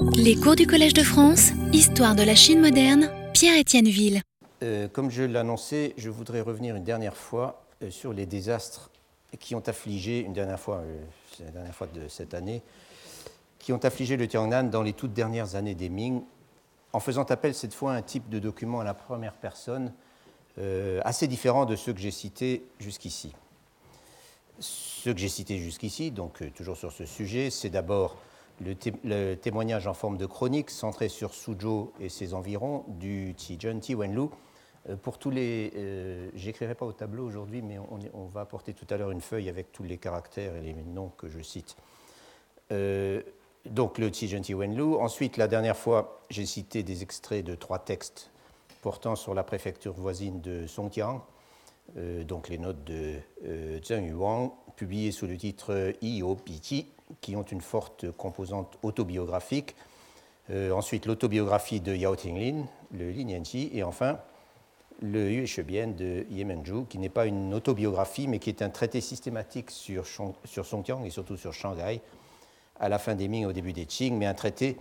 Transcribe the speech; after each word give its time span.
Les 0.00 0.36
cours 0.36 0.54
du 0.54 0.66
Collège 0.66 0.94
de 0.94 1.02
France, 1.02 1.50
Histoire 1.72 2.14
de 2.14 2.22
la 2.22 2.34
Chine 2.34 2.60
moderne, 2.60 3.10
Pierre-Étienne 3.32 3.88
Ville. 3.88 4.22
Euh, 4.62 4.86
comme 4.86 5.10
je 5.10 5.24
l'annonçais, 5.24 5.94
je 5.96 6.08
voudrais 6.08 6.40
revenir 6.40 6.76
une 6.76 6.84
dernière 6.84 7.16
fois 7.16 7.64
euh, 7.82 7.90
sur 7.90 8.12
les 8.12 8.26
désastres 8.26 8.90
qui 9.40 9.54
ont 9.54 9.62
affligé, 9.66 10.20
une 10.20 10.32
dernière 10.32 10.60
fois, 10.60 10.76
euh, 10.76 11.00
la 11.44 11.50
dernière 11.50 11.74
de 11.92 12.08
cette 12.08 12.34
année, 12.34 12.62
qui 13.58 13.72
ont 13.72 13.84
affligé 13.84 14.16
le 14.16 14.28
Tiangnan 14.28 14.64
dans 14.64 14.82
les 14.82 14.92
toutes 14.92 15.12
dernières 15.12 15.56
années 15.56 15.74
des 15.74 15.88
Ming, 15.88 16.22
en 16.92 17.00
faisant 17.00 17.24
appel 17.24 17.54
cette 17.54 17.74
fois 17.74 17.92
à 17.92 17.96
un 17.96 18.02
type 18.02 18.28
de 18.28 18.38
document 18.38 18.80
à 18.80 18.84
la 18.84 18.94
première 18.94 19.34
personne 19.34 19.92
assez 21.04 21.28
différent 21.28 21.66
de 21.66 21.76
ceux 21.76 21.92
que 21.92 22.00
j'ai 22.00 22.10
cités 22.10 22.64
jusqu'ici. 22.80 23.32
Ceux 24.58 25.14
que 25.14 25.20
j'ai 25.20 25.28
cités 25.28 25.58
jusqu'ici, 25.58 26.10
donc 26.10 26.42
toujours 26.56 26.76
sur 26.76 26.90
ce 26.90 27.06
sujet, 27.06 27.48
c'est 27.50 27.70
d'abord 27.70 28.16
le, 28.60 29.34
témoignage 29.34 29.86
en 29.86 29.94
forme 29.94 30.16
de 30.16 30.26
chronique 30.26 30.70
centré 30.70 31.08
sur 31.08 31.34
Suzhou 31.34 31.92
et 32.00 32.08
ses 32.08 32.34
environs 32.34 32.84
du 32.88 33.34
Tijun 33.36 33.78
Ti 33.78 33.94
Wenlu. 33.94 34.28
Euh, 34.88 34.96
pour 34.96 35.18
tous 35.18 35.30
les. 35.30 35.72
Euh, 35.76 36.30
j'écrirai 36.34 36.74
pas 36.74 36.86
au 36.86 36.92
tableau 36.92 37.26
aujourd'hui, 37.26 37.62
mais 37.62 37.78
on, 37.78 38.26
va 38.26 38.42
apporter 38.42 38.74
tout 38.74 38.86
à 38.90 38.96
l'heure 38.96 39.10
une 39.10 39.20
feuille 39.20 39.48
avec 39.48 39.72
tous 39.72 39.82
les 39.82 39.98
caractères 39.98 40.56
et 40.56 40.62
les 40.62 40.74
noms 40.74 41.10
que 41.16 41.28
je 41.28 41.40
cite. 41.40 41.76
Euh, 42.72 43.22
donc 43.66 43.98
le 43.98 44.10
Tijun 44.10 44.40
Ti 44.40 44.54
Wenlu. 44.54 44.94
Ensuite, 44.94 45.36
la 45.36 45.48
dernière 45.48 45.76
fois, 45.76 46.20
j'ai 46.30 46.46
cité 46.46 46.82
des 46.82 47.02
extraits 47.02 47.44
de 47.44 47.54
trois 47.54 47.78
textes 47.78 48.30
portant 48.82 49.16
sur 49.16 49.34
la 49.34 49.42
préfecture 49.42 49.92
voisine 49.92 50.40
de 50.40 50.66
Songjiang, 50.68 51.20
donc 51.96 52.48
les 52.48 52.58
notes 52.58 52.84
de 52.84 53.14
Zheng 53.82 54.06
Yuang, 54.06 54.52
publiées 54.76 55.10
sous 55.10 55.26
le 55.26 55.36
titre 55.36 55.92
Io 56.00 56.36
Piti 56.36 56.86
qui 57.20 57.36
ont 57.36 57.42
une 57.42 57.60
forte 57.60 58.10
composante 58.12 58.78
autobiographique. 58.82 59.74
Euh, 60.50 60.70
ensuite, 60.72 61.06
l'autobiographie 61.06 61.80
de 61.80 61.94
Yao 61.94 62.16
Tinglin, 62.16 62.64
le 62.92 63.10
Lin 63.10 63.28
Yanqi, 63.28 63.70
et 63.72 63.82
enfin 63.82 64.18
le 65.00 65.30
Yue 65.30 65.46
Shebien 65.46 65.88
de 65.88 66.26
Yemenju, 66.30 66.86
qui 66.88 66.98
n'est 66.98 67.08
pas 67.08 67.26
une 67.26 67.54
autobiographie, 67.54 68.26
mais 68.26 68.38
qui 68.38 68.50
est 68.50 68.62
un 68.62 68.70
traité 68.70 69.00
systématique 69.00 69.70
sur, 69.70 70.04
sur 70.44 70.66
Songjiang 70.66 71.04
et 71.04 71.10
surtout 71.10 71.36
sur 71.36 71.52
Shanghai, 71.52 72.00
à 72.80 72.88
la 72.88 72.98
fin 72.98 73.14
des 73.14 73.28
Ming 73.28 73.44
et 73.44 73.46
au 73.46 73.52
début 73.52 73.72
des 73.72 73.86
Qing, 73.86 74.16
mais 74.16 74.26
un 74.26 74.34
traité 74.34 74.76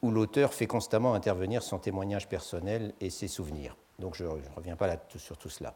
où 0.00 0.10
l'auteur 0.10 0.54
fait 0.54 0.66
constamment 0.66 1.14
intervenir 1.14 1.62
son 1.62 1.78
témoignage 1.78 2.28
personnel 2.28 2.94
et 3.00 3.10
ses 3.10 3.28
souvenirs. 3.28 3.76
Donc 3.98 4.14
je 4.14 4.24
ne 4.24 4.30
reviens 4.56 4.76
pas 4.76 4.86
là 4.86 4.96
sur 5.16 5.36
tout 5.36 5.50
cela. 5.50 5.74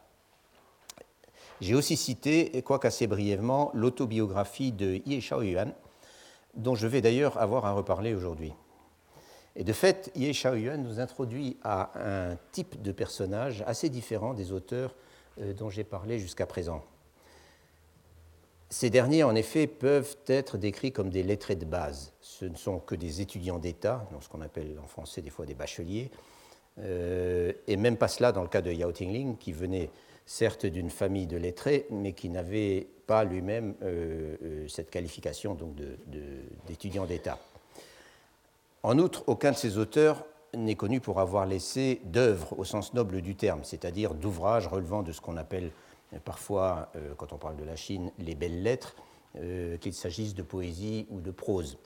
J'ai 1.59 1.73
aussi 1.73 1.97
cité, 1.97 2.61
quoique 2.61 2.87
assez 2.87 3.07
brièvement, 3.07 3.71
l'autobiographie 3.73 4.71
de 4.71 5.01
Ye 5.05 5.21
Shaoyuan, 5.21 5.73
dont 6.55 6.75
je 6.75 6.87
vais 6.87 7.01
d'ailleurs 7.01 7.37
avoir 7.39 7.65
à 7.65 7.71
reparler 7.71 8.13
aujourd'hui. 8.13 8.53
Et 9.55 9.63
de 9.63 9.73
fait, 9.73 10.11
Ye 10.15 10.33
Shaoyuan 10.33 10.77
nous 10.77 10.99
introduit 10.99 11.57
à 11.63 11.91
un 11.95 12.37
type 12.51 12.81
de 12.81 12.91
personnage 12.91 13.63
assez 13.65 13.89
différent 13.89 14.35
des 14.35 14.51
auteurs 14.51 14.93
euh, 15.41 15.53
dont 15.53 15.69
j'ai 15.69 15.83
parlé 15.83 16.19
jusqu'à 16.19 16.45
présent. 16.45 16.83
Ces 18.69 18.89
derniers, 18.91 19.23
en 19.23 19.33
effet, 19.33 19.65
peuvent 19.65 20.17
être 20.27 20.57
décrits 20.57 20.91
comme 20.91 21.09
des 21.09 21.23
lettrés 21.23 21.55
de 21.55 21.65
base. 21.65 22.11
Ce 22.21 22.45
ne 22.45 22.55
sont 22.55 22.79
que 22.79 22.95
des 22.95 23.21
étudiants 23.21 23.59
d'État, 23.59 24.07
ce 24.21 24.27
qu'on 24.29 24.41
appelle 24.41 24.77
en 24.83 24.87
français 24.87 25.21
des 25.21 25.29
fois 25.29 25.45
des 25.45 25.55
bacheliers, 25.55 26.11
euh, 26.79 27.51
et 27.65 27.77
même 27.77 27.97
pas 27.97 28.09
cela 28.09 28.31
dans 28.31 28.43
le 28.43 28.49
cas 28.49 28.61
de 28.61 28.71
Yao 28.71 28.91
Tingling, 28.91 29.37
qui 29.37 29.53
venait 29.53 29.89
certes 30.27 30.65
d'une 30.65 30.91
famille 30.91 31.25
de 31.25 31.37
lettrés, 31.37 31.87
mais 31.89 32.11
qui 32.11 32.29
n'avait 32.29 32.87
pas 33.07 33.23
lui-même 33.23 33.73
euh, 33.81 34.35
euh, 34.43 34.67
cette 34.67 34.91
qualification 34.91 35.57
d'étudiant 36.67 37.05
d'État. 37.05 37.39
En 38.83 38.99
outre, 38.99 39.23
aucun 39.27 39.53
de 39.53 39.55
ces 39.55 39.77
auteurs 39.77 40.25
n'est 40.53 40.75
connu 40.75 40.99
pour 40.99 41.21
avoir 41.21 41.45
laissé 41.45 42.01
d'œuvres 42.03 42.59
au 42.59 42.65
sens 42.65 42.93
noble 42.93 43.21
du 43.21 43.35
terme, 43.35 43.63
c'est-à-dire 43.63 44.13
d'ouvrages 44.13 44.67
relevant 44.67 45.01
de 45.01 45.13
ce 45.13 45.21
qu'on 45.21 45.37
appelle 45.37 45.71
euh, 46.13 46.17
parfois, 46.23 46.91
quand 47.15 47.31
on 47.31 47.37
parle 47.37 47.55
de 47.55 47.63
la 47.63 47.75
Chine, 47.75 48.11
les 48.19 48.35
belles 48.35 48.61
lettres, 48.61 48.95
qu'il 49.81 49.93
s'agisse 49.93 50.33
de 50.33 50.41
poésie 50.41 51.05
ou 51.11 51.21
de 51.21 51.29
prose, 51.29 51.77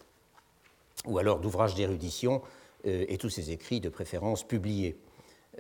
ou 1.05 1.17
alors 1.17 1.39
d'ouvrages 1.39 1.75
d'érudition 1.75 2.41
et 2.85 3.17
tous 3.17 3.29
ces 3.29 3.51
écrits 3.51 3.81
de 3.81 3.89
préférence 3.89 4.47
publiés. 4.47 4.95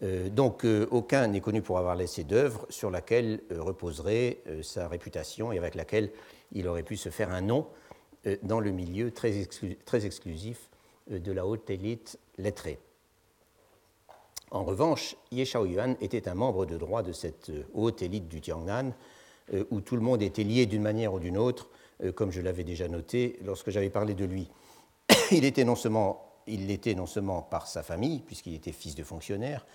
Euh, 0.03 0.29
donc 0.29 0.63
euh, 0.65 0.87
aucun 0.91 1.27
n'est 1.27 1.41
connu 1.41 1.61
pour 1.61 1.77
avoir 1.77 1.95
laissé 1.95 2.23
d'œuvre 2.23 2.65
sur 2.69 2.89
laquelle 2.89 3.41
euh, 3.51 3.61
reposerait 3.61 4.39
sa 4.63 4.87
réputation 4.87 5.51
et 5.51 5.57
avec 5.57 5.75
laquelle 5.75 6.11
il 6.53 6.67
aurait 6.67 6.83
pu 6.83 6.97
se 6.97 7.09
faire 7.09 7.31
un 7.31 7.41
nom 7.41 7.67
dans 8.43 8.59
le 8.59 8.71
milieu 8.71 9.09
très, 9.09 9.47
exclusif 10.05 10.69
de 11.09 11.31
la 11.31 11.45
haute 11.47 11.69
élite 11.71 12.19
lettrée. 12.37 12.77
En 14.51 14.63
revanche, 14.63 15.15
Ye 15.31 15.43
Shaoyuan 15.43 15.95
était 16.01 16.27
un 16.27 16.35
membre 16.35 16.67
de 16.67 16.77
droit 16.77 17.01
de 17.01 17.13
cette 17.13 17.51
haute 17.73 18.03
élite 18.03 18.27
du 18.27 18.39
Tiangnan, 18.39 18.91
où 19.71 19.81
tout 19.81 19.95
le 19.95 20.03
monde 20.03 20.21
était 20.21 20.43
lié 20.43 20.67
d'une 20.67 20.83
manière 20.83 21.13
ou 21.13 21.19
d'une 21.19 21.37
autre, 21.37 21.69
comme 22.13 22.31
je 22.31 22.41
l'avais 22.41 22.63
déjà 22.63 22.87
noté 22.87 23.39
lorsque 23.43 23.71
j'avais 23.71 23.89
parlé 23.89 24.13
de 24.13 24.25
lui. 24.25 24.51
Il 25.31 25.43
était 25.43 25.63
non 25.63 25.75
seulement 25.75 26.30
il 26.47 26.67
l'était 26.67 26.95
non 26.95 27.05
seulement 27.05 27.41
par 27.41 27.67
sa 27.67 27.83
famille, 27.83 28.19
puisqu'il 28.19 28.55
était 28.55 28.71
fils 28.71 28.95
de 28.95 29.03
fonctionnaire, 29.03 29.65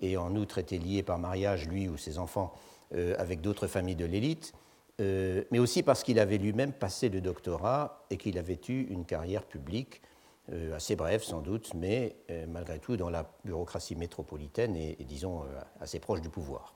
et 0.00 0.16
en 0.16 0.34
outre 0.36 0.58
était 0.58 0.78
lié 0.78 1.02
par 1.02 1.18
mariage, 1.18 1.68
lui 1.68 1.88
ou 1.88 1.96
ses 1.96 2.18
enfants, 2.18 2.54
euh, 2.94 3.14
avec 3.18 3.40
d'autres 3.40 3.66
familles 3.66 3.96
de 3.96 4.06
l'élite, 4.06 4.54
euh, 5.00 5.44
mais 5.50 5.58
aussi 5.58 5.82
parce 5.82 6.02
qu'il 6.02 6.18
avait 6.18 6.38
lui-même 6.38 6.72
passé 6.72 7.10
le 7.10 7.20
doctorat 7.20 8.04
et 8.08 8.16
qu'il 8.16 8.38
avait 8.38 8.58
eu 8.68 8.84
une 8.84 9.04
carrière 9.04 9.44
publique 9.44 10.00
euh, 10.50 10.74
assez 10.74 10.96
brève 10.96 11.22
sans 11.22 11.40
doute, 11.40 11.74
mais 11.74 12.16
malgré 12.48 12.78
tout 12.78 12.96
dans 12.96 13.10
la 13.10 13.30
bureaucratie 13.44 13.94
métropolitaine 13.94 14.74
et, 14.74 14.96
disons 15.00 15.42
assez 15.80 16.00
proche 16.00 16.22
du 16.22 16.30
pouvoir. 16.30 16.74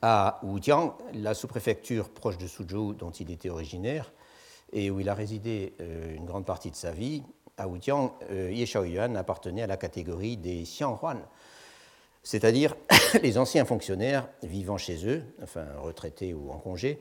À 0.00 0.40
Wujiang, 0.42 0.96
la 1.12 1.34
sous-préfecture 1.34 2.08
proche 2.08 2.38
de 2.38 2.46
Suzhou 2.46 2.94
dont 2.94 3.10
il 3.10 3.30
était 3.30 3.50
originaire 3.50 4.12
et 4.72 4.90
où 4.90 4.98
il 4.98 5.08
a 5.10 5.14
résidé 5.14 5.74
une 6.16 6.24
grande 6.24 6.46
partie 6.46 6.70
de 6.70 6.76
sa 6.76 6.90
vie, 6.90 7.22
à 7.56 7.68
Wujiang, 7.68 8.12
euh, 8.30 8.50
Ye 8.52 8.66
Shaoyuan 8.66 9.14
appartenait 9.14 9.62
à 9.62 9.66
la 9.66 9.76
catégorie 9.76 10.36
des 10.36 10.62
Xianghuan, 10.62 11.18
c'est-à-dire 12.22 12.76
les 13.22 13.38
anciens 13.38 13.64
fonctionnaires 13.64 14.28
vivant 14.42 14.78
chez 14.78 15.06
eux, 15.06 15.22
enfin 15.42 15.66
retraités 15.78 16.34
ou 16.34 16.50
en 16.50 16.58
congé, 16.58 16.98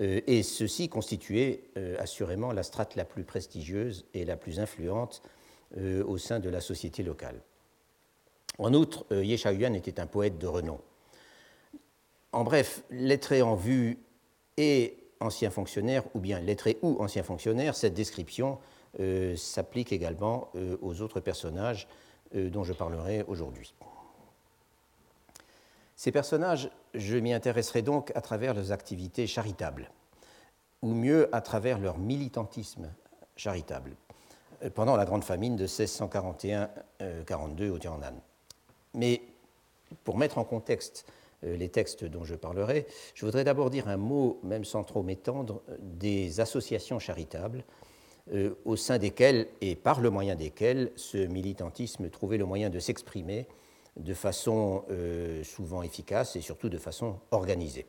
euh, 0.00 0.20
et 0.26 0.42
ceux-ci 0.42 0.88
constituaient 0.88 1.64
euh, 1.76 1.96
assurément 1.98 2.52
la 2.52 2.62
strate 2.62 2.96
la 2.96 3.04
plus 3.04 3.24
prestigieuse 3.24 4.06
et 4.14 4.24
la 4.24 4.36
plus 4.36 4.60
influente 4.60 5.22
au 6.06 6.18
sein 6.18 6.38
de 6.38 6.50
la 6.50 6.60
société 6.60 7.02
locale. 7.02 7.40
En 8.58 8.74
outre, 8.74 9.06
Ye 9.10 9.38
Shaoyuan 9.38 9.72
était 9.72 10.00
un 10.00 10.06
poète 10.06 10.36
de 10.36 10.46
renom. 10.46 10.78
En 12.32 12.44
bref, 12.44 12.82
lettré 12.90 13.40
en 13.40 13.54
vue 13.54 13.98
et 14.58 14.98
ancien 15.20 15.48
fonctionnaire, 15.48 16.04
ou 16.14 16.20
bien 16.20 16.40
lettré 16.40 16.76
ou 16.82 17.02
ancien 17.02 17.22
fonctionnaire, 17.22 17.74
cette 17.74 17.94
description 17.94 18.58
euh, 19.00 19.36
s'applique 19.36 19.90
également 19.90 20.50
euh, 20.54 20.76
aux 20.82 21.00
autres 21.00 21.18
personnages 21.18 21.88
euh, 22.34 22.50
dont 22.50 22.62
je 22.62 22.74
parlerai 22.74 23.24
aujourd'hui. 23.26 23.74
Ces 25.96 26.12
personnages, 26.12 26.70
je 26.92 27.16
m'y 27.16 27.32
intéresserai 27.32 27.80
donc 27.80 28.12
à 28.14 28.20
travers 28.20 28.52
leurs 28.52 28.70
activités 28.70 29.26
charitables, 29.26 29.90
ou 30.82 30.92
mieux 30.92 31.34
à 31.34 31.40
travers 31.40 31.78
leur 31.78 31.96
militantisme 31.96 32.92
charitable, 33.36 33.96
pendant 34.74 34.96
la 34.96 35.06
grande 35.06 35.24
famine 35.24 35.56
de 35.56 35.66
1641-42 35.66 37.70
au 37.70 37.78
Tianan. 37.78 38.20
Mais 38.92 39.22
pour 40.04 40.18
mettre 40.18 40.36
en 40.36 40.44
contexte 40.44 41.06
les 41.42 41.70
textes 41.70 42.04
dont 42.04 42.24
je 42.24 42.34
parlerai, 42.34 42.86
je 43.14 43.24
voudrais 43.24 43.44
d'abord 43.44 43.70
dire 43.70 43.88
un 43.88 43.96
mot, 43.96 44.38
même 44.42 44.64
sans 44.64 44.84
trop 44.84 45.02
m'étendre, 45.02 45.62
des 45.78 46.40
associations 46.40 46.98
charitables 46.98 47.64
euh, 48.30 48.54
au 48.64 48.76
sein 48.76 48.98
desquels 48.98 49.48
et 49.60 49.74
par 49.74 50.00
le 50.00 50.08
moyen 50.08 50.36
desquels 50.36 50.92
ce 50.94 51.18
militantisme 51.18 52.08
trouvait 52.08 52.38
le 52.38 52.44
moyen 52.44 52.70
de 52.70 52.78
s'exprimer 52.78 53.48
de 53.96 54.14
façon 54.14 54.84
euh, 54.90 55.42
souvent 55.42 55.82
efficace 55.82 56.36
et 56.36 56.40
surtout 56.40 56.68
de 56.68 56.78
façon 56.78 57.18
organisée. 57.32 57.84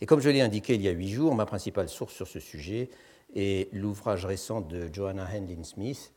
Et 0.00 0.06
comme 0.06 0.20
je 0.20 0.30
l'ai 0.30 0.40
indiqué 0.40 0.74
il 0.74 0.80
y 0.80 0.88
a 0.88 0.92
huit 0.92 1.10
jours, 1.10 1.34
ma 1.34 1.44
principale 1.44 1.90
source 1.90 2.14
sur 2.14 2.26
ce 2.26 2.40
sujet 2.40 2.88
est 3.34 3.70
l'ouvrage 3.74 4.24
récent 4.24 4.62
de 4.62 4.88
Joanna 4.90 5.28
Handlin 5.30 5.62
Smith, 5.62 6.14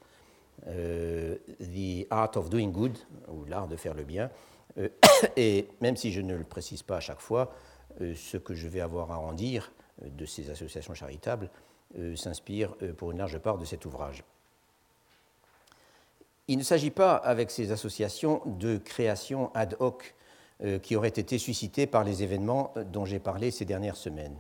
euh, 0.68 1.36
The 1.60 2.08
Art 2.10 2.31
of 2.38 2.50
Doing 2.50 2.69
Good, 2.69 2.98
ou 3.28 3.44
l'art 3.44 3.68
de 3.68 3.75
faire 3.75 3.94
le 3.94 4.04
bien. 4.06 4.31
et 5.36 5.68
même 5.81 5.98
si 5.98 6.13
je 6.13 6.22
ne 6.22 6.38
le 6.38 6.46
précise 6.46 6.84
pas 6.84 6.98
à 6.98 7.02
chaque 7.02 7.19
fois, 7.19 7.54
ce 8.00 8.38
que 8.38 8.54
je 8.54 8.69
vais 8.69 8.80
avoir 8.80 9.12
à 9.12 9.19
en 9.19 9.34
dire 9.34 9.74
de 10.06 10.25
ces 10.25 10.50
associations 10.50 10.94
charitables 10.94 11.50
s'inspire 12.15 12.75
euh, 12.81 12.94
pour 12.94 13.12
une 13.12 13.18
large 13.18 13.38
part 13.39 13.57
de 13.57 13.65
cet 13.65 13.86
ouvrage. 13.86 14.24
Il 16.47 16.57
ne 16.57 16.63
s'agit 16.63 16.89
pas, 16.89 17.15
avec 17.15 17.51
ces 17.51 17.71
associations, 17.71 18.41
de 18.45 18.77
création 18.77 19.51
ad 19.53 19.75
hoc 19.80 20.15
euh, 20.63 20.80
qui 20.80 20.95
auraient 20.95 21.07
été 21.07 21.38
suscitées 21.38 21.86
par 21.86 22.03
les 22.03 22.24
événements 22.24 22.74
dont 22.91 23.06
j'ai 23.06 23.19
parlé 23.19 23.51
ces 23.51 23.65
dernières 23.65 23.95
semaines. 23.95 24.36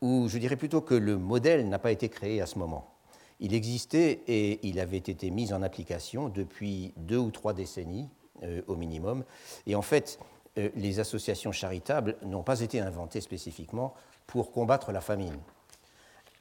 Ou 0.00 0.28
je 0.28 0.38
dirais 0.38 0.56
plutôt 0.56 0.80
que 0.80 0.94
le 0.94 1.18
modèle 1.18 1.68
n'a 1.68 1.78
pas 1.78 1.92
été 1.92 2.08
créé 2.08 2.40
à 2.40 2.46
ce 2.46 2.58
moment. 2.58 2.90
Il 3.38 3.54
existait 3.54 4.22
et 4.26 4.66
il 4.66 4.80
avait 4.80 4.96
été 4.96 5.30
mis 5.30 5.52
en 5.52 5.62
application 5.62 6.28
depuis 6.28 6.92
deux 6.96 7.18
ou 7.18 7.30
trois 7.30 7.52
décennies 7.52 8.08
euh, 8.42 8.62
au 8.66 8.74
minimum. 8.74 9.24
Et 9.66 9.74
en 9.74 9.82
fait, 9.82 10.18
euh, 10.56 10.70
les 10.74 11.00
associations 11.00 11.52
charitables 11.52 12.16
n'ont 12.22 12.42
pas 12.42 12.60
été 12.60 12.80
inventées 12.80 13.20
spécifiquement 13.20 13.94
pour 14.26 14.52
combattre 14.52 14.90
la 14.90 15.00
famine. 15.00 15.38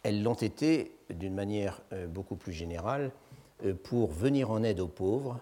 Elles 0.08 0.24
l'ont 0.24 0.36
été 0.36 0.94
d'une 1.10 1.36
manière 1.36 1.82
euh, 1.92 2.08
beaucoup 2.08 2.38
plus 2.38 2.54
générale 2.54 3.12
pour 3.84 4.10
venir 4.10 4.52
en 4.52 4.64
aide 4.64 4.80
aux 4.80 4.88
pauvres, 4.88 5.38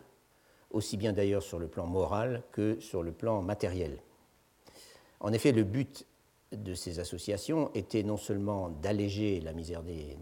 aussi 0.71 0.97
bien 0.97 1.13
d'ailleurs 1.13 1.43
sur 1.43 1.59
le 1.59 1.67
plan 1.67 1.85
moral 1.85 2.41
que 2.51 2.79
sur 2.79 3.03
le 3.03 3.11
plan 3.11 3.43
matériel. 3.43 3.99
En 5.19 5.33
effet, 5.33 5.51
le 5.51 5.63
but 5.63 6.07
de 6.51 6.73
ces 6.73 6.99
associations 6.99 7.69
était 7.75 8.01
non 8.01 8.17
seulement 8.17 8.69
d'alléger 8.69 9.39
la 9.39 9.53
misère 9.53 9.83
des, 9.83 10.17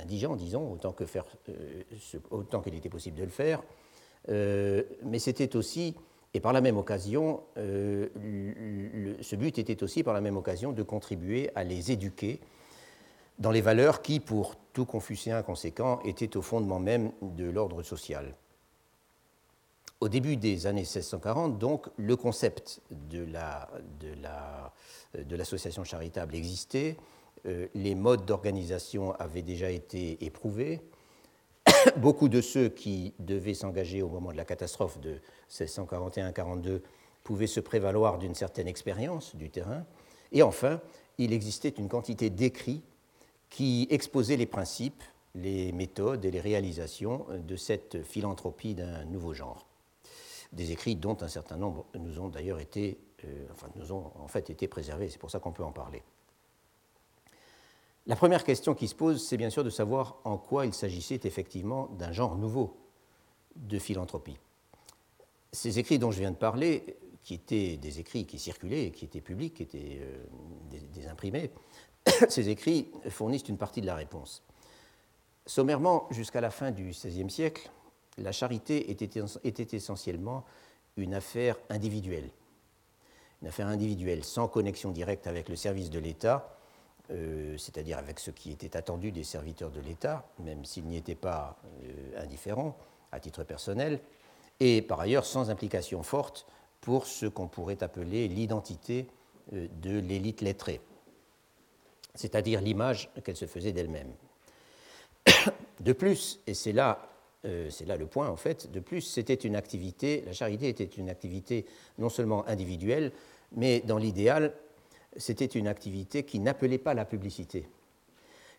indigents, 0.00 0.36
disons, 0.36 0.78
faire, 1.04 1.26
autant 2.30 2.62
qu'il 2.62 2.74
était 2.74 2.88
possible 2.88 3.18
de 3.18 3.24
le 3.24 3.28
faire, 3.28 3.62
euh, 4.30 4.84
mais 5.02 5.18
c'était 5.18 5.54
aussi, 5.54 5.94
et 6.32 6.40
par 6.40 6.54
la 6.54 6.62
même 6.62 6.78
occasion, 6.78 7.42
euh, 7.58 8.08
ce 9.20 9.36
but 9.36 9.58
était 9.58 9.82
aussi 9.82 10.02
par 10.02 10.14
la 10.14 10.22
même 10.22 10.38
occasion 10.38 10.72
de 10.72 10.82
contribuer 10.82 11.50
à 11.54 11.62
les 11.62 11.92
éduquer 11.92 12.40
dans 13.42 13.50
les 13.50 13.60
valeurs 13.60 14.02
qui, 14.02 14.20
pour 14.20 14.54
tout 14.72 14.86
confucéen 14.86 15.42
conséquent, 15.42 16.00
étaient 16.04 16.36
au 16.36 16.42
fondement 16.42 16.78
même 16.78 17.10
de 17.20 17.50
l'ordre 17.50 17.82
social. 17.82 18.36
Au 20.00 20.08
début 20.08 20.36
des 20.36 20.68
années 20.68 20.82
1640, 20.82 21.58
donc, 21.58 21.88
le 21.96 22.14
concept 22.14 22.80
de 22.90 23.26
l'association 25.36 25.82
la, 25.82 25.86
de 25.86 25.90
charitable 25.90 26.36
existait, 26.36 26.96
euh, 27.46 27.66
les 27.74 27.96
modes 27.96 28.24
d'organisation 28.24 29.12
avaient 29.18 29.42
déjà 29.42 29.72
été 29.72 30.24
éprouvés, 30.24 30.80
beaucoup 31.96 32.28
de 32.28 32.40
ceux 32.40 32.68
qui 32.68 33.12
devaient 33.18 33.54
s'engager 33.54 34.02
au 34.02 34.08
moment 34.08 34.30
de 34.30 34.36
la 34.36 34.44
catastrophe 34.44 35.00
de 35.00 35.20
1641-42 35.50 36.80
pouvaient 37.24 37.48
se 37.48 37.60
prévaloir 37.60 38.18
d'une 38.18 38.36
certaine 38.36 38.68
expérience 38.68 39.34
du 39.34 39.50
terrain. 39.50 39.84
Et 40.30 40.42
enfin, 40.42 40.80
il 41.18 41.32
existait 41.32 41.70
une 41.70 41.88
quantité 41.88 42.30
d'écrits 42.30 42.82
qui 43.52 43.86
exposaient 43.90 44.38
les 44.38 44.46
principes, 44.46 45.04
les 45.34 45.72
méthodes 45.72 46.24
et 46.24 46.30
les 46.30 46.40
réalisations 46.40 47.26
de 47.46 47.56
cette 47.56 48.02
philanthropie 48.02 48.74
d'un 48.74 49.04
nouveau 49.04 49.34
genre. 49.34 49.66
Des 50.52 50.72
écrits 50.72 50.96
dont 50.96 51.18
un 51.20 51.28
certain 51.28 51.58
nombre 51.58 51.84
nous 51.94 52.18
ont 52.18 52.28
d'ailleurs 52.28 52.60
été, 52.60 52.98
euh, 53.24 53.46
enfin, 53.52 53.68
nous 53.76 53.92
ont 53.92 54.10
en 54.18 54.26
fait 54.26 54.48
été 54.48 54.68
préservés, 54.68 55.10
c'est 55.10 55.18
pour 55.18 55.30
ça 55.30 55.38
qu'on 55.38 55.52
peut 55.52 55.62
en 55.62 55.70
parler. 55.70 56.02
La 58.06 58.16
première 58.16 58.42
question 58.42 58.74
qui 58.74 58.88
se 58.88 58.94
pose, 58.94 59.22
c'est 59.22 59.36
bien 59.36 59.50
sûr 59.50 59.64
de 59.64 59.70
savoir 59.70 60.16
en 60.24 60.38
quoi 60.38 60.64
il 60.64 60.72
s'agissait 60.72 61.20
effectivement 61.24 61.88
d'un 61.98 62.10
genre 62.10 62.36
nouveau 62.36 62.74
de 63.56 63.78
philanthropie. 63.78 64.38
Ces 65.52 65.78
écrits 65.78 65.98
dont 65.98 66.10
je 66.10 66.20
viens 66.20 66.30
de 66.30 66.36
parler, 66.36 66.96
qui 67.22 67.34
étaient 67.34 67.76
des 67.76 68.00
écrits 68.00 68.26
qui 68.26 68.38
circulaient, 68.38 68.90
qui 68.90 69.04
étaient 69.04 69.20
publics, 69.20 69.54
qui 69.54 69.62
étaient 69.62 69.98
euh, 70.00 70.24
des, 70.70 71.06
imprimés, 71.06 71.50
ces 72.28 72.48
écrits 72.48 72.88
fournissent 73.08 73.48
une 73.48 73.58
partie 73.58 73.80
de 73.80 73.86
la 73.86 73.94
réponse. 73.94 74.42
Sommairement, 75.46 76.06
jusqu'à 76.10 76.40
la 76.40 76.50
fin 76.50 76.70
du 76.70 76.90
XVIe 76.90 77.30
siècle, 77.30 77.70
la 78.18 78.32
charité 78.32 78.90
était, 78.90 79.76
essentiellement 79.76 80.44
une 80.96 81.14
affaire 81.14 81.56
individuelle. 81.70 82.28
Une 83.40 83.48
affaire 83.48 83.66
individuelle 83.66 84.22
sans 84.24 84.46
connexion 84.46 84.90
directe 84.90 85.26
avec 85.26 85.48
le 85.48 85.56
service 85.56 85.90
de 85.90 85.98
l'État 85.98 86.58
euh, 87.10 87.58
c'est-à-dire 87.58 87.98
avec 87.98 88.20
ce 88.20 88.30
qui 88.30 88.52
était 88.52 88.76
attendu 88.76 89.10
des 89.10 89.24
serviteurs 89.24 89.70
de 89.70 89.80
l'État, 89.80 90.24
même 90.38 90.64
s'ils 90.64 90.84
n'y 90.84 90.96
étaient 90.96 91.14
pas 91.14 91.56
euh, 91.84 92.22
indifférents 92.22 92.76
à 93.10 93.18
titre 93.18 93.42
personnel, 93.42 94.00
et 94.60 94.82
par 94.82 95.00
ailleurs 95.00 95.26
sans 95.26 95.50
implication 95.50 96.02
forte 96.02 96.46
pour 96.80 97.06
ce 97.06 97.26
qu'on 97.26 97.48
pourrait 97.48 97.82
appeler 97.82 98.28
l'identité 98.28 99.08
euh, 99.52 99.66
de 99.82 99.98
l'élite 99.98 100.42
lettrée, 100.42 100.80
c'est-à-dire 102.14 102.60
l'image 102.60 103.10
qu'elle 103.24 103.36
se 103.36 103.46
faisait 103.46 103.72
d'elle-même. 103.72 104.12
De 105.80 105.92
plus, 105.92 106.40
et 106.46 106.54
c'est 106.54 106.72
là, 106.72 107.08
c'est 107.42 107.86
là 107.86 107.96
le 107.96 108.06
point 108.06 108.28
en 108.28 108.36
fait, 108.36 108.70
de 108.70 108.78
plus, 108.78 109.00
c'était 109.00 109.34
une 109.34 109.56
activité, 109.56 110.22
la 110.26 110.32
charité 110.32 110.68
était 110.68 110.84
une 110.84 111.10
activité 111.10 111.66
non 111.98 112.08
seulement 112.08 112.46
individuelle, 112.46 113.10
mais 113.56 113.80
dans 113.80 113.98
l'idéal, 113.98 114.54
c'était 115.16 115.46
une 115.46 115.68
activité 115.68 116.24
qui 116.24 116.38
n'appelait 116.38 116.78
pas 116.78 116.94
la 116.94 117.04
publicité, 117.04 117.68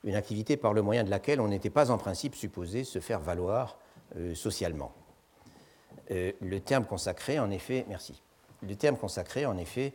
une 0.03 0.15
activité 0.15 0.57
par 0.57 0.73
le 0.73 0.81
moyen 0.81 1.03
de 1.03 1.09
laquelle 1.09 1.41
on 1.41 1.47
n'était 1.47 1.69
pas 1.69 1.91
en 1.91 1.97
principe 1.97 2.35
supposé 2.35 2.83
se 2.83 2.99
faire 2.99 3.19
valoir 3.19 3.79
euh, 4.17 4.35
socialement. 4.35 4.93
Euh, 6.11 6.31
le 6.41 6.59
terme 6.59 6.85
consacré, 6.85 7.39
en 7.39 7.49
effet, 7.49 7.85
merci. 7.87 8.21
Le 8.61 8.75
terme 8.75 8.97
consacré, 8.97 9.45
en 9.45 9.57
effet, 9.57 9.93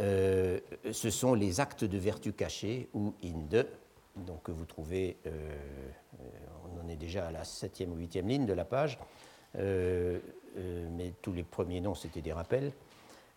euh, 0.00 0.60
ce 0.92 1.10
sont 1.10 1.34
les 1.34 1.60
actes 1.60 1.84
de 1.84 1.98
vertu 1.98 2.32
cachés 2.32 2.88
ou 2.94 3.14
inde, 3.24 3.66
donc 4.16 4.42
que 4.44 4.52
vous 4.52 4.64
trouvez, 4.64 5.16
on 6.64 6.84
en 6.84 6.88
est 6.88 6.96
déjà 6.96 7.28
à 7.28 7.30
la 7.30 7.44
septième 7.44 7.92
ou 7.92 7.96
huitième 7.96 8.26
ligne 8.26 8.46
de 8.46 8.52
la 8.52 8.64
page, 8.64 8.98
mais 9.54 11.12
tous 11.22 11.32
les 11.32 11.44
premiers 11.44 11.80
noms 11.80 11.94
c'était 11.94 12.20
des 12.20 12.32
rappels 12.32 12.72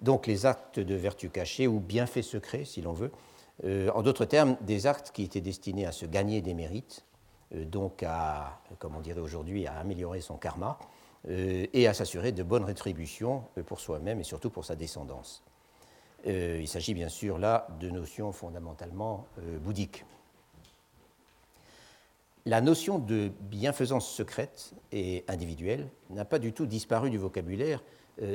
donc 0.01 0.27
les 0.27 0.45
actes 0.45 0.79
de 0.79 0.95
vertu 0.95 1.29
cachée 1.29 1.67
ou 1.67 1.79
bienfaits 1.79 2.23
secrets, 2.23 2.65
si 2.65 2.81
l'on 2.81 2.93
veut. 2.93 3.11
Euh, 3.63 3.89
en 3.93 4.01
d'autres 4.01 4.25
termes, 4.25 4.57
des 4.61 4.87
actes 4.87 5.11
qui 5.11 5.23
étaient 5.23 5.41
destinés 5.41 5.85
à 5.85 5.91
se 5.91 6.05
gagner 6.05 6.41
des 6.41 6.53
mérites, 6.53 7.05
euh, 7.53 7.65
donc 7.65 8.03
à, 8.03 8.59
comme 8.79 8.95
on 8.95 9.01
dirait 9.01 9.19
aujourd'hui, 9.19 9.67
à 9.67 9.77
améliorer 9.77 10.21
son 10.21 10.37
karma 10.37 10.79
euh, 11.29 11.67
et 11.71 11.87
à 11.87 11.93
s'assurer 11.93 12.31
de 12.31 12.41
bonnes 12.41 12.63
rétributions 12.63 13.43
pour 13.67 13.79
soi-même 13.79 14.19
et 14.19 14.23
surtout 14.23 14.49
pour 14.49 14.65
sa 14.65 14.75
descendance. 14.75 15.43
Il 16.25 16.67
s'agit 16.67 16.93
bien 16.93 17.09
sûr 17.09 17.37
là 17.37 17.67
de 17.79 17.89
notions 17.89 18.31
fondamentalement 18.31 19.25
bouddhiques. 19.61 20.05
La 22.45 22.61
notion 22.61 22.99
de 22.99 23.31
bienfaisance 23.41 24.09
secrète 24.09 24.73
et 24.91 25.23
individuelle 25.27 25.87
n'a 26.09 26.25
pas 26.25 26.39
du 26.39 26.53
tout 26.53 26.65
disparu 26.65 27.09
du 27.09 27.17
vocabulaire 27.17 27.83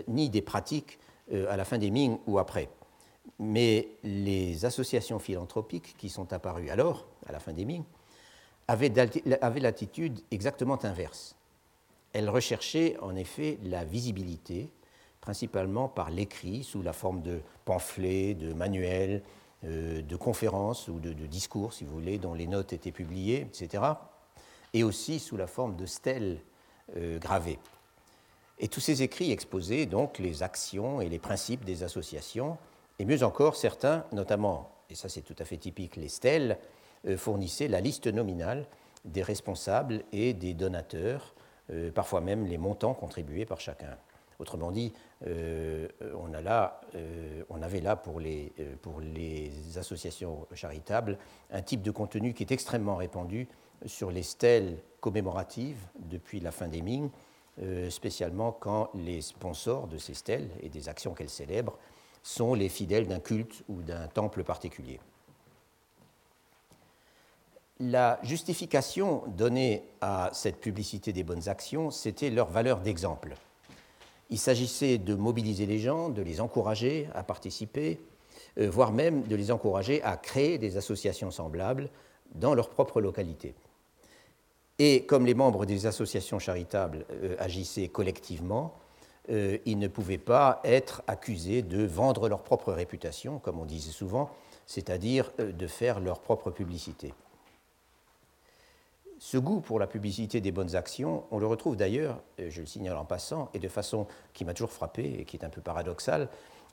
ni 0.08 0.30
des 0.30 0.42
pratiques 0.42 0.98
euh, 1.32 1.50
à 1.50 1.56
la 1.56 1.64
fin 1.64 1.78
des 1.78 1.90
Ming 1.90 2.18
ou 2.28 2.38
après. 2.38 2.68
Mais 3.40 3.88
les 4.04 4.64
associations 4.64 5.18
philanthropiques 5.18 5.96
qui 5.98 6.08
sont 6.08 6.32
apparues 6.32 6.70
alors, 6.70 7.08
à 7.26 7.32
la 7.32 7.40
fin 7.40 7.52
des 7.52 7.64
Ming, 7.64 7.82
avaient, 8.68 8.92
l'attitude 9.60 10.20
exactement 10.30 10.78
inverse. 10.84 11.34
Elles 12.12 12.30
recherchaient 12.30 12.96
en 13.02 13.16
effet 13.16 13.58
la 13.64 13.84
visibilité, 13.84 14.70
principalement 15.26 15.88
par 15.88 16.10
l'écrit, 16.10 16.62
sous 16.62 16.82
la 16.82 16.92
forme 16.92 17.20
de 17.20 17.40
pamphlets, 17.64 18.34
de 18.34 18.52
manuels, 18.52 19.24
euh, 19.64 20.00
de 20.00 20.14
conférences 20.14 20.86
ou 20.86 21.00
de, 21.00 21.12
discours, 21.26 21.72
si 21.72 21.82
vous 21.82 21.90
voulez, 21.90 22.16
dont 22.16 22.32
les 22.32 22.46
notes 22.46 22.72
étaient 22.72 22.92
publiées, 22.92 23.40
etc. 23.40 23.82
Et 24.72 24.84
aussi 24.84 25.18
sous 25.18 25.36
la 25.36 25.48
forme 25.48 25.74
de 25.74 25.84
stèles 25.84 26.38
euh, 26.96 27.18
gravées. 27.18 27.58
Et 28.60 28.68
tous 28.68 28.78
ces 28.78 29.02
écrits 29.02 29.32
exposaient 29.32 29.86
donc 29.86 30.20
les 30.20 30.44
actions 30.44 31.00
et 31.00 31.08
les 31.08 31.18
principes 31.18 31.64
des 31.64 31.82
associations, 31.82 32.56
et 33.00 33.04
mieux 33.04 33.24
encore, 33.24 33.56
certains, 33.56 34.04
notamment, 34.12 34.70
et 34.90 34.94
ça 34.94 35.08
c'est 35.08 35.22
tout 35.22 35.34
à 35.40 35.44
fait 35.44 35.56
typique, 35.56 35.96
les 35.96 36.08
stèles, 36.08 36.56
euh, 37.08 37.16
fournissaient 37.16 37.66
la 37.66 37.80
liste 37.80 38.06
nominale 38.06 38.64
des 39.04 39.24
responsables 39.24 40.04
et 40.12 40.34
des 40.34 40.54
donateurs, 40.54 41.34
parfois 41.96 42.20
même 42.20 42.46
les 42.46 42.58
montants 42.58 42.94
contribués 42.94 43.44
par 43.44 43.58
chacun. 43.58 43.96
Autrement 44.38 44.70
dit, 44.70 44.92
euh, 45.26 45.88
là, 46.42 46.80
on, 47.48 47.62
avait 47.62 47.80
là 47.80 47.96
pour 47.96 48.20
les, 48.20 48.52
pour 48.82 49.00
les 49.00 49.78
associations 49.78 50.46
charitables 50.52 51.18
un 51.50 51.62
type 51.62 51.82
de 51.82 51.90
contenu 51.90 52.34
qui 52.34 52.42
est 52.42 52.52
extrêmement 52.52 52.96
répandu 52.96 53.48
sur 53.84 54.10
les 54.10 54.22
stèles 54.22 54.78
commémoratives 55.00 55.78
depuis 55.98 56.40
la 56.40 56.50
fin 56.50 56.68
des 56.68 56.82
Ming, 56.82 57.10
euh, 57.62 57.88
spécialement 57.90 58.52
quand 58.52 58.90
les 58.94 59.22
sponsors 59.22 59.86
de 59.86 59.98
ces 59.98 60.14
stèles 60.14 60.50
et 60.60 60.68
des 60.68 60.88
actions 60.88 61.14
qu'elles 61.14 61.30
célèbrent 61.30 61.78
sont 62.22 62.54
les 62.54 62.68
fidèles 62.68 63.06
d'un 63.06 63.20
culte 63.20 63.62
ou 63.68 63.82
d'un 63.82 64.08
temple 64.08 64.44
particulier. 64.44 65.00
La 67.78 68.18
justification 68.22 69.22
donnée 69.28 69.84
à 70.00 70.30
cette 70.32 70.60
publicité 70.60 71.12
des 71.12 71.22
bonnes 71.22 71.48
actions, 71.48 71.90
c'était 71.90 72.30
leur 72.30 72.48
valeur 72.48 72.80
d'exemple. 72.80 73.34
Il 74.30 74.38
s'agissait 74.38 74.98
de 74.98 75.14
mobiliser 75.14 75.66
les 75.66 75.78
gens, 75.78 76.08
de 76.08 76.22
les 76.22 76.40
encourager 76.40 77.08
à 77.14 77.22
participer, 77.22 78.00
euh, 78.58 78.68
voire 78.70 78.92
même 78.92 79.22
de 79.22 79.36
les 79.36 79.50
encourager 79.50 80.02
à 80.02 80.16
créer 80.16 80.58
des 80.58 80.76
associations 80.76 81.30
semblables 81.30 81.88
dans 82.34 82.54
leur 82.54 82.70
propre 82.70 83.00
localité. 83.00 83.54
Et 84.78 85.06
comme 85.06 85.26
les 85.26 85.34
membres 85.34 85.64
des 85.64 85.86
associations 85.86 86.38
charitables 86.38 87.06
euh, 87.10 87.36
agissaient 87.38 87.88
collectivement, 87.88 88.74
euh, 89.30 89.58
ils 89.64 89.78
ne 89.78 89.88
pouvaient 89.88 90.18
pas 90.18 90.60
être 90.64 91.02
accusés 91.06 91.62
de 91.62 91.84
vendre 91.84 92.28
leur 92.28 92.42
propre 92.42 92.72
réputation, 92.72 93.38
comme 93.38 93.58
on 93.58 93.64
disait 93.64 93.92
souvent, 93.92 94.30
c'est-à-dire 94.66 95.32
de 95.38 95.66
faire 95.66 96.00
leur 96.00 96.20
propre 96.20 96.50
publicité. 96.50 97.14
Ce 99.26 99.38
goût 99.38 99.58
pour 99.58 99.80
la 99.80 99.88
publicité 99.88 100.40
des 100.40 100.52
bonnes 100.52 100.76
actions, 100.76 101.24
on 101.32 101.40
le 101.40 101.48
retrouve 101.48 101.74
d'ailleurs, 101.74 102.22
je 102.38 102.60
le 102.60 102.66
signale 102.66 102.96
en 102.96 103.04
passant, 103.04 103.50
et 103.54 103.58
de 103.58 103.66
façon 103.66 104.06
qui 104.32 104.44
m'a 104.44 104.54
toujours 104.54 104.70
frappé 104.70 105.16
et 105.18 105.24
qui 105.24 105.36
est 105.36 105.44
un 105.44 105.48
peu 105.48 105.60
paradoxale, 105.60 106.28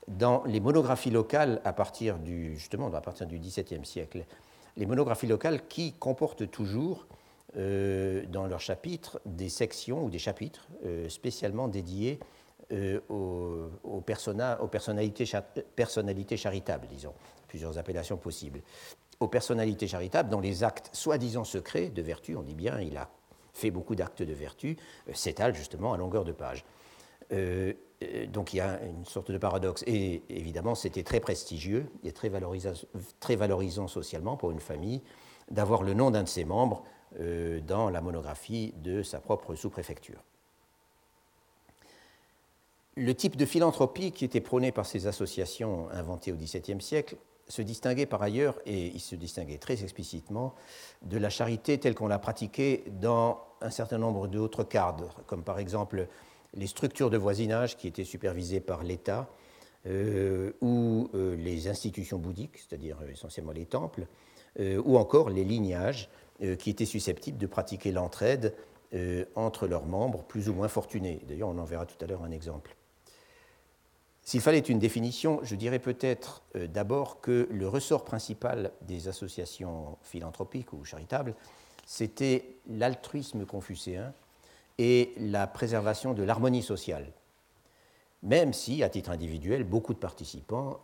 dans 0.06 0.44
les 0.44 0.60
monographies 0.60 1.10
locales 1.10 1.60
à 1.64 1.72
partir 1.72 2.16
du, 2.16 2.56
justement, 2.56 2.94
à 2.94 3.00
XVIIe 3.00 3.84
siècle. 3.84 4.24
Les 4.76 4.86
monographies 4.86 5.26
locales 5.26 5.66
qui 5.66 5.94
comportent 5.94 6.48
toujours 6.48 7.08
euh, 7.56 8.24
dans 8.28 8.46
leurs 8.46 8.60
chapitres 8.60 9.20
des 9.26 9.48
sections 9.48 10.04
ou 10.04 10.08
des 10.08 10.20
chapitres 10.20 10.68
euh, 10.84 11.08
spécialement 11.08 11.66
dédiés 11.66 12.20
euh, 12.70 13.00
aux, 13.08 14.00
personnalités, 14.00 15.26
charitables, 16.36 16.86
disons, 16.86 17.14
plusieurs 17.48 17.78
appellations 17.78 18.16
possibles. 18.16 18.60
Aux 19.24 19.28
personnalités 19.28 19.88
charitables 19.88 20.28
dont 20.28 20.40
les 20.40 20.64
actes 20.64 20.90
soi-disant 20.92 21.44
secrets 21.44 21.88
de 21.88 22.02
vertu, 22.02 22.36
on 22.36 22.42
dit 22.42 22.54
bien, 22.54 22.78
il 22.78 22.98
a 22.98 23.08
fait 23.54 23.70
beaucoup 23.70 23.94
d'actes 23.94 24.22
de 24.22 24.34
vertu, 24.34 24.76
s'étalent 25.14 25.54
justement 25.54 25.94
à 25.94 25.96
longueur 25.96 26.26
de 26.26 26.32
page. 26.32 26.62
donc 27.30 28.52
il 28.52 28.56
y 28.58 28.60
a 28.60 28.82
une 28.82 29.06
sorte 29.06 29.30
de 29.30 29.38
paradoxe. 29.38 29.82
Et 29.86 30.20
évidemment, 30.28 30.74
c'était 30.74 31.04
très 31.04 31.20
prestigieux 31.20 31.86
et 32.02 32.12
très 32.12 32.28
valorisant, 32.28 33.88
socialement 33.88 34.36
pour 34.36 34.50
une 34.50 34.60
famille 34.60 35.00
d'avoir 35.50 35.84
le 35.84 35.94
nom 35.94 36.10
d'un 36.10 36.24
de 36.24 36.28
ses 36.28 36.44
membres 36.44 36.84
euh, 37.18 37.60
dans 37.62 37.88
la 37.88 38.02
monographie 38.02 38.74
de 38.82 39.02
sa 39.02 39.20
propre 39.20 39.54
sous-préfecture. 39.54 40.22
Le 42.94 43.14
type 43.14 43.36
de 43.36 43.46
philanthropie 43.46 44.12
qui 44.12 44.26
était 44.26 44.42
prôné 44.42 44.70
par 44.70 44.84
ces 44.84 45.06
associations 45.06 45.88
inventées 45.92 46.30
au 46.30 46.36
XVIIe 46.36 46.82
siècle 46.82 47.16
se 47.48 47.62
distinguait 47.62 48.06
par 48.06 48.22
ailleurs, 48.22 48.58
et 48.66 48.86
il 48.86 49.00
se 49.00 49.14
distinguait 49.14 49.58
très 49.58 49.82
explicitement, 49.82 50.54
de 51.02 51.18
la 51.18 51.30
charité 51.30 51.78
telle 51.78 51.94
qu'on 51.94 52.08
l'a 52.08 52.18
pratiquée 52.18 52.84
dans 53.00 53.40
un 53.60 53.70
certain 53.70 53.98
nombre 53.98 54.28
d'autres 54.28 54.64
cadres, 54.64 55.14
comme 55.26 55.42
par 55.42 55.58
exemple 55.58 56.08
les 56.54 56.66
structures 56.66 57.10
de 57.10 57.18
voisinage 57.18 57.76
qui 57.76 57.88
étaient 57.88 58.04
supervisées 58.04 58.60
par 58.60 58.82
l'État, 58.82 59.28
euh, 59.86 60.52
ou 60.62 61.10
euh, 61.14 61.36
les 61.36 61.68
institutions 61.68 62.18
bouddhiques, 62.18 62.58
c'est-à-dire 62.58 62.96
essentiellement 63.10 63.52
les 63.52 63.66
temples, 63.66 64.06
ou 64.84 64.98
encore 64.98 65.30
les 65.30 65.42
lignages, 65.42 66.08
euh, 66.42 66.56
qui 66.56 66.70
étaient 66.70 66.84
susceptibles 66.84 67.38
de 67.38 67.46
pratiquer 67.46 67.92
l'entraide 67.92 68.56
euh, 68.92 69.24
entre 69.36 69.68
leurs 69.68 69.86
membres 69.86 70.24
plus 70.24 70.48
ou 70.48 70.52
moins 70.52 70.66
fortunés. 70.66 71.22
D'ailleurs, 71.28 71.48
on 71.48 71.58
en 71.58 71.64
verra 71.64 71.86
tout 71.86 71.94
à 72.04 72.08
l'heure 72.08 72.24
un 72.24 72.32
exemple. 72.32 72.74
S'il 74.24 74.40
fallait 74.40 74.58
une 74.58 74.78
définition, 74.78 75.40
je 75.42 75.54
dirais 75.54 75.78
peut-être 75.78 76.42
euh, 76.56 76.66
d'abord 76.66 77.20
que 77.20 77.46
le 77.50 77.68
ressort 77.68 78.04
principal 78.04 78.72
des 78.82 79.08
associations 79.08 79.98
philanthropiques 80.02 80.72
ou 80.72 80.84
charitables, 80.84 81.34
c'était 81.86 82.56
l'altruisme 82.68 83.44
confucéen 83.44 84.14
et 84.78 85.12
la 85.18 85.46
préservation 85.46 86.14
de 86.14 86.22
l'harmonie 86.22 86.62
sociale. 86.62 87.12
Même 88.22 88.54
si, 88.54 88.82
à 88.82 88.88
titre 88.88 89.10
individuel, 89.10 89.64
beaucoup 89.64 89.92
de 89.92 89.98
participants 89.98 90.80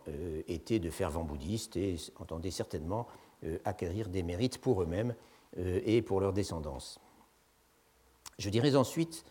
étaient 0.47 0.77
de 0.77 0.91
fervents 0.91 1.23
bouddhistes 1.23 1.75
et 1.75 1.95
entendaient 2.19 2.51
certainement 2.51 3.07
acquérir 3.65 4.09
des 4.09 4.21
mérites 4.21 4.59
pour 4.59 4.83
eux-mêmes 4.83 5.15
euh, 5.57 5.81
et 5.85 6.01
pour 6.01 6.21
leur 6.21 6.31
descendance. 6.31 6.99
Je 8.39 8.49
dirais 8.49 8.75
ensuite 8.77 9.25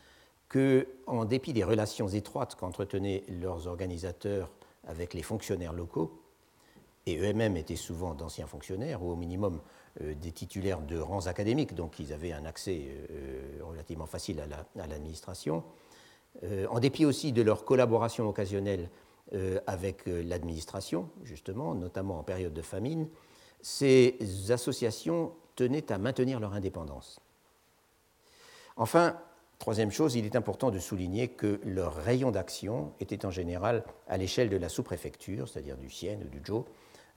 que, 0.50 0.87
en 1.07 1.25
dépit 1.25 1.54
des 1.54 1.64
relations 1.64 2.09
étroites 2.09 2.57
qu'entretenaient 2.57 3.25
leurs 3.40 3.69
organisateurs 3.69 4.50
avec 4.87 5.14
les 5.14 5.23
fonctionnaires 5.23 5.73
locaux, 5.73 6.21
et 7.07 7.19
eux-mêmes 7.19 7.57
étaient 7.57 7.76
souvent 7.76 8.14
d'anciens 8.14 8.47
fonctionnaires, 8.47 9.02
ou 9.02 9.12
au 9.12 9.16
minimum 9.16 9.61
euh, 10.02 10.14
des 10.14 10.33
titulaires 10.33 10.83
de 10.83 10.99
rangs 10.99 11.26
académiques, 11.26 11.75
donc 11.75 11.99
ils 11.99 12.12
avaient 12.12 12.33
un 12.33 12.45
accès 12.45 12.83
euh, 13.11 13.61
relativement 13.62 14.07
facile 14.07 14.42
à 14.42 14.87
l'administration, 14.87 15.64
en 16.71 16.78
dépit 16.78 17.04
aussi 17.04 17.33
de 17.33 17.42
leur 17.42 17.64
collaboration 17.64 18.28
occasionnelle 18.28 18.88
avec 19.66 20.07
l'administration, 20.07 21.11
justement, 21.25 21.75
notamment 21.75 22.21
en 22.21 22.23
période 22.23 22.54
de 22.54 22.62
famine, 22.62 23.09
ces 23.61 24.16
associations 24.50 25.33
tenaient 25.57 25.90
à 25.90 25.99
maintenir 25.99 26.38
leur 26.38 26.54
indépendance. 26.54 27.21
Enfin, 28.76 29.19
troisième 29.61 29.93
chose, 29.93 30.17
il 30.17 30.26
est 30.26 30.35
important 30.35 30.73
de 30.73 30.81
souligner 30.81 31.29
que 31.29 31.61
leur 31.64 31.95
rayon 31.95 32.33
d'action 32.33 32.93
était 32.99 33.25
en 33.25 33.31
général 33.31 33.85
à 34.09 34.17
l'échelle 34.17 34.49
de 34.49 34.57
la 34.57 34.69
sous-préfecture, 34.69 35.49
c'est-à-dire 35.49 35.76
du 35.76 35.90
Sienne 35.90 36.25
ou 36.25 36.29
du 36.29 36.43
Zhou, 36.45 36.64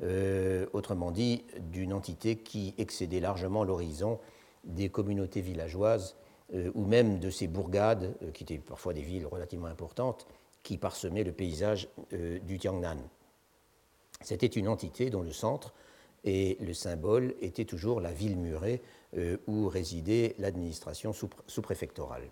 euh, 0.03 0.67
autrement 0.73 1.11
dit 1.11 1.45
d'une 1.59 1.93
entité 1.93 2.35
qui 2.35 2.75
excédait 2.77 3.21
largement 3.21 3.63
l'horizon 3.63 4.19
des 4.65 4.89
communautés 4.89 5.41
villageoises 5.41 6.15
euh, 6.53 6.69
ou 6.75 6.85
même 6.85 7.19
de 7.19 7.29
ces 7.29 7.47
bourgades, 7.47 8.15
euh, 8.21 8.31
qui 8.31 8.43
étaient 8.43 8.57
parfois 8.57 8.93
des 8.93 9.01
villes 9.01 9.25
relativement 9.25 9.67
importantes, 9.67 10.27
qui 10.63 10.77
parsemaient 10.77 11.23
le 11.23 11.33
paysage 11.33 11.89
du 12.11 12.57
Tiangnan. 12.57 12.95
C'était 14.21 14.47
une 14.47 14.69
entité 14.69 15.09
dont 15.09 15.21
le 15.21 15.33
centre 15.33 15.73
et 16.23 16.57
le 16.61 16.73
symbole 16.73 17.35
était 17.41 17.65
toujours 17.65 17.99
la 17.99 18.13
ville 18.13 18.37
murée 18.37 18.81
euh, 19.17 19.37
où 19.47 19.67
résidait 19.67 20.35
l'administration 20.39 21.13
sous-préfectorale. 21.13 22.29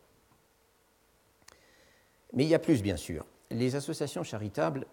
Mais 2.33 2.43
il 2.45 2.49
y 2.49 2.55
a 2.55 2.59
plus, 2.59 2.81
bien 2.81 2.95
sûr. 2.95 3.25
Les 3.49 3.75
associations 3.75 4.23
charitables 4.23 4.85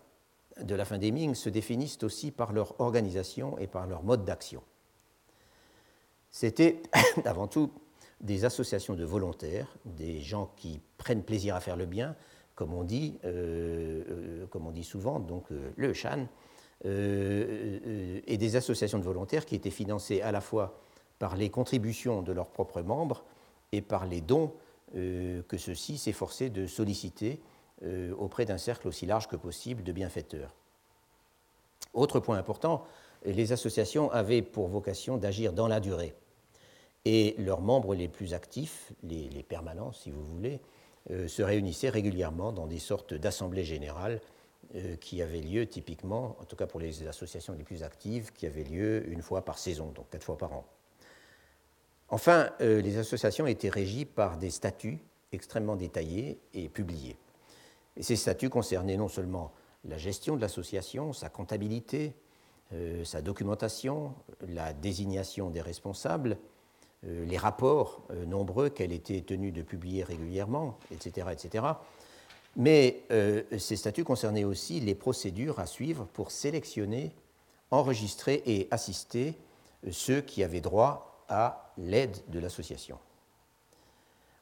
de 0.61 0.75
la 0.75 0.85
fin 0.85 0.99
des 0.99 1.13
Ming 1.13 1.35
se 1.35 1.49
définissent 1.49 2.03
aussi 2.03 2.33
par 2.33 2.53
leur 2.53 2.81
organisation 2.81 3.57
et 3.59 3.69
par 3.69 3.87
leur 3.87 4.03
mode 4.03 4.25
d'action. 4.25 4.63
C'était 6.31 6.83
avant 7.25 7.47
tout 7.47 7.71
des 8.21 8.45
associations 8.45 8.95
de 8.95 9.05
volontaires, 9.05 9.69
des 9.85 10.21
gens 10.21 10.51
qui 10.57 10.81
prennent 10.97 11.23
plaisir 11.23 11.55
à 11.55 11.61
faire 11.61 11.77
le 11.77 11.87
bien, 11.87 12.17
comme 12.57 12.75
on 12.75 12.83
dit, 12.83 13.21
euh, 13.25 14.03
euh, 14.53 14.83
souvent, 14.83 15.21
donc 15.21 15.45
le 15.77 15.93
Shan, 15.93 16.27
et 16.85 18.37
des 18.37 18.57
associations 18.57 18.99
de 18.99 19.05
volontaires 19.05 19.47
qui 19.47 19.57
étaient 19.57 19.71
financées 19.71 20.23
à 20.23 20.31
la 20.31 20.41
fois 20.41 20.79
par 21.19 21.37
les 21.37 21.51
contributions 21.51 22.23
de 22.23 22.33
leurs 22.33 22.49
propres 22.49 22.83
membres 22.83 23.25
et 23.73 23.83
par 23.83 24.07
les 24.07 24.21
dons 24.21 24.53
euh, 24.95 25.43
que 25.49 25.59
ceux-ci 25.59 25.99
s'efforçaient 25.99 26.51
de 26.51 26.67
solliciter 26.67 27.41
auprès 28.19 28.45
d'un 28.45 28.59
cercle 28.59 28.89
aussi 28.89 29.07
large 29.07 29.29
que 29.29 29.37
possible 29.37 29.85
de 29.85 29.93
bienfaiteurs. 29.93 30.53
Autre 31.95 32.19
point 32.19 32.37
important, 32.37 32.85
les 33.25 33.53
associations 33.53 34.11
avaient 34.11 34.43
pour 34.43 34.67
vocation 34.67 35.17
d'agir 35.17 35.53
dans 35.53 35.69
la 35.69 35.79
durée. 35.79 36.13
Et 37.05 37.37
leurs 37.39 37.61
membres 37.61 37.95
les 37.95 38.09
plus 38.09 38.35
actifs, 38.35 38.93
les, 39.05 39.45
permanents 39.49 39.93
si 39.93 40.11
vous 40.11 40.25
voulez, 40.25 40.61
se 41.09 41.41
réunissaient 41.41 41.89
régulièrement 41.89 42.51
dans 42.51 42.67
des 42.67 42.81
sortes 42.81 43.15
d'assemblées 43.15 43.65
générales 43.65 44.21
euh, 44.75 44.97
qui 44.97 45.23
avait 45.23 45.41
lieu 45.41 45.67
typiquement, 45.67 46.37
en 46.39 46.45
tout 46.45 46.55
cas 46.55 46.67
pour 46.67 46.79
les 46.79 47.09
associations 47.09 47.55
les 47.55 47.65
plus 47.65 47.83
actives, 47.83 48.35
qui 48.35 48.45
avait 48.47 48.65
lieu 48.65 49.09
une 49.11 49.23
fois 49.23 49.43
par 49.43 49.59
saison, 49.59 49.93
donc 49.93 50.11
quatre 50.11 50.25
fois 50.25 50.37
par 50.37 50.53
an. 50.53 50.67
Enfin, 52.11 52.51
euh, 52.61 52.83
les 52.83 52.99
associations 52.99 53.47
étaient 53.47 53.71
régies 53.71 54.05
par 54.05 54.37
des 54.37 54.51
statuts 54.51 54.99
extrêmement 55.33 55.75
détaillés 55.75 56.39
et 56.53 56.69
publiés. 56.69 57.17
Et 57.97 58.03
ces 58.03 58.15
statuts 58.15 58.51
concernaient 58.51 58.99
non 58.99 59.09
seulement 59.09 59.55
la 59.87 59.97
gestion 59.97 60.37
de 60.37 60.43
l'association, 60.43 61.15
sa 61.15 61.31
comptabilité, 61.31 62.13
euh, 62.75 63.05
sa 63.05 63.23
documentation, 63.23 64.13
la 64.47 64.75
désignation 64.75 65.49
des 65.49 65.63
responsables, 65.63 66.37
les 67.05 67.39
rapports 67.39 68.03
nombreux 68.27 68.71
qu'elle 68.71 68.91
était 68.91 69.21
tenue 69.21 69.53
de 69.53 69.63
publier 69.63 70.03
régulièrement, 70.03 70.77
etc., 70.91 71.29
etc., 71.33 71.65
mais 72.57 73.03
euh, 73.11 73.43
ces 73.59 73.77
statuts 73.77 74.05
concernaient 74.05 74.45
aussi 74.45 74.81
les 74.81 74.95
procédures 74.95 75.59
à 75.59 75.67
suivre 75.67 76.07
pour 76.13 76.31
sélectionner, 76.31 77.13
enregistrer 77.71 78.43
et 78.47 78.69
assister 78.71 79.35
euh, 79.87 79.91
ceux 79.93 80.21
qui 80.21 80.43
avaient 80.43 80.61
droit 80.61 81.25
à 81.29 81.73
l'aide 81.77 82.17
de 82.29 82.39
l'association. 82.39 82.99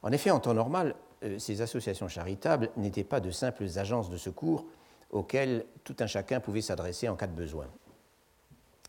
En 0.01 0.11
effet, 0.11 0.31
en 0.31 0.39
temps 0.39 0.53
normal, 0.53 0.95
euh, 1.23 1.39
ces 1.39 1.61
associations 1.61 2.07
charitables 2.07 2.69
n'étaient 2.77 3.03
pas 3.03 3.19
de 3.19 3.31
simples 3.31 3.65
agences 3.77 4.09
de 4.09 4.17
secours 4.17 4.65
auxquelles 5.11 5.65
tout 5.83 5.95
un 5.99 6.07
chacun 6.07 6.39
pouvait 6.39 6.61
s'adresser 6.61 7.09
en 7.09 7.15
cas 7.15 7.27
de 7.27 7.35
besoin. 7.35 7.67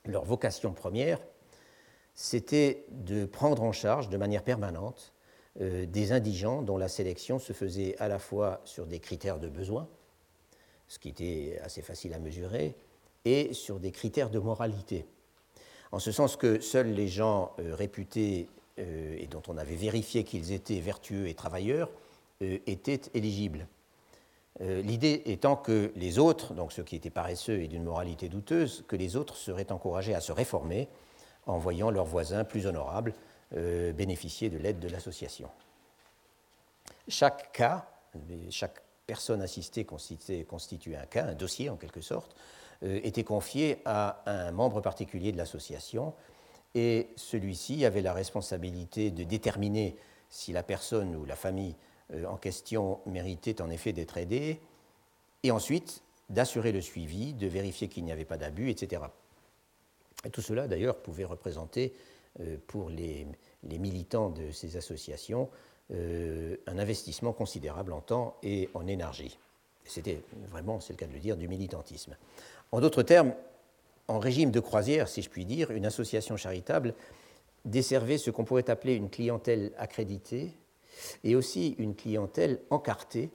Leur 0.04 0.24
vocation 0.24 0.72
première, 0.72 1.20
c'était 2.14 2.84
de 2.90 3.24
prendre 3.24 3.62
en 3.62 3.72
charge 3.72 4.08
de 4.08 4.16
manière 4.16 4.42
permanente 4.42 5.12
euh, 5.60 5.86
des 5.86 6.12
indigents 6.12 6.62
dont 6.62 6.76
la 6.76 6.88
sélection 6.88 7.38
se 7.38 7.52
faisait 7.52 7.96
à 7.98 8.08
la 8.08 8.18
fois 8.18 8.60
sur 8.64 8.86
des 8.86 9.00
critères 9.00 9.38
de 9.38 9.48
besoin, 9.48 9.88
ce 10.86 10.98
qui 10.98 11.08
était 11.08 11.58
assez 11.62 11.82
facile 11.82 12.14
à 12.14 12.18
mesurer, 12.18 12.76
et 13.24 13.52
sur 13.54 13.80
des 13.80 13.90
critères 13.90 14.30
de 14.30 14.38
moralité. 14.38 15.04
En 15.90 15.98
ce 15.98 16.12
sens 16.12 16.36
que 16.36 16.60
seuls 16.60 16.92
les 16.92 17.08
gens 17.08 17.52
euh, 17.58 17.74
réputés 17.74 18.48
euh, 18.78 19.16
et 19.18 19.26
dont 19.26 19.42
on 19.48 19.56
avait 19.56 19.74
vérifié 19.74 20.22
qu'ils 20.22 20.52
étaient 20.52 20.80
vertueux 20.80 21.28
et 21.28 21.34
travailleurs 21.34 21.90
étaient 22.40 23.00
éligibles. 23.14 23.66
L'idée 24.60 25.22
étant 25.26 25.56
que 25.56 25.90
les 25.96 26.20
autres, 26.20 26.54
donc 26.54 26.72
ceux 26.72 26.84
qui 26.84 26.94
étaient 26.94 27.10
paresseux 27.10 27.60
et 27.60 27.66
d'une 27.66 27.82
moralité 27.82 28.28
douteuse, 28.28 28.84
que 28.86 28.94
les 28.94 29.16
autres 29.16 29.36
seraient 29.36 29.72
encouragés 29.72 30.14
à 30.14 30.20
se 30.20 30.30
réformer 30.30 30.88
en 31.46 31.58
voyant 31.58 31.90
leurs 31.90 32.04
voisins 32.04 32.44
plus 32.44 32.66
honorables 32.66 33.12
bénéficier 33.52 34.50
de 34.50 34.58
l'aide 34.58 34.78
de 34.78 34.88
l'association. 34.88 35.48
Chaque 37.08 37.52
cas, 37.52 37.88
chaque 38.50 38.82
personne 39.06 39.40
assistée 39.40 39.84
constituait 39.84 40.96
un 40.96 41.06
cas, 41.06 41.24
un 41.24 41.34
dossier 41.34 41.70
en 41.70 41.76
quelque 41.76 42.02
sorte, 42.02 42.36
était 42.82 43.24
confié 43.24 43.80
à 43.86 44.22
un 44.26 44.52
membre 44.52 44.80
particulier 44.80 45.32
de 45.32 45.38
l'association 45.38 46.14
et 46.74 47.08
celui-ci 47.16 47.84
avait 47.86 48.02
la 48.02 48.12
responsabilité 48.12 49.10
de 49.10 49.24
déterminer 49.24 49.96
si 50.28 50.52
la 50.52 50.62
personne 50.62 51.16
ou 51.16 51.24
la 51.24 51.36
famille 51.36 51.74
en 52.26 52.36
question 52.36 53.00
méritait 53.06 53.60
en 53.60 53.70
effet 53.70 53.92
d'être 53.92 54.16
aidée, 54.16 54.60
et 55.42 55.50
ensuite 55.50 56.02
d'assurer 56.30 56.72
le 56.72 56.80
suivi, 56.80 57.32
de 57.34 57.46
vérifier 57.46 57.88
qu'il 57.88 58.04
n'y 58.04 58.12
avait 58.12 58.24
pas 58.24 58.36
d'abus, 58.36 58.70
etc. 58.70 59.02
Et 60.24 60.30
tout 60.30 60.42
cela, 60.42 60.68
d'ailleurs, 60.68 60.96
pouvait 60.96 61.24
représenter 61.24 61.94
euh, 61.94 61.98
pour 62.66 62.90
les, 62.90 63.26
militants 63.64 64.30
de 64.30 64.50
ces 64.50 64.76
associations 64.76 65.48
euh, 65.90 66.56
un 66.66 66.78
investissement 66.78 67.32
considérable 67.32 67.94
en 67.94 68.02
temps 68.02 68.36
et 68.42 68.68
en 68.74 68.86
énergie. 68.86 69.38
C'était 69.86 70.20
vraiment, 70.50 70.80
c'est 70.80 70.92
le 70.92 70.98
cas 70.98 71.06
de 71.06 71.14
le 71.14 71.18
dire, 71.18 71.38
du 71.38 71.48
militantisme. 71.48 72.14
En 72.72 72.80
d'autres 72.82 73.02
termes, 73.02 73.32
en 74.06 74.18
régime 74.18 74.50
de 74.50 74.60
croisière, 74.60 75.08
si 75.08 75.22
je 75.22 75.30
puis 75.30 75.46
dire, 75.46 75.70
une 75.70 75.86
association 75.86 76.36
charitable 76.36 76.92
desservait 77.64 78.18
ce 78.18 78.30
qu'on 78.30 78.44
pourrait 78.44 78.68
appeler 78.68 78.96
une 78.96 79.08
clientèle 79.08 79.72
accréditée 79.78 80.52
et 81.24 81.34
aussi 81.34 81.74
une 81.78 81.94
clientèle 81.94 82.60
encartée 82.68 83.30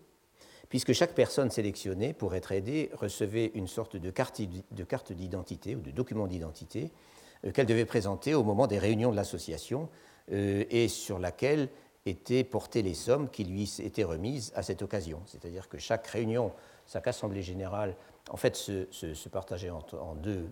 puisque 0.69 0.93
chaque 0.93 1.15
personne 1.15 1.49
sélectionnée 1.49 2.13
pour 2.13 2.35
être 2.35 2.51
aidée 2.51 2.91
recevait 2.93 3.51
une 3.55 3.67
sorte 3.67 3.95
de 3.95 4.11
carte 4.11 5.11
d'identité 5.11 5.75
ou 5.75 5.81
de 5.81 5.89
document 5.89 6.27
d'identité 6.27 6.83
euh, 6.83 7.12
qu'elle 7.51 7.65
devait 7.65 7.85
présenter 7.85 8.33
au 8.33 8.43
moment 8.43 8.67
des 8.67 8.79
réunions 8.79 9.11
de 9.11 9.15
l'association 9.15 9.89
euh, 10.31 10.63
et 10.69 10.87
sur 10.87 11.19
laquelle 11.19 11.69
étaient 12.05 12.43
portées 12.43 12.81
les 12.81 12.93
sommes 12.93 13.29
qui 13.29 13.43
lui 13.43 13.71
étaient 13.79 14.03
remises 14.03 14.51
à 14.55 14.63
cette 14.63 14.81
occasion. 14.81 15.21
C'est-à-dire 15.25 15.69
que 15.69 15.77
chaque 15.77 16.05
réunion, 16.07 16.51
chaque 16.87 17.07
assemblée 17.07 17.41
générale, 17.41 17.95
en 18.29 18.37
fait, 18.37 18.55
se, 18.55 19.29
partageait 19.29 19.69
en, 19.69 20.15
deux, 20.15 20.49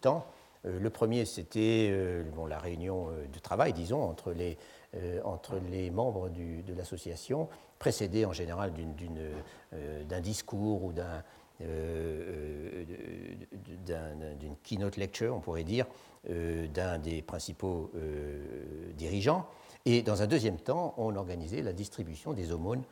temps. 0.00 0.26
Euh, 0.64 0.78
le 0.78 0.90
premier, 0.90 1.24
c'était 1.24 2.22
bon, 2.34 2.46
la 2.46 2.58
réunion 2.58 3.08
de 3.32 3.38
travail, 3.38 3.72
disons, 3.72 4.02
entre 4.02 4.32
les, 4.32 5.90
membres 5.90 6.28
de 6.28 6.74
l'association, 6.74 7.48
précédé 7.78 8.24
en 8.24 8.32
général 8.32 8.72
euh, 9.72 10.04
d'un 10.04 10.20
discours 10.20 10.84
ou 10.84 10.90
euh, 10.90 11.02
euh, 11.02 11.20
d'une 11.60 13.46
keynote 14.62 14.96
lecture, 14.96 15.34
on 15.34 15.40
pourrait 15.40 15.64
dire, 15.64 15.86
d'un 16.28 16.98
des 16.98 17.22
principaux 17.22 17.90
dirigeants. 18.94 19.46
Et 19.84 20.02
dans 20.02 20.22
un 20.22 20.26
deuxième 20.26 20.58
temps, 20.58 20.94
on 20.96 21.14
organisait 21.16 21.62
la 21.62 21.72
distribution 21.72 22.32
des 22.32 22.52
aumônes 22.52 22.82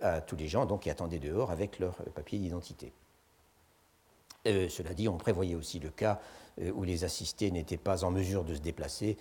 à 0.00 0.20
tous 0.20 0.36
les 0.36 0.48
gens 0.48 0.66
donc, 0.66 0.82
qui 0.82 0.90
attendaient 0.90 1.18
dehors 1.18 1.50
avec 1.50 1.78
leur 1.78 1.96
papier 2.14 2.38
d'identité. 2.38 2.92
cela 4.44 4.94
dit, 4.94 5.08
on 5.08 5.18
prévoyait 5.18 5.54
aussi 5.54 5.80
le 5.80 5.90
cas 5.90 6.20
où 6.74 6.84
les 6.84 7.04
assistés 7.04 7.50
n'étaient 7.50 7.76
pas 7.76 8.04
en 8.04 8.10
mesure 8.10 8.44
de 8.44 8.54
se 8.54 8.60
déplacer 8.60 9.16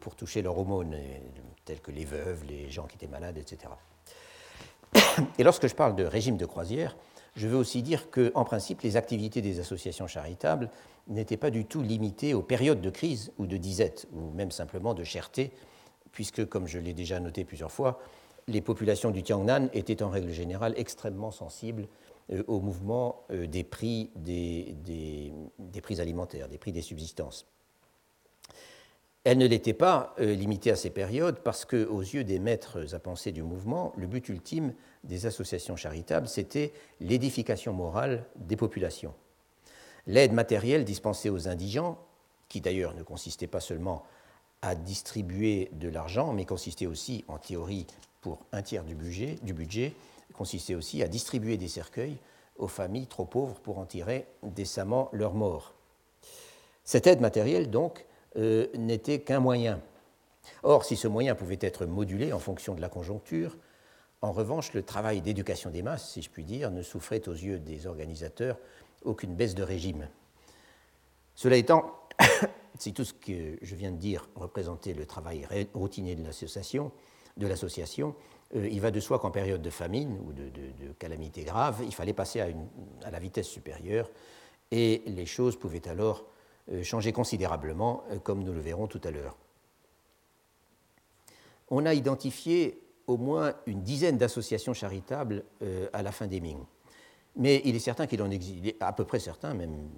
pour 0.00 0.16
toucher 0.16 0.42
leur 0.42 0.58
aumône, 0.58 0.96
tels 1.64 1.80
que 1.80 1.90
les 1.90 2.04
veuves, 2.04 2.44
les 2.48 2.70
gens 2.70 2.86
qui 2.86 2.96
étaient 2.96 3.06
malades, 3.06 3.38
etc. 3.38 3.72
Et 5.38 5.44
lorsque 5.44 5.66
je 5.66 5.74
parle 5.74 5.96
de 5.96 6.04
régime 6.04 6.36
de 6.36 6.46
croisière, 6.46 6.96
je 7.34 7.48
veux 7.48 7.56
aussi 7.56 7.82
dire 7.82 8.10
qu'en 8.10 8.44
principe, 8.44 8.82
les 8.82 8.96
activités 8.96 9.40
des 9.40 9.60
associations 9.60 10.06
charitables 10.06 10.70
n'étaient 11.08 11.36
pas 11.36 11.50
du 11.50 11.64
tout 11.64 11.82
limitées 11.82 12.34
aux 12.34 12.42
périodes 12.42 12.80
de 12.80 12.90
crise 12.90 13.32
ou 13.38 13.46
de 13.46 13.56
disette, 13.56 14.06
ou 14.12 14.30
même 14.32 14.50
simplement 14.50 14.94
de 14.94 15.02
cherté, 15.02 15.50
puisque, 16.12 16.46
comme 16.46 16.66
je 16.66 16.78
l'ai 16.78 16.92
déjà 16.92 17.20
noté 17.20 17.44
plusieurs 17.44 17.72
fois, 17.72 18.00
les 18.48 18.60
populations 18.60 19.10
du 19.10 19.22
Tiangnan 19.22 19.68
étaient 19.72 20.02
en 20.02 20.10
règle 20.10 20.30
générale 20.30 20.74
extrêmement 20.76 21.30
sensibles 21.30 21.88
euh, 22.32 22.42
au 22.46 22.60
mouvement 22.60 23.24
euh, 23.30 23.46
des 23.46 23.64
prix, 23.64 24.10
des, 24.16 24.76
des 25.58 25.80
prix 25.80 26.00
alimentaires, 26.00 26.48
des 26.48 26.58
prix 26.58 26.72
des 26.72 26.82
subsistances. 26.82 27.46
Elle 29.24 29.38
ne 29.38 29.46
l'était 29.46 29.72
pas 29.72 30.14
euh, 30.18 30.34
limitée 30.34 30.72
à 30.72 30.76
ces 30.76 30.90
périodes 30.90 31.40
parce 31.40 31.64
que, 31.64 31.86
aux 31.86 32.00
yeux 32.00 32.24
des 32.24 32.40
maîtres 32.40 32.94
à 32.94 32.98
penser 32.98 33.30
du 33.30 33.42
mouvement, 33.42 33.92
le 33.96 34.08
but 34.08 34.28
ultime 34.28 34.74
des 35.04 35.26
associations 35.26 35.76
charitables, 35.76 36.26
c'était 36.26 36.72
l'édification 37.00 37.72
morale 37.72 38.24
des 38.36 38.56
populations. 38.56 39.14
L'aide 40.08 40.32
matérielle 40.32 40.84
dispensée 40.84 41.30
aux 41.30 41.48
indigents, 41.48 41.98
qui 42.48 42.60
d'ailleurs 42.60 42.94
ne 42.94 43.04
consistait 43.04 43.46
pas 43.46 43.60
seulement 43.60 44.02
à 44.60 44.74
distribuer 44.74 45.70
de 45.72 45.88
l'argent, 45.88 46.32
mais 46.32 46.44
consistait 46.44 46.86
aussi, 46.86 47.24
en 47.28 47.38
théorie, 47.38 47.86
pour 48.20 48.40
un 48.52 48.62
tiers 48.62 48.84
du 48.84 48.94
budget, 48.94 49.38
du 49.42 49.52
budget, 49.52 49.94
consistait 50.32 50.74
aussi 50.74 51.02
à 51.02 51.08
distribuer 51.08 51.56
des 51.56 51.68
cercueils 51.68 52.18
aux 52.58 52.68
familles 52.68 53.06
trop 53.06 53.24
pauvres 53.24 53.60
pour 53.60 53.78
en 53.78 53.86
tirer 53.86 54.26
décemment 54.42 55.08
leur 55.12 55.34
mort. 55.34 55.74
Cette 56.84 57.06
aide 57.06 57.20
matérielle, 57.20 57.70
donc, 57.70 58.04
euh, 58.36 58.66
n'était 58.76 59.20
qu'un 59.20 59.40
moyen. 59.40 59.80
Or, 60.62 60.84
si 60.84 60.96
ce 60.96 61.08
moyen 61.08 61.34
pouvait 61.34 61.58
être 61.60 61.86
modulé 61.86 62.32
en 62.32 62.38
fonction 62.38 62.74
de 62.74 62.80
la 62.80 62.88
conjoncture, 62.88 63.56
en 64.20 64.32
revanche, 64.32 64.72
le 64.72 64.82
travail 64.82 65.20
d'éducation 65.20 65.70
des 65.70 65.82
masses, 65.82 66.10
si 66.10 66.22
je 66.22 66.30
puis 66.30 66.44
dire, 66.44 66.70
ne 66.70 66.82
souffrait 66.82 67.28
aux 67.28 67.34
yeux 67.34 67.58
des 67.58 67.86
organisateurs 67.86 68.58
aucune 69.04 69.34
baisse 69.34 69.54
de 69.54 69.62
régime. 69.62 70.08
Cela 71.34 71.56
étant, 71.56 71.92
si 72.78 72.92
tout 72.92 73.04
ce 73.04 73.12
que 73.12 73.58
je 73.60 73.74
viens 73.74 73.90
de 73.90 73.96
dire 73.96 74.28
représentait 74.36 74.94
le 74.94 75.06
travail 75.06 75.46
routinier 75.74 76.14
de 76.14 76.24
l'association, 76.24 76.92
euh, 78.54 78.68
il 78.70 78.80
va 78.80 78.90
de 78.90 79.00
soi 79.00 79.18
qu'en 79.18 79.30
période 79.30 79.62
de 79.62 79.70
famine 79.70 80.18
ou 80.26 80.32
de, 80.32 80.92
calamité 80.98 81.42
grave, 81.42 81.80
il 81.84 81.94
fallait 81.94 82.12
passer 82.12 82.40
à, 82.40 83.10
la 83.10 83.18
vitesse 83.18 83.48
supérieure 83.48 84.10
et 84.70 85.02
les 85.06 85.26
choses 85.26 85.56
pouvaient 85.56 85.88
alors 85.88 86.24
changé 86.82 87.12
considérablement, 87.12 88.04
euh, 88.10 88.18
comme 88.18 88.42
nous 88.42 88.52
le 88.52 88.60
verrons 88.60 88.86
tout 88.86 89.00
à 89.04 89.10
l'heure. 89.10 89.36
On 91.68 91.86
a 91.86 91.94
identifié 91.94 92.80
au 93.06 93.16
moins 93.16 93.54
une 93.66 93.82
dizaine 93.82 94.18
d'associations 94.18 94.74
charitables 94.74 95.44
euh, 95.62 95.88
à 95.92 96.02
la 96.02 96.12
fin 96.12 96.26
des 96.26 96.40
Ming. 96.40 96.58
Mais 97.34 97.62
il 97.64 97.74
est 97.74 97.80
certain 97.80 98.06
qu'il 98.06 98.22
en 98.22 98.30
existait, 98.30 98.76
à 98.80 98.92
peu 98.92 99.04
près 99.04 99.18
certain, 99.18 99.54
même 99.54 99.88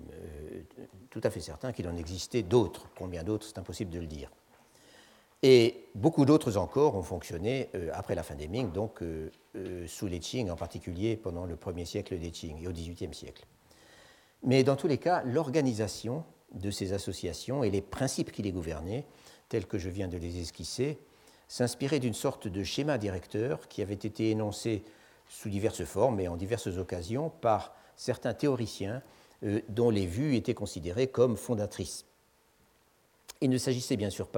tout 1.10 1.20
à 1.24 1.30
fait 1.30 1.40
certain, 1.40 1.72
qu'il 1.72 1.88
en 1.88 1.96
existait 1.96 2.42
d'autres. 2.42 2.88
Combien 2.96 3.24
d'autres, 3.24 3.44
c'est 3.44 3.58
impossible 3.58 3.90
de 3.90 3.98
le 3.98 4.06
dire. 4.06 4.30
Et 5.42 5.88
beaucoup 5.96 6.24
d'autres 6.24 6.56
encore 6.56 6.94
ont 6.94 7.02
fonctionné 7.02 7.70
après 7.92 8.14
la 8.14 8.22
fin 8.22 8.36
des 8.36 8.46
Ming, 8.46 8.70
donc 8.70 9.02
sous 9.88 10.06
les 10.06 10.20
Qing, 10.20 10.48
en 10.48 10.54
particulier 10.54 11.16
pendant 11.16 11.44
le 11.44 11.56
premier 11.56 11.84
siècle 11.84 12.16
des 12.20 12.30
Qing 12.30 12.62
et 12.62 12.68
au 12.68 12.72
XVIIIe 12.72 13.12
siècle. 13.12 13.44
Mais 14.44 14.62
dans 14.62 14.76
tous 14.76 14.86
les 14.86 14.98
cas, 14.98 15.24
l'organisation 15.24 16.24
de 16.54 16.70
ces 16.70 16.92
associations 16.92 17.64
et 17.64 17.70
les 17.70 17.82
principes 17.82 18.32
qui 18.32 18.42
les 18.42 18.52
gouvernaient, 18.52 19.06
tels 19.48 19.66
que 19.66 19.78
je 19.78 19.90
viens 19.90 20.08
de 20.08 20.16
les 20.16 20.40
esquisser, 20.40 20.98
s'inspiraient 21.48 22.00
d'une 22.00 22.14
sorte 22.14 22.48
de 22.48 22.62
schéma 22.62 22.98
directeur 22.98 23.68
qui 23.68 23.82
avait 23.82 23.94
été 23.94 24.30
énoncé 24.30 24.82
sous 25.28 25.48
diverses 25.48 25.84
formes 25.84 26.20
et 26.20 26.28
en 26.28 26.36
diverses 26.36 26.78
occasions 26.78 27.30
par 27.30 27.74
certains 27.96 28.34
théoriciens 28.34 29.02
euh, 29.44 29.60
dont 29.68 29.90
les 29.90 30.06
vues 30.06 30.36
étaient 30.36 30.54
considérées 30.54 31.06
comme 31.06 31.36
fondatrices. 31.36 32.06
Il 33.40 33.50
ne 33.50 33.58
s'agissait 33.58 33.96
bien 33.96 34.10
sûr 34.10 34.28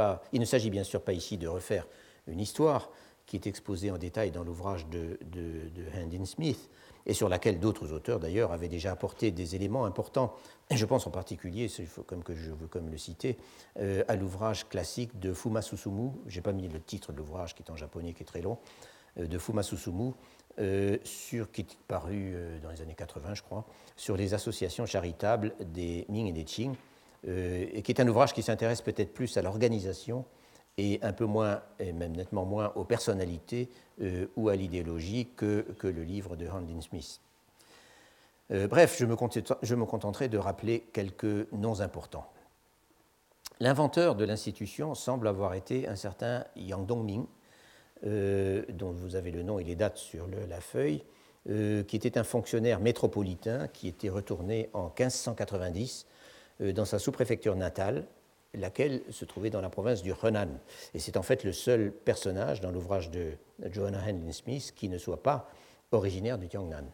s'agit 0.45 0.71
bien 0.71 0.85
sûr 0.85 1.03
pas 1.03 1.13
ici 1.13 1.39
de 1.39 1.49
refaire 1.49 1.87
une 2.27 2.41
histoire 2.41 2.91
qui 3.27 3.37
est 3.37 3.47
exposée 3.47 3.91
en 3.91 3.99
détail 3.99 4.31
dans 4.31 4.45
l'ouvrage 4.45 4.87
de, 4.87 5.19
de, 5.25 5.69
de 5.75 6.25
Smith, 6.25 6.71
et 7.07 7.15
sur 7.15 7.29
laquelle 7.29 7.59
d'autres 7.61 7.93
auteurs 7.93 8.19
d'ailleurs 8.19 8.53
avaient 8.53 8.69
déjà 8.69 8.93
apporté 8.93 9.31
des 9.31 9.55
éléments 9.55 9.85
importants. 9.85 10.35
je 10.71 10.85
pense 10.85 11.07
en 11.07 11.11
particulier, 11.11 11.71
comme 12.07 12.23
je 12.29 12.51
veux 12.51 12.67
comme 12.67 12.91
le 12.91 12.99
citer, 12.99 13.39
euh, 13.79 14.03
à 14.09 14.17
l'ouvrage 14.17 14.69
classique 14.69 15.19
de 15.19 15.33
Fuma 15.33 15.63
Susumu, 15.63 16.11
j'ai 16.27 16.41
pas 16.41 16.53
mis 16.53 16.69
le 16.69 16.81
titre 16.81 17.13
de 17.13 17.19
l'ouvrage 17.19 17.55
qui 17.55 17.63
est 17.63 17.71
en 17.71 17.77
japonais, 17.77 18.13
qui 18.13 18.25
est 18.25 18.27
très 18.27 18.43
long, 18.43 18.59
euh, 19.19 19.27
de 19.27 19.39
Fuma 19.39 19.63
Susumu, 19.63 20.13
euh, 20.59 20.99
sur, 21.05 21.53
qui 21.53 21.61
est 21.61 21.79
paru 21.87 22.35
dans 22.63 22.71
les 22.71 22.81
années 22.81 22.95
80, 22.95 23.35
je 23.35 23.43
crois, 23.43 23.65
sur 23.95 24.17
les 24.17 24.35
associations 24.35 24.87
charitables 24.87 25.55
des 25.61 26.07
Ming 26.09 26.27
et 26.27 26.33
des 26.33 26.45
Qing, 26.45 26.75
et 27.29 27.83
qui 27.83 27.91
est 27.91 28.01
un 28.01 28.07
ouvrage 28.07 28.33
qui 28.33 28.43
s'intéresse 28.43 28.83
peut-être 28.83 29.13
plus 29.13 29.37
à 29.37 29.43
l'organisation 29.43 30.25
et 30.79 30.99
un 31.03 31.13
peu 31.13 31.25
moins, 31.25 31.63
et 31.79 31.93
même 31.93 32.15
nettement 32.15 32.45
moins, 32.45 32.73
aux 32.75 32.85
personnalités 32.85 33.71
euh, 34.03 34.27
ou 34.37 34.49
à 34.49 34.57
l'idéologie 34.57 35.29
que, 35.37 35.65
le 35.83 36.03
livre 36.03 36.37
de 36.37 36.47
Handin 36.49 36.81
Smith. 36.81 37.21
Euh, 38.51 38.69
bref, 38.69 38.97
je 38.99 39.07
me, 39.07 39.17
contenterai 39.87 40.29
de 40.29 40.39
rappeler 40.39 40.81
quelques 40.93 41.51
noms 41.53 41.81
importants. 41.81 42.27
L'inventeur 43.59 44.17
de 44.17 44.25
l'institution 44.25 44.95
semble 44.95 45.29
avoir 45.29 45.55
été 45.55 45.89
un 45.89 45.97
certain 45.97 46.45
Yang 46.57 46.87
Dongming, 46.87 47.27
euh, 48.05 48.63
dont 48.69 48.93
vous 48.93 49.17
avez 49.17 49.31
le 49.31 49.43
nom 49.43 49.59
et 49.59 49.65
les 49.65 49.77
dates 49.77 49.97
sur 49.97 50.27
la 50.27 50.61
feuille, 50.61 51.03
qui 51.47 51.97
était 51.97 52.19
un 52.19 52.25
fonctionnaire 52.25 52.81
métropolitain 52.81 53.69
qui 53.69 53.87
était 53.87 54.09
retourné 54.09 54.69
en 54.73 54.87
1590 54.87 56.07
dans 56.59 56.85
sa 56.85 56.99
sous-préfecture 56.99 57.55
natale 57.55 58.05
laquelle 58.57 59.03
se 59.11 59.25
trouvait 59.25 59.51
dans 59.51 59.61
la 59.61 59.71
province 59.71 60.03
du 60.03 60.13
Henan. 60.23 60.49
Et 60.95 60.99
c'est 60.99 61.17
en 61.17 61.23
fait 61.23 61.45
le 61.45 61.53
seul 61.53 61.93
personnage 61.93 62.61
dans 62.61 62.71
l'ouvrage 62.71 63.11
de 63.11 63.33
Joanna 63.71 63.99
Henlin 64.07 64.33
Smith 64.33 64.73
qui 64.75 64.89
ne 64.89 64.99
soit 64.99 65.23
pas 65.23 65.49
originaire 65.93 66.39
du 66.39 66.49
Tiangnan. 66.49 66.85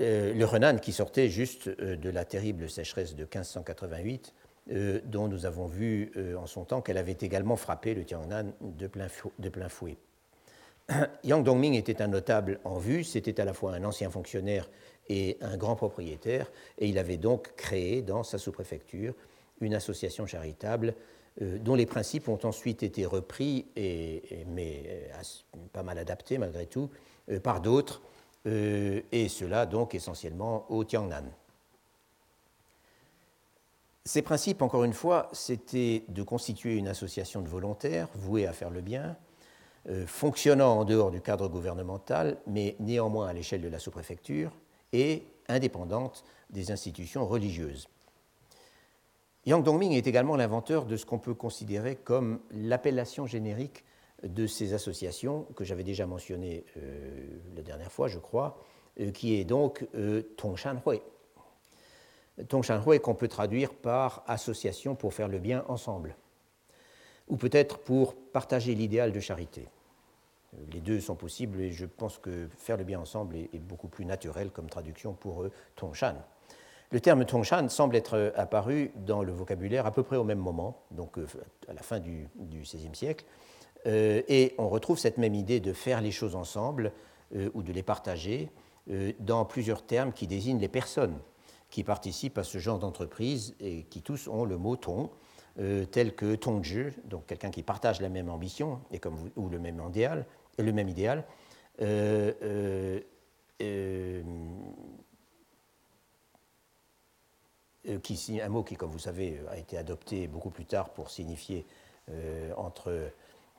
Euh, 0.00 0.34
le 0.34 0.44
Henan 0.44 0.78
qui 0.78 0.92
sortait 0.92 1.28
juste 1.28 1.68
euh, 1.68 1.96
de 1.96 2.10
la 2.10 2.24
terrible 2.24 2.68
sécheresse 2.68 3.14
de 3.14 3.22
1588, 3.22 4.34
euh, 4.72 5.00
dont 5.04 5.28
nous 5.28 5.46
avons 5.46 5.66
vu 5.66 6.12
en 6.36 6.46
son 6.46 6.64
temps 6.64 6.80
qu'elle 6.80 6.98
avait 6.98 7.16
également 7.20 7.56
frappé 7.56 7.94
le 7.94 8.04
Tiangnan 8.04 8.52
de 8.60 8.86
plein, 8.86 9.06
de 9.38 9.48
plein 9.48 9.68
fouet. 9.68 9.96
Yang 11.24 11.44
Dongming 11.44 11.74
était 11.74 12.02
un 12.02 12.08
notable 12.08 12.58
en 12.64 12.78
vue, 12.78 13.04
c'était 13.04 13.40
à 13.40 13.44
la 13.44 13.52
fois 13.52 13.74
un 13.74 13.84
ancien 13.84 14.10
fonctionnaire 14.10 14.68
et 15.08 15.36
un 15.40 15.56
grand 15.56 15.76
propriétaire, 15.76 16.50
et 16.78 16.88
il 16.88 16.98
avait 16.98 17.18
donc 17.18 17.54
créé 17.56 18.02
dans 18.02 18.22
sa 18.22 18.38
sous-préfecture 18.38 19.14
une 19.64 19.74
association 19.74 20.26
charitable 20.26 20.94
dont 21.40 21.74
les 21.74 21.86
principes 21.86 22.28
ont 22.28 22.38
ensuite 22.44 22.84
été 22.84 23.04
repris, 23.04 23.66
mais 24.46 25.10
pas 25.72 25.82
mal 25.82 25.98
adaptés 25.98 26.38
malgré 26.38 26.66
tout, 26.66 26.90
par 27.42 27.60
d'autres 27.60 28.02
euh, 28.46 29.00
et 29.10 29.28
cela 29.28 29.66
donc 29.66 29.94
essentiellement 29.94 30.66
au 30.70 30.84
Tiangnan. 30.84 31.24
Ces 34.04 34.20
principes, 34.20 34.60
encore 34.60 34.84
une 34.84 34.92
fois, 34.92 35.30
c'était 35.32 36.04
de 36.08 36.22
constituer 36.22 36.76
une 36.76 36.88
association 36.88 37.40
de 37.40 37.48
volontaires 37.48 38.08
vouée 38.14 38.46
à 38.46 38.52
faire 38.52 38.68
le 38.68 38.82
bien, 38.82 39.16
euh, 39.88 40.06
fonctionnant 40.06 40.78
en 40.78 40.84
dehors 40.84 41.10
du 41.10 41.22
cadre 41.22 41.48
gouvernemental, 41.48 42.36
mais 42.46 42.76
néanmoins 42.80 43.28
à 43.28 43.32
l'échelle 43.32 43.62
de 43.62 43.68
la 43.68 43.78
sous-préfecture, 43.78 44.52
et 44.92 45.26
indépendante 45.48 46.24
des 46.50 46.70
institutions 46.70 47.26
religieuses. 47.26 47.88
Yang 49.46 49.64
Dongming 49.64 49.92
est 49.92 50.06
également 50.06 50.36
l'inventeur 50.36 50.86
de 50.86 50.96
ce 50.96 51.04
qu'on 51.04 51.18
peut 51.18 51.34
considérer 51.34 51.96
comme 51.96 52.40
l'appellation 52.50 53.26
générique 53.26 53.84
de 54.22 54.46
ces 54.46 54.72
associations 54.72 55.46
que 55.54 55.64
j'avais 55.64 55.84
déjà 55.84 56.06
mentionnées 56.06 56.64
euh, 56.78 57.26
la 57.54 57.62
dernière 57.62 57.92
fois, 57.92 58.08
je 58.08 58.18
crois, 58.18 58.58
euh, 59.00 59.10
qui 59.10 59.34
est 59.38 59.44
donc 59.44 59.86
euh, 59.94 60.22
Tongshan 60.38 60.80
Hui. 60.86 61.00
Tongshan 62.48 62.82
Hui 62.86 63.00
qu'on 63.00 63.14
peut 63.14 63.28
traduire 63.28 63.74
par 63.74 64.24
association 64.26 64.94
pour 64.94 65.12
faire 65.12 65.28
le 65.28 65.38
bien 65.38 65.64
ensemble, 65.68 66.16
ou 67.28 67.36
peut-être 67.36 67.78
pour 67.78 68.14
partager 68.14 68.74
l'idéal 68.74 69.12
de 69.12 69.20
charité. 69.20 69.68
Les 70.72 70.80
deux 70.80 71.00
sont 71.00 71.16
possibles 71.16 71.60
et 71.60 71.70
je 71.70 71.84
pense 71.84 72.18
que 72.18 72.48
faire 72.56 72.76
le 72.76 72.84
bien 72.84 73.00
ensemble 73.00 73.36
est, 73.36 73.58
beaucoup 73.58 73.88
plus 73.88 74.04
naturel 74.04 74.50
comme 74.50 74.70
traduction 74.70 75.12
pour 75.12 75.42
eux, 75.42 75.52
Tongshan. 75.76 76.14
Le 76.94 77.00
terme 77.00 77.24
Tongshan 77.24 77.68
semble 77.70 77.96
être 77.96 78.32
apparu 78.36 78.92
dans 78.94 79.24
le 79.24 79.32
vocabulaire 79.32 79.84
à 79.84 79.90
peu 79.90 80.04
près 80.04 80.16
au 80.16 80.22
même 80.22 80.38
moment, 80.38 80.84
donc 80.92 81.18
à 81.66 81.72
la 81.72 81.82
fin 81.82 81.98
du 81.98 82.28
XVIe 82.38 82.94
siècle, 82.94 83.24
euh, 83.88 84.22
et 84.28 84.54
on 84.58 84.68
retrouve 84.68 84.96
cette 84.96 85.18
même 85.18 85.34
idée 85.34 85.58
de 85.58 85.72
faire 85.72 86.00
les 86.00 86.12
choses 86.12 86.36
ensemble 86.36 86.92
euh, 87.34 87.50
ou 87.52 87.64
de 87.64 87.72
les 87.72 87.82
partager 87.82 88.48
euh, 88.92 89.10
dans 89.18 89.44
plusieurs 89.44 89.84
termes 89.84 90.12
qui 90.12 90.28
désignent 90.28 90.60
les 90.60 90.68
personnes 90.68 91.18
qui 91.68 91.82
participent 91.82 92.38
à 92.38 92.44
ce 92.44 92.58
genre 92.58 92.78
d'entreprise 92.78 93.56
et 93.58 93.82
qui 93.90 94.00
tous 94.00 94.28
ont 94.28 94.44
le 94.44 94.56
mot 94.56 94.76
ton, 94.76 95.10
tel 95.90 96.14
que 96.14 96.36
tongju, 96.36 96.94
donc 97.06 97.26
quelqu'un 97.26 97.50
qui 97.50 97.64
partage 97.64 98.00
la 98.00 98.08
même 98.08 98.30
ambition 98.30 98.78
ou 99.34 99.48
le 99.48 99.58
même 99.58 99.82
idéal, 99.88 100.26
le 100.58 100.72
même 100.72 100.88
idéal 100.88 101.24
qui, 108.02 108.40
un 108.40 108.48
mot 108.48 108.62
qui, 108.62 108.76
comme 108.76 108.90
vous 108.90 108.98
savez, 108.98 109.40
a 109.50 109.58
été 109.58 109.76
adopté 109.76 110.26
beaucoup 110.26 110.50
plus 110.50 110.64
tard 110.64 110.90
pour 110.90 111.10
signifier 111.10 111.66
entre 112.56 113.10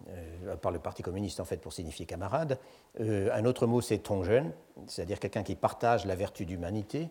euh, 0.10 0.56
par 0.58 0.72
le 0.72 0.78
Parti 0.78 1.02
communiste 1.02 1.40
en 1.40 1.46
fait 1.46 1.58
pour 1.58 1.74
signifier 1.74 2.06
camarade. 2.06 2.60
Euh, 3.00 3.30
un 3.34 3.46
autre 3.46 3.66
mot 3.66 3.82
c'est 3.82 4.06
jeune, 4.24 4.52
c'est-à-dire 4.88 5.20
quelqu'un 5.20 5.42
qui 5.42 5.56
partage 5.56 6.06
la 6.06 6.16
vertu 6.16 6.46
d'humanité. 6.46 7.10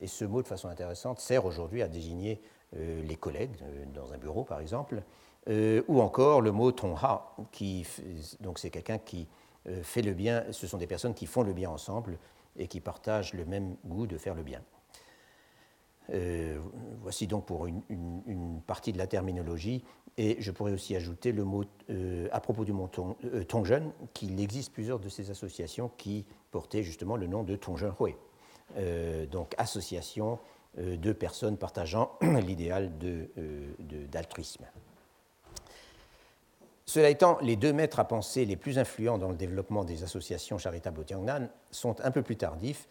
Et 0.00 0.08
ce 0.08 0.24
mot, 0.24 0.42
de 0.42 0.48
façon 0.48 0.68
intéressante, 0.68 1.20
sert 1.20 1.46
aujourd'hui 1.46 1.80
à 1.80 1.88
désigner 1.88 2.42
euh, 2.76 3.02
les 3.02 3.16
collègues 3.16 3.56
dans 3.94 4.12
un 4.12 4.18
bureau, 4.18 4.42
par 4.44 4.60
exemple, 4.60 5.02
ou 5.46 6.00
encore 6.00 6.40
le 6.40 6.52
mot 6.52 6.72
tonha, 6.72 7.22
qui 7.52 7.86
donc 8.40 8.58
c'est 8.58 8.70
quelqu'un 8.70 8.96
qui 8.96 9.28
fait 9.82 10.00
le 10.00 10.14
bien. 10.14 10.42
Ce 10.52 10.66
sont 10.66 10.78
des 10.78 10.86
personnes 10.86 11.12
qui 11.12 11.26
font 11.26 11.42
le 11.42 11.52
bien 11.52 11.68
ensemble 11.68 12.16
et 12.56 12.66
qui 12.66 12.80
partagent 12.80 13.34
le 13.34 13.44
même 13.44 13.76
goût 13.84 14.06
de 14.06 14.16
faire 14.16 14.34
le 14.34 14.42
bien. 14.42 14.62
Voici 17.02 17.26
donc 17.26 17.46
pour 17.46 17.66
une, 17.66 18.60
partie 18.66 18.92
de 18.92 18.98
la 18.98 19.06
terminologie 19.06 19.82
et 20.16 20.36
je 20.40 20.50
pourrais 20.50 20.72
aussi 20.72 20.94
ajouter 20.94 21.32
le 21.32 21.44
mot, 21.44 21.64
euh, 21.90 22.28
à 22.30 22.40
propos 22.40 22.64
du 22.64 22.72
mot 22.72 22.88
euh, 23.24 23.44
Tongjeun, 23.44 23.90
qu'il 24.12 24.40
existe 24.40 24.72
plusieurs 24.72 25.00
de 25.00 25.08
ces 25.08 25.30
associations 25.30 25.90
qui 25.96 26.24
portaient 26.50 26.84
justement 26.84 27.16
le 27.16 27.26
nom 27.26 27.42
de 27.42 27.56
Tongjeun 27.56 27.92
Hui. 28.00 28.14
Euh, 28.76 29.26
donc 29.26 29.54
association 29.58 30.38
de 30.76 31.12
personnes 31.12 31.56
partageant 31.56 32.18
l'idéal 32.22 32.90
d'altruisme. 34.10 34.64
Cela 36.84 37.10
étant, 37.10 37.38
les 37.42 37.54
deux 37.54 37.72
maîtres 37.72 38.00
à 38.00 38.08
penser 38.08 38.44
les 38.44 38.56
plus 38.56 38.76
influents 38.78 39.16
dans 39.16 39.28
le 39.28 39.36
développement 39.36 39.84
des 39.84 40.02
associations 40.02 40.58
charitables 40.58 40.98
au 40.98 41.04
Tiangnan 41.04 41.48
sont 41.70 42.00
un 42.00 42.10
peu 42.10 42.22
plus 42.22 42.36
tardifs 42.36 42.88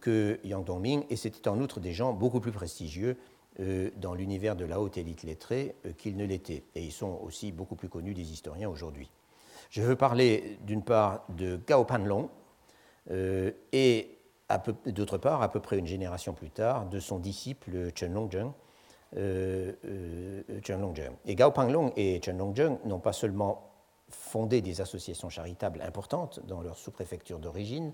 que 0.00 0.40
Yang 0.44 0.64
Dongming, 0.64 1.04
et 1.10 1.16
c'était 1.16 1.48
en 1.48 1.60
outre 1.60 1.80
des 1.80 1.92
gens 1.92 2.12
beaucoup 2.12 2.40
plus 2.40 2.52
prestigieux 2.52 3.16
euh, 3.58 3.90
dans 3.96 4.14
l'univers 4.14 4.54
de 4.54 4.64
la 4.64 4.80
haute 4.80 4.96
élite 4.96 5.24
lettrée 5.24 5.74
euh, 5.84 5.92
qu'ils 5.92 6.16
ne 6.16 6.24
l'étaient. 6.24 6.62
Et 6.76 6.84
ils 6.84 6.92
sont 6.92 7.20
aussi 7.22 7.50
beaucoup 7.50 7.74
plus 7.74 7.88
connus 7.88 8.14
des 8.14 8.32
historiens 8.32 8.68
aujourd'hui. 8.68 9.10
Je 9.70 9.82
veux 9.82 9.96
parler 9.96 10.56
d'une 10.62 10.82
part 10.82 11.24
de 11.30 11.58
Gao 11.66 11.84
Panlong 11.84 12.28
euh, 13.10 13.50
et 13.72 14.16
d'autre 14.86 15.18
part, 15.18 15.42
à 15.42 15.50
peu 15.50 15.60
près 15.60 15.78
une 15.78 15.86
génération 15.86 16.32
plus 16.32 16.50
tard, 16.50 16.86
de 16.88 17.00
son 17.00 17.18
disciple 17.18 17.90
Chen 17.94 18.14
Longzheng. 18.14 18.52
Euh, 19.16 19.72
Et 21.26 21.34
Gao 21.34 21.50
Panlong 21.50 21.92
et 21.96 22.20
Chen 22.22 22.38
Longzheng 22.38 22.78
n'ont 22.84 23.00
pas 23.00 23.12
seulement 23.12 23.70
fondé 24.08 24.60
des 24.60 24.80
associations 24.80 25.28
charitables 25.28 25.82
importantes 25.82 26.40
dans 26.46 26.62
leur 26.62 26.78
sous-préfecture 26.78 27.38
d'origine, 27.38 27.92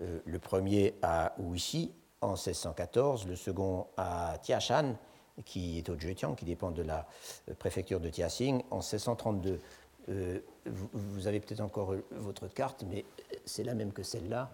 le 0.00 0.38
premier 0.38 0.94
à 1.02 1.34
Wuxi 1.38 1.92
en 2.20 2.32
1614, 2.32 3.26
le 3.26 3.36
second 3.36 3.86
à 3.96 4.36
Tiashan, 4.42 4.96
qui 5.44 5.78
est 5.78 5.88
au 5.88 5.98
Zhejiang, 5.98 6.34
qui 6.34 6.44
dépend 6.44 6.70
de 6.70 6.82
la 6.82 7.06
euh, 7.48 7.54
préfecture 7.54 8.00
de 8.00 8.08
Tiaxing, 8.08 8.62
en 8.70 8.78
1632. 8.78 9.60
Euh, 10.08 10.40
vous, 10.66 11.26
avez 11.26 11.40
peut-être 11.40 11.60
encore 11.60 11.92
euh, 11.92 12.04
votre 12.12 12.48
carte, 12.48 12.84
mais 12.88 13.04
c'est 13.44 13.64
la 13.64 13.74
même 13.74 13.92
que 13.92 14.02
celle-là, 14.02 14.50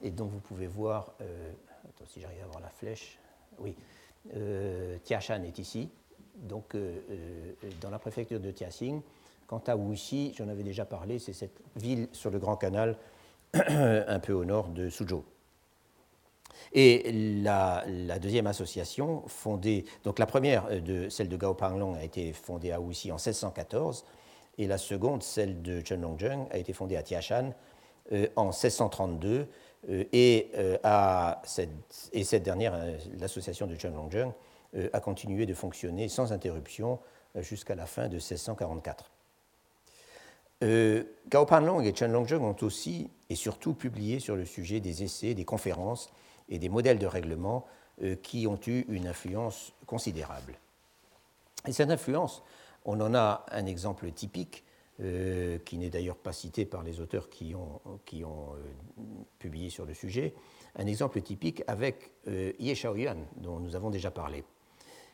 et 0.00 0.10
donc 0.10 0.30
vous 0.30 0.40
pouvez 0.40 0.66
voir, 0.66 1.14
attends 1.20 2.06
si 2.08 2.20
j'arrive 2.20 2.42
à 2.42 2.46
voir 2.46 2.60
la 2.60 2.70
flèche, 2.70 3.18
oui, 3.60 3.76
Tiashan 5.04 5.44
est 5.44 5.58
ici, 5.60 5.88
donc 6.34 6.76
dans 7.80 7.90
la 7.90 8.00
préfecture 8.00 8.40
de 8.40 8.50
Tiaxing. 8.50 9.00
Quant 9.46 9.62
à 9.68 9.76
Wuxi, 9.76 10.34
j'en 10.36 10.48
avais 10.48 10.64
déjà 10.64 10.84
parlé, 10.84 11.20
c'est 11.20 11.32
cette 11.32 11.60
ville 11.76 12.08
sur 12.10 12.30
le 12.30 12.40
Grand 12.40 12.56
Canal, 12.56 12.96
un 13.54 14.18
peu 14.18 14.32
au 14.32 14.44
nord 14.44 14.68
de 14.68 14.88
Suzhou. 14.88 15.24
Et 16.74 17.12
la, 17.42 17.84
deuxième 18.18 18.46
association, 18.46 19.22
fondée, 19.26 19.84
donc 20.04 20.18
la 20.18 20.26
première, 20.26 20.66
euh, 20.70 20.80
de, 20.80 21.08
celle 21.08 21.28
de 21.28 21.36
Gao 21.36 21.54
Panglong, 21.54 21.94
a 21.96 22.04
été 22.04 22.32
fondée 22.32 22.72
à 22.72 22.80
Wuxi 22.80 23.12
en 23.12 23.16
1614, 23.16 24.04
et 24.58 24.66
la 24.66 24.78
seconde, 24.78 25.22
celle 25.22 25.60
de 25.62 25.82
Chen 25.84 26.00
Longzheng, 26.00 26.46
a 26.50 26.58
été 26.58 26.72
fondée 26.72 26.96
à 26.96 27.02
Tiashan 27.02 27.52
euh, 28.12 28.26
en 28.36 28.46
1632, 28.46 29.46
euh, 29.90 30.04
et, 30.12 30.50
cette, 31.44 31.70
et 32.12 32.24
cette 32.24 32.42
dernière, 32.42 32.74
l'association 33.18 33.66
de 33.66 33.76
Chen 33.76 33.94
Longzheng, 33.94 34.32
a 34.94 35.00
continué 35.00 35.44
de 35.44 35.52
fonctionner 35.52 36.08
sans 36.08 36.32
interruption 36.32 36.98
jusqu'à 37.34 37.74
la 37.74 37.84
fin 37.84 38.08
de 38.08 38.14
1644. 38.14 39.10
Gao 40.62 41.44
Panlong 41.44 41.82
et 41.82 41.94
Chen 41.94 42.12
Longzheng 42.12 42.42
ont 42.42 42.56
aussi 42.62 43.10
et 43.32 43.34
surtout 43.34 43.72
publié 43.72 44.20
sur 44.20 44.36
le 44.36 44.44
sujet 44.44 44.78
des 44.80 45.02
essais, 45.02 45.34
des 45.34 45.44
conférences 45.44 46.10
et 46.50 46.58
des 46.58 46.68
modèles 46.68 46.98
de 46.98 47.06
règlement 47.06 47.66
euh, 48.02 48.14
qui 48.14 48.46
ont 48.46 48.60
eu 48.66 48.84
une 48.88 49.06
influence 49.06 49.72
considérable. 49.86 50.58
Et 51.66 51.72
cette 51.72 51.90
influence, 51.90 52.42
on 52.84 53.00
en 53.00 53.14
a 53.14 53.46
un 53.50 53.64
exemple 53.64 54.10
typique, 54.12 54.64
euh, 55.00 55.58
qui 55.64 55.78
n'est 55.78 55.88
d'ailleurs 55.88 56.16
pas 56.16 56.32
cité 56.32 56.66
par 56.66 56.82
les 56.82 57.00
auteurs 57.00 57.30
qui 57.30 57.54
ont, 57.54 57.80
qui 58.04 58.22
ont 58.22 58.54
euh, 58.54 59.02
publié 59.38 59.70
sur 59.70 59.86
le 59.86 59.94
sujet, 59.94 60.34
un 60.76 60.86
exemple 60.86 61.20
typique 61.22 61.62
avec 61.66 62.12
Ye 62.26 62.74
Shaoyuan, 62.74 63.16
dont 63.36 63.60
nous 63.60 63.76
avons 63.76 63.90
déjà 63.90 64.10
parlé. 64.10 64.42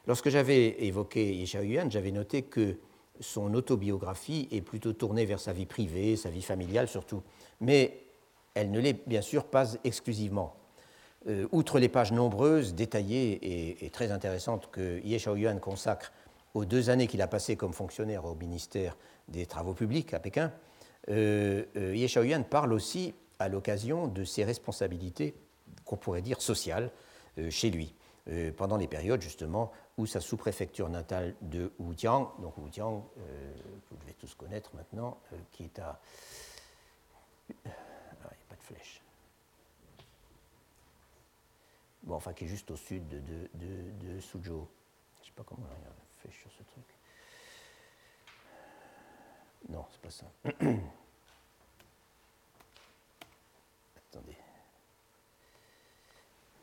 Lorsque 0.07 0.29
j'avais 0.29 0.85
évoqué 0.85 1.35
Ye 1.35 1.47
Shaoyuan, 1.47 1.91
j'avais 1.91 2.13
noté 2.13 2.43
que 2.43 2.79
son 3.21 3.55
autobiographie 3.55 4.49
est 4.51 4.61
plutôt 4.61 4.93
tournée 4.93 5.25
vers 5.25 5.41
sa 5.41 5.53
vie 5.53 5.67
privée, 5.67 6.17
sa 6.17 6.31
vie 6.31 6.43
familiale 6.43 6.89
surtout, 6.89 7.23
mais 7.61 8.03
elle 8.55 8.71
ne 8.71 8.81
l'est 8.81 9.07
bien 9.09 9.23
sûr 9.23 9.45
pas 9.45 9.75
exclusivement. 9.85 10.55
Euh, 11.29 11.47
outre 11.53 11.79
les 11.79 11.89
pages 11.89 12.13
nombreuses, 12.13 12.75
détaillées 12.75 13.85
et, 13.85 13.91
très 13.91 14.13
intéressantes 14.13 14.71
que 14.71 15.01
Ye 15.05 15.19
Shaoyuan 15.19 15.59
consacre 15.59 16.13
aux 16.55 16.65
deux 16.65 16.91
années 16.91 17.07
qu'il 17.07 17.23
a 17.23 17.27
passées 17.27 17.57
comme 17.57 17.73
fonctionnaire 17.73 18.25
au 18.25 18.35
ministère 18.35 18.97
des 19.29 19.47
Travaux 19.47 19.75
publics 19.75 20.15
à 20.15 20.21
Pékin, 20.21 20.53
euh, 21.11 21.65
Ye 21.75 22.07
Xiaoyuan 22.07 22.43
parle 22.43 22.73
aussi 22.73 23.15
à 23.39 23.49
l'occasion 23.49 24.09
de 24.09 24.25
ses 24.25 24.45
responsabilités, 24.45 25.35
qu'on 25.85 25.97
pourrait 25.97 26.23
dire 26.23 26.41
sociales, 26.41 26.91
chez 27.51 27.71
lui, 27.71 27.95
pendant 28.57 28.77
les 28.77 28.89
périodes 28.89 29.23
justement 29.23 29.71
où 29.99 30.07
sa 30.07 30.21
sous-préfecture 30.21 30.89
natale 30.89 31.35
de 31.43 31.73
Wujiang, 31.79 32.33
donc 32.41 32.57
Wujiang, 32.57 33.05
que 33.17 33.91
vous 33.91 33.97
devez 34.01 34.15
tous 34.15 34.35
connaître 34.35 34.75
maintenant, 34.75 35.19
qui 35.53 35.65
est 35.65 35.79
à 35.79 36.01
Bon, 42.03 42.15
enfin, 42.15 42.33
qui 42.33 42.45
est 42.45 42.49
juste 42.49 42.71
au 42.71 42.77
sud 42.77 43.07
de, 43.09 43.51
de, 43.55 44.21
Suzhou. 44.21 44.67
Je 45.17 45.21
ne 45.21 45.27
sais 45.27 45.33
pas 45.37 45.45
comment 45.45 45.67
il 45.77 45.83
y 45.83 45.85
a 45.85 45.89
une 45.89 45.95
flèche 46.17 46.41
sur 46.41 46.51
ce 46.53 46.63
truc. 46.63 46.85
Non, 49.69 49.85
c'est 49.91 50.01
pas 50.01 50.11
ça. 50.11 50.25
Attendez. 54.11 54.39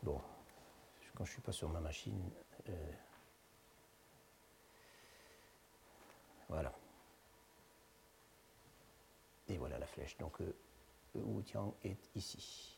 Bon, 0.02 0.20
quand 1.14 1.24
je 1.24 1.30
ne 1.30 1.34
suis 1.34 1.42
pas 1.42 1.52
sur 1.52 1.68
ma 1.68 1.78
machine. 1.78 2.28
Euh, 2.68 2.92
voilà. 6.48 6.72
Et 9.48 9.56
voilà 9.58 9.78
la 9.78 9.86
flèche. 9.86 10.16
Donc, 10.18 10.40
euh, 10.40 10.52
Tiang 11.44 11.74
est 11.84 11.98
ici. 12.14 12.76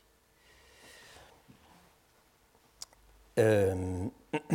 Euh, 3.39 4.07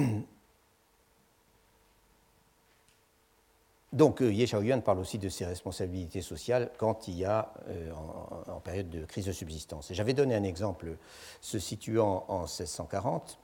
donc, 3.93 4.21
euh, 4.21 4.31
Ye 4.31 4.45
Xiaoyuan 4.45 4.81
parle 4.81 4.99
aussi 4.99 5.17
de 5.17 5.29
ses 5.29 5.45
responsabilités 5.45 6.21
sociales 6.21 6.69
quand 6.77 7.07
il 7.07 7.15
y 7.15 7.25
a, 7.25 7.53
en, 8.47 8.59
période 8.59 8.89
de 8.89 9.05
crise 9.05 9.25
de 9.25 9.31
subsistance. 9.31 9.91
J'avais 9.91 10.13
donné 10.13 10.35
un 10.35 10.43
exemple 10.43 10.97
se 11.41 11.57
situant 11.59 12.25
en 12.27 12.41
1640, 12.41 13.39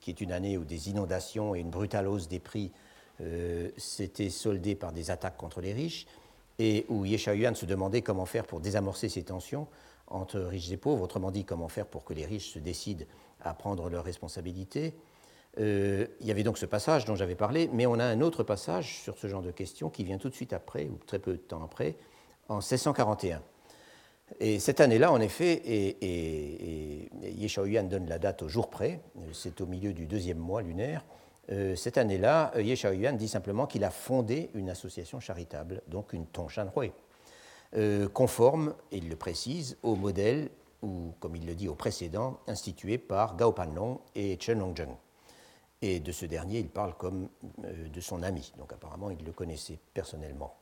qui 0.00 0.10
est 0.10 0.20
une 0.20 0.32
année 0.32 0.56
où 0.56 0.64
des 0.64 0.88
inondations 0.88 1.54
et 1.54 1.60
une 1.60 1.70
brutale 1.70 2.06
hausse 2.06 2.28
des 2.28 2.40
prix 2.40 2.72
s'étaient 3.76 4.30
soldées 4.30 4.74
par 4.74 4.92
des 4.92 5.10
attaques 5.10 5.36
contre 5.36 5.60
les 5.60 5.72
riches, 5.72 6.06
et 6.58 6.86
où 6.88 7.04
Ye 7.04 7.16
Xiaoyuan 7.16 7.54
se 7.54 7.66
demandait 7.66 8.02
comment 8.02 8.26
faire 8.26 8.46
pour 8.46 8.60
désamorcer 8.60 9.08
ces 9.08 9.22
tensions 9.22 9.66
entre 10.10 10.40
riches 10.40 10.70
et 10.72 10.76
pauvres, 10.76 11.02
autrement 11.02 11.30
dit, 11.30 11.44
comment 11.44 11.68
faire 11.68 11.86
pour 11.86 12.04
que 12.04 12.12
les 12.12 12.26
riches 12.26 12.52
se 12.52 12.58
décident 12.58 13.04
à 13.40 13.54
prendre 13.54 13.88
leurs 13.88 14.04
responsabilités. 14.04 14.94
Euh, 15.58 16.06
il 16.20 16.26
y 16.26 16.30
avait 16.30 16.42
donc 16.42 16.58
ce 16.58 16.66
passage 16.66 17.04
dont 17.04 17.14
j'avais 17.14 17.34
parlé, 17.34 17.70
mais 17.72 17.86
on 17.86 17.94
a 17.94 18.04
un 18.04 18.20
autre 18.20 18.42
passage 18.42 18.98
sur 18.98 19.16
ce 19.18 19.26
genre 19.26 19.42
de 19.42 19.50
questions 19.50 19.88
qui 19.88 20.04
vient 20.04 20.18
tout 20.18 20.28
de 20.28 20.34
suite 20.34 20.52
après, 20.52 20.84
ou 20.84 20.98
très 21.06 21.18
peu 21.18 21.32
de 21.32 21.38
temps 21.38 21.62
après, 21.64 21.96
en 22.48 22.56
1641. 22.56 23.40
Et 24.38 24.58
cette 24.60 24.80
année-là, 24.80 25.10
en 25.10 25.20
effet, 25.20 25.52
et, 25.52 25.96
et, 26.02 27.08
donne 27.82 28.08
la 28.08 28.18
date 28.18 28.42
au 28.42 28.48
jour 28.48 28.70
près, 28.70 29.00
c'est 29.32 29.60
au 29.60 29.66
milieu 29.66 29.92
du 29.92 30.06
deuxième 30.06 30.38
mois 30.38 30.62
lunaire, 30.62 31.04
euh, 31.04 31.29
cette 31.74 31.98
année-là, 31.98 32.52
Ye 32.56 32.74
Xiaoyuan 32.74 33.16
dit 33.16 33.26
simplement 33.28 33.66
qu'il 33.66 33.82
a 33.82 33.90
fondé 33.90 34.50
une 34.54 34.70
association 34.70 35.18
charitable, 35.18 35.82
donc 35.88 36.12
une 36.12 36.26
Tongshan 36.26 36.70
Hui, 36.76 36.92
euh, 37.76 38.08
conforme, 38.08 38.74
il 38.90 39.08
le 39.08 39.16
précise, 39.16 39.76
au 39.82 39.94
modèle 39.94 40.50
ou 40.82 41.12
comme 41.20 41.36
il 41.36 41.46
le 41.46 41.54
dit 41.54 41.68
au 41.68 41.74
précédent, 41.74 42.38
institué 42.46 42.98
par 42.98 43.36
Gao 43.36 43.52
Panlong 43.52 44.00
et 44.14 44.38
Chen 44.40 44.58
Longzheng. 44.58 44.96
Et 45.82 46.00
de 46.00 46.12
ce 46.12 46.26
dernier, 46.26 46.58
il 46.58 46.68
parle 46.68 46.94
comme 46.94 47.28
euh, 47.64 47.88
de 47.88 48.00
son 48.00 48.22
ami, 48.22 48.52
donc 48.58 48.72
apparemment 48.72 49.10
il 49.10 49.24
le 49.24 49.32
connaissait 49.32 49.78
personnellement. 49.94 50.54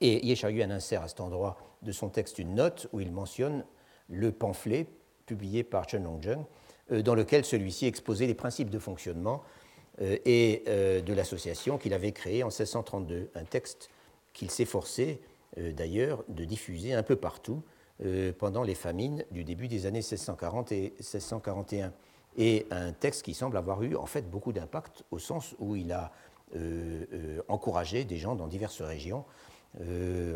Et 0.00 0.26
Ye 0.26 0.34
Xiaoyuan 0.34 0.70
insère 0.70 1.02
à 1.02 1.08
cet 1.08 1.20
endroit 1.20 1.56
de 1.82 1.92
son 1.92 2.08
texte 2.08 2.38
une 2.38 2.54
note 2.54 2.88
où 2.92 3.00
il 3.00 3.10
mentionne 3.10 3.64
le 4.08 4.32
pamphlet 4.32 4.86
publié 5.26 5.64
par 5.64 5.88
Chen 5.88 6.04
Longzheng, 6.04 6.44
euh, 6.92 7.02
dans 7.02 7.14
lequel 7.14 7.44
celui-ci 7.44 7.86
exposait 7.86 8.26
les 8.26 8.34
principes 8.34 8.70
de 8.70 8.78
fonctionnement 8.78 9.42
euh, 9.42 9.55
et 10.00 10.62
de 10.66 11.12
l'association 11.12 11.78
qu'il 11.78 11.94
avait 11.94 12.12
créée 12.12 12.42
en 12.42 12.48
1632, 12.48 13.30
un 13.34 13.44
texte 13.44 13.88
qu'il 14.32 14.50
s'efforçait 14.50 15.20
d'ailleurs 15.56 16.22
de 16.28 16.44
diffuser 16.44 16.92
un 16.92 17.02
peu 17.02 17.16
partout, 17.16 17.62
euh, 18.04 18.30
pendant 18.38 18.62
les 18.62 18.74
famines 18.74 19.24
du 19.30 19.42
début 19.42 19.68
des 19.68 19.86
années 19.86 20.00
1640 20.00 20.70
et 20.72 20.92
1641. 20.98 21.94
Et 22.36 22.66
un 22.70 22.92
texte 22.92 23.22
qui 23.22 23.32
semble 23.32 23.56
avoir 23.56 23.82
eu 23.82 23.96
en 23.96 24.04
fait 24.04 24.30
beaucoup 24.30 24.52
d'impact 24.52 25.04
au 25.10 25.18
sens 25.18 25.54
où 25.58 25.76
il 25.76 25.92
a 25.92 26.12
euh, 26.54 27.06
euh, 27.14 27.42
encouragé 27.48 28.04
des 28.04 28.18
gens 28.18 28.34
dans 28.34 28.48
diverses 28.48 28.82
régions, 28.82 29.24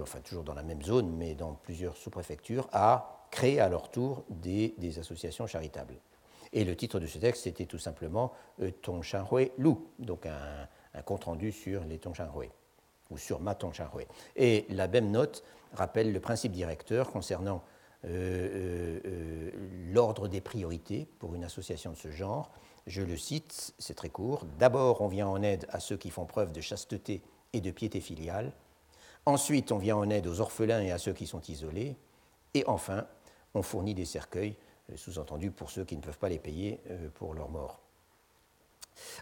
enfin 0.03 0.21
toujours 0.21 0.43
dans 0.43 0.55
la 0.55 0.63
même 0.63 0.83
zone, 0.83 1.15
mais 1.17 1.35
dans 1.35 1.53
plusieurs 1.53 1.97
sous-préfectures, 1.97 2.69
à 2.73 3.27
créer 3.31 3.61
à 3.61 3.69
leur 3.69 3.91
tour 3.91 4.25
des, 4.29 4.75
associations 4.99 5.47
charitables. 5.47 5.95
Et 6.53 6.65
le 6.65 6.75
titre 6.77 6.99
de 6.99 7.07
ce 7.07 7.19
texte 7.19 7.47
était 7.47 7.67
tout 7.67 7.79
simplement 7.79 8.33
Tongshanhui 8.83 9.53
Lu, 9.59 9.75
donc 9.99 10.27
un, 10.27 11.03
compte-rendu 11.03 11.53
sur 11.53 11.85
les 11.85 11.99
Tongshanhui, 11.99 12.51
ou 13.11 13.19
sur 13.19 13.41
ma 13.41 13.55
Tongshanhui. 13.55 14.07
Et 14.37 14.67
la 14.71 14.89
même 14.89 15.11
note 15.11 15.45
rappelle 15.73 16.13
le 16.13 16.21
principe 16.21 16.53
directeur 16.53 17.11
concernant 17.11 17.63
euh, 18.07 18.09
euh, 18.09 19.01
euh, 19.05 19.51
l'ordre 19.93 20.27
des 20.27 20.41
priorités 20.41 21.07
pour 21.19 21.35
une 21.35 21.45
association 21.45 21.91
de 21.91 21.97
ce 21.97 22.11
genre. 22.11 22.51
Je 22.87 23.03
le 23.03 23.17
cite, 23.17 23.75
c'est 23.79 23.95
très 23.95 24.09
court. 24.09 24.47
D'abord, 24.59 25.03
on 25.03 25.09
vient 25.09 25.29
en 25.29 25.43
aide 25.43 25.67
à 25.69 25.81
ceux 25.81 25.99
qui 25.99 26.09
font 26.09 26.25
preuve 26.25 26.51
de 26.51 26.63
chasteté 26.63 27.21
et 27.53 27.61
de 27.61 27.71
piété 27.71 28.01
filiale. 28.01 28.53
Ensuite, 29.27 29.71
on 29.71 29.77
vient 29.77 29.97
en 29.97 30.09
aide 30.09 30.27
aux 30.27 30.41
orphelins 30.41 30.81
et 30.81 30.91
à 30.91 30.99
ceux 30.99 31.13
qui 31.13 31.27
sont 31.27 31.43
isolés. 31.43 31.95
Et 32.55 32.65
enfin, 32.67 33.07
on 33.53 33.63
fournit 33.63 33.95
des 33.95 34.07
cercueils, 34.07 34.57
sous-entendu 34.97 35.51
pour 35.51 35.71
ceux 35.71 35.85
qui 35.85 35.97
ne 35.97 36.03
peuvent 36.03 36.19
pas 36.19 36.29
les 36.29 36.39
payer 36.39 36.81
pour 37.15 37.35
leur 37.35 37.51
mort. 37.51 37.81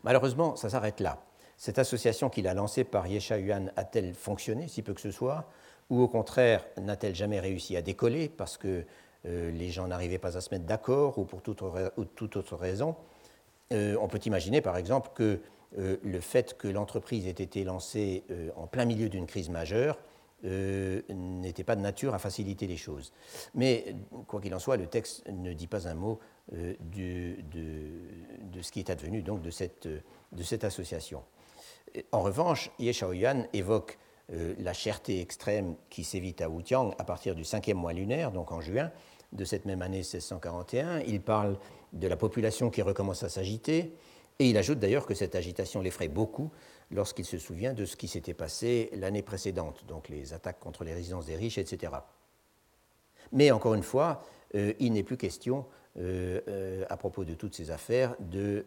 Malheureusement, 0.02 0.56
ça 0.56 0.70
s'arrête 0.70 1.00
là. 1.00 1.22
Cette 1.56 1.78
association 1.78 2.30
qu'il 2.30 2.46
a 2.46 2.54
lancée 2.54 2.84
par 2.84 3.06
Yesha 3.06 3.38
Yuan 3.38 3.72
a-t-elle 3.76 4.14
fonctionné, 4.14 4.68
si 4.68 4.82
peu 4.82 4.94
que 4.94 5.00
ce 5.00 5.10
soit 5.10 5.48
ou 5.90 6.02
au 6.02 6.08
contraire, 6.08 6.64
n'a-t-elle 6.76 7.14
jamais 7.14 7.40
réussi 7.40 7.76
à 7.76 7.82
décoller 7.82 8.28
parce 8.28 8.56
que 8.58 8.84
euh, 9.26 9.50
les 9.50 9.70
gens 9.70 9.88
n'arrivaient 9.88 10.18
pas 10.18 10.36
à 10.36 10.40
se 10.40 10.50
mettre 10.50 10.66
d'accord 10.66 11.18
ou 11.18 11.24
pour 11.24 11.42
toute, 11.42 11.62
autre 11.62 12.56
raison? 12.56 12.94
Euh, 13.72 13.96
On 14.00 14.08
peut 14.08 14.20
imaginer 14.24 14.60
par 14.60 14.76
exemple 14.76 15.10
que 15.14 15.40
euh, 15.78 15.96
le 16.02 16.20
fait 16.20 16.56
que 16.56 16.68
l'entreprise 16.68 17.26
ait 17.26 17.30
été 17.30 17.64
lancée 17.64 18.24
en 18.56 18.66
plein 18.66 18.84
milieu 18.84 19.08
d'une 19.08 19.26
crise 19.26 19.50
majeure 19.50 19.98
n'était 20.44 21.64
pas 21.64 21.76
de 21.76 21.80
nature 21.80 22.14
à 22.14 22.18
faciliter 22.18 22.66
les 22.66 22.76
choses. 22.76 23.12
Mais 23.54 23.94
quoi 24.26 24.40
qu'il 24.40 24.54
en 24.54 24.58
soit, 24.58 24.76
le 24.76 24.86
texte 24.86 25.26
ne 25.28 25.52
dit 25.52 25.66
pas 25.66 25.88
un 25.88 25.94
mot 25.94 26.20
de, 26.52 27.36
de, 27.50 28.62
ce 28.62 28.70
qui 28.70 28.78
est 28.78 28.90
advenu 28.90 29.22
donc 29.22 29.42
de 29.42 29.50
cette, 29.50 29.88
de 29.88 30.42
cette 30.42 30.64
association. 30.64 31.22
En 32.12 32.22
revanche, 32.22 32.70
Ye 32.78 32.92
Xiaoyuan 32.92 33.46
évoque 33.52 33.98
euh, 34.32 34.54
la 34.58 34.74
cherté 34.74 35.20
extrême 35.20 35.74
qui 35.88 36.04
sévit 36.04 36.36
à 36.40 36.50
Wutiang 36.50 36.94
à 36.98 37.04
partir 37.04 37.34
du 37.34 37.44
cinquième 37.44 37.78
mois 37.78 37.94
lunaire, 37.94 38.30
donc 38.30 38.52
en 38.52 38.60
juin 38.60 38.90
de 39.32 39.44
cette 39.44 39.64
même 39.64 39.80
année 39.80 39.98
1641. 39.98 41.00
Il 41.00 41.22
parle 41.22 41.56
de 41.94 42.06
la 42.06 42.16
population 42.16 42.68
qui 42.68 42.82
recommence 42.82 43.22
à 43.22 43.30
s'agiter, 43.30 43.94
et 44.38 44.50
il 44.50 44.58
ajoute 44.58 44.78
d'ailleurs 44.78 45.06
que 45.06 45.14
cette 45.14 45.34
agitation 45.34 45.80
l'effraie 45.80 46.08
beaucoup 46.08 46.50
lorsqu'il 46.90 47.24
se 47.24 47.38
souvient 47.38 47.74
de 47.74 47.84
ce 47.84 47.96
qui 47.96 48.08
s'était 48.08 48.34
passé 48.34 48.90
l'année 48.94 49.22
précédente, 49.22 49.84
donc 49.86 50.08
les 50.08 50.32
attaques 50.32 50.60
contre 50.60 50.84
les 50.84 50.94
résidences 50.94 51.26
des 51.26 51.36
riches, 51.36 51.58
etc. 51.58 51.92
Mais 53.32 53.50
encore 53.50 53.74
une 53.74 53.82
fois, 53.82 54.22
euh, 54.54 54.72
il 54.78 54.92
n'est 54.92 55.02
plus 55.02 55.16
question, 55.16 55.66
euh, 55.98 56.84
à 56.88 56.96
propos 56.96 57.24
de 57.24 57.34
toutes 57.34 57.54
ces 57.54 57.70
affaires, 57.70 58.14
de 58.20 58.64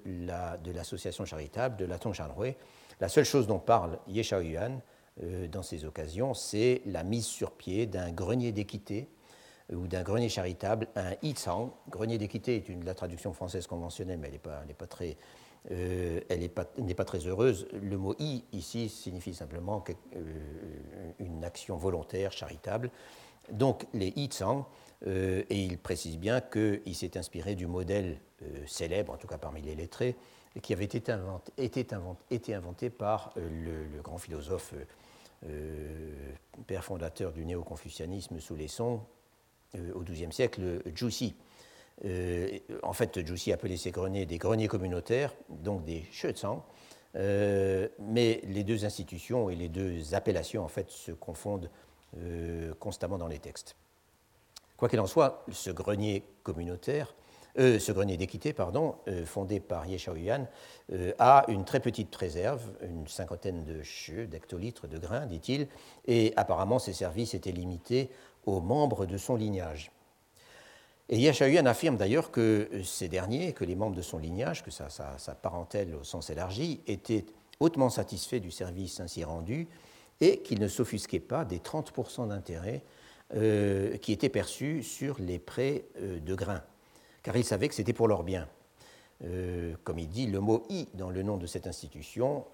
l'association 0.74 1.26
charitable, 1.26 1.78
de 1.78 1.86
la 1.86 1.98
Tongshanhui. 1.98 2.56
La 3.00 3.10
seule 3.10 3.26
chose 3.26 3.48
dont 3.48 3.60
parle 3.60 3.98
Ye 4.08 4.22
Xiaoyuan, 4.22 4.82
euh, 5.24 5.48
dans 5.48 5.64
ces 5.64 5.86
occasions, 5.86 6.34
c'est 6.34 6.82
la 6.86 7.04
mise 7.04 7.26
sur 7.26 7.52
pied 7.52 7.86
d'un 7.86 8.12
grenier 8.12 8.52
d'équité 8.52 9.10
euh, 9.72 9.76
ou 9.76 9.88
d'un 9.88 10.04
grenier 10.04 10.30
charitable, 10.30 10.88
un 10.96 11.12
Yitsang. 11.22 11.72
Grenier 11.90 12.18
d'équité 12.18 12.58
est 12.58 12.84
la 12.86 12.94
traduction 12.94 13.34
française 13.34 13.68
conventionnelle, 13.68 14.20
mais 14.20 14.28
elle 14.28 14.68
n'est 14.68 14.74
pas, 14.74 14.88
très, 14.88 15.18
euh, 15.70 16.20
elle 16.30 16.40
n'est 16.40 16.50
pas, 16.96 17.06
très 17.06 17.28
heureuse. 17.28 17.68
Le 17.74 17.98
mot 17.98 18.16
i 18.20 18.44
ici 18.52 18.90
signifie 18.90 19.34
simplement 19.34 19.84
une 21.20 21.44
action 21.44 21.78
volontaire, 21.78 22.32
charitable. 22.32 22.90
Donc 23.52 23.86
les 23.94 24.14
Yitsang, 24.16 24.66
et 25.06 25.46
il 25.50 25.78
précise 25.78 26.18
bien 26.18 26.42
qu'il 26.42 26.96
s'est 26.96 27.18
inspiré 27.18 27.56
du 27.56 27.68
modèle 27.68 28.20
célèbre, 28.66 29.14
en 29.14 29.18
tout 29.18 29.28
cas 29.28 29.38
parmi 29.38 29.62
les 29.62 29.76
lettrés, 29.76 30.16
qui 30.62 30.74
avait 30.74 30.86
été 30.86 31.12
inventé, 31.12 32.90
par 32.90 33.34
le, 33.36 34.02
grand 34.02 34.18
philosophe 34.18 34.74
euh, 35.48 36.34
père 36.68 36.84
fondateur 36.84 37.32
du 37.32 37.46
néo-confucianisme 37.46 38.40
sous 38.40 38.56
les 38.56 38.68
sons 38.68 39.02
euh, 39.76 39.94
au 39.94 40.02
XIIe 40.02 40.32
siècle, 40.32 40.62
euh, 40.62 40.82
en 42.04 42.94
fait, 42.94 43.20
Zhu 43.26 43.52
appelait 43.52 43.78
ces 43.78 43.92
greniers 43.92 44.26
des 44.26 44.38
greniers 44.38 44.68
communautaires, 44.68 45.34
donc 45.50 45.84
des 45.84 46.04
shezang, 46.12 46.64
mais 47.14 48.42
les 48.44 48.64
deux 48.64 48.86
institutions 48.86 49.50
et 49.50 49.56
les 49.56 49.70
deux 49.70 50.16
appellations 50.16 50.68
se 50.88 51.12
confondent 51.12 51.70
constamment 52.80 53.18
dans 53.18 53.28
les 53.28 53.40
textes. 53.40 53.76
Quoi 54.78 54.90
qu'il 54.90 55.00
en 55.00 55.06
soit, 55.06 55.46
ce 55.52 55.70
grenier 55.70 56.24
communautaire, 56.42 57.14
euh, 57.60 57.80
ce 57.80 57.92
grenier 57.92 58.18
d'équité, 58.18 58.54
pardon, 58.54 58.96
euh, 59.08 59.26
fondé 59.26 59.60
par 59.60 59.86
Ye 59.86 59.98
Shaoyuan, 59.98 60.48
euh, 60.92 61.12
a 61.20 61.46
une 61.50 61.66
très 61.66 61.80
petite 61.80 62.16
réserve, 62.16 62.62
une 62.82 63.08
cinquantaine 63.08 63.64
de 63.64 63.84
cheveux, 63.84 64.26
d'hectolitres 64.26 64.88
de 64.88 64.98
grains, 64.98 65.26
dit-il, 65.26 65.68
et 66.06 66.34
apparemment 66.38 66.80
ses 66.80 66.94
services 66.94 67.34
étaient 67.34 67.52
limités 67.52 68.10
aux 68.46 68.62
membres 68.62 69.06
de 69.06 69.18
son 69.18 69.36
lignage. 69.36 69.92
Et 71.14 71.18
Ye 71.18 71.34
Shaoyuan 71.34 71.66
affirme 71.66 71.98
d'ailleurs 71.98 72.32
que 72.32 72.70
ces 72.86 73.10
derniers, 73.10 73.52
que 73.52 73.66
les 73.66 73.76
membres 73.76 73.98
de 73.98 74.02
son 74.02 74.18
lignage, 74.18 74.64
que 74.64 74.72
sa, 74.72 74.88
parentèle 75.42 75.94
au 75.94 76.06
sens 76.06 76.30
élargi, 76.30 76.80
étaient 76.88 77.26
hautement 77.60 77.90
satisfaits 77.90 78.40
du 78.40 78.50
service 78.50 79.02
ainsi 79.02 79.26
rendu 79.26 79.68
et 80.22 80.38
qu'ils 80.38 80.62
ne 80.62 80.70
s'offusquaient 80.70 81.20
pas 81.20 81.44
des 81.44 81.60
30% 81.60 82.30
d'intérêt 82.30 82.82
euh, 83.36 83.98
qui 83.98 84.14
étaient 84.14 84.30
perçus 84.30 84.84
sur 84.84 85.20
les 85.20 85.38
prêts 85.38 85.84
euh, 86.00 86.22
de 86.22 86.34
grains, 86.34 86.64
car 87.24 87.36
ils 87.36 87.44
savaient 87.44 87.68
que 87.68 87.76
c'était 87.76 87.92
pour 87.92 88.08
leur 88.08 88.24
bien. 88.24 88.48
Euh, 89.26 89.76
comme 89.84 90.00
il 90.00 90.08
dit, 90.08 90.28
le 90.28 90.40
mot 90.40 90.64
I 90.70 90.88
dans 90.94 91.10
le 91.10 91.24
nom 91.24 91.38
de 91.38 91.46
cette 91.46 91.68
institution 91.68 92.46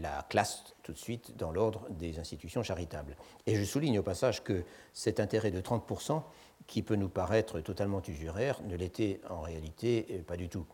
la 0.00 0.26
classe 0.28 0.64
tout 0.82 0.92
de 0.92 0.98
suite 0.98 1.36
dans 1.36 1.52
l'ordre 1.52 1.86
des 1.90 2.18
institutions 2.18 2.62
charitables. 2.62 3.16
Et 3.46 3.54
je 3.54 3.64
souligne 3.64 3.98
au 3.98 4.02
passage 4.02 4.42
que 4.42 4.64
cet 4.94 5.20
intérêt 5.20 5.50
de 5.50 5.60
30%, 5.60 6.22
qui 6.68 6.82
peut 6.82 6.94
nous 6.94 7.08
paraître 7.08 7.60
totalement 7.60 8.00
usuraire, 8.06 8.62
ne 8.62 8.76
l'était 8.76 9.20
en 9.28 9.40
réalité 9.40 10.22
pas 10.28 10.36
du 10.36 10.48
tout. 10.48 10.66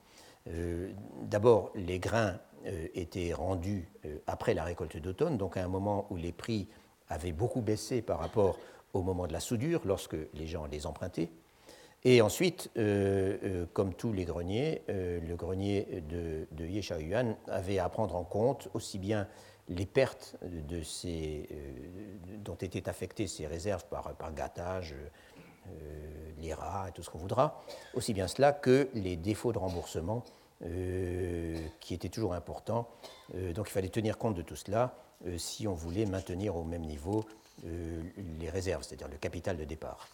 D'abord, 1.22 1.72
les 1.74 1.98
grains 1.98 2.38
étaient 2.94 3.33
rendus 3.33 3.88
après 4.26 4.52
la 4.52 4.64
récolte 4.64 4.98
d'automne, 4.98 5.38
donc 5.38 5.57
à 5.57 5.64
un 5.64 5.68
moment 5.68 6.07
où 6.11 6.16
les 6.16 6.33
prix 6.33 6.68
avaient 7.09 7.33
beaucoup 7.33 7.62
baissé 7.62 8.02
par 8.02 8.18
rapport 8.18 8.59
au 8.92 9.02
moment 9.02 9.26
de 9.26 9.33
la 9.33 9.40
soudure, 9.40 9.80
lorsque 9.87 10.16
les 10.35 10.46
gens 10.46 10.66
les 10.66 10.87
empruntaient. 10.87 11.30
Et 12.07 12.20
ensuite, 12.20 12.70
euh, 12.76 13.38
euh, 13.44 13.66
comme 13.72 13.94
tous 13.94 14.12
les 14.12 14.24
greniers, 14.24 14.83
euh, 14.90 15.20
le 15.26 15.37
grenier 15.37 16.02
de, 16.09 16.46
de 16.52 16.66
Yuan 16.66 17.35
avait 17.46 17.78
à 17.78 17.88
prendre 17.88 18.14
en 18.14 18.24
compte 18.24 18.68
aussi 18.74 18.98
bien 18.98 19.26
les 19.68 19.87
pertes 19.87 20.37
dont 22.44 22.57
étaient 22.57 22.87
affectées 22.87 23.26
ces 23.26 23.46
réserves 23.46 23.87
par 23.87 24.35
gâtage, 24.35 24.94
les 26.40 26.55
rats 26.55 26.88
et 26.88 26.92
tout 26.92 27.03
ce 27.03 27.11
qu'on 27.11 27.18
voudra, 27.18 27.62
aussi 27.94 28.12
bien 28.12 28.29
cela 28.29 28.53
que 28.53 28.88
les 28.94 29.16
défauts 29.16 29.53
de 29.53 29.59
remboursement 29.59 30.24
qui 31.81 31.94
étaient 31.94 32.09
toujours 32.09 32.35
importants. 32.35 32.88
donc 33.55 33.68
il 33.68 33.72
fallait 33.72 33.88
tenir 33.88 34.18
compte 34.18 34.35
de 34.35 34.42
tout 34.42 34.57
cela 34.57 34.94
si 35.37 35.66
on 35.66 35.74
voulait 35.74 36.07
maintenir 36.07 36.57
au 36.57 36.64
même 36.64 36.83
niveau 36.83 37.24
euh, 37.66 38.03
les 38.40 38.50
réserves, 38.50 38.83
c'est-à-dire 38.83 39.09
le 39.09 39.16
capital 39.16 39.57
de 39.57 39.64
départ. 39.64 40.09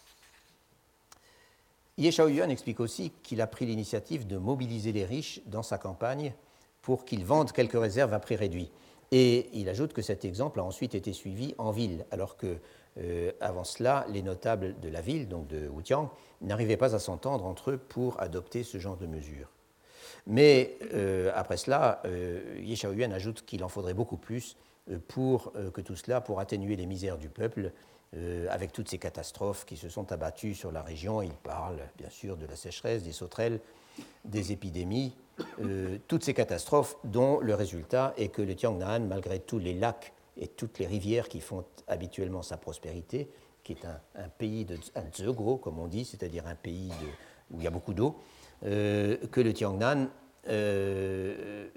Ye 1.97 2.09
Yuan 2.11 2.49
explique 2.49 2.79
aussi 2.79 3.11
qu'il 3.23 3.41
a 3.41 3.47
pris 3.47 3.65
l'initiative 3.65 4.27
de 4.27 4.37
mobiliser 4.37 4.91
les 4.91 5.05
riches 5.05 5.41
dans 5.47 5.63
sa 5.63 5.77
campagne 5.77 6.33
pour 6.81 7.03
qu'ils 7.03 7.25
vendent 7.25 7.51
quelques 7.51 7.79
réserves 7.79 8.13
à 8.13 8.19
prix 8.19 8.35
réduit. 8.35 8.71
Et 9.11 9.49
il 9.53 9.67
ajoute 9.69 9.91
que 9.91 10.01
cet 10.01 10.23
exemple 10.23 10.59
a 10.59 10.63
ensuite 10.63 10.95
été 10.95 11.13
suivi 11.13 11.53
en 11.57 11.71
ville, 11.71 12.05
alors 12.11 12.37
que 12.37 12.57
euh, 12.99 13.31
avant 13.39 13.63
cela, 13.63 14.05
les 14.09 14.21
notables 14.21 14.79
de 14.79 14.89
la 14.89 15.01
ville, 15.01 15.27
donc 15.27 15.47
de 15.47 15.67
Wutiang, 15.67 16.11
n'arrivaient 16.41 16.77
pas 16.77 16.95
à 16.95 16.99
s'entendre 16.99 17.45
entre 17.45 17.71
eux 17.71 17.77
pour 17.77 18.19
adopter 18.19 18.63
ce 18.63 18.79
genre 18.79 18.97
de 18.97 19.07
mesures. 19.07 19.49
Mais 20.27 20.77
euh, 20.93 21.31
après 21.35 21.57
cela, 21.57 22.01
euh, 22.05 22.59
Ye 22.59 22.75
Yuan 22.75 23.11
ajoute 23.13 23.45
qu'il 23.45 23.63
en 23.63 23.69
faudrait 23.69 23.93
beaucoup 23.93 24.17
plus 24.17 24.55
euh, 24.89 24.97
pour 25.07 25.53
que 25.73 25.81
tout 25.81 25.95
cela, 25.95 26.21
pour 26.21 26.39
atténuer 26.39 26.75
les 26.75 26.85
misères 26.85 27.17
du 27.17 27.29
peuple, 27.29 27.71
avec 28.49 28.73
toutes 28.73 28.89
ces 28.89 28.97
catastrophes 28.97 29.63
qui 29.63 29.77
se 29.77 29.87
sont 29.87 30.11
abattues 30.11 30.53
sur 30.53 30.73
la 30.73 30.81
région. 30.81 31.21
Il 31.21 31.31
parle 31.31 31.77
bien 31.97 32.09
sûr 32.09 32.35
de 32.35 32.45
la 32.45 32.57
sécheresse, 32.57 33.03
des 33.03 33.13
sauterelles, 33.13 33.61
des 34.25 34.51
épidémies, 34.51 35.15
toutes 36.09 36.25
ces 36.25 36.33
catastrophes 36.33 36.97
dont 37.05 37.39
le 37.39 37.55
résultat 37.55 38.13
est 38.17 38.27
que 38.27 38.41
le 38.41 38.53
Tiangnan, 38.53 38.99
malgré 39.07 39.39
tous 39.39 39.59
les 39.59 39.73
lacs 39.73 40.11
et 40.37 40.47
toutes 40.47 40.79
les 40.79 40.87
rivières 40.87 41.27
qui 41.27 41.41
font 41.41 41.65
habituellement 41.87 42.41
sa 42.41 42.57
prospérité, 42.57 43.29
qui 43.63 43.73
est 43.73 43.85
un, 43.85 44.29
pays 44.29 44.65
de 44.65 44.77
un 44.95 45.57
comme 45.57 45.79
on 45.79 45.87
dit, 45.87 46.05
c'est-à-dire 46.05 46.47
un 46.47 46.55
pays 46.55 46.91
où 47.51 47.59
il 47.59 47.63
y 47.63 47.67
a 47.67 47.71
beaucoup 47.71 47.93
d'eau, 47.93 48.15
que 48.61 49.41
le 49.41 49.53
Tiangnan 49.53 50.07
euh, 50.47 51.67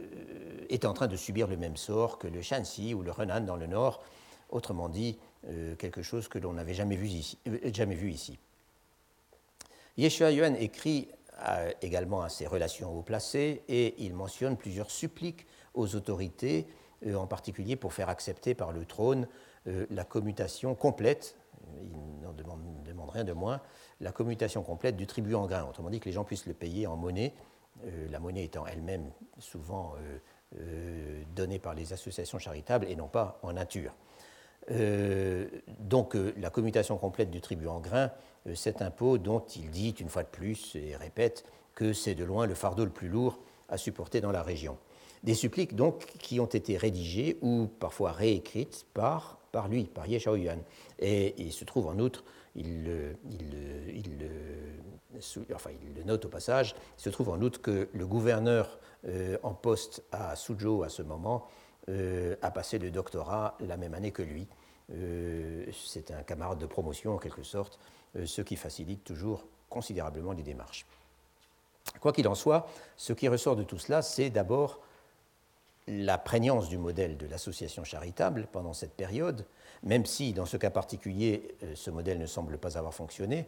est 0.71 0.87
en 0.87 0.95
train 0.95 1.07
de 1.07 1.17
subir 1.17 1.47
le 1.47 1.59
même 1.59 1.77
sort 1.77 2.19
que 2.19 2.27
le 2.27 2.41
Shanxi 2.41 2.95
ou 2.95 3.03
le 3.03 3.13
Henan 3.19 3.43
dans 3.43 3.57
le 3.57 3.67
nord, 3.67 4.03
autrement 4.49 4.89
dit, 4.89 5.19
euh, 5.49 5.77
quelque 5.77 6.03
chose 6.03 6.29
que 6.29 6.39
l'on 6.39 6.55
n'avait 6.55 6.73
jamais 6.73 6.97
vu 6.97 7.09
ici. 7.09 7.39
Euh, 7.47 7.59
jamais 7.75 7.95
vu 7.95 8.11
ici. 8.11 8.39
Yeshua 9.99 10.31
Yuan 10.33 10.57
écrit 10.57 11.09
également 11.83 12.23
à 12.23 12.29
ses 12.29 12.47
relations 12.47 12.97
haut 12.97 13.03
placées 13.03 13.63
et 13.69 13.95
il 13.99 14.15
mentionne 14.15 14.57
plusieurs 14.57 14.91
suppliques 14.91 15.47
aux 15.75 15.97
autorités, 15.97 16.67
en 17.15 17.27
particulier 17.27 17.77
pour 17.77 17.93
faire 17.93 18.09
accepter 18.09 18.55
par 18.55 18.73
le 18.73 18.85
trône 18.85 19.29
la 19.67 20.05
commutation 20.05 20.75
complète, 20.75 21.37
il 21.83 22.23
n'en 22.23 22.33
demande, 22.33 23.11
rien 23.11 23.25
de 23.25 23.33
moins, 23.33 23.61
la 24.01 24.13
commutation 24.13 24.63
complète 24.63 24.97
du 24.97 25.07
tribut 25.07 25.35
en 25.35 25.47
grain, 25.47 25.65
autrement 25.69 25.91
dit 25.91 26.01
que 26.01 26.07
les 26.07 26.13
gens 26.13 26.25
puissent 26.25 26.47
le 26.47 26.55
payer 26.55 26.87
en 26.87 26.97
monnaie 26.97 27.33
euh, 27.87 28.07
la 28.11 28.21
monnaie 28.21 28.45
étant 28.45 28.67
elle-même 28.67 29.11
souvent 29.39 29.95
euh, 29.97 30.19
euh, 30.61 31.23
donnée 31.35 31.59
par 31.59 31.75
les 31.75 31.93
associations 31.93 32.39
charitables 32.39 32.87
et 32.89 32.95
non 32.95 33.09
pas 33.09 33.39
en 33.43 33.53
nature. 33.53 33.95
donc 35.81 36.17
la 36.39 36.49
commutation 36.49 36.97
complète 36.97 37.31
du 37.31 37.41
tribut 37.41 37.67
en 37.67 37.81
grain, 37.81 38.11
cet 38.55 38.81
impôt 38.81 39.19
dont 39.19 39.41
il 39.57 39.71
dit 39.71 39.91
une 40.01 40.09
fois 40.09 40.23
de 40.23 40.29
plus 40.29 40.75
et 40.77 40.97
répète 40.97 41.45
que 41.75 41.93
c'est 41.93 42.15
de 42.15 42.25
loin 42.25 42.47
le 42.47 42.55
fardeau 42.55 42.85
le 42.85 42.91
plus 42.91 43.09
lourd 43.09 43.39
à 43.69 43.77
supporter 43.77 44.23
dans 44.23 44.33
la 44.33 44.43
région. 44.43 44.79
Des 45.25 45.35
suppliques 45.35 45.75
donc 45.75 46.05
qui 46.19 46.39
ont 46.39 46.47
été 46.47 46.77
rédigées 46.77 47.39
ou 47.41 47.67
parfois 47.81 48.13
réécrites 48.13 48.87
par, 48.93 49.39
par 49.53 49.69
lui, 49.69 49.85
par 49.85 50.07
Ye 50.07 50.19
Yuan. 50.19 50.61
Et 50.99 51.35
il 51.39 51.53
se 51.53 51.65
trouve 51.65 51.87
en 51.87 51.99
outre, 51.99 52.25
il, 52.55 53.17
il, 53.31 53.57
il, 53.95 54.29
enfin 55.55 55.71
il 55.83 55.95
le 55.95 56.03
note 56.05 56.27
au 56.27 56.29
passage, 56.29 56.75
il 56.99 57.03
se 57.03 57.09
trouve 57.09 57.31
en 57.31 57.41
outre 57.41 57.63
que 57.63 57.89
le 57.93 58.07
gouverneur 58.07 58.79
euh, 59.09 59.39
en 59.43 59.55
poste 59.55 60.03
à 60.13 60.37
Suzhou 60.37 60.83
à 60.83 60.91
ce 60.91 61.03
moment 61.03 61.47
euh, 61.89 62.37
a 62.43 62.51
passé 62.51 62.79
le 62.79 62.91
doctorat 62.91 63.57
la 63.61 63.79
même 63.79 63.95
année 63.95 64.13
que 64.13 64.23
lui. 64.23 64.47
Euh, 64.93 65.65
c'est 65.73 66.11
un 66.11 66.23
camarade 66.23 66.59
de 66.59 66.67
promotion 66.67 67.15
en 67.15 67.19
quelque 67.19 67.43
sorte, 67.43 67.79
ce 68.25 68.43
qui 68.43 68.57
facilite 68.57 69.03
toujours 69.03 69.47
considérablement 69.69 70.33
les 70.33 70.43
démarches. 70.43 70.87
Quoi 72.01 72.13
qu'il 72.13 72.29
en 72.29 72.35
soit, 72.35 72.69
ce 72.97 73.13
qui 73.13 73.27
ressort 73.29 73.57
de 73.57 73.63
tout 73.63 73.79
cela, 73.79 74.03
c'est 74.03 74.31
d'abord 74.31 74.81
la 75.87 76.19
prégnance 76.19 76.69
du 76.69 76.79
modèle 76.79 77.17
de 77.17 77.27
l'association 77.27 77.85
charitable 77.85 78.49
pendant 78.51 78.73
cette 78.73 78.95
période, 78.95 79.47
même 79.83 80.07
si 80.07 80.33
dans 80.33 80.47
ce 80.47 80.57
cas 80.57 80.71
particulier, 80.71 81.57
ce 81.75 81.91
modèle 81.91 82.19
ne 82.19 82.27
semble 82.27 82.59
pas 82.59 82.79
avoir 82.79 82.95
fonctionné, 82.95 83.47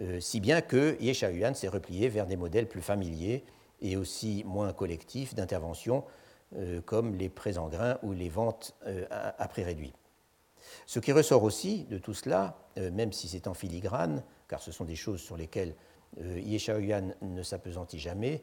euh, 0.00 0.18
si 0.20 0.40
bien 0.40 0.60
que 0.60 0.96
Yesha 1.00 1.30
Yuan 1.30 1.54
s'est 1.54 1.68
replié 1.68 2.08
vers 2.08 2.26
des 2.26 2.36
modèles 2.36 2.68
plus 2.68 2.82
familiers 2.82 3.44
et 3.80 3.96
aussi 3.96 4.42
moins 4.44 4.72
collectifs 4.72 5.34
d'intervention, 5.34 6.04
euh, 6.56 6.80
comme 6.80 7.14
les 7.14 7.28
prêts 7.28 7.58
en 7.58 7.68
grains 7.68 7.98
ou 8.02 8.12
les 8.12 8.28
ventes 8.28 8.74
euh, 8.86 9.06
à, 9.10 9.46
prix 9.48 9.62
réduit. 9.62 9.92
Ce 10.86 10.98
qui 10.98 11.12
ressort 11.12 11.44
aussi 11.44 11.84
de 11.84 11.98
tout 11.98 12.14
cela, 12.14 12.56
même 12.76 13.12
si 13.12 13.28
c'est 13.28 13.46
en 13.46 13.54
filigrane, 13.54 14.24
car 14.48 14.62
ce 14.62 14.72
sont 14.72 14.86
des 14.86 14.96
choses 14.96 15.20
sur 15.20 15.36
lesquelles 15.36 15.74
Yesha 16.18 16.80
Yuan 16.80 17.14
ne 17.20 17.42
s'apesantit 17.42 17.98
jamais, 17.98 18.42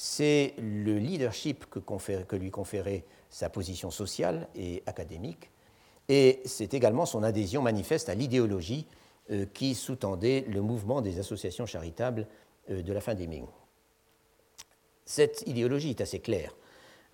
c'est 0.00 0.54
le 0.58 0.96
leadership 0.96 1.66
que, 1.68 2.36
lui 2.36 2.52
conférait 2.52 3.04
sa 3.30 3.50
position 3.50 3.90
sociale 3.90 4.46
et 4.54 4.84
académique, 4.86 5.50
et 6.08 6.40
c'est 6.44 6.72
également 6.72 7.04
son 7.04 7.24
adhésion 7.24 7.62
manifeste 7.62 8.08
à 8.08 8.14
l'idéologie 8.14 8.86
euh, 9.32 9.44
qui 9.52 9.74
sous-tendait 9.74 10.44
le 10.48 10.62
mouvement 10.62 11.00
des 11.00 11.18
associations 11.18 11.66
charitables 11.66 12.28
euh, 12.70 12.80
de 12.80 12.92
la 12.92 13.00
fin 13.00 13.14
des 13.14 13.26
Ming. 13.26 13.46
Cette 15.04 15.42
idéologie 15.48 15.90
est 15.90 16.00
assez 16.00 16.20
claire. 16.20 16.54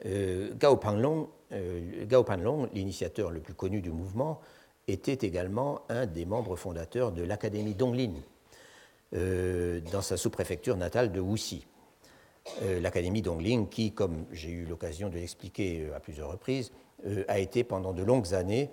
Euh, 0.04 0.52
Gao 0.54 0.76
Panlong, 0.76 1.28
l'initiateur 2.74 3.30
le 3.30 3.40
plus 3.40 3.54
connu 3.54 3.80
du 3.80 3.92
mouvement, 3.92 4.42
était 4.88 5.26
également 5.26 5.80
un 5.88 6.04
des 6.04 6.26
membres 6.26 6.56
fondateurs 6.56 7.12
de 7.12 7.22
l'Académie 7.22 7.74
Donglin, 7.74 8.12
dans 9.12 10.02
sa 10.02 10.16
sous-préfecture 10.16 10.76
natale 10.76 11.12
de 11.12 11.20
Wuxi. 11.20 11.64
L'Académie 12.80 13.22
Donglin, 13.22 13.66
qui, 13.70 13.92
comme 13.92 14.26
j'ai 14.30 14.50
eu 14.50 14.64
l'occasion 14.66 15.08
de 15.08 15.14
l'expliquer 15.14 15.88
à 15.94 16.00
plusieurs 16.00 16.30
reprises, 16.30 16.72
a 17.26 17.38
été 17.38 17.64
pendant 17.64 17.92
de 17.92 18.02
longues 18.02 18.34
années 18.34 18.70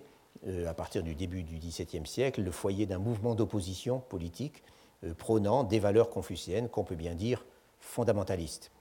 euh, 0.48 0.68
à 0.68 0.74
partir 0.74 1.04
du 1.04 1.14
début 1.14 1.44
du 1.44 1.58
XVIIe 1.58 2.08
siècle, 2.08 2.42
le 2.42 2.52
foyer 2.52 2.88
d'un 2.88 2.98
mouvement 2.98 3.36
d'opposition 3.36 4.00
politique 4.00 4.64
euh, 5.04 5.14
prônant 5.14 5.64
des 5.64 5.78
valeurs 5.78 6.10
confucéennes 6.10 6.68
qu'on 6.68 6.84
peut 6.84 6.96
bien 6.96 7.14
dire 7.14 7.46
fondamentalistes. 7.80 8.72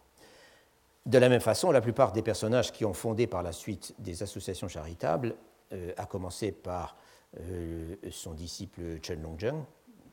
De 1.04 1.18
la 1.18 1.28
même 1.28 1.40
façon, 1.40 1.70
la 1.70 1.82
plupart 1.82 2.12
des 2.12 2.22
personnages 2.22 2.72
qui 2.72 2.86
ont 2.86 2.94
fondé 2.94 3.26
par 3.26 3.42
la 3.42 3.52
suite 3.52 3.94
des 3.98 4.22
associations 4.22 4.68
charitables, 4.68 5.34
euh, 5.72 5.92
à 5.98 6.06
commencer 6.06 6.50
par 6.50 6.96
euh, 7.38 7.94
son 8.10 8.32
disciple 8.32 8.98
Chen 9.02 9.22
Longzheng, 9.22 9.62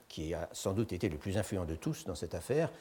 qui 0.08 0.34
a 0.34 0.50
sans 0.52 0.74
doute 0.74 0.94
été 0.94 1.10
le 1.10 1.18
plus 1.18 1.38
influent 1.38 1.66
de 1.66 1.76
tous 1.76 2.06
dans 2.06 2.16
cette 2.16 2.36
affaire, 2.36 2.72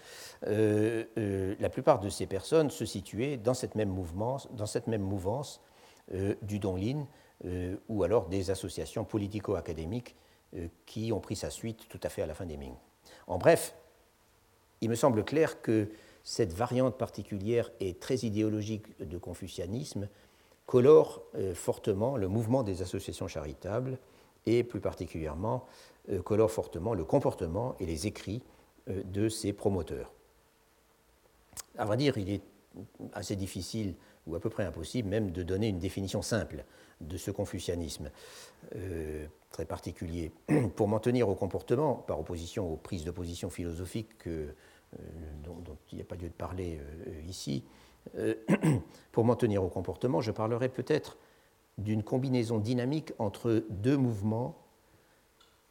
la 0.42 1.68
plupart 1.70 1.98
de 2.00 2.08
ces 2.08 2.26
personnes 2.26 2.70
se 2.70 2.84
situaient 2.84 3.36
dans 3.36 3.54
cette 3.54 3.74
même, 3.74 3.90
mouvance 3.90 5.60
du 6.42 6.58
Donglin, 6.58 7.06
ou 7.88 8.02
alors 8.04 8.28
des 8.28 8.50
associations 8.50 9.04
politico-académiques 9.04 10.14
qui 10.86 11.12
ont 11.12 11.20
pris 11.20 11.36
sa 11.36 11.50
suite 11.50 11.88
tout 11.88 12.00
à 12.02 12.08
fait 12.08 12.22
à 12.22 12.26
la 12.26 12.34
fin 12.34 12.46
des 12.46 12.56
Ming. 12.56 12.74
En 13.26 13.38
bref, 13.38 13.74
il 14.80 14.90
me 14.90 14.94
semble 14.94 15.24
clair 15.24 15.60
que 15.62 15.88
cette 16.22 16.52
variante 16.52 16.98
particulière 16.98 17.70
et 17.80 17.94
très 17.94 18.16
idéologique 18.16 18.98
de 18.98 19.16
confucianisme 19.16 20.08
colore 20.66 21.22
euh, 21.36 21.54
fortement 21.54 22.16
le 22.16 22.28
mouvement 22.28 22.64
des 22.64 22.82
associations 22.82 23.28
charitables 23.28 23.98
et 24.44 24.64
plus 24.64 24.80
particulièrement 24.80 25.64
euh, 25.64 25.95
colore 26.24 26.50
fortement 26.50 26.94
le 26.94 27.04
comportement 27.04 27.74
et 27.80 27.86
les 27.86 28.06
écrits 28.06 28.42
euh, 28.88 29.02
de 29.04 29.28
ses 29.28 29.52
promoteurs. 29.52 30.12
À 31.78 31.84
vrai 31.84 31.96
dire, 31.96 32.16
il 32.18 32.30
est 32.30 32.42
assez 33.12 33.36
difficile 33.36 33.94
ou 34.26 34.34
à 34.34 34.40
peu 34.40 34.50
près 34.50 34.64
impossible 34.64 35.08
même 35.08 35.30
de 35.30 35.42
donner 35.42 35.68
une 35.68 35.78
définition 35.78 36.20
simple 36.22 36.64
de 37.00 37.16
ce 37.16 37.30
confucianisme 37.30 38.10
très 39.50 39.64
particulier. 39.64 40.32
Pour 40.76 40.88
m'en 40.88 40.98
tenir 40.98 41.28
au 41.28 41.34
comportement, 41.34 41.94
par 41.94 42.20
opposition 42.20 42.70
aux 42.70 42.76
prises 42.76 43.04
de 43.04 43.10
position 43.10 43.50
philosophiques 43.50 44.18
que 44.18 44.48
euh, 44.94 44.96
dont, 45.42 45.76
il 45.92 45.96
n'y 45.96 46.02
a 46.02 46.04
pas 46.04 46.16
lieu 46.16 46.28
de 46.28 46.34
parler 46.34 46.78
euh, 46.80 47.22
ici, 47.28 47.64
euh, 48.16 48.34
pour 49.12 49.24
m'en 49.24 49.36
tenir 49.36 49.64
au 49.64 49.68
comportement, 49.68 50.20
je 50.20 50.30
parlerai 50.30 50.68
peut-être 50.68 51.16
d'une 51.78 52.02
combinaison 52.02 52.58
dynamique 52.58 53.12
entre 53.18 53.64
deux 53.68 53.96
mouvements, 53.96 54.56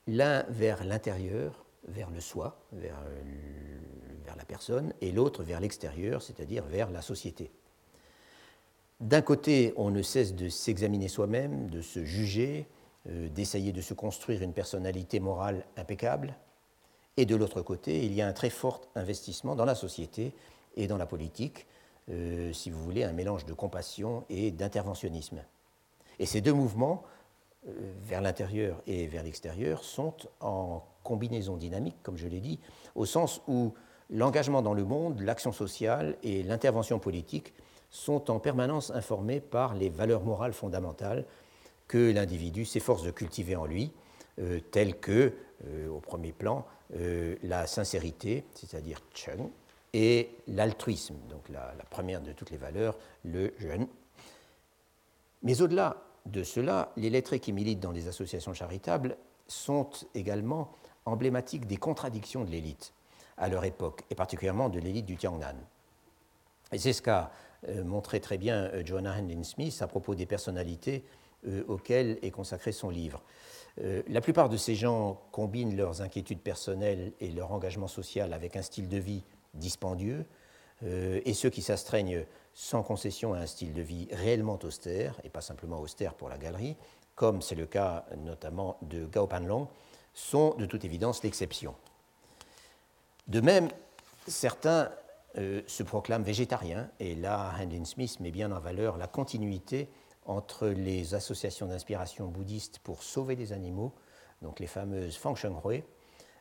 l'un 0.08 0.44
vers 0.50 0.84
l'intérieur, 0.84 1.66
vers 1.88 2.10
le 2.10 2.20
soi, 2.20 2.60
vers, 2.72 3.02
vers, 4.26 4.36
la 4.36 4.46
personne, 4.46 4.94
et 5.02 5.12
l'autre 5.12 5.44
vers 5.44 5.60
l'extérieur, 5.60 6.22
c'est-à-dire 6.22 6.64
vers 6.66 6.90
la 6.92 7.02
société. 7.02 7.52
D'un 9.00 9.22
côté, 9.22 9.74
on 9.78 9.92
ne 9.92 10.02
cesse 10.02 10.36
de 10.36 10.50
s'examiner 10.50 11.08
soi-même, 11.08 11.70
de 11.70 11.82
se 11.82 12.04
juger, 12.04 12.68
d'essayer 13.06 13.72
de 13.72 13.82
se 13.82 13.94
construire 13.94 14.42
une 14.42 14.54
personnalité 14.54 15.20
morale 15.20 15.66
impeccable, 15.78 16.36
et 17.18 17.26
de 17.26 17.36
l'autre 17.36 17.62
côté, 17.62 18.06
il 18.06 18.14
y 18.14 18.22
a 18.22 18.28
un 18.28 18.34
très 18.34 18.50
fort 18.50 18.82
investissement 18.96 19.56
dans 19.56 19.66
la 19.66 19.76
société 19.76 20.34
et 20.76 20.88
dans 20.88 20.98
la 20.98 21.06
politique, 21.06 21.66
euh, 22.10 22.52
si 22.52 22.70
vous 22.70 22.84
voulez, 22.84 23.04
un 23.04 23.14
mélange 23.14 23.46
de 23.46 23.54
compassion 23.54 24.26
et 24.30 24.52
d'interventionnisme. 24.52 25.42
Et 26.20 26.26
ces 26.26 26.42
deux 26.42 26.54
mouvements, 26.54 27.04
euh, 27.04 27.15
vers 27.66 28.22
l'intérieur 28.22 28.82
et 28.88 29.08
vers 29.08 29.24
l'extérieur, 29.24 29.84
sont 29.84 30.14
en 30.40 30.84
combinaison 31.04 31.58
dynamique, 31.58 31.96
comme 32.04 32.18
je 32.18 32.28
l'ai 32.28 32.40
dit, 32.40 32.60
au 32.96 33.06
sens 33.06 33.42
où 33.48 33.74
l'engagement 34.10 34.62
dans 34.62 34.74
le 34.74 34.84
monde, 34.84 35.22
l'action 35.22 35.52
sociale 35.52 36.18
et 36.24 36.44
l'intervention 36.44 37.00
politique 37.00 37.54
sont 37.90 38.30
en 38.30 38.40
permanence 38.40 38.92
informés 38.92 39.40
par 39.40 39.74
les 39.74 39.90
valeurs 39.90 40.24
morales 40.24 40.54
fondamentales 40.54 41.26
que 41.88 42.12
l'individu 42.12 42.66
s'efforce 42.66 43.04
de 43.04 43.12
cultiver 43.12 43.56
en 43.56 43.66
lui, 43.66 43.92
euh, 44.40 44.60
telles 44.72 45.00
que, 45.00 45.34
au 45.90 46.00
premier 46.00 46.34
plan, 46.34 46.66
euh, 46.94 47.36
la 47.42 47.66
sincérité, 47.66 48.46
c'est-à-dire 48.54 49.00
Cheng, 49.14 49.50
et 49.94 50.30
l'altruisme, 50.48 51.16
donc 51.30 51.50
la, 51.50 51.74
première 51.90 52.22
de 52.22 52.32
toutes 52.32 52.52
les 52.52 52.58
valeurs, 52.58 52.98
le 53.24 53.54
jeune. 53.58 53.88
Mais 55.42 55.62
au-delà 55.62 56.05
de 56.26 56.44
cela, 56.44 56.92
les 56.98 57.10
lettrés 57.10 57.40
qui 57.40 57.54
militent 57.54 57.80
dans 57.80 57.92
les 57.92 58.08
associations 58.08 58.54
charitables 58.54 59.18
sont 59.48 59.90
également 60.14 60.72
emblématiques 61.06 61.68
des 61.68 61.78
contradictions 61.78 62.44
de 62.44 62.50
l'élite 62.50 62.94
à 63.38 63.50
leur 63.50 63.66
époque, 63.66 64.04
et 64.10 64.16
particulièrement 64.16 64.70
de 64.70 64.80
l'élite 64.80 65.06
du 65.06 65.18
Tiangnan. 65.18 65.56
Et 66.72 66.80
c'est 66.80 66.94
ce 66.94 67.02
qu'a 67.02 67.32
euh, 67.68 67.84
montré 67.84 68.20
très 68.20 68.38
bien 68.38 68.66
euh, 68.74 68.84
Joanna 68.86 69.16
Smith 69.44 69.78
à 69.82 69.88
propos 69.88 70.16
des 70.16 70.26
personnalités 70.26 71.04
auxquelles 71.68 72.18
est 72.24 72.32
consacré 72.32 72.72
son 72.72 72.90
livre. 72.90 73.22
Euh, 73.82 74.02
la 74.08 74.22
plupart 74.22 74.50
de 74.50 74.58
ces 74.58 74.76
gens 74.76 75.22
combinent 75.32 75.76
leurs 75.76 76.02
inquiétudes 76.02 76.40
personnelles 76.40 77.12
et 77.20 77.30
leur 77.32 77.52
engagement 77.52 77.88
social 77.88 78.34
avec 78.34 78.56
un 78.56 78.62
style 78.62 78.88
de 78.88 78.98
vie 78.98 79.24
dispendieux, 79.54 80.26
euh, 80.84 81.22
et 81.26 81.34
ceux 81.34 81.50
qui 81.50 81.62
s'astreignent 81.62 82.26
sans 82.56 82.84
concession 82.84 83.34
à 83.34 83.40
un 83.40 83.46
style 83.46 83.74
de 83.74 83.82
vie 83.82 84.08
réellement 84.12 84.58
austère, 84.64 85.20
et 85.26 85.30
pas 85.30 85.42
simplement 85.42 85.80
austère 85.82 86.14
pour 86.14 86.30
la 86.30 86.38
galerie, 86.38 86.78
comme 87.14 87.42
c'est 87.42 87.56
le 87.56 87.66
cas 87.66 88.06
notamment 88.18 88.78
de 88.82 89.06
Gao 89.06 89.28
Panlong, 89.28 89.68
sont 90.14 90.56
de 90.56 90.66
toute 90.66 90.86
évidence 90.86 91.22
l'exception. 91.22 91.76
De 93.28 93.42
même, 93.42 93.68
certains 94.26 94.90
euh, 95.38 95.62
se 95.68 95.84
proclament 95.84 96.24
végétariens, 96.24 96.90
et 97.02 97.14
là, 97.14 97.54
Handlin 97.60 97.84
Smith 97.84 98.22
met 98.22 98.32
bien 98.32 98.52
en 98.54 98.60
valeur 98.60 98.98
la 98.98 99.08
continuité 99.08 99.90
entre 100.26 100.68
les 100.68 101.14
associations 101.14 101.68
d'inspiration 101.68 102.30
bouddhiste 102.30 102.80
pour 102.80 103.04
sauver 103.04 103.36
les 103.36 103.52
animaux, 103.52 103.94
donc 104.42 104.62
les 104.62 104.68
fameuses 104.68 105.18
Fang 105.18 105.36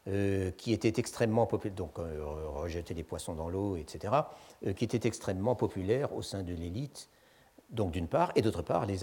euh, 0.06 0.50
qui 0.50 0.74
étaient 0.74 1.00
extrêmement 1.00 1.46
populaires, 1.46 1.76
donc 1.76 1.98
euh, 1.98 2.22
rejeter 2.56 2.92
les 2.92 3.02
poissons 3.02 3.34
dans 3.34 3.48
l'eau, 3.48 3.76
etc., 3.76 4.12
euh, 4.66 4.74
qui 4.74 4.84
étaient 4.84 5.08
extrêmement 5.08 5.54
populaires 5.54 6.14
au 6.14 6.20
sein 6.20 6.42
de 6.42 6.52
l'élite, 6.52 7.08
donc 7.70 7.92
d'une 7.92 8.06
part, 8.06 8.30
et 8.36 8.42
d'autre 8.42 8.60
part, 8.60 8.84
les, 8.84 8.98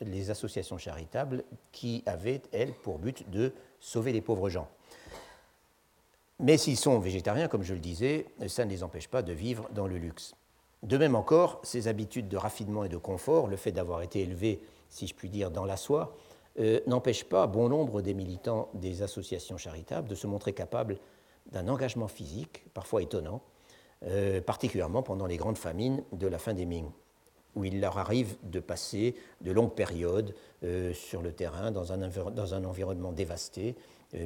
les 0.00 0.30
associations 0.30 0.78
charitables 0.78 1.44
qui 1.70 2.02
avaient, 2.06 2.42
elles, 2.50 2.72
pour 2.72 2.98
but 2.98 3.30
de 3.30 3.52
sauver 3.78 4.12
les 4.12 4.20
pauvres 4.20 4.48
gens. 4.50 4.66
Mais 6.40 6.58
s'ils 6.58 6.76
sont 6.76 6.98
végétariens, 6.98 7.46
comme 7.46 7.62
je 7.62 7.74
le 7.74 7.80
disais, 7.80 8.26
ça 8.48 8.64
ne 8.64 8.70
les 8.70 8.82
empêche 8.82 9.06
pas 9.06 9.22
de 9.22 9.32
vivre 9.32 9.68
dans 9.72 9.86
le 9.86 9.96
luxe. 9.96 10.34
De 10.82 10.98
même 10.98 11.14
encore, 11.14 11.60
ces 11.62 11.86
habitudes 11.86 12.28
de 12.28 12.36
raffinement 12.36 12.82
et 12.82 12.88
de 12.88 12.96
confort, 12.96 13.46
le 13.46 13.56
fait 13.56 13.70
d'avoir 13.70 14.02
été 14.02 14.22
élevé, 14.22 14.60
si 14.88 15.06
je 15.06 15.14
puis 15.14 15.28
dire, 15.28 15.52
dans 15.52 15.64
la 15.64 15.76
soie, 15.76 16.16
euh, 16.58 16.80
n'empêche 16.86 17.24
pas 17.24 17.46
bon 17.46 17.68
nombre 17.68 18.02
des 18.02 18.12
militants 18.12 18.68
des 18.74 19.02
associations 19.02 19.56
charitables 19.56 20.08
de 20.08 20.14
se 20.14 20.26
montrer 20.26 20.52
capables 20.52 20.98
d'un 21.50 21.66
engagement 21.68 22.08
physique, 22.08 22.64
parfois 22.74 23.02
étonnant, 23.02 23.40
euh, 24.04 24.40
particulièrement 24.40 25.02
pendant 25.02 25.26
les 25.26 25.38
grandes 25.38 25.56
famines 25.56 26.04
de 26.12 26.26
la 26.26 26.38
fin 26.38 26.52
des 26.52 26.66
Ming, 26.66 26.90
où 27.56 27.64
il 27.64 27.80
leur 27.80 27.96
arrive 27.98 28.36
de 28.42 28.60
passer 28.60 29.14
de 29.40 29.50
longues 29.50 29.74
périodes 29.74 30.34
euh, 30.62 30.92
sur 30.92 31.22
le 31.22 31.32
terrain, 31.32 31.70
dans 31.70 31.92
un, 31.92 32.08
dans 32.30 32.54
un 32.54 32.64
environnement 32.64 33.12
dévasté, 33.12 33.76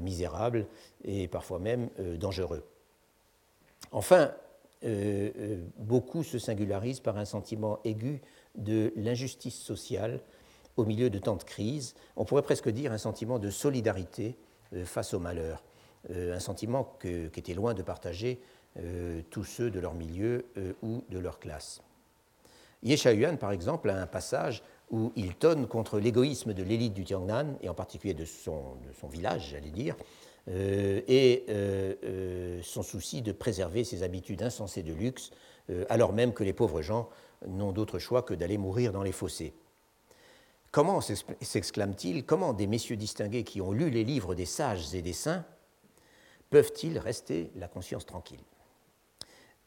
misérable 0.03 0.67
et 1.05 1.29
parfois 1.29 1.61
même 1.61 1.91
dangereux. 2.19 2.65
Enfin, 3.93 4.33
beaucoup 5.79 6.25
se 6.25 6.41
singularisent 6.41 6.99
par 6.99 7.19
un 7.19 7.25
sentiment 7.25 7.79
aigu 7.85 8.21
de 8.57 8.93
l'injustice 8.97 9.55
sociale 9.55 10.23
au 10.77 10.85
milieu 10.85 11.11
de 11.11 11.19
tant 11.19 11.37
de 11.37 11.43
crises. 11.43 11.95
On 12.17 12.25
pourrait 12.25 12.43
presque 12.43 12.69
dire 12.69 12.93
un 12.93 12.99
sentiment 12.99 13.39
de 13.39 13.51
solidarité 13.51 14.37
euh, 14.75 14.85
face 14.85 15.15
au 15.15 15.19
malheur, 15.19 15.63
un 16.09 16.39
sentiment 16.39 16.97
était 17.03 17.55
loin 17.55 17.75
de 17.75 17.83
partager 17.83 18.39
tous 19.31 19.43
ceux 19.43 19.73
de 19.73 19.81
leur 19.81 19.93
milieu 19.95 20.45
ou 20.81 21.03
de 21.09 21.19
leur 21.19 21.41
classe. 21.41 21.83
Ye 22.85 22.95
Yuan, 22.95 23.39
par 23.39 23.51
exemple, 23.51 23.91
a 23.91 24.01
un 24.01 24.07
passage 24.07 24.63
où 24.91 25.13
il 25.17 25.35
tonne 25.35 25.67
contre 25.67 25.99
l'égoïsme 25.99 26.53
de 26.55 26.63
l'élite 26.63 26.95
du 26.95 27.05
Tiangnan, 27.05 27.57
et 27.61 27.69
en 27.69 27.75
particulier 27.75 28.15
de 28.15 28.25
son, 28.25 28.77
village, 29.11 29.49
j'allais 29.51 29.71
dire, 29.71 29.97
euh, 30.49 31.01
et 31.09 31.45
euh, 31.49 31.95
euh, 32.05 32.61
son 32.63 32.83
souci 32.83 33.23
de 33.23 33.33
préserver 33.33 33.83
ses 33.83 34.03
habitudes 34.03 34.43
insensées 34.43 34.83
de 34.83 34.93
luxe, 34.93 35.31
alors 35.89 36.13
même 36.13 36.33
que 36.33 36.45
les 36.45 36.53
pauvres 36.53 36.81
gens 36.81 37.09
n'ont 37.45 37.73
d'autre 37.73 37.99
choix 37.99 38.23
que 38.23 38.35
d'aller 38.35 38.57
mourir 38.57 38.93
dans 38.93 39.03
les 39.03 39.11
fossés. 39.11 39.53
Comment, 40.71 41.01
s'exclame-t-il, 41.01 42.25
comment 42.25 42.53
des 42.53 42.67
messieurs 42.67 42.97
distingués 42.97 43.45
qui 43.45 43.61
ont 43.61 43.73
lu 43.73 43.91
les 43.91 44.05
livres 44.05 44.35
des 44.35 44.47
sages 44.47 44.95
et 44.95 45.03
des 45.03 45.13
saints 45.13 45.45
peuvent-ils 46.51 46.99
rester 46.99 47.51
la 47.57 47.69
conscience 47.69 48.05
tranquille? 48.07 48.43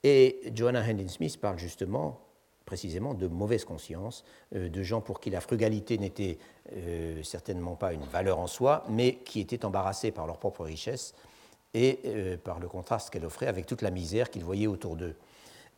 Et 0.04 0.40
Joanna 0.54 0.82
Hendon 0.82 1.08
Smith 1.08 1.40
parle 1.40 1.58
justement 1.58 2.22
précisément 2.70 3.16
de 3.16 3.26
mauvaise 3.26 3.66
conscience, 3.66 4.24
euh, 4.56 4.70
de 4.70 4.84
gens 4.84 5.02
pour 5.02 5.20
qui 5.20 5.32
la 5.32 5.42
frugalité 5.42 5.98
n'était 5.98 6.38
euh, 6.74 7.24
certainement 7.24 7.76
pas 7.76 7.94
une 7.94 8.04
valeur 8.04 8.38
en 8.38 8.46
soi, 8.46 8.84
mais 8.90 9.16
qui 9.26 9.40
étaient 9.40 9.66
embarrassés 9.66 10.12
par 10.12 10.28
leur 10.28 10.38
propre 10.38 10.64
richesse 10.66 11.16
et 11.74 12.00
euh, 12.06 12.38
par 12.38 12.60
le 12.60 12.68
contraste 12.68 13.10
qu'elle 13.10 13.26
offrait 13.26 13.48
avec 13.48 13.66
toute 13.66 13.82
la 13.82 13.90
misère 13.90 14.30
qu'ils 14.30 14.44
voyaient 14.44 14.68
autour 14.68 14.98
d'eux, 14.98 15.16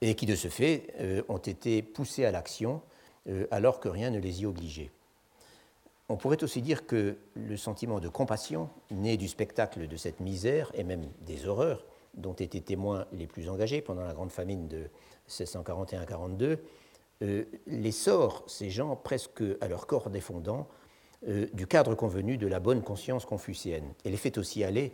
et 0.02 0.16
qui 0.16 0.26
de 0.26 0.36
ce 0.36 0.50
fait 0.50 1.24
ont 1.30 1.38
été 1.38 1.82
poussés 1.82 2.26
à 2.26 2.32
l'action 2.32 2.82
alors 3.52 3.80
que 3.80 3.88
rien 3.88 4.10
ne 4.10 4.18
les 4.18 4.42
y 4.42 4.46
obligeait. 4.48 4.90
On 6.12 6.18
pourrait 6.18 6.44
aussi 6.44 6.62
dire 6.62 6.86
que 6.86 7.16
le 7.36 7.56
sentiment 7.56 8.02
de 8.02 8.10
compassion, 8.10 8.70
né 8.92 9.16
du 9.16 9.30
spectacle 9.30 9.88
de 9.88 9.96
cette 9.96 10.20
misère 10.20 10.70
et 10.74 10.84
même 10.84 11.06
des 11.22 11.48
horreurs 11.48 11.86
dont 12.16 12.34
étaient 12.34 12.60
témoins 12.60 13.06
les 13.14 13.28
plus 13.28 13.48
engagés 13.48 13.82
pendant 13.82 14.04
la 14.04 14.14
grande 14.14 14.30
famine 14.30 14.68
de 14.68 14.90
1641-42, 15.30 16.58
euh, 17.22 17.46
les 17.66 17.92
sort, 17.94 18.44
ces 18.48 18.70
gens, 18.70 18.98
presque 18.98 19.42
à 19.62 19.70
leur 19.70 19.88
corps 19.88 20.10
défendant, 20.10 20.68
euh, 21.30 21.48
du 21.54 21.66
cadre 21.66 21.96
convenu 21.96 22.38
de 22.38 22.48
la 22.48 22.60
bonne 22.60 22.82
conscience 22.82 23.26
confucéenne. 23.26 23.94
Et 24.04 24.10
les 24.10 24.18
fait 24.18 24.38
aussi 24.38 24.66
aller, 24.66 24.92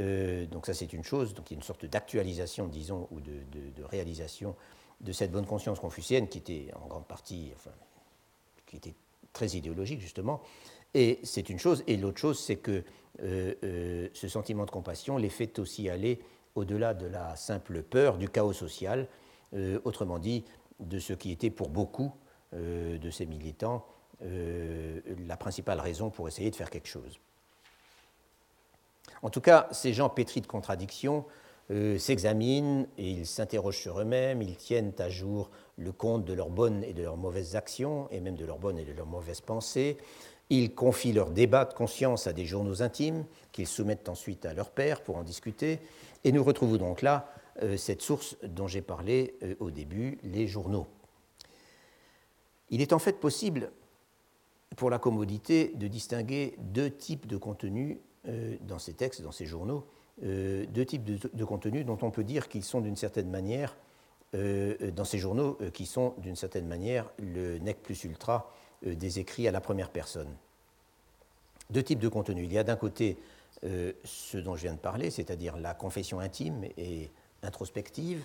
euh, 0.00 0.44
donc 0.44 0.66
ça 0.66 0.74
c'est 0.74 0.92
une 0.92 1.04
chose, 1.04 1.32
donc 1.32 1.50
il 1.50 1.54
y 1.54 1.56
a 1.56 1.60
une 1.60 1.64
sorte 1.64 1.86
d'actualisation, 1.86 2.66
disons, 2.66 3.08
ou 3.10 3.20
de, 3.22 3.82
réalisation 3.84 4.54
de 5.00 5.12
cette 5.12 5.32
bonne 5.32 5.46
conscience 5.46 5.80
confucéenne 5.80 6.28
qui 6.28 6.36
était 6.36 6.68
en 6.74 6.88
grande 6.88 7.06
partie, 7.06 7.54
qui 8.66 8.76
était 8.76 8.94
très 9.32 9.48
idéologique 9.48 10.00
justement. 10.00 10.40
Et 10.94 11.20
c'est 11.22 11.48
une 11.48 11.58
chose. 11.58 11.84
Et 11.86 11.96
l'autre 11.96 12.18
chose, 12.18 12.38
c'est 12.38 12.56
que 12.56 12.84
ce 13.20 14.28
sentiment 14.28 14.64
de 14.66 14.70
compassion 14.70 15.16
les 15.16 15.30
fait 15.30 15.58
aussi 15.58 15.88
aller 15.88 16.20
au-delà 16.54 16.92
de 16.92 17.06
la 17.06 17.34
simple 17.36 17.82
peur 17.82 18.18
du 18.18 18.28
chaos 18.28 18.52
social, 18.52 19.08
autrement 19.84 20.18
dit, 20.18 20.44
de 20.80 20.98
ce 20.98 21.12
qui 21.12 21.30
était 21.30 21.50
pour 21.50 21.68
beaucoup 21.68 22.12
euh, 22.54 22.98
de 22.98 23.10
ces 23.10 23.26
militants 23.26 23.86
euh, 24.22 25.00
la 25.26 25.36
principale 25.36 25.80
raison 25.80 26.10
pour 26.10 26.28
essayer 26.28 26.50
de 26.50 26.56
faire 26.56 26.70
quelque 26.70 26.88
chose. 26.88 27.18
En 29.22 29.30
tout 29.30 29.40
cas, 29.40 29.68
ces 29.72 29.92
gens 29.92 30.08
pétris 30.08 30.40
de 30.40 30.46
contradictions 30.46 31.24
s'examinent 31.96 32.86
et 32.98 33.10
ils 33.10 33.26
s'interrogent 33.26 33.78
sur 33.78 34.00
eux-mêmes, 34.00 34.42
ils 34.42 34.56
tiennent 34.56 34.92
à 34.98 35.08
jour 35.08 35.50
le 35.78 35.92
compte 35.92 36.24
de 36.24 36.32
leurs 36.32 36.50
bonnes 36.50 36.84
et 36.84 36.92
de 36.92 37.02
leurs 37.02 37.16
mauvaises 37.16 37.56
actions, 37.56 38.08
et 38.10 38.20
même 38.20 38.36
de 38.36 38.44
leurs 38.44 38.58
bonnes 38.58 38.78
et 38.78 38.84
de 38.84 38.92
leurs 38.92 39.06
mauvaises 39.06 39.40
pensées. 39.40 39.96
Ils 40.50 40.74
confient 40.74 41.14
leurs 41.14 41.30
débats 41.30 41.64
de 41.64 41.72
conscience 41.72 42.26
à 42.26 42.32
des 42.32 42.44
journaux 42.44 42.82
intimes, 42.82 43.24
qu'ils 43.52 43.66
soumettent 43.66 44.08
ensuite 44.08 44.44
à 44.44 44.52
leur 44.52 44.70
père 44.70 45.02
pour 45.02 45.16
en 45.16 45.22
discuter. 45.22 45.78
Et 46.24 46.32
nous 46.32 46.44
retrouvons 46.44 46.76
donc 46.76 47.00
là 47.02 47.32
euh, 47.62 47.76
cette 47.76 48.02
source 48.02 48.36
dont 48.42 48.66
j'ai 48.66 48.82
parlé 48.82 49.34
euh, 49.42 49.54
au 49.60 49.70
début, 49.70 50.18
les 50.22 50.46
journaux. 50.46 50.86
Il 52.70 52.80
est 52.80 52.92
en 52.92 52.98
fait 52.98 53.18
possible, 53.18 53.70
pour 54.76 54.90
la 54.90 54.98
commodité, 54.98 55.72
de 55.74 55.86
distinguer 55.86 56.54
deux 56.58 56.90
types 56.90 57.26
de 57.26 57.36
contenus 57.36 57.98
euh, 58.28 58.56
dans 58.62 58.78
ces 58.78 58.94
textes, 58.94 59.22
dans 59.22 59.32
ces 59.32 59.46
journaux, 59.46 59.86
deux 60.20 60.84
types 60.84 61.04
de, 61.04 61.44
contenus 61.44 61.86
dont 61.86 61.98
on 62.02 62.10
peut 62.10 62.24
dire 62.24 62.48
qu'ils 62.48 62.64
sont 62.64 62.80
d'une 62.80 62.96
certaine 62.96 63.30
manière, 63.30 63.76
dans 64.32 65.04
ces 65.04 65.18
journaux, 65.18 65.58
qui 65.72 65.86
sont 65.86 66.14
d'une 66.18 66.36
certaine 66.36 66.66
manière 66.66 67.10
le 67.18 67.58
nec 67.58 67.82
plus 67.82 68.04
ultra 68.04 68.50
des 68.82 69.18
écrits 69.18 69.48
à 69.48 69.52
la 69.52 69.60
première 69.60 69.90
personne. 69.90 70.28
Deux 71.70 71.82
types 71.82 71.98
de 71.98 72.08
contenus. 72.08 72.46
Il 72.46 72.52
y 72.52 72.58
a 72.58 72.64
d'un 72.64 72.76
côté 72.76 73.18
ce 73.62 74.38
dont 74.38 74.54
je 74.54 74.62
viens 74.62 74.74
de 74.74 74.78
parler, 74.78 75.10
c'est-à-dire 75.10 75.56
la 75.56 75.74
confession 75.74 76.20
intime 76.20 76.64
et 76.76 77.10
introspective. 77.42 78.24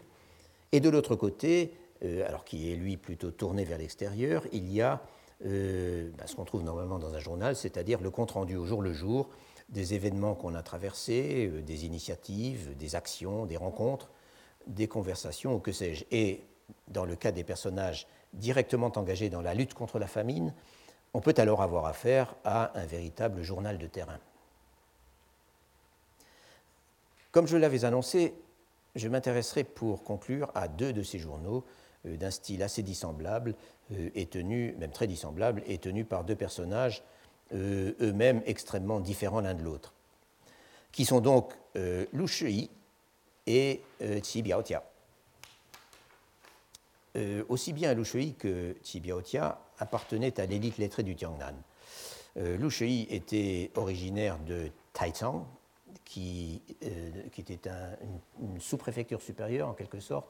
Et 0.71 0.79
de 0.79 0.89
l'autre 0.89 1.15
côté, 1.15 1.73
euh, 2.03 2.27
alors 2.27 2.43
qui 2.43 2.71
est 2.71 2.75
lui 2.75 2.97
plutôt 2.97 3.31
tourné 3.31 3.63
vers 3.63 3.77
l'extérieur, 3.77 4.45
il 4.51 4.71
y 4.71 4.81
a 4.81 5.01
euh, 5.45 6.09
bah, 6.17 6.25
ce 6.27 6.35
qu'on 6.35 6.45
trouve 6.45 6.63
normalement 6.63 6.99
dans 6.99 7.13
un 7.13 7.19
journal, 7.19 7.55
c'est-à-dire 7.55 8.01
le 8.01 8.11
compte-rendu 8.11 8.55
au 8.55 8.65
jour 8.65 8.81
le 8.81 8.93
jour 8.93 9.29
des 9.69 9.93
événements 9.93 10.35
qu'on 10.35 10.55
a 10.55 10.63
traversés, 10.63 11.49
euh, 11.51 11.61
des 11.61 11.85
initiatives, 11.85 12.75
des 12.77 12.95
actions, 12.95 13.45
des 13.45 13.57
rencontres, 13.57 14.09
des 14.65 14.87
conversations 14.87 15.55
ou 15.55 15.59
que 15.59 15.71
sais-je. 15.71 16.05
Et 16.11 16.43
dans 16.87 17.05
le 17.05 17.15
cas 17.15 17.31
des 17.31 17.43
personnages 17.43 18.07
directement 18.33 18.91
engagés 18.95 19.29
dans 19.29 19.41
la 19.41 19.53
lutte 19.53 19.73
contre 19.73 19.99
la 19.99 20.07
famine, 20.07 20.53
on 21.13 21.21
peut 21.21 21.35
alors 21.37 21.61
avoir 21.61 21.85
affaire 21.85 22.35
à 22.43 22.77
un 22.77 22.85
véritable 22.85 23.41
journal 23.41 23.77
de 23.77 23.87
terrain. 23.87 24.19
Comme 27.31 27.47
je 27.47 27.57
l'avais 27.57 27.85
annoncé, 27.85 28.33
je 28.95 29.07
m'intéresserai 29.07 29.63
pour 29.63 30.03
conclure 30.03 30.51
à 30.55 30.67
deux 30.67 30.93
de 30.93 31.03
ces 31.03 31.19
journaux 31.19 31.63
euh, 32.05 32.17
d'un 32.17 32.31
style 32.31 32.63
assez 32.63 32.83
dissemblable 32.83 33.55
euh, 33.91 34.09
et 34.15 34.25
tenu, 34.25 34.75
même 34.79 34.91
très 34.91 35.07
dissemblable, 35.07 35.61
et 35.67 35.77
tenu 35.77 36.03
par 36.03 36.23
deux 36.23 36.35
personnages 36.35 37.03
eux-mêmes 37.53 38.41
extrêmement 38.45 38.99
différents 38.99 39.41
l'un 39.41 39.53
de 39.53 39.63
l'autre, 39.63 39.93
qui 40.91 41.05
sont 41.05 41.21
donc 41.21 41.53
Lu 41.75 42.27
Shui 42.27 42.69
et 43.45 43.81
Qi 44.23 44.41
Biaotia. 44.41 44.83
aussi 47.49 47.73
bien 47.73 47.93
Lu 47.93 48.03
Shui 48.03 48.33
que 48.33 48.75
Biaotia 48.95 49.61
appartenaient 49.79 50.39
à 50.39 50.45
l'élite 50.45 50.77
lettrée 50.77 51.03
du 51.03 51.15
Tiangnan. 51.15 51.55
Lu 52.35 52.69
Shui 52.69 53.07
était 53.09 53.71
originaire 53.75 54.37
de 54.39 54.69
Taizang, 54.93 55.45
qui, 56.07 56.61
euh, 56.83 57.11
qui 57.33 57.41
était 57.41 57.69
une, 58.41 58.59
sous-préfecture 58.61 59.21
supérieure 59.21 59.67
en 59.67 59.73
quelque 59.73 59.99
sorte, 59.99 60.29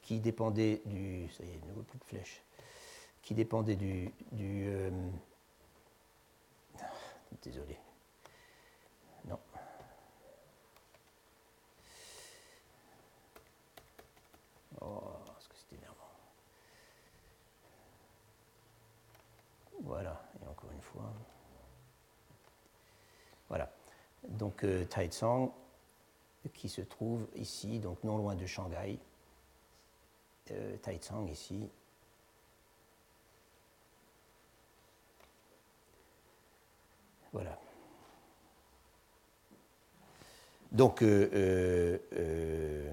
qui 0.00 0.18
dépendait 0.18 0.80
du. 0.86 1.28
Ça 1.36 1.44
y 1.44 1.48
est, 1.48 1.66
nouveau 1.68 1.82
plus 1.82 1.98
de 1.98 2.04
flèche. 2.04 2.42
Qui 3.22 3.34
dépendait 3.34 3.76
du. 3.76 4.10
du 4.32 4.64
euh, 4.66 4.90
désolé. 7.42 7.78
Non. 9.26 9.38
Oh, 14.80 15.00
est-ce 15.38 15.48
que 15.48 15.54
c'est 15.56 15.76
énervant. 15.76 15.96
Voilà, 19.82 20.22
et 20.42 20.46
encore 20.46 20.70
une 20.72 20.82
fois. 20.82 21.12
Voilà 23.48 23.70
donc 24.28 24.64
euh, 24.64 24.84
qui 26.54 26.68
se 26.68 26.80
trouve 26.80 27.26
ici, 27.36 27.78
donc 27.78 28.02
non 28.04 28.16
loin 28.16 28.34
de 28.34 28.46
Shanghai. 28.46 28.98
Euh, 30.50 30.76
ici. 31.28 31.68
Voilà. 37.32 37.58
Donc, 40.72 41.02
euh, 41.02 41.98
euh 42.12 42.90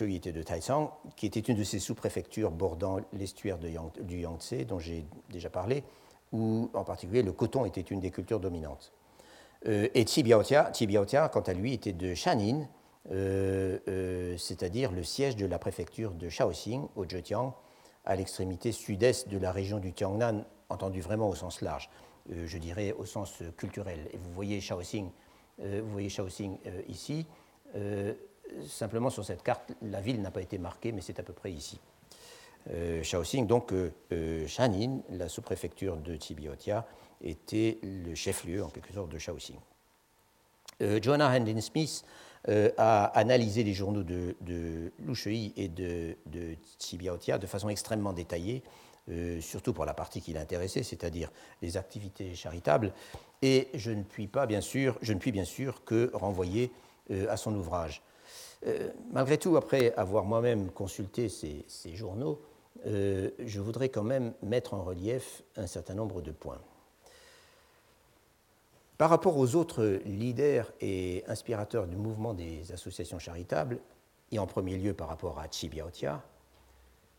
était 0.00 0.32
de 0.32 0.42
Taizong, 0.42 0.90
qui 1.16 1.26
était 1.26 1.40
une 1.40 1.56
de 1.56 1.62
ces 1.62 1.78
sous-préfectures 1.78 2.50
bordant 2.50 2.98
l'estuaire 3.12 3.58
du 3.58 4.18
Yangtze, 4.18 4.66
dont 4.66 4.78
j'ai 4.78 5.04
déjà 5.30 5.48
parlé, 5.48 5.84
où 6.32 6.70
en 6.74 6.84
particulier 6.84 7.22
le 7.22 7.32
coton 7.32 7.64
était 7.64 7.80
une 7.80 8.00
des 8.00 8.10
cultures 8.10 8.40
dominantes. 8.40 8.92
Euh, 9.68 9.88
et 9.94 10.04
Qibiaotia, 10.04 11.28
quant 11.32 11.40
à 11.40 11.52
lui, 11.52 11.72
était 11.72 11.92
de 11.92 12.14
Shanin, 12.14 12.66
euh, 13.12 13.78
euh, 13.88 14.36
c'est-à-dire 14.36 14.92
le 14.92 15.02
siège 15.02 15.36
de 15.36 15.46
la 15.46 15.58
préfecture 15.58 16.12
de 16.12 16.28
Shaoxing, 16.28 16.86
au 16.96 17.04
Zhejiang, 17.04 17.54
à 18.04 18.16
l'extrémité 18.16 18.72
sud-est 18.72 19.28
de 19.28 19.38
la 19.38 19.52
région 19.52 19.78
du 19.78 19.92
Tiangnan, 19.92 20.44
entendu 20.68 21.00
vraiment 21.00 21.28
au 21.28 21.34
sens 21.34 21.60
large, 21.60 21.88
je 22.30 22.58
dirais 22.58 22.92
au 22.92 23.04
sens 23.04 23.42
culturel. 23.56 24.08
Et 24.12 24.16
vous 24.16 24.32
voyez 24.32 24.60
Shaoxing, 24.60 25.10
vous 25.58 25.90
voyez 25.90 26.08
Shaoxing 26.08 26.58
ici. 26.88 27.26
simplement 28.66 29.10
sur 29.10 29.24
cette 29.24 29.42
carte, 29.42 29.72
la 29.82 30.00
ville 30.00 30.20
n'a 30.20 30.30
pas 30.30 30.42
été 30.42 30.58
marquée, 30.58 30.92
mais 30.92 31.00
c'est 31.00 31.18
à 31.18 31.22
peu 31.22 31.32
près 31.32 31.52
ici. 31.52 31.80
Shaoxing, 33.02 33.46
donc 33.46 33.72
Shanin, 34.46 35.00
la 35.10 35.28
sous-préfecture 35.28 35.96
de 35.96 36.16
Tibiotia, 36.16 36.86
était 37.22 37.78
le 37.82 38.14
chef-lieu, 38.14 38.64
en 38.64 38.68
quelque 38.68 38.92
sorte, 38.92 39.10
de 39.10 39.18
Shaoxing. 39.18 39.58
Euh, 40.82 41.00
Joanna 41.00 41.30
Hendon 41.30 41.60
Smith 41.60 42.04
euh, 42.48 42.70
a 42.76 43.06
analysé 43.18 43.64
les 43.64 43.72
journaux 43.72 44.02
de, 44.02 44.36
de 44.42 44.92
Lu 44.98 45.52
et 45.56 45.68
de, 45.68 46.16
de 46.26 46.56
de 47.38 47.46
façon 47.46 47.68
extrêmement 47.68 48.12
détaillée, 48.12 48.62
euh, 49.10 49.40
surtout 49.40 49.72
pour 49.72 49.84
la 49.84 49.94
partie 49.94 50.20
qui 50.20 50.32
l'intéressait, 50.32 50.82
c'est-à-dire 50.82 51.30
les 51.62 51.76
activités 51.76 52.34
charitables. 52.34 52.92
Et 53.42 53.68
je 53.74 53.90
ne 53.90 54.02
puis 54.02 54.26
pas, 54.26 54.46
bien 54.46 54.60
sûr, 54.60 54.98
je 55.02 55.12
ne 55.12 55.18
puis 55.18 55.32
bien 55.32 55.44
sûr 55.44 55.84
que 55.84 56.10
renvoyer 56.14 56.72
à 57.28 57.36
son 57.36 57.54
ouvrage. 57.54 58.02
malgré 59.12 59.38
tout, 59.38 59.56
après 59.56 59.94
avoir 59.94 60.24
moi-même 60.24 60.72
consulté 60.72 61.28
ces, 61.28 61.94
journaux, 61.94 62.40
je 62.84 63.60
voudrais 63.60 63.90
quand 63.90 64.02
même 64.02 64.32
mettre 64.42 64.74
en 64.74 64.82
relief 64.82 65.44
un 65.56 65.68
certain 65.68 65.94
nombre 65.94 66.20
de 66.20 66.32
points. 66.32 66.60
Par 68.98 69.10
rapport 69.10 69.36
aux 69.36 69.54
autres 69.54 70.00
leaders 70.06 70.72
et 70.80 71.22
inspirateurs 71.28 71.86
du 71.86 71.96
mouvement 71.96 72.32
des 72.32 72.72
associations 72.72 73.18
charitables, 73.18 73.78
et 74.32 74.38
en 74.38 74.46
premier 74.46 74.76
lieu 74.78 74.94
par 74.94 75.08
rapport 75.08 75.38
à 75.38 75.46
Chi 75.50 75.68
Biaotia, 75.68 76.22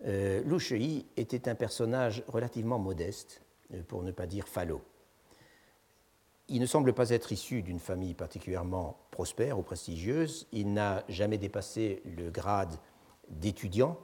euh, 0.05 0.41
Lu 0.43 0.59
Shui 0.59 1.05
était 1.17 1.49
un 1.49 1.55
personnage 1.55 2.23
relativement 2.27 2.79
modeste, 2.79 3.41
euh, 3.73 3.81
pour 3.85 4.03
ne 4.03 4.11
pas 4.11 4.25
dire 4.27 4.47
falot. 4.47 4.81
Il 6.47 6.61
ne 6.61 6.65
semble 6.65 6.93
pas 6.93 7.09
être 7.09 7.33
issu 7.33 7.61
d'une 7.61 7.79
famille 7.79 8.13
particulièrement 8.13 8.97
prospère 9.11 9.59
ou 9.59 9.61
prestigieuse. 9.61 10.47
Il 10.53 10.71
n'a 10.71 11.03
jamais 11.09 11.37
dépassé 11.37 12.01
le 12.05 12.29
grade 12.29 12.73
d'étudiant 13.27 13.97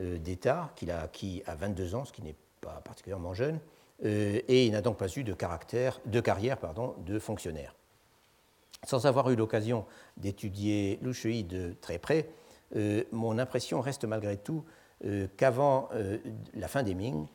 euh, 0.00 0.16
d'État 0.16 0.72
qu'il 0.76 0.90
a 0.90 1.02
acquis 1.02 1.42
à 1.44 1.54
22 1.56 1.94
ans, 1.94 2.06
ce 2.06 2.12
qui 2.14 2.22
n'est 2.22 2.36
pas 2.62 2.80
particulièrement 2.82 3.34
jeune. 3.34 3.60
Euh, 4.06 4.40
et 4.48 4.64
il 4.64 4.72
n'a 4.72 4.80
donc 4.80 4.96
pas 4.96 5.08
eu 5.14 5.24
de, 5.24 5.34
carrière 5.34 6.58
de 7.04 7.18
fonctionnaire. 7.18 7.74
Sans 8.84 9.04
avoir 9.04 9.28
eu 9.28 9.36
l'occasion 9.36 9.84
d'étudier 10.16 10.98
Lushui 11.02 11.44
de 11.44 11.74
très 11.80 11.98
près, 11.98 12.30
mon 13.12 13.38
impression 13.38 13.82
reste 13.82 14.06
malgré 14.06 14.38
tout 14.38 14.64
euh, 15.04 15.26
qu'avant 15.36 15.88
euh, 15.94 16.18
la 16.54 16.68
fin 16.68 16.82
des 16.82 16.94
Ming, 16.94 17.26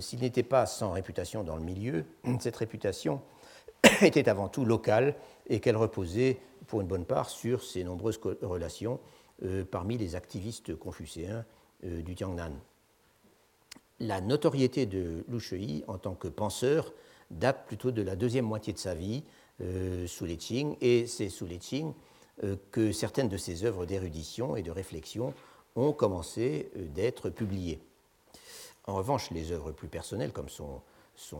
s'il 0.00 0.20
n'était 0.20 0.42
pas 0.42 0.66
sans 0.66 0.90
réputation 0.92 1.44
dans 1.44 1.56
le 1.56 1.62
milieu, 1.62 2.04
cette 2.40 2.56
réputation 2.56 3.20
était 4.02 4.28
avant 4.28 4.48
tout 4.48 4.64
locale 4.64 5.14
et 5.48 5.60
qu'elle 5.60 5.76
reposait 5.76 6.38
pour 6.66 6.80
une 6.80 6.88
bonne 6.88 7.04
part 7.04 7.30
sur 7.30 7.62
ses 7.62 7.84
nombreuses 7.84 8.18
relations 8.42 8.98
parmi 9.70 9.96
les 9.98 10.16
activistes 10.16 10.74
confucéens 10.74 11.44
du 11.84 12.16
Tiangnan. 12.16 12.50
La 14.00 14.20
notoriété 14.20 14.86
de 14.86 15.24
Lu 15.28 15.38
Shui 15.38 15.84
en 15.86 15.98
tant 15.98 16.14
que 16.14 16.26
penseur 16.26 16.92
date 17.30 17.66
plutôt 17.66 17.92
de 17.92 18.02
la 18.02 18.16
deuxième 18.16 18.46
moitié 18.46 18.72
de 18.72 18.78
sa 18.78 18.94
vie 18.94 19.22
sous 20.06 20.24
les 20.24 20.38
Qing, 20.38 20.76
et 20.80 21.06
c'est 21.06 21.28
sous 21.28 21.46
les 21.46 21.58
Qing 21.58 21.92
euh, 22.44 22.56
que 22.70 22.92
certaines 22.92 23.30
de 23.30 23.38
ses 23.38 23.64
œuvres 23.64 23.86
d'érudition 23.86 24.56
et 24.56 24.62
de 24.62 24.70
réflexion 24.70 25.32
ont 25.76 25.92
commencé 25.92 26.70
euh, 26.76 26.86
d'être 26.88 27.30
publiées. 27.30 27.80
En 28.86 28.94
revanche, 28.94 29.30
les 29.30 29.52
œuvres 29.52 29.72
plus 29.72 29.88
personnelles, 29.88 30.32
comme 30.32 30.48
son, 30.48 30.82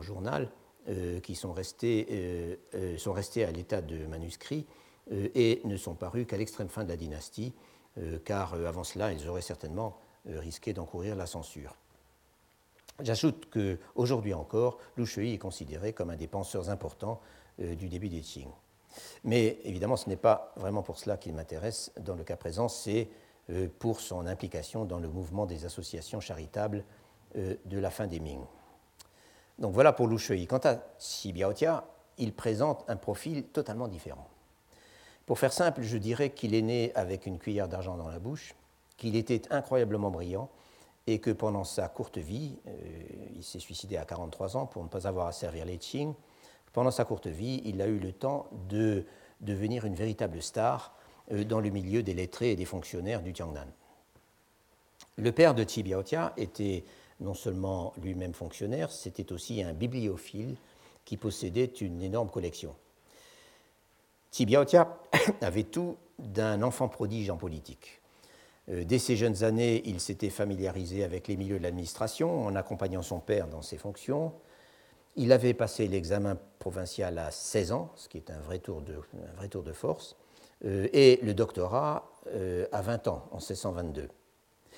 journal, 0.01 0.51
euh, 0.89 1.21
qui 1.21 1.35
sont 1.35 1.53
restées, 1.53 2.59
sont 2.99 3.13
restées 3.13 3.45
à 3.45 3.53
l'état 3.53 3.81
de 3.81 4.07
manuscrit 4.07 4.67
et 5.11 5.61
ne 5.65 5.77
sont 5.77 5.95
parues 5.95 6.27
qu'à 6.27 6.37
l'extrême 6.37 6.69
fin 6.69 6.83
de 6.83 6.89
la 6.89 6.97
dynastie, 6.97 7.53
car 8.25 8.55
avant 8.55 8.83
cela, 8.83 9.13
ils 9.13 9.29
auraient 9.29 9.43
certainement 9.43 9.97
risqué 10.27 10.73
d'encourir 10.73 11.15
la 11.15 11.27
censure. 11.27 11.77
J'ajoute 13.01 13.49
qu'aujourd'hui 13.49 14.35
encore, 14.35 14.79
Lu 14.97 15.07
Shui 15.07 15.35
est 15.35 15.39
considéré 15.39 15.93
comme 15.93 16.11
un 16.11 16.17
des 16.17 16.27
penseurs 16.27 16.69
importants 16.69 17.21
du 17.59 17.89
début 17.89 18.09
des 18.09 18.23
Qing. 18.23 18.49
Mais 19.25 19.59
évidemment, 19.65 19.97
ce 19.97 20.09
n'est 20.09 20.17
pas 20.17 20.53
vraiment 20.57 20.83
pour 20.83 20.99
cela 20.99 21.17
qu'il 21.17 21.35
m'intéresse 21.35 21.93
dans 22.01 22.15
le 22.15 22.25
cas 22.25 22.37
présent, 22.37 22.69
c'est 22.69 23.03
euh, 23.03 23.26
pour 23.79 24.01
son 24.01 24.27
implication 24.27 24.85
dans 24.85 24.99
le 24.99 25.09
mouvement 25.09 25.47
des 25.47 25.65
associations 25.65 26.21
charitables 26.21 26.85
euh, 27.37 27.55
de 27.67 27.79
la 27.79 27.91
fin 27.91 28.07
des 28.07 28.19
Ming. 28.19 28.41
Donc 29.59 29.73
voilà 29.73 29.93
pour 29.93 30.09
Lu. 30.09 30.19
Quant 30.49 30.61
à 30.65 30.77
Xi 30.99 31.33
Biaotia, 31.33 31.85
il 32.19 32.33
présente 32.33 32.85
un 32.89 32.97
profil 32.97 33.45
totalement 33.45 33.89
différent. 33.89 34.27
Pour 35.27 35.39
faire 35.39 35.53
simple, 35.53 35.83
je 35.83 35.99
dirais 35.99 36.31
qu'il 36.31 36.55
est 36.55 36.63
né 36.63 36.93
avec 36.95 37.27
une 37.27 37.39
cuillère 37.39 37.69
d'argent 37.69 37.97
dans 37.97 38.09
la 38.09 38.19
bouche, 38.19 38.55
qu'il 38.97 39.17
était 39.17 39.43
incroyablement 39.53 40.11
brillant 40.11 40.49
et 41.07 41.21
que 41.21 41.31
pendant 41.31 41.65
sa 41.65 41.89
courte 41.89 42.19
vie, 42.19 42.59
euh, 42.67 42.73
il 43.35 43.45
s'est 43.45 43.59
suicidé 43.59 43.97
à 43.97 44.05
43 44.05 44.57
ans 44.57 44.67
pour 44.67 44.83
ne 44.83 44.89
pas 44.89 45.07
avoir 45.07 45.27
à 45.27 45.33
servir 45.33 45.67
les 45.67 45.79
Qing, 45.79 46.15
pendant 46.73 46.91
sa 46.91 47.05
courte 47.05 47.27
vie, 47.27 47.63
il 47.65 47.81
a 47.81 47.87
eu 47.87 47.99
le 47.99 48.13
temps 48.13 48.49
de 48.69 49.05
devenir 49.41 49.85
une 49.85 49.95
véritable 49.95 50.43
star 50.43 50.93
euh, 50.93 50.96
dans 51.31 51.61
le 51.61 51.71
milieu 51.71 52.03
des 52.03 52.15
lettrés 52.15 52.53
et 52.53 52.57
des 52.57 52.65
fonctionnaires 52.65 53.23
du 53.23 53.33
Tiangnan. 53.33 53.67
Le 55.17 55.33
père 55.33 55.55
de 55.55 55.65
Qi 55.65 55.83
Biaotia 55.83 56.33
était 56.37 56.85
non 57.21 57.35
seulement 57.35 57.95
lui-même 58.03 58.35
fonctionnaire, 58.35 58.91
c'était 58.93 59.33
aussi 59.33 59.63
un 59.63 59.73
bibliophile 59.73 60.57
qui 61.05 61.17
possédait 61.17 61.65
une 61.65 62.03
énorme 62.03 62.29
collection. 62.29 62.75
Qi 64.31 64.45
Biaotia 64.45 64.99
avait 65.41 65.65
tout 65.65 65.97
d'un 66.19 66.63
enfant 66.63 66.89
prodige 66.89 67.31
en 67.31 67.37
politique. 67.37 68.01
Euh, 68.69 68.85
dès 68.85 68.99
ses 68.99 69.17
jeunes 69.17 69.45
années, 69.45 69.83
il 69.87 70.01
s'était 70.01 70.31
familiarisé 70.31 71.05
avec 71.05 71.29
les 71.29 71.37
milieux 71.37 71.59
de 71.59 71.63
l'administration 71.63 72.45
en 72.45 72.55
accompagnant 72.57 73.03
son 73.03 73.21
père 73.21 73.49
dans 73.49 73.63
ses 73.63 73.79
fonctions. 73.79 74.33
Il 75.15 75.33
avait 75.33 75.55
passé 75.55 75.89
l'examen 75.89 76.37
provincial 76.59 77.19
à 77.19 77.31
16 77.31 77.73
ans, 77.73 77.91
ce 77.97 78.09
qui 78.09 78.19
est 78.19 78.31
un 78.31 78.41
vrai 78.41 78.59
tour 78.59 78.83
de, 78.83 79.73
force, 79.73 80.17
euh, 80.17 80.26
et 80.65 81.21
le 81.23 81.35
doctorat 81.35 82.11
euh, 82.35 82.67
à 82.73 82.83
20 82.83 83.07
ans, 83.07 83.29
en 83.31 83.37
1622. 83.37 84.09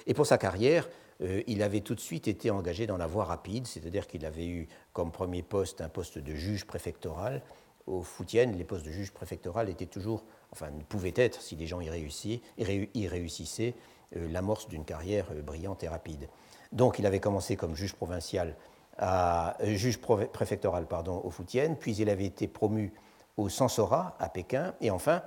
Et 0.06 0.12
pour 0.12 0.26
sa 0.26 0.36
carrière, 0.36 0.86
euh, 1.22 1.42
il 1.46 1.62
avait 1.62 1.80
tout 1.80 1.94
de 1.94 2.00
suite 2.00 2.28
été 2.28 2.50
engagé 2.50 2.86
dans 2.86 2.98
la 2.98 3.06
voie 3.06 3.24
rapide, 3.24 3.66
c'est-à-dire 3.66 4.06
qu'il 4.06 4.26
avait 4.26 4.46
eu 4.46 4.68
comme 4.92 5.10
premier 5.10 5.42
poste 5.42 5.80
un 5.80 5.88
poste 5.88 6.18
de 6.18 6.34
juge 6.34 6.66
préfectoral. 6.66 7.40
Au 7.86 8.02
Foutienne, 8.02 8.54
les 8.56 8.64
postes 8.64 8.84
de 8.84 8.90
juge 8.90 9.12
préfectoral 9.12 9.70
étaient 9.70 9.86
toujours, 9.86 10.24
enfin, 10.52 10.68
pouvaient 10.90 11.14
être, 11.16 11.40
si 11.40 11.56
les 11.56 11.66
gens 11.66 11.80
y, 11.80 11.88
réussissaient, 11.88 13.74
l'amorce 14.14 14.68
d'une 14.68 14.84
carrière 14.84 15.26
brillante 15.42 15.82
et 15.84 15.88
rapide. 15.88 16.28
Donc 16.72 16.98
il 16.98 17.06
avait 17.06 17.20
commencé 17.20 17.56
comme 17.56 17.74
juge 17.74 17.94
provincial 17.94 18.56
à, 18.98 19.56
euh, 19.62 19.74
juge 19.74 19.98
préfectoral 19.98 20.86
pardon, 20.86 21.20
au 21.24 21.30
Foutienne, 21.30 21.76
puis 21.76 21.96
il 21.96 22.10
avait 22.10 22.26
été 22.26 22.46
promu 22.46 22.92
au 23.38 23.48
Sansora 23.48 24.16
à 24.18 24.28
Pékin, 24.28 24.74
et 24.80 24.90
enfin, 24.90 25.22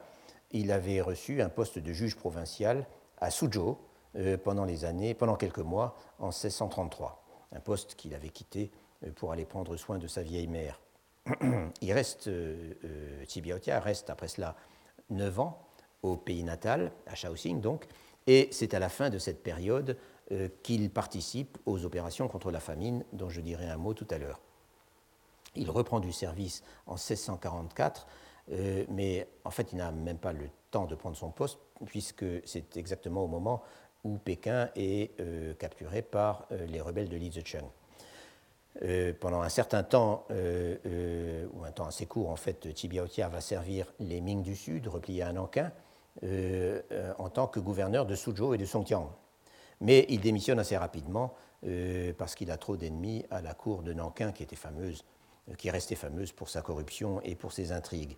il 0.54 0.72
avait 0.72 1.02
reçu 1.02 1.42
un 1.42 1.50
poste 1.50 1.80
de 1.80 1.94
juge 1.94 2.16
provincial 2.16 2.86
à 3.20 3.32
Suzhou 3.32 3.78
euh, 4.18 4.38
pendant 4.38 4.66
les 4.66 4.84
années, 4.84 5.14
pendant 5.14 5.36
quelques 5.36 5.60
mois, 5.60 5.96
en 6.20 6.28
1633, 6.28 7.24
un 7.54 7.60
poste 7.62 7.96
qu'il 7.96 8.14
avait 8.14 8.30
quitté 8.30 8.72
euh, 9.06 9.12
pour 9.14 9.32
aller 9.32 9.46
prendre 9.46 9.78
soin 9.78 9.98
de 9.98 10.08
sa 10.08 10.22
vieille 10.22 10.48
mère. 10.48 10.82
il 11.82 11.94
reste, 11.94 12.28
euh, 12.28 12.74
reste 13.68 14.10
après 14.10 14.28
cela 14.28 14.56
neuf 15.10 15.40
ans 15.40 15.66
au 16.04 16.18
pays 16.18 16.44
natal, 16.44 16.92
à 17.08 17.16
Shaoxing 17.16 17.62
donc, 17.62 17.86
et 18.28 18.50
c'est 18.52 18.74
à 18.74 18.80
la 18.80 18.90
fin 18.90 19.10
de 19.10 19.18
cette 19.18 19.44
période 19.44 19.98
qu'il 20.64 20.90
participe 20.90 21.58
aux 21.66 21.84
opérations 21.84 22.30
contre 22.30 22.52
la 22.52 22.62
famine, 22.62 23.04
dont 23.12 23.30
je 23.30 23.42
dirai 23.42 23.68
un 23.68 23.76
mot 23.76 23.94
tout 23.94 24.08
à 24.10 24.18
l'heure. 24.18 24.40
Il 25.56 25.70
reprend 25.70 26.00
du 26.00 26.14
service 26.14 26.64
en 26.88 26.94
1644, 26.94 28.08
euh, 28.52 28.86
mais 28.90 29.28
en 29.44 29.52
fait, 29.52 29.72
il 29.72 29.78
n'a 29.78 29.92
même 29.92 30.18
pas 30.18 30.34
le 30.34 30.50
temps 30.72 30.86
de 30.86 30.96
prendre 30.96 31.16
son 31.16 31.32
poste, 31.32 31.60
puisque 31.86 32.26
c'est 32.46 32.78
exactement 32.78 33.24
au 33.24 33.28
moment 33.28 33.62
où 34.04 34.18
Pékin 34.18 34.70
est 34.76 35.20
euh, 35.20 35.54
capturé 35.54 36.02
par 36.02 36.48
les 36.68 36.82
rebelles 36.82 37.10
de 37.10 37.18
Li 37.18 37.32
Zicheng. 37.32 37.66
pendant 39.20 39.42
un 39.42 39.50
certain 39.50 39.84
temps, 39.84 40.26
ou 40.30 41.64
un 41.64 41.72
temps 41.72 41.86
assez 41.86 42.06
court, 42.06 42.30
en 42.30 42.36
fait, 42.36 42.68
Biaotia 42.88 43.30
va 43.30 43.42
servir 43.42 43.94
les 44.00 44.22
Ming 44.22 44.42
du 44.42 44.56
Sud, 44.56 44.88
repliés 44.88 45.24
à 45.24 45.34
Nankin, 45.34 45.72
en 46.24 47.30
tant 47.30 47.48
que 47.48 47.60
gouverneur 47.60 48.06
de 48.06 48.16
Suzhou 48.16 48.54
et 48.54 48.58
de 48.58 48.66
Songjiang. 48.66 49.10
Mais 49.82 50.06
il 50.10 50.22
démissionne 50.22 50.60
assez 50.60 50.78
rapidement 50.78 51.34
euh, 51.68 52.14
parce 52.18 52.34
qu'il 52.34 52.50
a 52.50 52.58
trop 52.58 52.76
d'ennemis 52.76 53.24
à 53.30 53.42
la 53.42 53.54
cour 53.54 53.84
de 53.84 53.94
Nankin, 53.94 54.32
qui 54.32 54.42
était 54.42 54.56
fameuse, 54.56 55.04
euh, 55.50 55.54
qui 55.56 55.70
restait 55.70 55.96
fameuse 55.96 56.32
pour 56.32 56.50
sa 56.50 56.62
corruption 56.62 57.22
et 57.22 57.36
pour 57.36 57.52
ses 57.52 57.72
intrigues. 57.72 58.18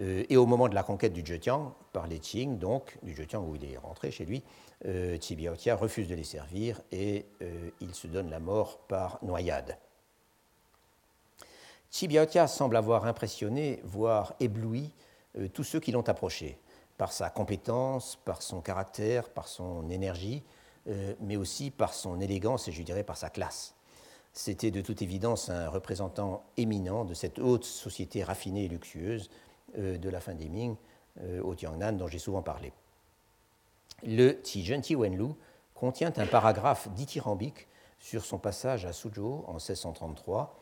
Euh, 0.00 0.24
et 0.28 0.36
au 0.36 0.46
moment 0.46 0.68
de 0.68 0.74
la 0.74 0.82
conquête 0.82 1.12
du 1.12 1.24
Zhejiang 1.24 1.72
par 1.92 2.06
les 2.06 2.18
Qing, 2.18 2.58
donc 2.58 2.98
du 3.02 3.14
Zhejiang 3.14 3.44
où 3.44 3.56
il 3.56 3.64
est 3.64 3.76
rentré 3.78 4.10
chez 4.10 4.24
lui, 4.24 4.42
euh, 4.86 5.18
Biaotia 5.30 5.76
refuse 5.76 6.08
de 6.08 6.14
les 6.14 6.24
servir 6.24 6.80
et 6.92 7.26
il 7.80 7.94
se 7.94 8.06
donne 8.06 8.30
la 8.30 8.40
mort 8.40 8.78
par 8.88 9.18
noyade. 9.22 9.76
Biaotia 12.02 12.46
semble 12.46 12.76
avoir 12.76 13.06
impressionné, 13.06 13.80
voire 13.84 14.34
ébloui, 14.40 14.92
tous 15.52 15.64
ceux 15.64 15.80
qui 15.80 15.90
l'ont 15.90 16.08
approché, 16.08 16.58
par 16.96 17.12
sa 17.12 17.30
compétence, 17.30 18.16
par 18.24 18.42
son 18.42 18.60
caractère, 18.60 19.30
par 19.30 19.48
son 19.48 19.88
énergie, 19.88 20.44
euh, 20.88 21.14
mais 21.20 21.36
aussi 21.36 21.70
par 21.70 21.92
son 21.92 22.20
élégance 22.20 22.68
et 22.68 22.72
je 22.72 22.82
dirais 22.82 23.04
par 23.04 23.16
sa 23.16 23.28
classe. 23.28 23.74
C'était 24.32 24.70
de 24.70 24.80
toute 24.80 25.02
évidence 25.02 25.50
un 25.50 25.68
représentant 25.68 26.44
éminent 26.56 27.04
de 27.04 27.12
cette 27.12 27.38
haute 27.38 27.64
société 27.64 28.22
raffinée 28.24 28.64
et 28.64 28.68
luxueuse 28.68 29.28
euh, 29.28 29.47
de 29.76 30.08
la 30.08 30.20
fin 30.20 30.34
des 30.34 30.48
Ming 30.48 30.76
euh, 31.22 31.42
au 31.42 31.54
Tiangnan 31.54 31.92
dont 31.92 32.08
j'ai 32.08 32.18
souvent 32.18 32.42
parlé. 32.42 32.72
Le 34.06 34.40
Ti 34.40 34.94
Wenlu 34.94 35.32
contient 35.74 36.12
un 36.16 36.26
paragraphe 36.26 36.88
dithyrambique 36.90 37.68
sur 37.98 38.24
son 38.24 38.38
passage 38.38 38.86
à 38.86 38.92
Suzhou 38.92 39.44
en 39.46 39.54
1633, 39.54 40.56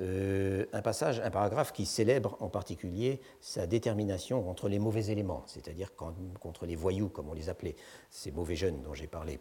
un 0.00 0.82
passage, 0.82 1.20
un 1.20 1.30
paragraphe 1.30 1.72
qui 1.72 1.86
célèbre 1.86 2.36
en 2.40 2.48
particulier 2.48 3.20
sa 3.40 3.66
détermination 3.66 4.42
contre 4.42 4.68
les 4.68 4.78
mauvais 4.78 5.06
éléments, 5.06 5.42
c'est-à-dire 5.46 5.94
contre 5.94 6.66
les 6.66 6.76
voyous, 6.76 7.08
comme 7.08 7.28
on 7.28 7.34
les 7.34 7.48
appelait, 7.48 7.76
ces 8.10 8.30
mauvais 8.30 8.56
jeunes 8.56 8.82
dont 8.82 8.94
j'ai 8.94 9.06
parlé. 9.06 9.38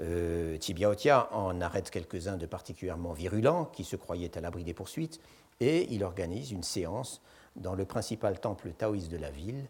Euh, 0.00 0.58
Tibiaotia 0.58 1.32
en 1.32 1.60
arrête 1.62 1.90
quelques-uns 1.90 2.36
de 2.36 2.44
particulièrement 2.44 3.12
virulents 3.12 3.64
qui 3.64 3.82
se 3.82 3.96
croyaient 3.96 4.36
à 4.36 4.40
l'abri 4.42 4.62
des 4.62 4.74
poursuites 4.74 5.20
et 5.60 5.90
il 5.90 6.04
organise 6.04 6.50
une 6.50 6.62
séance 6.62 7.22
dans 7.56 7.74
le 7.74 7.84
principal 7.84 8.40
temple 8.40 8.72
taoïste 8.72 9.10
de 9.10 9.16
la 9.16 9.30
ville, 9.30 9.68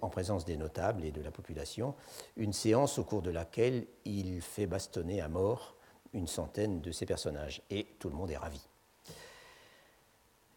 en 0.00 0.08
présence 0.08 0.44
des 0.44 0.56
notables 0.56 1.04
et 1.04 1.10
de 1.10 1.20
la 1.20 1.30
population, 1.30 1.94
une 2.36 2.52
séance 2.52 2.98
au 2.98 3.04
cours 3.04 3.22
de 3.22 3.30
laquelle 3.30 3.86
il 4.04 4.40
fait 4.40 4.66
bastonner 4.66 5.20
à 5.20 5.28
mort 5.28 5.74
une 6.12 6.28
centaine 6.28 6.80
de 6.80 6.92
ces 6.92 7.04
personnages 7.04 7.62
et 7.70 7.86
tout 7.98 8.08
le 8.08 8.14
monde 8.14 8.30
est 8.30 8.36
ravi. 8.36 8.60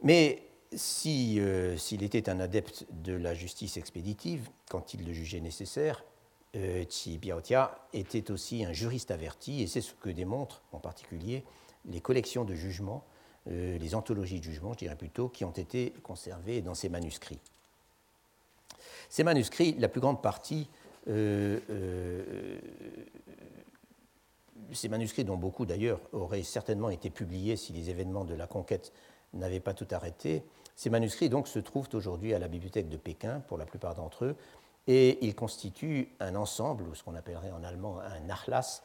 Mais 0.03 0.43
euh, 0.73 1.77
s'il 1.77 2.03
était 2.03 2.29
un 2.29 2.39
adepte 2.39 2.85
de 2.91 3.13
la 3.13 3.33
justice 3.33 3.77
expéditive, 3.77 4.49
quand 4.69 4.93
il 4.93 5.05
le 5.05 5.13
jugeait 5.13 5.41
nécessaire, 5.41 6.05
euh, 6.55 6.85
Biaotia 7.19 7.87
était 7.93 8.31
aussi 8.31 8.63
un 8.63 8.73
juriste 8.73 9.11
averti, 9.11 9.61
et 9.61 9.67
c'est 9.67 9.81
ce 9.81 9.93
que 9.93 10.09
démontrent 10.09 10.61
en 10.71 10.79
particulier 10.79 11.43
les 11.85 12.01
collections 12.01 12.45
de 12.45 12.53
jugements, 12.53 13.03
euh, 13.47 13.77
les 13.77 13.95
anthologies 13.95 14.39
de 14.39 14.43
jugements, 14.43 14.73
je 14.73 14.79
dirais 14.79 14.95
plutôt, 14.95 15.29
qui 15.29 15.45
ont 15.45 15.51
été 15.51 15.93
conservées 16.03 16.61
dans 16.61 16.75
ses 16.75 16.89
manuscrits. 16.89 17.39
Ces 19.09 19.23
manuscrits, 19.23 19.75
la 19.79 19.87
plus 19.87 20.01
grande 20.01 20.21
partie, 20.21 20.69
euh, 21.07 21.59
euh, 21.69 22.59
ces 24.73 24.89
manuscrits 24.89 25.23
dont 25.23 25.37
beaucoup 25.37 25.65
d'ailleurs 25.65 25.99
auraient 26.11 26.43
certainement 26.43 26.89
été 26.89 27.09
publiés 27.09 27.55
si 27.55 27.73
les 27.73 27.89
événements 27.89 28.25
de 28.25 28.35
la 28.35 28.45
conquête 28.45 28.91
n'avaient 29.33 29.59
pas 29.59 29.73
tout 29.73 29.87
arrêté, 29.91 30.43
ces 30.75 30.89
manuscrits 30.89 31.29
donc 31.29 31.47
se 31.47 31.59
trouvent 31.59 31.89
aujourd'hui 31.93 32.33
à 32.33 32.39
la 32.39 32.47
bibliothèque 32.47 32.89
de 32.89 32.97
Pékin 32.97 33.41
pour 33.47 33.57
la 33.57 33.65
plupart 33.65 33.95
d'entre 33.95 34.25
eux 34.25 34.35
et 34.87 35.23
ils 35.25 35.35
constituent 35.35 36.09
un 36.19 36.35
ensemble, 36.35 36.83
ou 36.83 36.95
ce 36.95 37.03
qu'on 37.03 37.15
appellerait 37.15 37.51
en 37.51 37.63
allemand 37.63 37.99
un 37.99 38.19
nachlass, 38.21 38.81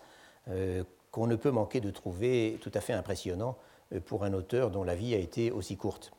qu'on 1.10 1.26
ne 1.26 1.36
peut 1.36 1.50
manquer 1.50 1.80
de 1.80 1.90
trouver 1.90 2.58
tout 2.60 2.72
à 2.74 2.80
fait 2.80 2.92
impressionnant 2.92 3.56
pour 4.00 4.24
un 4.24 4.32
auteur 4.32 4.70
dont 4.70 4.84
la 4.84 4.94
vie 4.94 5.14
a 5.14 5.18
été 5.18 5.50
aussi 5.50 5.76
courte. 5.76 6.12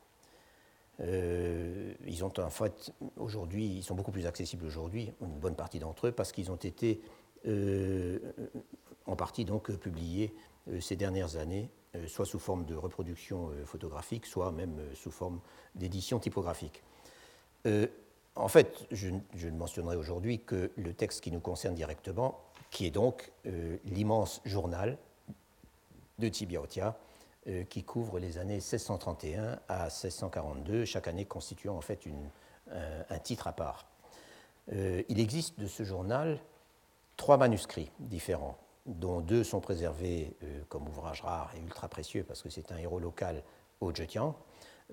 Euh, 1.01 1.93
ils 2.05 2.23
ont 2.23 2.31
en 2.39 2.49
fait 2.49 2.93
aujourd'hui, 3.17 3.65
ils 3.65 3.83
sont 3.83 3.95
beaucoup 3.95 4.11
plus 4.11 4.25
accessibles 4.25 4.65
aujourd'hui, 4.65 5.11
une 5.21 5.39
bonne 5.39 5.55
partie 5.55 5.79
d'entre 5.79 6.07
eux, 6.07 6.11
parce 6.11 6.31
qu'ils 6.31 6.51
ont 6.51 6.55
été 6.55 7.01
en 9.05 9.15
partie 9.15 9.45
donc 9.45 9.71
publiés 9.77 10.33
ces 10.79 10.95
dernières 10.95 11.35
années, 11.35 11.69
soit 12.07 12.25
sous 12.25 12.39
forme 12.39 12.65
de 12.65 12.73
reproduction 12.73 13.51
photographique, 13.65 14.25
soit 14.25 14.51
même 14.51 14.79
sous 14.95 15.11
forme 15.11 15.39
d'édition 15.75 16.17
typographique. 16.17 16.81
En 18.35 18.49
fait, 18.49 18.85
je, 18.91 19.09
ne 19.09 19.51
mentionnerai 19.51 19.95
aujourd'hui 19.95 20.39
que 20.39 20.71
le 20.75 20.93
texte 20.93 21.21
qui 21.21 21.31
nous 21.31 21.39
concerne 21.39 21.73
directement, 21.73 22.41
qui 22.69 22.85
est 22.85 22.91
donc 22.91 23.31
euh, 23.45 23.77
l'immense 23.85 24.41
journal 24.43 24.97
de 26.19 26.27
Tibiaotia, 26.27 26.87
euh, 26.87 26.91
qui 27.69 27.83
couvre 27.83 28.19
les 28.19 28.37
années 28.37 28.55
1631 28.55 29.59
à 29.67 29.83
1642, 29.83 30.85
chaque 30.85 31.07
année 31.07 31.25
constituant 31.25 31.77
en 31.77 31.81
fait 31.81 32.07
un, 32.71 33.19
titre 33.19 33.47
à 33.47 33.53
part. 33.53 33.85
Euh, 34.73 35.03
il 35.09 35.19
existe 35.19 35.59
de 35.59 35.67
ce 35.67 35.83
journal 35.83 36.39
trois 37.17 37.37
manuscrits 37.37 37.91
différents, 37.99 38.57
dont 38.87 39.21
deux 39.21 39.43
sont 39.43 39.59
préservés 39.59 40.35
comme 40.69 40.87
ouvrage 40.87 41.21
rare 41.21 41.51
et 41.55 41.61
ultra 41.61 41.87
précieux 41.87 42.23
parce 42.23 42.41
que 42.41 42.49
c'est 42.49 42.71
un 42.71 42.77
héros 42.77 42.99
local 42.99 43.43
au 43.79 43.93
Zhejiang, 43.93 44.35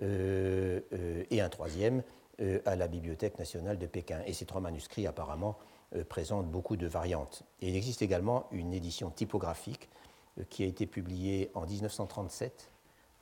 et 0.01 1.41
un 1.41 1.49
troisième 1.49 2.03
euh, 2.41 2.61
à 2.65 2.77
la 2.77 2.89
Bibliothèque 2.89 3.39
nationale 3.39 3.79
de 3.79 3.87
Pékin. 3.87 4.21
Et 4.25 4.33
ces 4.33 4.47
trois 4.47 4.63
manuscrits, 4.63 5.07
apparemment, 5.07 5.59
euh, 5.95 6.03
présentent 6.03 6.51
beaucoup 6.51 6.77
de 6.77 6.87
variantes. 6.87 7.43
Il 7.61 7.77
existe 7.77 8.01
également 8.01 8.47
une 8.53 8.73
édition 8.73 9.11
typographique 9.11 9.91
euh, 9.91 10.02
qui 10.49 10.63
a 10.63 10.67
été 10.67 10.87
publiée 10.87 11.51
en 11.55 11.67
1937 11.67 12.71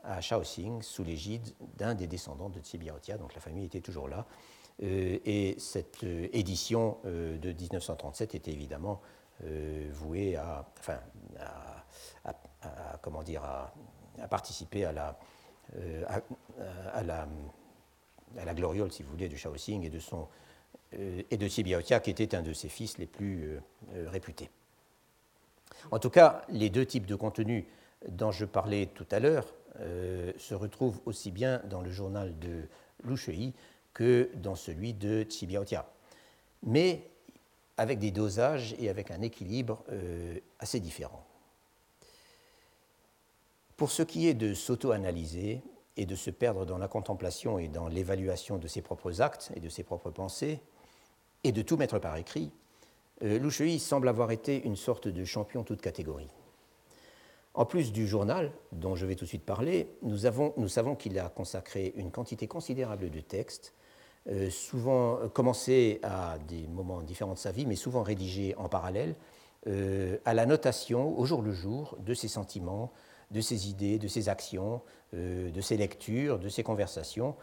à 0.02 0.20
Shaoxing 0.20 0.82
sous 0.82 1.04
l'égide 1.04 1.54
d'un 1.76 1.94
des 1.94 2.06
descendants 2.06 2.48
de 2.48 2.60
Tsibiaotia, 2.60 3.18
donc 3.18 3.34
la 3.34 3.40
famille 3.40 3.64
était 3.64 3.80
toujours 3.80 4.08
là. 4.08 4.26
et 4.80 5.56
cette 5.58 6.02
édition 6.04 6.96
de 7.04 7.52
1937 7.52 8.34
était 8.34 8.52
évidemment 8.52 9.02
vouée 9.90 10.36
à, 10.36 10.64
comment 13.02 13.22
dire, 13.22 13.44
à, 13.44 13.74
participer 14.28 14.86
à 14.86 14.92
la, 14.92 15.18
à 16.94 17.02
la 17.02 17.28
à 18.38 18.44
la 18.44 18.54
gloriole, 18.54 18.92
si 18.92 19.02
vous 19.02 19.10
voulez, 19.10 19.28
de 19.28 19.36
Shaoxing 19.36 19.84
et 19.84 19.90
de, 19.90 19.98
son, 19.98 20.28
euh, 20.94 21.22
et 21.30 21.36
de 21.36 21.48
qui 21.48 22.10
était 22.10 22.34
un 22.34 22.42
de 22.42 22.52
ses 22.52 22.68
fils 22.68 22.98
les 22.98 23.06
plus 23.06 23.44
euh, 23.44 23.60
euh, 23.94 24.08
réputés. 24.08 24.50
En 25.90 25.98
tout 25.98 26.10
cas, 26.10 26.42
les 26.48 26.70
deux 26.70 26.86
types 26.86 27.06
de 27.06 27.14
contenus 27.14 27.64
dont 28.08 28.32
je 28.32 28.44
parlais 28.44 28.86
tout 28.86 29.06
à 29.10 29.20
l'heure 29.20 29.46
se 30.36 30.54
retrouvent 30.54 31.00
aussi 31.06 31.30
bien 31.30 31.62
dans 31.70 31.80
le 31.80 31.90
journal 31.90 32.38
de 32.38 32.62
Lu 33.04 33.16
Shui 33.16 33.54
que 33.94 34.30
dans 34.34 34.54
celui 34.54 34.94
de 34.94 35.22
Tsibiaotia, 35.22 35.86
mais 36.62 37.08
avec 37.76 37.98
des 37.98 38.10
dosages 38.10 38.74
et 38.78 38.88
avec 38.88 39.10
un 39.10 39.22
équilibre 39.22 39.82
assez 40.58 40.80
différent. 40.80 41.24
Pour 43.76 43.90
ce 43.90 44.02
qui 44.02 44.28
est 44.28 44.34
de 44.34 44.54
s'auto-analyser, 44.54 45.62
et 45.96 46.06
de 46.06 46.14
se 46.14 46.30
perdre 46.30 46.64
dans 46.64 46.78
la 46.78 46.88
contemplation 46.88 47.58
et 47.58 47.68
dans 47.68 47.88
l'évaluation 47.88 48.56
de 48.56 48.68
ses 48.68 48.80
propres 48.80 49.20
actes 49.20 49.52
et 49.54 49.60
de 49.60 49.68
ses 49.68 49.82
propres 49.82 50.10
pensées, 50.10 50.60
et 51.44 51.52
de 51.52 51.62
tout 51.62 51.76
mettre 51.76 51.98
par 51.98 52.16
écrit, 52.16 52.50
euh, 53.22 53.78
semble 53.78 54.08
avoir 54.08 54.30
été 54.30 54.64
une 54.64 54.76
sorte 54.76 55.08
de 55.08 55.24
champion 55.24 55.62
toute 55.62 55.80
catégorie. 55.80 56.28
En 57.54 57.64
plus 57.64 57.92
du 57.92 58.06
journal, 58.06 58.52
dont 58.72 58.94
je 58.94 59.06
vais 59.06 59.16
tout 59.16 59.24
de 59.24 59.28
suite 59.28 59.44
parler, 59.44 59.88
nous, 60.02 60.26
avons, 60.26 60.54
nous 60.56 60.68
savons 60.68 60.94
qu'il 60.94 61.18
a 61.18 61.28
consacré 61.28 61.92
une 61.96 62.10
quantité 62.10 62.46
considérable 62.46 63.10
de 63.10 63.20
textes, 63.20 63.74
euh, 64.28 64.50
souvent 64.50 65.18
euh, 65.18 65.28
commencés 65.28 66.00
à 66.02 66.38
des 66.48 66.66
moments 66.68 67.02
différents 67.02 67.34
de 67.34 67.38
sa 67.38 67.52
vie, 67.52 67.66
mais 67.66 67.76
souvent 67.76 68.02
rédigés 68.02 68.54
en 68.56 68.68
parallèle, 68.68 69.14
à 70.24 70.32
la 70.32 70.46
notation 70.46 71.18
au 71.18 71.26
jour 71.26 71.42
le 71.42 71.52
jour 71.52 71.98
de 72.00 72.14
ses 72.14 72.28
sentiments, 72.28 72.92
de 73.30 73.42
ses 73.42 73.68
idées, 73.68 73.98
de 73.98 74.08
ses 74.08 74.30
actions, 74.30 74.80
de 75.12 75.60
ses 75.60 75.76
lectures, 75.76 76.38
de 76.38 76.48
ses 76.48 76.62
conversations, 76.62 77.36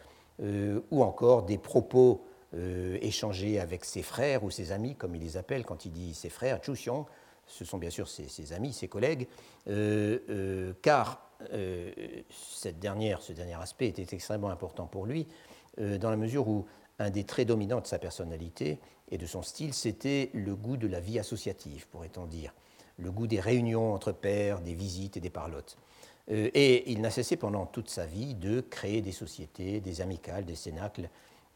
ou 0.89 1.03
encore 1.03 1.43
des 1.43 1.59
propos 1.59 2.25
euh, 2.53 2.97
échangés 3.01 3.59
avec 3.59 3.85
ses 3.85 4.01
frères 4.01 4.43
ou 4.43 4.51
ses 4.51 4.71
amis, 4.71 4.95
comme 4.95 5.15
il 5.15 5.21
les 5.21 5.37
appelle 5.37 5.65
quand 5.65 5.85
il 5.85 5.91
dit 5.91 6.13
ses 6.13 6.29
frères, 6.29 6.59
Xiong, 6.61 7.05
ce 7.45 7.65
sont 7.65 7.77
bien 7.77 7.89
sûr 7.89 8.09
ses, 8.09 8.51
amis, 8.51 8.73
ses 8.73 8.89
collègues, 8.89 9.25
car 10.81 11.31
cette 12.29 12.77
dernière, 12.77 13.21
ce 13.21 13.31
dernier 13.31 13.53
aspect 13.53 13.87
était 13.87 14.13
extrêmement 14.13 14.49
important 14.49 14.85
pour 14.85 15.05
lui, 15.05 15.27
dans 15.77 16.09
la 16.09 16.17
mesure 16.17 16.45
où 16.49 16.65
un 16.99 17.09
des 17.09 17.23
traits 17.23 17.47
dominants 17.47 17.79
de 17.79 17.87
sa 17.87 17.99
personnalité 17.99 18.79
et 19.11 19.17
de 19.17 19.25
son 19.25 19.41
style, 19.41 19.73
c'était 19.73 20.29
le 20.33 20.55
goût 20.55 20.77
de 20.77 20.87
la 20.87 20.99
vie 20.99 21.19
associative, 21.19 21.87
pourrait-on 21.87 22.25
dire. 22.25 22.53
Le 22.97 23.11
goût 23.11 23.27
des 23.27 23.39
réunions 23.39 23.93
entre 23.93 24.11
pairs, 24.11 24.59
des 24.61 24.73
visites 24.73 25.17
et 25.17 25.19
des 25.19 25.29
parlottes. 25.29 25.77
Euh, 26.31 26.49
et 26.53 26.91
il 26.91 27.01
n'a 27.01 27.11
cessé 27.11 27.37
pendant 27.37 27.65
toute 27.65 27.89
sa 27.89 28.05
vie 28.05 28.33
de 28.33 28.61
créer 28.61 29.01
des 29.01 29.11
sociétés, 29.11 29.79
des 29.79 30.01
amicales, 30.01 30.45
des 30.45 30.55
cénacles, 30.55 31.09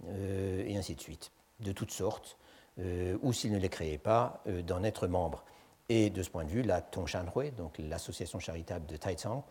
euh, 0.08 0.64
et 0.66 0.78
ainsi 0.78 0.96
de 0.96 1.02
suite, 1.02 1.32
de 1.60 1.72
toutes 1.72 1.92
sortes, 1.92 2.38
euh, 2.80 3.18
ou 3.22 3.34
s'il 3.34 3.52
ne 3.52 3.60
les 3.60 3.70
créait 3.70 3.98
pas, 3.98 4.44
d'en 4.66 4.84
être 4.84 5.08
membre. 5.08 5.44
Et 5.90 6.10
de 6.10 6.24
ce 6.24 6.30
point 6.30 6.46
de 6.46 6.50
vue, 6.50 6.64
la 6.64 6.82
Tongshanhui, 6.82 7.52
donc 7.52 7.78
l'association 7.80 8.40
charitable 8.40 8.86
de 8.86 8.96
Taizang, 8.98 9.44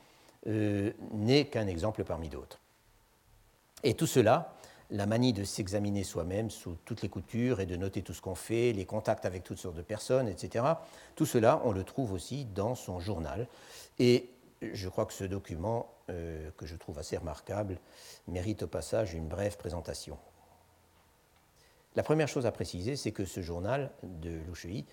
n'est 0.47 1.45
qu'un 1.45 1.67
exemple 1.67 2.03
parmi 2.03 2.31
d'autres. 2.31 2.59
Et 3.83 3.93
tout 3.93 4.07
cela, 4.07 4.55
la 4.91 5.07
manie 5.07 5.33
de 5.33 5.45
s'examiner 5.45 6.05
soi-même 6.05 6.51
sous 6.51 6.77
toutes 6.85 7.03
les 7.03 7.09
coutures 7.09 7.61
et 7.61 7.67
de 7.67 7.77
noter 7.77 8.03
tout 8.03 8.13
ce 8.13 8.21
qu'on 8.21 8.35
fait, 8.35 8.73
les 8.73 8.85
contacts 8.85 9.25
avec 9.25 9.45
toutes 9.45 9.59
sortes 9.59 9.77
de 9.77 9.83
personnes, 9.83 10.29
etc. 10.29 10.65
Tout 11.15 11.27
cela, 11.27 11.61
on 11.65 11.73
le 11.73 11.85
trouve 11.85 12.13
aussi 12.13 12.45
dans 12.45 12.75
son 12.75 13.01
journal. 13.01 13.47
Et 13.99 14.31
je 14.61 14.89
crois 14.89 15.07
que 15.07 15.13
ce 15.13 15.25
document, 15.25 15.93
euh, 16.11 16.51
que 16.57 16.67
je 16.67 16.77
trouve 16.77 16.99
assez 16.99 17.17
remarquable, 17.17 17.79
mérite 18.29 18.65
au 18.65 18.67
passage 18.67 19.15
une 19.15 19.29
brève 19.29 19.57
présentation. 19.57 20.19
La 21.97 22.03
première 22.03 22.29
chose 22.29 22.47
à 22.47 22.53
préciser, 22.53 22.97
c'est 22.97 23.13
que 23.13 23.25
ce 23.25 23.43
journal 23.43 23.91
de 24.03 24.39
Louchei, 24.47 24.85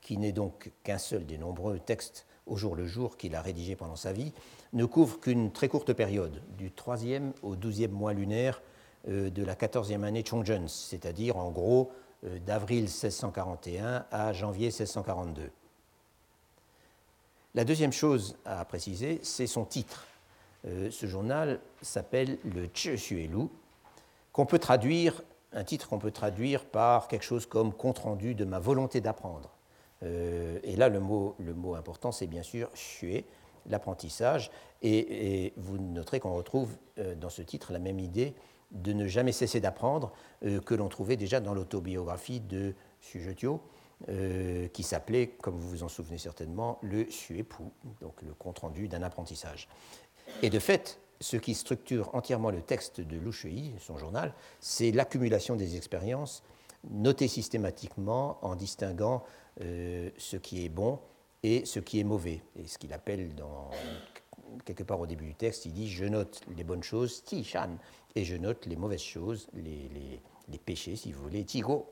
qui 0.00 0.16
n'est 0.16 0.32
donc 0.32 0.72
qu'un 0.82 0.98
seul 0.98 1.26
des 1.26 1.38
nombreux 1.38 1.78
textes 1.78 2.26
au 2.46 2.56
jour 2.56 2.76
le 2.76 2.86
jour 2.86 3.16
qu'il 3.16 3.34
a 3.34 3.42
rédigé 3.42 3.76
pendant 3.76 3.96
sa 3.96 4.12
vie, 4.12 4.32
ne 4.72 4.84
couvre 4.84 5.20
qu'une 5.20 5.50
très 5.52 5.68
courte 5.68 5.92
période, 5.92 6.42
du 6.56 6.70
3e 6.70 7.32
au 7.42 7.56
12e 7.56 7.88
mois 7.88 8.12
lunaire 8.12 8.62
euh, 9.08 9.30
de 9.30 9.42
la 9.42 9.54
14e 9.54 10.04
année 10.04 10.24
Chongzhen, 10.24 10.68
c'est-à-dire 10.68 11.36
en 11.36 11.50
gros 11.50 11.90
euh, 12.24 12.38
d'avril 12.38 12.84
1641 12.84 14.06
à 14.10 14.32
janvier 14.32 14.66
1642. 14.66 15.50
La 17.54 17.64
deuxième 17.64 17.92
chose 17.92 18.36
à 18.44 18.64
préciser, 18.64 19.18
c'est 19.22 19.46
son 19.46 19.64
titre. 19.64 20.06
Euh, 20.66 20.90
ce 20.90 21.06
journal 21.06 21.60
s'appelle 21.82 22.38
le 22.44 22.68
Lu, 23.10 23.48
qu'on 24.32 24.46
peut 24.46 24.58
traduire, 24.58 25.22
un 25.52 25.64
titre 25.64 25.88
qu'on 25.88 25.98
peut 25.98 26.10
traduire 26.10 26.64
par 26.64 27.08
quelque 27.08 27.24
chose 27.24 27.46
comme 27.46 27.72
compte 27.72 27.98
rendu 27.98 28.34
de 28.34 28.44
ma 28.44 28.58
volonté 28.58 29.00
d'apprendre. 29.00 29.56
et 30.02 30.76
là, 30.76 30.88
le 30.88 31.00
mot, 31.00 31.34
important, 31.76 32.12
c'est 32.12 32.26
bien 32.26 32.42
sûr 32.42 32.70
Xue, 32.74 33.24
l'apprentissage. 33.66 34.50
Et, 34.82 35.52
vous 35.56 35.78
noterez 35.78 36.20
qu'on 36.20 36.34
retrouve 36.34 36.76
dans 37.16 37.30
ce 37.30 37.42
titre 37.42 37.72
la 37.72 37.78
même 37.78 37.98
idée 37.98 38.34
de 38.70 38.92
ne 38.92 39.06
jamais 39.06 39.32
cesser 39.32 39.60
d'apprendre 39.60 40.12
euh, 40.44 40.60
que 40.60 40.74
l'on 40.74 40.88
trouvait 40.88 41.16
déjà 41.16 41.40
dans 41.40 41.54
l'autobiographie 41.54 42.40
de 42.40 42.74
Sujetio, 43.00 43.60
euh, 44.08 44.68
qui 44.68 44.82
s'appelait, 44.82 45.28
comme 45.28 45.56
vous 45.56 45.68
vous 45.68 45.82
en 45.82 45.88
souvenez 45.88 46.18
certainement, 46.18 46.78
le 46.82 47.10
Suepu, 47.10 47.62
donc 48.00 48.20
le 48.22 48.34
compte-rendu 48.34 48.88
d'un 48.88 49.02
apprentissage. 49.02 49.68
Et 50.42 50.50
de 50.50 50.58
fait, 50.58 50.98
ce 51.20 51.36
qui 51.36 51.54
structure 51.54 52.14
entièrement 52.14 52.50
le 52.50 52.62
texte 52.62 53.00
de 53.00 53.16
Lushui, 53.16 53.74
son 53.78 53.98
journal, 53.98 54.34
c'est 54.60 54.90
l'accumulation 54.90 55.56
des 55.56 55.76
expériences 55.76 56.42
notées 56.90 57.28
systématiquement 57.28 58.38
en 58.42 58.54
distinguant 58.54 59.24
euh, 59.60 60.10
ce 60.18 60.36
qui 60.36 60.64
est 60.64 60.68
bon 60.68 60.98
et 61.42 61.64
ce 61.64 61.80
qui 61.80 62.00
est 62.00 62.04
mauvais. 62.04 62.42
Et 62.56 62.66
ce 62.66 62.78
qu'il 62.78 62.92
appelle 62.92 63.30
quelque 64.64 64.82
part 64.82 65.00
au 65.00 65.06
début 65.06 65.26
du 65.26 65.34
texte, 65.34 65.66
il 65.66 65.72
dit 65.72 65.88
Je 65.88 66.04
note 66.04 66.40
les 66.56 66.64
bonnes 66.64 66.82
choses, 66.82 67.24
ti 67.24 67.44
shan, 67.44 67.76
et 68.14 68.24
je 68.24 68.36
note 68.36 68.66
les 68.66 68.76
mauvaises 68.76 69.00
choses, 69.00 69.48
les, 69.54 70.20
péchés, 70.64 70.96
si 70.96 71.12
vous 71.12 71.22
voulez, 71.22 71.44
Tigo. 71.44 71.86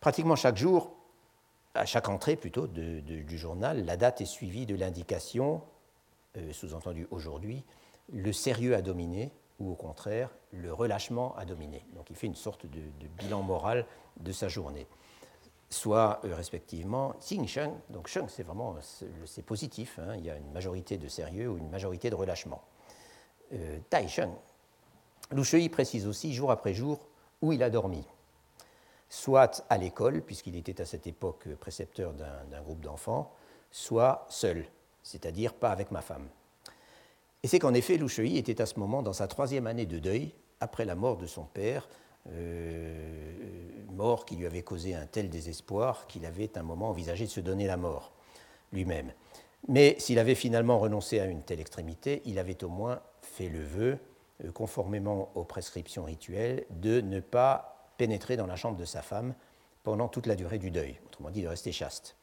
Pratiquement 0.00 0.36
chaque 0.36 0.56
jour, 0.56 0.92
à 1.74 1.86
chaque 1.86 2.08
entrée 2.08 2.36
plutôt 2.36 2.66
du 2.66 3.38
journal, 3.38 3.84
la 3.84 3.96
date 3.96 4.20
est 4.20 4.26
suivie 4.26 4.66
de 4.66 4.74
l'indication, 4.74 5.62
euh, 6.36 6.52
sous-entendu 6.52 7.06
aujourd'hui, 7.10 7.64
le 8.12 8.32
sérieux 8.32 8.74
à 8.74 8.82
dominer 8.82 9.32
ou 9.58 9.72
au 9.72 9.74
contraire 9.74 10.30
le 10.52 10.72
relâchement 10.72 11.36
à 11.36 11.44
dominer. 11.44 11.84
Donc 11.94 12.10
il 12.10 12.16
fait 12.16 12.26
une 12.26 12.34
sorte 12.34 12.66
de, 12.66 12.80
bilan 13.18 13.42
moral 13.42 13.86
de 14.18 14.32
sa 14.32 14.48
journée. 14.48 14.86
Soit 15.68 16.20
euh, 16.24 16.34
respectivement 16.34 17.14
Xing 17.20 17.46
Sheng, 17.46 17.72
donc 17.90 18.08
Sheng 18.08 18.28
c'est 18.28 18.42
vraiment 18.42 18.76
c'est 19.26 19.44
positif, 19.44 19.98
hein, 20.00 20.14
il 20.16 20.24
y 20.24 20.30
a 20.30 20.36
une 20.36 20.50
majorité 20.52 20.98
de 20.98 21.06
sérieux 21.06 21.48
ou 21.48 21.58
une 21.58 21.70
majorité 21.70 22.10
de 22.10 22.16
relâchement. 22.16 22.62
Euh, 23.52 23.78
tai 23.88 24.08
Sheng, 24.08 24.32
Lu 25.30 25.44
Shui 25.44 25.68
précise 25.68 26.06
aussi 26.06 26.34
jour 26.34 26.50
après 26.50 26.74
jour 26.74 26.98
où 27.40 27.52
il 27.52 27.62
a 27.62 27.70
dormi 27.70 28.04
soit 29.10 29.66
à 29.68 29.76
l'école, 29.76 30.22
puisqu'il 30.22 30.56
était 30.56 30.80
à 30.80 30.86
cette 30.86 31.06
époque 31.06 31.48
précepteur 31.56 32.14
d'un 32.14 32.62
groupe 32.62 32.80
d'enfants, 32.80 33.34
soit 33.70 34.24
seul, 34.30 34.64
c'est-à-dire 35.02 35.52
pas 35.52 35.72
avec 35.72 35.90
ma 35.90 36.00
femme. 36.00 36.28
Et 37.42 37.48
c'est 37.48 37.58
qu'en 37.58 37.74
effet, 37.74 37.96
Loucheuil 37.96 38.36
était 38.36 38.60
à 38.60 38.66
ce 38.66 38.78
moment 38.78 39.02
dans 39.02 39.12
sa 39.12 39.26
troisième 39.26 39.66
année 39.66 39.86
de 39.86 39.98
deuil, 39.98 40.34
après 40.60 40.84
la 40.84 40.94
mort 40.94 41.16
de 41.16 41.26
son 41.26 41.44
père, 41.44 41.88
euh, 42.28 43.30
mort 43.92 44.26
qui 44.26 44.36
lui 44.36 44.46
avait 44.46 44.62
causé 44.62 44.94
un 44.94 45.06
tel 45.06 45.30
désespoir 45.30 46.06
qu'il 46.06 46.26
avait 46.26 46.56
un 46.58 46.62
moment 46.62 46.90
envisagé 46.90 47.24
de 47.24 47.30
se 47.30 47.40
donner 47.40 47.66
la 47.66 47.78
mort 47.78 48.12
lui-même. 48.72 49.12
Mais 49.68 49.96
s'il 49.98 50.18
avait 50.18 50.34
finalement 50.34 50.78
renoncé 50.78 51.20
à 51.20 51.26
une 51.26 51.42
telle 51.42 51.60
extrémité, 51.60 52.22
il 52.24 52.38
avait 52.38 52.62
au 52.64 52.68
moins 52.68 53.00
fait 53.22 53.48
le 53.48 53.62
vœu, 53.62 53.98
euh, 54.44 54.52
conformément 54.52 55.30
aux 55.34 55.44
prescriptions 55.44 56.04
rituelles, 56.04 56.66
de 56.70 57.00
ne 57.00 57.20
pas 57.20 57.90
pénétrer 57.96 58.36
dans 58.36 58.46
la 58.46 58.56
chambre 58.56 58.76
de 58.76 58.84
sa 58.84 59.02
femme 59.02 59.34
pendant 59.82 60.08
toute 60.08 60.26
la 60.26 60.36
durée 60.36 60.58
du 60.58 60.70
deuil, 60.70 60.98
autrement 61.06 61.30
dit 61.30 61.42
de 61.42 61.48
rester 61.48 61.72
chaste. 61.72 62.16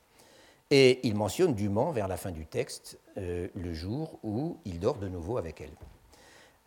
Et 0.69 0.99
il 1.07 1.15
mentionne 1.15 1.53
dûment, 1.53 1.91
vers 1.91 2.07
la 2.07 2.17
fin 2.17 2.31
du 2.31 2.45
texte, 2.45 2.99
euh, 3.17 3.47
le 3.55 3.73
jour 3.73 4.19
où 4.23 4.57
il 4.65 4.79
dort 4.79 4.97
de 4.97 5.07
nouveau 5.07 5.37
avec 5.37 5.61
elle, 5.61 5.71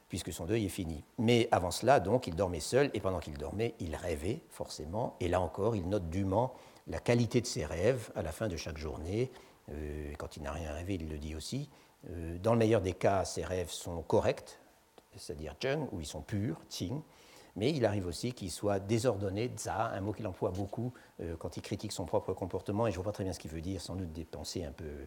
puisque 0.09 0.33
son 0.33 0.47
deuil 0.47 0.65
est 0.65 0.71
fini. 0.71 1.05
Mais 1.19 1.49
avant 1.53 1.71
cela, 1.71 2.01
donc, 2.01 2.27
il 2.27 2.35
dormait 2.35 2.61
seul, 2.61 2.91
et 2.95 3.01
pendant 3.01 3.19
qu'il 3.21 3.37
dormait, 3.37 3.75
il 3.79 3.95
rêvait, 3.95 4.41
forcément, 4.51 5.17
et 5.21 5.29
là 5.29 5.41
encore, 5.41 5.77
il 5.77 5.87
note 5.89 6.09
dûment 6.09 6.55
la 6.87 6.99
qualité 6.99 7.41
de 7.43 7.47
ses 7.47 7.67
rêves 7.67 8.11
à 8.15 8.23
la 8.23 8.33
fin 8.33 8.49
de 8.49 8.57
chaque 8.57 8.79
journée. 8.79 9.31
Euh, 9.71 10.13
quand 10.19 10.37
il 10.37 10.43
n'a 10.43 10.53
rien 10.53 10.73
rêvé, 10.73 10.95
il 10.95 11.09
le 11.09 11.19
dit 11.19 11.35
aussi. 11.35 11.69
Euh, 12.09 12.39
dans 12.39 12.55
le 12.55 12.59
meilleur 12.59 12.81
des 12.81 12.95
cas, 12.95 13.27
ses 13.27 13.45
rêves 13.45 13.71
sont 13.71 14.03
corrects, 14.03 14.59
c'est-à-dire 15.15 15.55
Jung, 15.61 15.89
où 15.93 16.01
ils 16.01 16.07
sont 16.07 16.23
purs, 16.23 16.61
Qing, 16.71 17.03
mais 17.57 17.71
il 17.71 17.85
arrive 17.85 18.07
aussi 18.07 18.33
qu'il 18.33 18.51
soit 18.51 18.81
désordonné, 18.81 19.51
za, 19.57 19.93
un 19.93 20.01
mot 20.01 20.13
qu'il 20.13 20.27
emploie 20.27 20.51
beaucoup 20.51 20.93
euh, 21.21 21.37
quand 21.39 21.57
il 21.57 21.63
critique 21.63 21.93
son 21.93 22.05
propre 22.05 22.33
comportement, 22.33 22.87
et 22.87 22.91
je 22.91 22.99
ne 22.99 23.03
vois 23.03 23.11
pas 23.11 23.15
très 23.15 23.25
bien 23.25 23.33
ce 23.33 23.39
qu'il 23.39 23.51
veut 23.51 23.61
dire, 23.61 23.81
sans 23.81 23.97
doute 23.97 24.13
des 24.13 24.25
pensées 24.25 24.65
un 24.65 24.73
peu, 24.73 25.07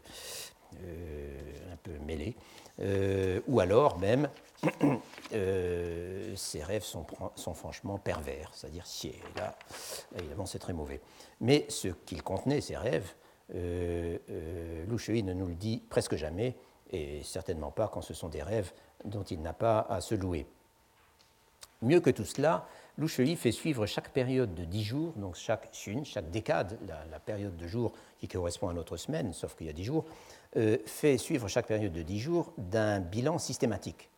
euh, 0.81 1.73
un 1.73 1.77
peu 1.77 1.91
mêlées. 2.05 2.35
Euh, 2.79 3.41
ou 3.47 3.59
alors 3.59 3.99
même, 3.99 4.29
ses 5.31 6.63
rêves 6.63 6.83
sont, 6.83 7.05
franchement 7.53 7.97
pervers, 7.97 8.51
c'est-à-dire 8.53 8.85
si, 8.85 9.13
là, 9.37 9.55
évidemment, 10.17 10.45
c'est 10.45 10.59
très 10.59 10.73
mauvais. 10.73 11.01
Mais 11.41 11.65
ce 11.69 11.89
qu'il 11.89 12.23
contenait, 12.23 12.61
ces 12.61 12.77
rêves, 12.77 13.13
euh, 13.55 14.17
ne 14.87 15.33
nous 15.33 15.47
le 15.47 15.55
dit 15.55 15.83
presque 15.89 16.15
jamais, 16.15 16.55
et 16.91 17.21
certainement 17.23 17.71
pas 17.71 17.87
quand 17.87 18.01
ce 18.01 18.13
sont 18.13 18.29
des 18.29 18.43
rêves 18.43 18.71
dont 19.05 19.23
il 19.23 19.41
n'a 19.41 19.53
pas 19.53 19.79
à 19.89 20.01
se 20.01 20.15
louer. 20.15 20.47
Mieux 21.83 21.99
que 21.99 22.09
tout 22.09 22.23
cela, 22.23 22.65
Loucheli 22.97 23.35
fait 23.35 23.51
suivre 23.51 23.85
chaque 23.85 24.09
période 24.09 24.55
de 24.55 24.63
dix 24.63 24.83
jours, 24.83 25.11
donc 25.17 25.35
chaque 25.35 25.67
chune, 25.73 26.05
chaque 26.05 26.31
décade, 26.31 26.79
la, 26.87 27.19
période 27.19 27.57
de 27.57 27.67
jour 27.67 27.91
qui 28.19 28.29
correspond 28.29 28.69
à 28.69 28.73
notre 28.73 28.95
semaine, 28.95 29.33
sauf 29.33 29.53
qu'il 29.55 29.67
y 29.67 29.69
a 29.69 29.73
dix 29.73 29.83
jours, 29.83 30.05
euh, 30.55 30.77
fait 30.85 31.17
suivre 31.17 31.49
chaque 31.49 31.67
période 31.67 31.91
de 31.91 32.01
dix 32.01 32.19
jours 32.19 32.53
d'un 32.57 33.01
bilan 33.01 33.37
systématique. 33.37 34.09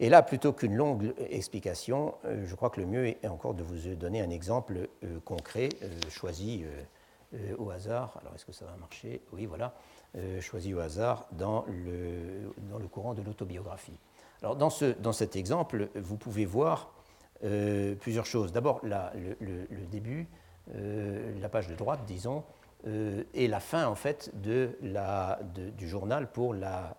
Et 0.00 0.10
là, 0.10 0.22
plutôt 0.22 0.52
qu'une 0.52 0.74
longue 0.74 1.14
explication, 1.30 2.14
euh, 2.26 2.44
je 2.44 2.54
crois 2.54 2.68
que 2.68 2.80
le 2.80 2.86
mieux 2.86 3.06
est 3.06 3.26
encore 3.26 3.54
de 3.54 3.62
vous 3.62 3.94
donner 3.94 4.20
un 4.20 4.30
exemple 4.30 4.88
euh, 5.02 5.18
concret, 5.24 5.70
choisi 6.10 6.66
au 7.56 7.70
hasard. 7.70 8.18
Alors, 8.20 8.34
est-ce 8.34 8.44
que 8.44 8.52
ça 8.52 8.66
va 8.66 8.76
marcher? 8.76 9.22
Oui, 9.32 9.46
voilà. 9.46 9.74
choisi 10.40 10.74
au 10.74 10.80
hasard 10.80 11.26
dans 11.32 11.64
le 11.66 12.88
courant 12.88 13.14
de 13.14 13.22
l'autobiographie. 13.22 13.98
Alors 14.42 14.56
dans, 14.56 14.70
ce, 14.70 14.86
dans, 14.86 15.12
cet 15.12 15.36
exemple, 15.36 15.88
vous 15.94 16.16
pouvez 16.16 16.44
voir 16.44 16.90
euh, 17.44 17.94
plusieurs 17.94 18.26
choses. 18.26 18.52
D'abord, 18.52 18.80
le, 18.82 19.86
début, 19.90 20.28
euh, 20.74 21.32
la 21.40 21.48
page 21.48 21.68
de 21.68 21.76
droite, 21.76 22.00
disons, 22.06 22.42
euh, 22.88 23.22
et 23.34 23.46
la 23.46 23.60
fin 23.60 23.86
en 23.86 23.94
fait 23.94 24.32
de 24.42 24.76
la, 24.82 25.38
du 25.76 25.88
journal 25.88 26.30
pour 26.30 26.54
la, 26.54 26.96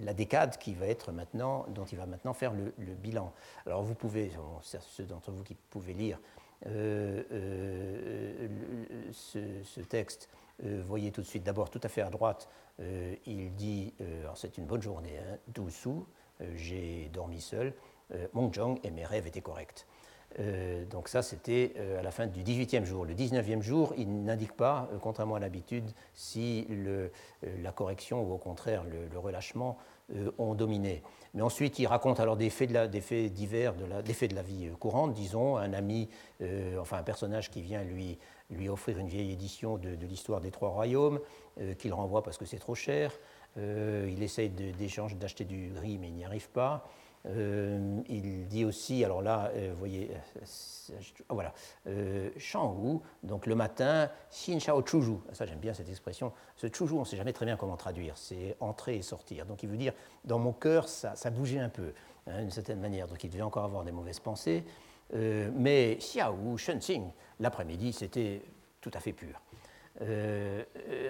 la, 0.00 0.14
décade 0.14 0.58
qui 0.58 0.74
va 0.74 0.86
être 0.86 1.12
maintenant, 1.12 1.66
dont 1.68 1.84
il 1.84 1.98
va 1.98 2.06
maintenant 2.06 2.34
faire 2.34 2.52
le, 2.52 2.72
bilan. 2.94 3.32
Alors 3.66 3.82
vous 3.82 3.94
pouvez, 3.94 4.32
ceux 4.62 5.04
d'entre 5.04 5.30
vous 5.30 5.44
qui 5.44 5.54
pouvez 5.54 5.92
lire 5.92 6.18
ce, 6.64 7.24
ce, 9.62 9.80
texte, 9.80 10.28
voyez 10.86 11.12
tout 11.12 11.20
de 11.20 11.26
suite, 11.26 11.44
d'abord 11.44 11.70
tout 11.70 11.80
à 11.84 11.88
fait 11.88 12.02
à 12.02 12.10
droite, 12.10 12.48
euh, 12.80 13.14
il 13.26 13.54
dit 13.54 13.92
euh, 14.00 14.26
C'est 14.34 14.58
une 14.58 14.64
bonne 14.64 14.82
journée, 14.82 15.18
hein, 15.18 15.38
euh, 15.58 16.52
j'ai 16.54 17.10
dormi 17.12 17.40
seul, 17.40 17.74
Mongjong 18.32 18.80
et 18.82 18.90
mes 18.90 19.04
rêves 19.04 19.28
étaient 19.28 19.40
corrects. 19.40 19.86
donc 20.90 21.06
ça, 21.06 21.22
c'était 21.22 21.74
à 21.96 22.02
la 22.02 22.10
fin 22.10 22.26
du 22.26 22.42
18e 22.42 22.84
jour. 22.84 23.04
Le 23.04 23.14
19e 23.14 23.60
jour, 23.60 23.94
il 23.96 24.24
n'indique 24.24 24.56
pas, 24.56 24.88
contrairement 25.00 25.36
à 25.36 25.38
l'habitude, 25.38 25.88
si 26.12 26.66
la 27.62 27.70
correction 27.70 28.20
ou 28.24 28.32
au 28.32 28.38
contraire 28.38 28.82
le, 28.82 29.16
relâchement 29.16 29.78
ont 30.38 30.56
dominé. 30.56 31.04
Mais 31.34 31.42
ensuite, 31.42 31.78
il 31.78 31.86
raconte 31.86 32.18
alors 32.18 32.36
des 32.36 32.50
faits, 32.50 32.72
de 32.72 33.00
faits 33.00 33.32
divers, 33.32 33.76
de 33.76 33.84
la, 33.84 34.02
des 34.02 34.12
faits 34.12 34.30
de 34.30 34.34
la 34.34 34.42
vie 34.42 34.70
courante, 34.80 35.12
disons, 35.12 35.56
un 35.56 35.72
ami, 35.72 36.08
enfin 36.80 36.96
un 36.96 37.04
personnage 37.04 37.48
qui 37.48 37.62
vient 37.62 37.84
lui 37.84 38.18
lui 38.50 38.68
offrir 38.68 38.98
une 38.98 39.08
vieille 39.08 39.32
édition 39.32 39.78
de, 39.78 39.90
l'histoire 40.06 40.40
des 40.40 40.50
trois 40.50 40.70
royaumes, 40.70 41.20
euh, 41.60 41.74
qu'il 41.74 41.92
renvoie 41.92 42.22
parce 42.22 42.38
que 42.38 42.44
c'est 42.44 42.58
trop 42.58 42.74
cher. 42.74 43.12
Euh, 43.58 44.08
il 44.10 44.22
essaye 44.22 44.50
d'échanger, 44.50 45.16
d'acheter 45.16 45.44
du 45.44 45.70
gris, 45.70 45.98
mais 45.98 46.08
il 46.08 46.14
n'y 46.14 46.24
arrive 46.24 46.48
pas. 46.50 46.88
Euh, 47.26 48.00
il 48.08 48.48
dit 48.48 48.64
aussi, 48.64 49.04
alors 49.04 49.20
là, 49.20 49.50
vous 49.54 49.76
voyez, 49.76 50.10
voilà, 51.28 51.52
Shang 52.38 53.02
donc 53.22 53.46
le 53.46 53.54
matin, 53.54 54.08
Xin 54.30 54.58
Shao 54.58 54.82
Chuju, 54.82 55.18
ça 55.32 55.44
j'aime 55.44 55.58
bien 55.58 55.74
cette 55.74 55.90
expression, 55.90 56.32
ce 56.56 56.68
Chuju, 56.68 56.94
on 56.94 57.00
ne 57.00 57.04
sait 57.04 57.18
jamais 57.18 57.34
très 57.34 57.44
bien 57.44 57.56
comment 57.56 57.76
traduire, 57.76 58.16
c'est 58.16 58.56
entrer 58.58 58.96
et 58.96 59.02
sortir. 59.02 59.44
Donc 59.44 59.62
il 59.62 59.68
veut 59.68 59.76
dire, 59.76 59.92
dans 60.24 60.38
mon 60.38 60.52
cœur, 60.52 60.88
ça, 60.88 61.14
bougeait 61.30 61.58
un 61.58 61.68
peu, 61.68 61.92
hein, 62.26 62.40
d'une 62.40 62.50
certaine 62.50 62.80
manière, 62.80 63.06
donc 63.06 63.22
il 63.22 63.28
devait 63.28 63.42
encore 63.42 63.64
avoir 63.64 63.84
des 63.84 63.92
mauvaises 63.92 64.20
pensées. 64.20 64.64
Mais 65.12 65.96
Xiao 65.98 66.56
Shenxing, 66.56 67.10
l'après-midi, 67.40 67.92
c'était 67.92 68.42
tout 68.80 68.90
à 68.94 69.00
fait 69.00 69.12
pur. 69.12 69.40
Euh, 70.02 70.62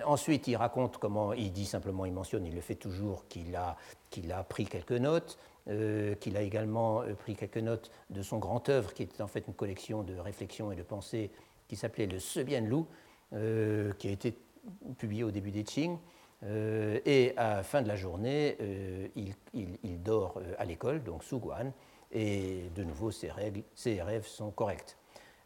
ensuite, 0.05 0.49
il 0.49 0.57
raconte 0.57 0.99
comment, 0.99 1.33
il 1.33 1.53
dit 1.53 1.67
simplement, 1.67 2.07
il 2.07 2.13
mentionne, 2.13 2.47
il 2.47 2.55
le 2.55 2.61
fait 2.61 2.75
toujours, 2.75 3.27
qu'il 3.29 3.55
a, 3.55 3.77
qu'il 4.09 4.33
a 4.33 4.43
pris 4.43 4.65
quelques 4.65 4.93
notes, 4.93 5.39
euh, 5.69 6.15
qu'il 6.15 6.37
a 6.37 6.43
également 6.43 7.03
pris 7.19 7.37
quelques 7.37 7.59
notes 7.59 7.91
de 8.09 8.23
son 8.23 8.39
grand 8.39 8.69
œuvre, 8.69 8.95
qui 8.95 9.03
était 9.03 9.23
en 9.23 9.29
fait 9.29 9.45
une 9.47 9.55
collection 9.55 10.03
de 10.03 10.17
réflexions 10.17 10.73
et 10.73 10.77
de 10.77 10.83
pensées 10.83 11.31
qui 11.69 11.77
s'appelait 11.77 12.07
le 12.07 12.19
Sebian 12.19 12.63
Lu, 12.63 12.85
qui 13.99 14.09
a 14.09 14.11
été 14.11 14.37
publié 14.99 15.23
au 15.23 15.31
début 15.31 15.53
des 15.53 15.63
Qing. 15.63 15.99
et 16.43 17.33
à 17.37 17.57
la 17.57 17.63
fin 17.63 17.81
de 17.81 17.87
la 17.87 17.95
journée, 17.95 18.57
il, 19.15 19.35
il, 19.55 20.03
dort 20.03 20.41
à 20.59 20.65
l'école, 20.65 21.05
donc 21.05 21.23
Guan 21.33 21.73
et 22.11 22.71
de 22.75 22.83
nouveau, 22.83 23.13
ces 23.13 23.31
rêves 23.31 24.27
sont 24.27 24.51
corrects. 24.51 24.97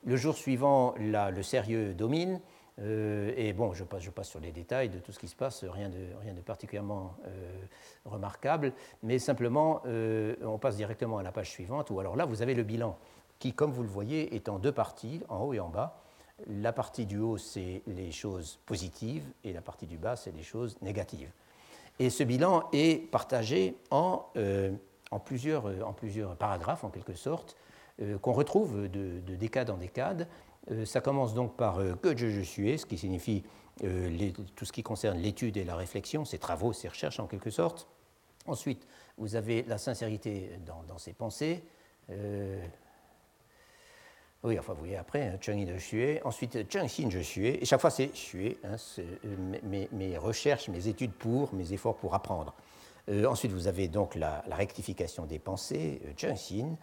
Le 0.05 0.17
jour 0.17 0.37
suivant, 0.37 0.95
le 0.99 1.43
sérieux 1.43 1.95
domine, 1.95 2.41
euh, 2.81 3.33
et 3.37 3.53
bon, 3.53 3.73
je 3.73 3.85
passe, 3.85 4.29
sur 4.29 4.41
les 4.41 4.51
détails 4.51 4.89
de 4.89 4.99
tout 4.99 5.13
ce 5.13 5.19
qui 5.19 5.29
se 5.29 5.37
passe, 5.37 5.65
rien 5.65 5.89
de, 5.89 6.41
particulièrement 6.41 7.15
euh, 7.27 7.65
remarquable, 8.05 8.73
mais 9.03 9.19
simplement, 9.19 9.83
euh, 9.87 10.35
on 10.43 10.59
passe 10.59 10.77
directement 10.77 11.19
à 11.19 11.23
la 11.23 11.33
page 11.33 11.51
suivante, 11.51 11.91
où 11.91 12.01
alors 12.01 12.17
là, 12.17 12.25
vous 12.25 12.43
avez 12.43 12.55
le 12.55 12.65
bilan, 12.65 12.99
qui, 13.39 13.53
comme 13.53 13.71
vous 13.71 13.83
le 13.83 13.89
voyez, 13.89 14.35
est 14.35 14.49
en 14.49 14.59
deux 14.59 14.73
parties, 14.73 15.21
en 15.29 15.43
haut 15.45 15.55
et 15.55 15.61
en 15.61 15.69
bas. 15.69 16.01
La 16.49 16.73
partie 16.73 17.07
du 17.07 17.19
haut, 17.19 17.39
c'est 17.39 17.83
les 17.87 18.11
choses 18.11 18.59
positives, 18.67 19.25
et 19.45 19.53
la 19.53 19.63
partie 19.63 19.87
du 19.87 19.97
bas, 19.97 20.17
c'est 20.17 20.33
les 20.33 20.43
choses 20.43 20.77
négatives. 20.83 21.31
Et 22.01 22.11
ce 22.11 22.25
bilan 22.25 22.69
est 22.73 23.09
partagé 23.11 23.77
en 23.93 24.27
plusieurs, 25.25 25.71
paragraphes, 26.37 26.83
en 26.83 26.91
quelque 26.91 27.15
sorte, 27.15 27.57
qu'on 28.23 28.33
retrouve 28.33 28.89
de, 28.89 29.21
décade 29.37 29.71
en 29.71 29.77
décade. 29.77 30.29
Euh, 30.71 30.85
ça 30.85 31.01
commence 31.01 31.35
donc 31.35 31.57
par 31.57 31.79
que 32.01 32.17
je, 32.17 32.41
suis, 32.41 32.79
ce 32.79 32.87
qui 32.87 32.99
signifie 32.99 33.45
tout 34.55 34.65
ce 34.65 34.73
qui 34.73 34.83
concerne 34.85 35.19
l'étude 35.19 35.57
et 35.57 35.65
la 35.65 35.75
réflexion, 35.75 36.25
ses 36.25 36.39
travaux, 36.39 36.73
ses 36.73 36.89
recherches 36.89 37.19
en 37.19 37.27
quelque 37.27 37.51
sorte. 37.51 37.89
Ensuite, 38.47 38.87
vous 39.19 39.35
avez 39.35 39.65
la 39.65 39.79
sincérité 39.79 40.51
dans, 40.65 40.99
ses 40.99 41.13
pensées. 41.13 41.65
Oui, 44.45 44.59
enfin, 44.59 44.75
vous 44.75 44.81
voyez 44.81 44.99
après, 44.99 45.29
hein, 45.29 45.39
Cheng 45.41 45.65
de 45.65 45.75
Xue. 45.79 46.21
Ensuite, 46.23 46.71
Cheng 46.71 46.87
Xin 46.87 47.09
de 47.09 47.23
Xue. 47.23 47.47
Et 47.47 47.65
chaque 47.65 47.81
fois, 47.81 47.91
c'est 47.91 48.09
Xue, 48.09 48.59
hein, 48.63 48.77
mes, 49.63 49.89
mes, 49.91 50.19
recherches, 50.19 50.69
mes 50.69 50.87
études 50.87 51.13
pour, 51.13 51.55
mes 51.55 51.73
efforts 51.73 51.97
pour 51.97 52.15
apprendre. 52.15 52.55
ensuite, 53.27 53.53
vous 53.53 53.69
avez 53.69 53.89
donc 53.89 54.15
la, 54.15 54.45
rectification 54.51 55.25
des 55.25 55.39
pensées, 55.39 56.03
Cheng 56.19 56.37
Xin. 56.37 56.77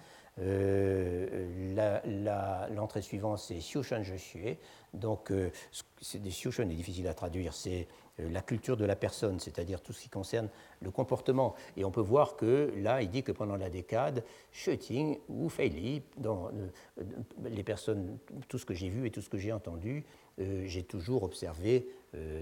L'entrée 2.73 3.01
suivante, 3.01 3.39
c'est 3.39 3.55
Xiushan 3.55 4.03
Je 4.03 4.15
Xue. 4.15 4.57
Donc, 4.93 5.31
des 5.31 6.29
Xiushan 6.29 6.63
est 6.63 6.75
difficile 6.75 7.07
à 7.07 7.13
traduire. 7.13 7.53
C'est 7.53 7.87
euh, 8.21 8.29
la 8.29 8.41
culture 8.41 8.77
de 8.77 8.85
la 8.85 8.95
personne, 8.95 9.39
c'est-à-dire 9.39 9.81
tout 9.81 9.93
ce 9.93 10.01
qui 10.01 10.09
concerne 10.09 10.49
le 10.81 10.91
comportement. 10.91 11.55
Et 11.77 11.85
on 11.85 11.91
peut 11.91 12.01
voir 12.01 12.35
que 12.35 12.71
là, 12.77 13.01
il 13.01 13.09
dit 13.09 13.23
que 13.23 13.31
pendant 13.31 13.55
la 13.55 13.69
décade, 13.69 14.23
Schutting 14.51 15.17
ou 15.29 15.49
Feili, 15.49 16.01
dans 16.17 16.47
euh, 16.47 17.03
les 17.43 17.63
personnes, 17.63 18.17
tout 18.47 18.57
ce 18.57 18.65
que 18.65 18.73
j'ai 18.73 18.89
vu 18.89 19.07
et 19.07 19.11
tout 19.11 19.21
ce 19.21 19.29
que 19.29 19.37
j'ai 19.37 19.53
entendu, 19.53 20.05
euh, 20.39 20.63
j'ai 20.65 20.83
toujours 20.83 21.23
observé, 21.23 21.87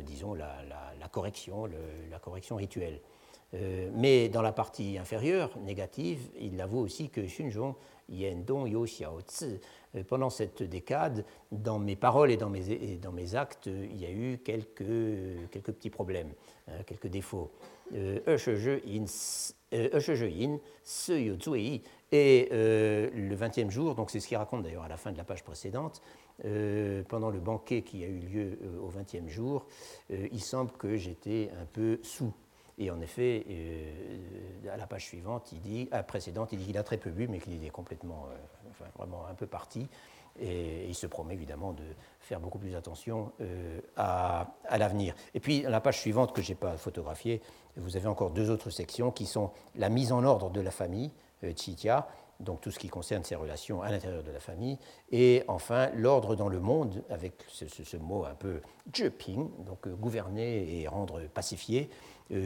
disons, 0.03 0.33
la, 0.33 0.63
correction, 1.11 1.69
la 2.09 2.17
correction 2.17 2.55
rituelle. 2.55 2.99
Mais 3.93 4.29
dans 4.29 4.41
la 4.41 4.51
partie 4.51 4.97
inférieure, 4.97 5.57
négative, 5.59 6.29
il 6.39 6.61
avoue 6.61 6.79
aussi 6.79 7.09
que 7.09 7.21
Xunzhong 7.21 7.73
Yendong 8.09 8.67
Yo 8.67 8.85
Xiao 8.85 9.21
Tzu 9.21 9.59
euh, 9.95 10.03
pendant 10.03 10.29
cette 10.29 10.63
décade, 10.63 11.25
dans 11.51 11.79
mes 11.79 11.95
paroles 11.95 12.31
et 12.31 12.37
dans 12.37 12.49
mes, 12.49 13.35
actes, 13.35 13.67
il 13.67 13.99
y 13.99 14.05
a 14.05 14.11
eu 14.11 14.37
quelques, 14.37 14.83
petits 15.63 15.89
problèmes, 15.89 16.33
hein, 16.67 16.83
quelques 16.85 17.07
défauts. 17.07 17.51
Euh, 17.93 18.19
et 22.11 22.49
euh, 22.51 23.09
le 23.13 23.35
20e 23.35 23.69
jour, 23.69 23.93
donc 23.95 24.09
c'est 24.09 24.19
ce 24.19 24.27
qu'il 24.27 24.37
raconte 24.37 24.63
d'ailleurs 24.63 24.83
à 24.83 24.87
la 24.87 24.97
fin 24.97 25.11
de 25.11 25.17
la 25.17 25.23
page 25.23 25.43
précédente, 25.43 26.01
pendant 27.09 27.29
le 27.29 27.39
banquet 27.39 27.81
qui 27.81 28.01
a 28.05 28.07
eu 28.07 28.19
lieu 28.19 28.59
au 28.81 28.89
20e 28.89 29.27
jour, 29.27 29.65
il 30.09 30.39
semble 30.39 30.71
que 30.71 30.95
j'étais 30.95 31.51
un 31.59 31.65
peu 31.65 31.99
sous. 32.01 32.33
Et 32.79 32.89
en 32.91 33.01
effet, 33.01 33.45
à 34.71 34.77
la 34.77 34.87
page 34.87 35.05
suivante, 35.05 35.51
il 35.51 35.59
dit, 35.59 35.89
à 35.91 36.01
précédente, 36.01 36.53
il 36.53 36.59
dit 36.59 36.65
qu'il 36.65 36.77
a 36.77 36.83
très 36.83 36.97
peu 36.97 37.11
bu, 37.11 37.27
mais 37.27 37.39
qu'il 37.39 37.63
est 37.63 37.69
complètement 37.69 38.27
vraiment 38.95 39.25
un 39.29 39.33
peu 39.33 39.47
parti. 39.47 39.87
Et 40.39 40.85
il 40.87 40.95
se 40.95 41.07
promet 41.07 41.33
évidemment 41.33 41.73
de 41.73 41.83
faire 42.19 42.39
beaucoup 42.39 42.59
plus 42.59 42.75
attention 42.75 43.31
euh, 43.41 43.79
à, 43.97 44.47
l'avenir. 44.77 45.13
Et 45.33 45.39
puis, 45.39 45.61
la 45.63 45.81
page 45.81 45.99
suivante 45.99 46.33
que 46.33 46.41
je 46.41 46.49
n'ai 46.49 46.55
pas 46.55 46.77
photographiée, 46.77 47.41
vous 47.75 47.97
avez 47.97 48.07
encore 48.07 48.31
deux 48.31 48.49
autres 48.49 48.69
sections 48.69 49.11
qui 49.11 49.25
sont 49.25 49.51
la 49.75 49.89
mise 49.89 50.11
en 50.11 50.23
ordre 50.23 50.49
de 50.49 50.61
la 50.61 50.71
famille, 50.71 51.11
euh, 51.43 51.53
Chitia, 51.55 52.07
donc 52.39 52.61
tout 52.61 52.71
ce 52.71 52.79
qui 52.79 52.87
concerne 52.87 53.23
ses 53.25 53.35
relations 53.35 53.81
à 53.81 53.91
l'intérieur 53.91 54.23
de 54.23 54.31
la 54.31 54.39
famille, 54.39 54.77
et 55.11 55.43
enfin 55.49 55.89
l'ordre 55.93 56.35
dans 56.35 56.47
le 56.47 56.61
monde, 56.61 57.03
avec 57.09 57.33
ce, 57.49 57.97
mot 57.97 58.23
un 58.23 58.35
peu 58.35 58.61
Juping, 58.93 59.49
donc 59.65 59.87
euh, 59.87 59.95
gouverner 59.95 60.79
et 60.79 60.87
rendre 60.87 61.21
pacifié, 61.27 61.89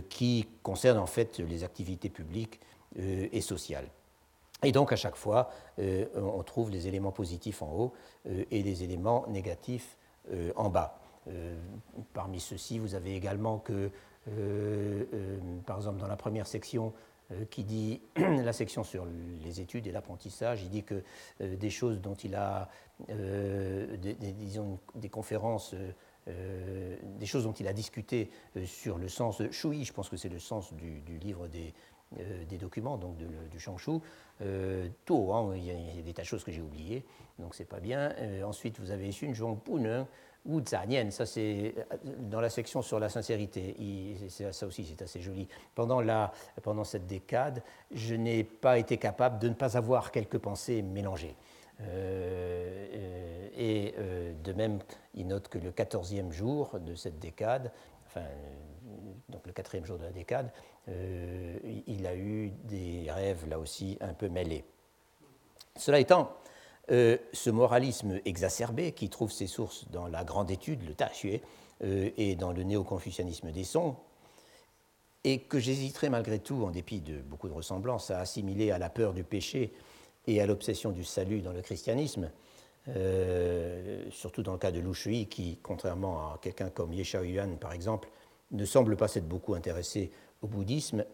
qui 0.09 0.47
concerne 0.61 0.97
en 0.97 1.07
fait 1.07 1.39
les 1.39 1.63
activités 1.63 2.09
publiques 2.09 2.59
et 2.95 3.41
sociales. 3.41 3.87
Et 4.63 4.71
donc 4.71 4.91
à 4.91 4.95
chaque 4.95 5.15
fois, 5.15 5.49
euh, 5.79 6.05
on 6.15 6.41
trouve 6.43 6.71
les 6.71 6.87
éléments 6.87 7.11
positifs 7.11 7.61
en 7.61 7.71
haut 7.71 7.93
euh, 8.27 8.45
et 8.49 8.63
les 8.63 8.83
éléments 8.83 9.25
négatifs 9.27 9.97
euh, 10.31 10.51
en 10.55 10.69
bas. 10.69 10.99
parmi 12.13 12.39
ceux-ci, 12.39 12.79
vous 12.79 12.95
avez 12.95 13.15
également 13.15 13.59
que, 13.59 13.89
par 15.65 15.77
exemple, 15.77 15.99
dans 15.99 16.07
la 16.07 16.17
première 16.17 16.47
section, 16.47 16.93
qui 17.49 17.63
dit 17.63 18.01
la 18.17 18.51
section 18.51 18.83
sur 18.83 19.05
les 19.41 19.61
études 19.61 19.87
et 19.87 19.91
l'apprentissage, 19.91 20.61
il 20.63 20.69
dit 20.69 20.83
que 20.83 21.01
des 21.39 21.69
choses 21.69 22.01
dont 22.01 22.15
il 22.15 22.35
a, 22.35 22.69
des, 23.07 24.15
disons, 24.33 24.79
des 24.95 25.07
conférences, 25.07 25.75
des 26.25 27.25
choses 27.25 27.43
dont 27.43 27.53
il 27.53 27.67
a 27.67 27.73
discuté 27.73 28.29
sur 28.65 28.97
le 28.97 29.09
sens 29.09 29.41
de 29.41 29.51
Shui, 29.51 29.83
je 29.83 29.93
pense 29.93 30.09
que 30.09 30.17
c'est 30.17 30.29
le 30.29 30.39
sens 30.39 30.73
du, 30.73 31.01
livre 31.19 31.47
des, 31.47 31.73
euh, 32.19 32.45
des 32.45 32.57
documents 32.57 32.97
donc 32.97 33.17
du 33.17 33.59
Changshu. 33.59 33.99
Euh, 34.41 34.87
tout, 35.05 35.31
hein, 35.33 35.53
il, 35.55 35.63
y 35.63 35.71
a, 35.71 36.01
des 36.01 36.13
tas 36.13 36.23
de 36.23 36.27
choses 36.27 36.43
que 36.43 36.51
j'ai 36.51 36.61
oubliées, 36.61 37.05
donc 37.39 37.55
c'est 37.55 37.65
pas 37.65 37.79
bien. 37.79 38.13
Euh, 38.17 38.43
ensuite, 38.43 38.79
vous 38.79 38.91
avez 38.91 39.09
Xunzhong 39.09 39.59
Puneng 39.59 40.05
ou 40.45 40.61
Zanian, 40.63 41.09
ça 41.11 41.25
c'est 41.25 41.73
dans 42.19 42.41
la 42.41 42.49
section 42.49 42.81
sur 42.81 42.99
la 42.99 43.07
sincérité, 43.07 43.75
ça 44.29 44.67
aussi 44.67 44.85
c'est 44.85 45.01
assez 45.01 45.21
joli. 45.21 45.47
Pendant, 45.73 46.01
la, 46.01 46.33
pendant 46.61 46.83
cette 46.83 47.07
décade, 47.07 47.63
je 47.93 48.15
n'ai 48.15 48.43
pas 48.43 48.77
été 48.77 48.97
capable 48.97 49.39
de 49.39 49.47
ne 49.47 49.53
pas 49.53 49.77
avoir 49.77 50.11
quelques 50.11 50.39
pensées 50.39 50.81
mélangées. 50.81 51.35
Et 53.55 53.95
de 54.43 54.53
même, 54.53 54.79
il 55.15 55.27
note 55.27 55.47
que 55.47 55.57
le 55.57 55.71
14e 55.71 56.31
jour 56.31 56.79
de 56.79 56.95
cette 56.95 57.19
décade, 57.19 57.71
enfin, 58.07 58.25
donc 59.29 59.45
le 59.45 59.53
quatrième 59.53 59.85
jour 59.85 59.97
de 59.97 60.03
la 60.03 60.11
décade, 60.11 60.51
euh, 60.89 61.57
il 61.87 62.05
a 62.05 62.15
eu 62.15 62.51
des 62.65 63.05
rêves 63.09 63.47
là 63.47 63.59
aussi 63.59 63.97
un 64.01 64.13
peu 64.13 64.29
mêlés. 64.29 64.63
Cela 65.77 65.99
étant, 65.99 66.31
euh, 66.91 67.17
ce 67.31 67.49
moralisme 67.49 68.19
exacerbé 68.25 68.91
qui 68.91 69.09
trouve 69.09 69.31
ses 69.31 69.47
sources 69.47 69.89
dans 69.89 70.07
la 70.07 70.23
grande 70.23 70.51
étude, 70.51 70.81
le 70.85 70.93
euh, 71.83 72.09
et 72.17 72.35
dans 72.35 72.51
le 72.51 72.63
néo-confucianisme 72.63 73.51
des 73.51 73.63
sons, 73.63 73.95
et 75.23 75.39
que 75.39 75.59
j'hésiterai 75.59 76.09
malgré 76.09 76.39
tout, 76.39 76.63
en 76.63 76.71
dépit 76.71 76.99
de 76.99 77.21
beaucoup 77.21 77.47
de 77.47 77.53
ressemblances, 77.53 78.11
à 78.11 78.19
assimiler 78.19 78.71
à 78.71 78.77
la 78.77 78.89
peur 78.89 79.13
du 79.13 79.23
péché 79.23 79.73
et 80.27 80.41
à 80.41 80.45
l'obsession 80.45 80.91
du 80.91 81.03
salut 81.03 81.41
dans 81.41 81.53
le 81.53 81.61
christianisme, 81.61 82.29
surtout 84.09 84.43
dans 84.43 84.53
le 84.53 84.57
cas 84.57 84.71
de 84.71 84.79
Lu 84.79 84.93
Shui, 84.93 85.27
qui, 85.27 85.59
contrairement 85.61 86.33
à 86.33 86.39
quelqu'un 86.41 86.69
comme 86.69 86.93
Ye 86.93 87.03
Yuan, 87.03 87.57
par 87.57 87.73
exemple, 87.73 88.09
ne 88.51 88.65
semble 88.65 88.95
pas 88.95 89.07
s'être 89.07 89.27
beaucoup 89.27 89.53
intéressé 89.53 90.11
au 90.41 90.47
bouddhisme, 90.47 91.05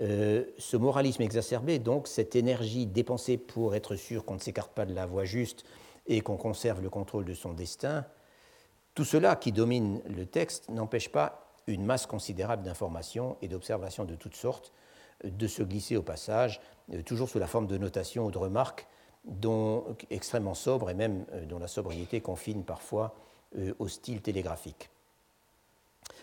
euh, 0.00 0.44
ce 0.58 0.76
moralisme 0.76 1.22
exacerbé, 1.22 1.78
donc 1.78 2.06
cette 2.06 2.36
énergie 2.36 2.84
dépensée 2.84 3.38
pour 3.38 3.74
être 3.74 3.96
sûr 3.96 4.26
qu'on 4.26 4.34
ne 4.34 4.40
s'écarte 4.40 4.72
pas 4.72 4.84
de 4.84 4.94
la 4.94 5.06
voie 5.06 5.24
juste 5.24 5.64
et 6.06 6.20
qu'on 6.20 6.36
conserve 6.36 6.82
le 6.82 6.90
contrôle 6.90 7.24
de 7.24 7.32
son 7.32 7.54
destin, 7.54 8.04
tout 8.94 9.04
cela 9.04 9.36
qui 9.36 9.52
domine 9.52 10.02
le 10.06 10.26
texte 10.26 10.68
n'empêche 10.68 11.08
pas 11.08 11.54
une 11.66 11.84
masse 11.84 12.06
considérable 12.06 12.62
d'informations 12.62 13.38
et 13.40 13.48
d'observations 13.48 14.04
de 14.04 14.14
toutes 14.14 14.36
sortes 14.36 14.72
de 15.24 15.46
se 15.46 15.62
glisser 15.62 15.96
au 15.96 16.02
passage, 16.02 16.60
euh, 16.92 17.02
toujours 17.02 17.28
sous 17.28 17.38
la 17.38 17.46
forme 17.46 17.66
de 17.66 17.78
notations 17.78 18.26
ou 18.26 18.30
de 18.30 18.38
remarques 18.38 18.86
extrêmement 20.10 20.54
sobres 20.54 20.88
et 20.90 20.94
même 20.94 21.26
euh, 21.32 21.44
dont 21.46 21.58
la 21.58 21.68
sobriété 21.68 22.20
confine 22.20 22.64
parfois 22.64 23.14
au 23.78 23.88
style 23.88 24.20
télégraphique. 24.20 24.90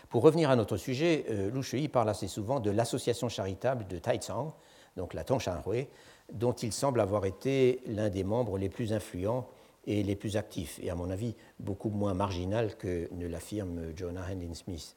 Pour 0.08 0.22
revenir 0.22 0.50
à 0.50 0.56
notre 0.56 0.76
sujet, 0.76 1.26
euh, 1.30 1.50
Lu 1.50 1.62
Shui 1.62 1.88
parle 1.88 2.08
assez 2.08 2.28
souvent 2.28 2.60
de 2.60 2.70
l'association 2.70 3.28
charitable 3.28 3.86
de 3.86 3.98
Taizang, 3.98 4.54
donc 4.96 5.14
la 5.14 5.24
Tongshanhui, 5.24 5.88
dont 6.32 6.52
il 6.52 6.72
semble 6.72 7.00
avoir 7.00 7.24
été 7.24 7.80
l'un 7.86 8.10
des 8.10 8.24
membres 8.24 8.58
les 8.58 8.68
plus 8.68 8.92
influents 8.92 9.48
et 9.86 10.02
les 10.02 10.16
plus 10.16 10.36
actifs, 10.36 10.78
et 10.82 10.88
à 10.88 10.94
mon 10.94 11.10
avis 11.10 11.34
beaucoup 11.58 11.90
moins 11.90 12.14
marginal 12.14 12.76
que 12.76 13.08
ne 13.12 13.26
l'affirme 13.26 13.92
Jonah 13.96 14.24
Hendon 14.30 14.54
Smith. 14.54 14.96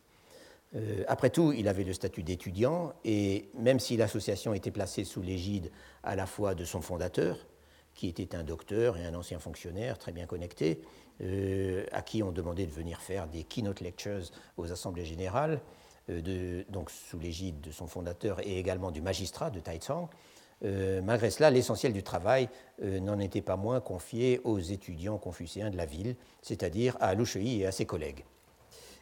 Euh, 0.76 1.03
après 1.07 1.30
tout, 1.30 1.53
il 1.53 1.68
avait 1.68 1.84
le 1.84 1.93
statut 1.93 2.24
d'étudiant, 2.24 2.93
et 3.05 3.49
même 3.57 3.80
si 3.80 3.97
l'association 3.97 4.53
était 4.53 4.72
placée 4.72 5.03
sous 5.05 5.22
l'égide 5.22 5.72
à 6.03 6.15
la 6.15 6.26
fois 6.26 6.55
de 6.55 6.65
son 6.65 6.82
fondateur, 6.82 7.38
qui 7.97 8.07
était 8.07 8.36
un 8.36 8.43
docteur 8.43 8.97
et 8.97 9.05
un 9.05 9.15
ancien 9.15 9.39
fonctionnaire 9.39 9.97
très 9.97 10.11
bien 10.11 10.26
connecté, 10.26 10.82
euh, 11.22 11.84
à 11.91 12.03
qui 12.03 12.22
on 12.22 12.32
demandait 12.32 12.68
de 12.68 12.72
venir 12.72 13.01
faire 13.01 13.28
des 13.28 13.43
keynote 13.43 13.82
lectures 13.82 14.22
aux 14.55 14.72
assemblées 14.72 15.03
générales, 15.03 15.59
euh, 16.09 16.63
donc 16.70 16.91
sous 16.91 17.18
l'égide 17.18 17.59
de 17.59 17.72
son 17.72 17.88
fondateur 17.88 18.39
et 18.45 18.59
également 18.59 18.91
du 18.91 19.01
magistrat 19.01 19.49
de 19.49 19.59
Taizong. 19.59 20.07
Euh, 20.63 21.01
malgré 21.01 21.32
cela, 21.32 21.49
l'essentiel 21.49 21.91
du 21.91 22.03
travail 22.03 22.49
n'en 22.82 23.20
était 23.20 23.41
pas 23.41 23.57
moins 23.57 23.80
confié 23.80 24.41
aux 24.43 24.59
étudiants 24.59 25.18
confucéens 25.18 25.72
de 25.72 25.78
la 25.78 25.86
ville, 25.86 26.15
c'est-à-dire 26.43 26.95
à 26.99 27.15
Lu 27.15 27.26
et 27.36 27.65
à 27.65 27.72
ses 27.72 27.86
collègues. 27.88 28.24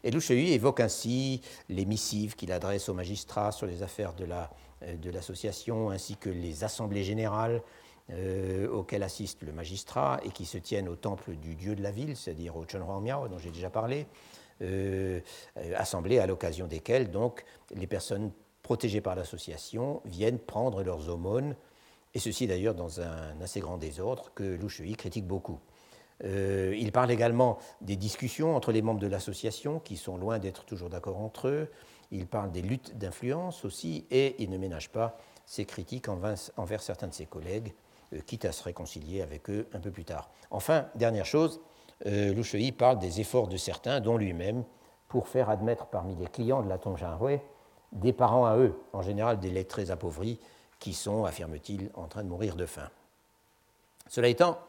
Et 0.06 0.54
évoque 0.54 0.80
ainsi 0.80 1.42
les 1.68 1.84
missives 1.84 2.36
qu'il 2.36 2.52
adresse 2.52 2.88
aux 2.90 2.94
magistrats 2.94 3.52
sur 3.52 3.66
les 3.68 3.84
affaires 3.84 4.14
de 4.14 5.10
l'association, 5.10 5.90
ainsi 5.90 6.16
que 6.16 6.30
les 6.30 6.64
assemblées 6.64 7.04
générales 7.04 7.62
euh, 8.12 8.68
auxquels 8.70 9.02
assiste 9.02 9.42
le 9.42 9.52
magistrat 9.52 10.20
et 10.24 10.30
qui 10.30 10.46
se 10.46 10.60
tiennent 10.60 10.88
au 10.88 10.96
temple 10.96 11.32
du 11.38 11.56
dieu 11.56 11.76
de 11.76 11.82
la 11.82 11.90
ville, 11.90 12.16
c'est-à-dire 12.16 12.56
au 12.56 12.66
Miao, 13.02 13.28
dont 13.28 13.40
j'ai 13.40 13.50
déjà 13.50 13.72
parlé, 13.72 14.06
euh, 14.62 15.20
euh, 15.58 15.74
assemblées 15.76 16.20
à 16.20 16.28
l'occasion 16.28 16.68
desquelles 16.68 17.10
donc 17.10 17.44
les 17.74 17.88
personnes 17.88 18.32
protégées 18.62 19.02
par 19.02 19.16
l'association 19.16 20.04
viennent 20.06 20.38
prendre 20.38 20.84
leurs 20.84 21.10
aumônes, 21.10 21.56
et 22.14 22.20
ceci 22.20 22.46
d'ailleurs 22.46 22.76
dans 22.76 23.02
un 23.02 23.42
assez 23.42 23.60
grand 23.60 23.80
désordre 23.80 24.32
que 24.36 24.44
Louchui 24.44 24.96
critique 24.96 25.26
beaucoup. 25.26 25.60
Il 26.24 26.92
parle 26.92 27.12
également 27.12 27.58
des 27.82 27.96
discussions 27.96 28.56
entre 28.56 28.72
les 28.72 28.82
membres 28.82 29.00
de 29.00 29.08
l'association 29.08 29.80
qui 29.80 29.98
sont 29.98 30.18
loin 30.18 30.40
d'être 30.40 30.66
toujours 30.66 30.90
d'accord 30.90 31.20
entre 31.20 31.48
eux. 31.48 31.72
Il 32.12 32.28
parle 32.28 32.52
des 32.52 32.62
luttes 32.62 32.98
d'influence 32.98 33.66
aussi 33.66 34.06
et 34.12 34.36
il 34.42 34.50
ne 34.50 34.58
ménage 34.58 34.90
pas 34.90 35.18
ses 35.46 35.66
critiques 35.66 36.08
envers 36.08 36.82
certains 36.82 37.08
de 37.08 37.14
ses 37.14 37.26
collègues 37.26 37.74
quitte 38.26 38.46
à 38.46 38.52
se 38.52 38.64
réconcilier 38.64 39.22
avec 39.22 39.50
eux 39.50 39.68
un 39.74 39.80
peu 39.80 39.92
plus 39.92 40.06
tard. 40.06 40.30
Enfin, 40.52 40.88
dernière 40.96 41.26
chose, 41.26 41.60
Shui 42.44 42.72
parle 42.72 43.00
des 43.00 43.20
efforts 43.20 43.48
de 43.48 43.58
certains, 43.58 44.00
dont 44.00 44.18
lui-même, 44.18 44.64
pour 45.08 45.28
faire 45.28 45.50
admettre 45.50 45.88
parmi 45.88 46.16
les 46.16 46.28
clients 46.28 46.62
de 46.62 46.70
la 46.70 46.78
Tongxinhui 46.78 47.40
des 47.92 48.14
parents 48.14 48.46
à 48.46 48.58
eux, 48.58 48.80
en 48.94 49.02
général 49.02 49.40
des 49.40 49.50
lettrés 49.50 49.90
appauvris, 49.90 50.40
qui 50.80 50.94
sont, 50.94 51.26
affirme-t-il, 51.26 51.90
en 51.94 52.08
train 52.08 52.24
de 52.24 52.30
mourir 52.30 52.56
de 52.56 52.66
faim. 52.66 52.90
Cela 54.08 54.28
étant, 54.28 54.60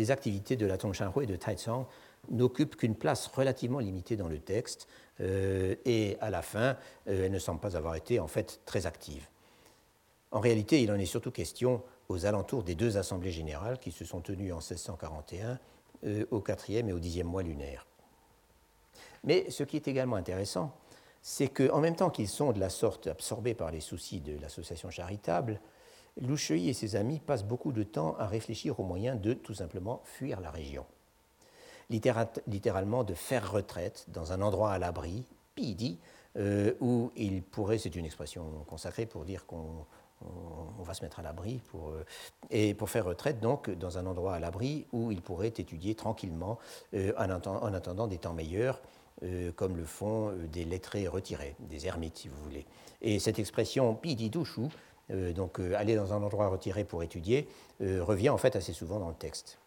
les 0.00 0.10
activités 0.10 0.56
de 0.56 0.64
la 0.64 0.78
Tongxinhui 0.78 1.24
et 1.24 1.26
de 1.26 1.36
Taizong 1.36 1.84
n'occupent 2.30 2.76
qu'une 2.76 2.94
place 2.94 3.26
relativement 3.26 3.80
limitée 3.80 4.16
dans 4.16 4.28
le 4.28 4.38
texte, 4.38 4.88
euh, 5.20 5.74
et 5.84 6.16
à 6.20 6.30
la 6.30 6.40
fin, 6.40 6.76
euh, 7.06 7.26
elles 7.26 7.32
ne 7.32 7.38
semblent 7.38 7.60
pas 7.60 7.76
avoir 7.76 7.94
été 7.96 8.18
en 8.18 8.26
fait 8.26 8.60
très 8.64 8.86
actives. 8.86 9.26
En 10.30 10.40
réalité, 10.40 10.80
il 10.82 10.90
en 10.90 10.94
est 10.94 11.04
surtout 11.06 11.30
question 11.30 11.82
aux 12.08 12.24
alentours 12.24 12.62
des 12.62 12.74
deux 12.74 12.96
assemblées 12.96 13.30
générales 13.30 13.78
qui 13.78 13.92
se 13.92 14.06
sont 14.06 14.20
tenues 14.20 14.52
en 14.52 14.58
1641 14.58 15.58
euh, 16.06 16.24
au 16.30 16.40
quatrième 16.40 16.88
et 16.88 16.92
au 16.94 16.98
dixième 16.98 17.26
mois 17.26 17.42
lunaire. 17.42 17.86
Mais 19.24 19.50
ce 19.50 19.64
qui 19.64 19.76
est 19.76 19.86
également 19.86 20.16
intéressant, 20.16 20.74
c'est 21.20 21.48
qu'en 21.48 21.80
même 21.80 21.96
temps 21.96 22.08
qu'ils 22.08 22.28
sont 22.28 22.52
de 22.52 22.60
la 22.60 22.70
sorte 22.70 23.06
absorbés 23.06 23.54
par 23.54 23.70
les 23.70 23.80
soucis 23.80 24.20
de 24.20 24.40
l'association 24.40 24.88
charitable, 24.88 25.60
Loucheuil 26.20 26.68
et 26.68 26.72
ses 26.74 26.96
amis 26.96 27.18
passent 27.18 27.44
beaucoup 27.44 27.72
de 27.72 27.82
temps 27.82 28.14
à 28.18 28.26
réfléchir 28.26 28.78
aux 28.78 28.84
moyens 28.84 29.20
de 29.20 29.32
tout 29.32 29.54
simplement 29.54 30.02
fuir 30.04 30.40
la 30.40 30.50
région. 30.50 30.84
littéralement 31.90 33.02
de 33.04 33.14
faire 33.14 33.50
retraite 33.50 34.06
dans 34.08 34.32
un 34.32 34.42
endroit 34.42 34.70
à 34.72 34.78
l'abri, 34.78 35.24
pidi, 35.54 35.98
euh, 36.36 36.72
où 36.80 37.10
il 37.16 37.42
pourrait, 37.42 37.78
c'est 37.78 37.96
une 37.96 38.04
expression 38.04 38.44
consacrée 38.68 39.06
pour 39.06 39.24
dire 39.24 39.46
qu'on 39.46 39.86
va 40.78 40.94
se 40.94 41.02
mettre 41.02 41.18
à 41.18 41.22
l'abri, 41.22 41.60
pour, 41.70 41.88
euh, 41.88 42.04
et 42.50 42.74
pour 42.74 42.90
faire 42.90 43.06
retraite 43.06 43.40
donc 43.40 43.70
dans 43.70 43.98
un 43.98 44.06
endroit 44.06 44.34
à 44.34 44.38
l'abri 44.38 44.86
où 44.92 45.10
il 45.10 45.22
pourrait 45.22 45.48
étudier 45.48 45.96
tranquillement 45.96 46.58
euh, 46.94 47.12
en, 47.18 47.74
attendant 47.74 48.06
des 48.06 48.18
temps 48.18 48.34
meilleurs 48.34 48.80
comme 49.54 49.76
le 49.76 49.84
font 49.84 50.32
des 50.50 50.64
lettrés 50.64 51.06
retirés, 51.06 51.54
des 51.58 51.86
ermites 51.86 52.16
si 52.16 52.28
vous 52.28 52.42
voulez. 52.42 52.64
Et 53.02 53.18
cette 53.18 53.38
expression 53.38 53.94
pididushu, 53.94 54.62
euh, 54.62 54.68
donc 55.34 55.60
aller 55.60 55.96
dans 55.96 56.12
un 56.12 56.22
endroit 56.22 56.48
retiré 56.48 56.84
pour 56.84 57.02
étudier, 57.02 57.48
revient 57.80 58.30
en 58.30 58.38
fait 58.38 58.56
assez 58.56 58.72
souvent 58.72 58.98
dans 58.98 59.08
le 59.08 59.14
texte. 59.14 59.58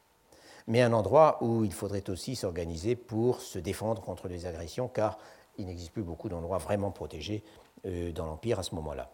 Mais 0.68 0.82
un 0.82 0.94
endroit 0.94 1.38
où 1.42 1.64
il 1.66 1.74
faudrait 1.74 2.10
aussi 2.10 2.36
s'organiser 2.36 2.96
pour 2.96 3.42
se 3.42 3.60
défendre 3.60 4.02
contre 4.02 4.28
les 4.28 4.46
agressions, 4.46 4.88
car 4.88 5.18
il 5.58 5.66
n'existe 5.66 5.92
plus 5.92 6.04
beaucoup 6.04 6.30
d'endroits 6.30 6.58
vraiment 6.58 6.92
protégés 6.92 7.44
dans 7.84 8.26
l'Empire 8.26 8.60
à 8.60 8.64
ce 8.64 8.74
moment-là. 8.76 9.12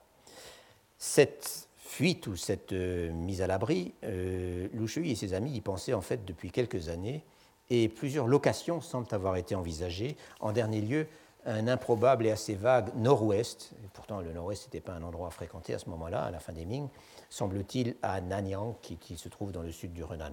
Cette 0.98 1.68
fuite 1.78 2.28
ou 2.28 2.36
cette 2.36 2.72
mise 2.72 3.42
à 3.42 3.48
l'abri, 3.48 3.94
euh, 4.04 4.68
et 5.04 5.16
ses 5.16 5.34
amis 5.34 5.54
y 5.54 5.62
pensaient 5.62 5.94
en 5.94 6.02
fait 6.02 6.24
depuis 6.24 6.52
quelques 6.52 6.90
années, 6.90 7.24
et 7.72 7.90
plusieurs 7.90 8.28
locations 8.28 8.82
semblent 8.82 9.14
avoir 9.14 9.36
été 9.36 9.56
envisagées. 9.56 10.18
En 10.40 10.52
dernier 10.52 10.82
lieu, 10.82 11.08
un 11.46 11.68
improbable 11.68 12.28
et 12.28 12.32
assez 12.32 12.56
vague 12.56 12.94
nord-ouest, 12.96 13.72
pourtant 13.94 14.22
le 14.22 14.34
nord-ouest 14.34 14.66
n'était 14.66 14.82
pas 14.82 14.94
un 14.94 15.04
endroit 15.04 15.30
fréquenté 15.32 15.74
à 15.74 15.80
ce 15.80 15.90
moment-là, 15.90 16.24
à 16.24 16.32
la 16.32 16.40
fin 16.40 16.54
des 16.54 16.66
Ming, 16.66 16.88
semble-t-il 17.30 17.96
à 18.02 18.22
Nanyang, 18.22 18.76
qui, 18.82 19.18
se 19.18 19.30
trouve 19.30 19.52
dans 19.52 19.62
le 19.62 19.72
sud 19.72 19.94
du 19.94 20.04
Renan. 20.04 20.32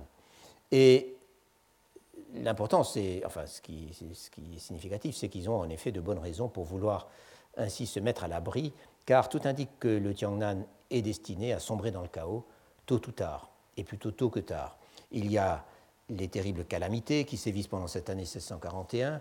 Et 0.72 1.16
l'important, 2.34 2.82
c'est, 2.82 3.22
enfin 3.24 3.46
ce 3.46 3.60
qui, 3.60 3.96
ce 4.14 4.30
qui 4.30 4.56
est 4.56 4.58
significatif, 4.58 5.16
c'est 5.16 5.28
qu'ils 5.28 5.48
ont 5.48 5.58
en 5.58 5.68
effet 5.68 5.92
de 5.92 6.00
bonnes 6.00 6.18
raisons 6.18 6.48
pour 6.48 6.64
vouloir 6.64 7.08
ainsi 7.56 7.86
se 7.86 8.00
mettre 8.00 8.24
à 8.24 8.28
l'abri, 8.28 8.72
car 9.06 9.28
tout 9.28 9.40
indique 9.44 9.70
que 9.78 9.88
le 9.88 10.12
Tiangnan 10.12 10.64
est 10.90 11.02
destiné 11.02 11.52
à 11.52 11.60
sombrer 11.60 11.90
dans 11.90 12.02
le 12.02 12.08
chaos, 12.08 12.44
tôt 12.84 13.00
ou 13.06 13.12
tard, 13.12 13.50
et 13.76 13.84
plutôt 13.84 14.10
tôt 14.10 14.30
que 14.30 14.40
tard. 14.40 14.76
Il 15.12 15.30
y 15.30 15.38
a 15.38 15.64
les 16.08 16.28
terribles 16.28 16.64
calamités 16.64 17.24
qui 17.24 17.36
sévissent 17.36 17.68
pendant 17.68 17.86
cette 17.86 18.10
année 18.10 18.22
1641 18.22 19.20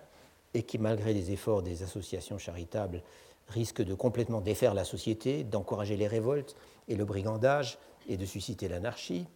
et 0.56 0.64
qui, 0.64 0.80
malgré 0.80 1.14
les 1.14 1.32
efforts 1.32 1.62
des 1.62 1.84
associations 1.84 2.38
charitables, 2.38 3.03
risquent 3.49 3.84
de 3.84 3.93
complètement 3.93 4.39
défaire 4.39 4.74
la 4.74 4.86
société, 4.86 5.43
d'encourager 5.43 5.97
les 5.97 6.08
révoltes 6.08 6.56
et 6.88 6.95
le 6.95 7.03
brigandage 7.03 7.78
et 8.08 8.16
de 8.16 8.26
susciter 8.26 8.70
l'anarchie. 8.70 9.28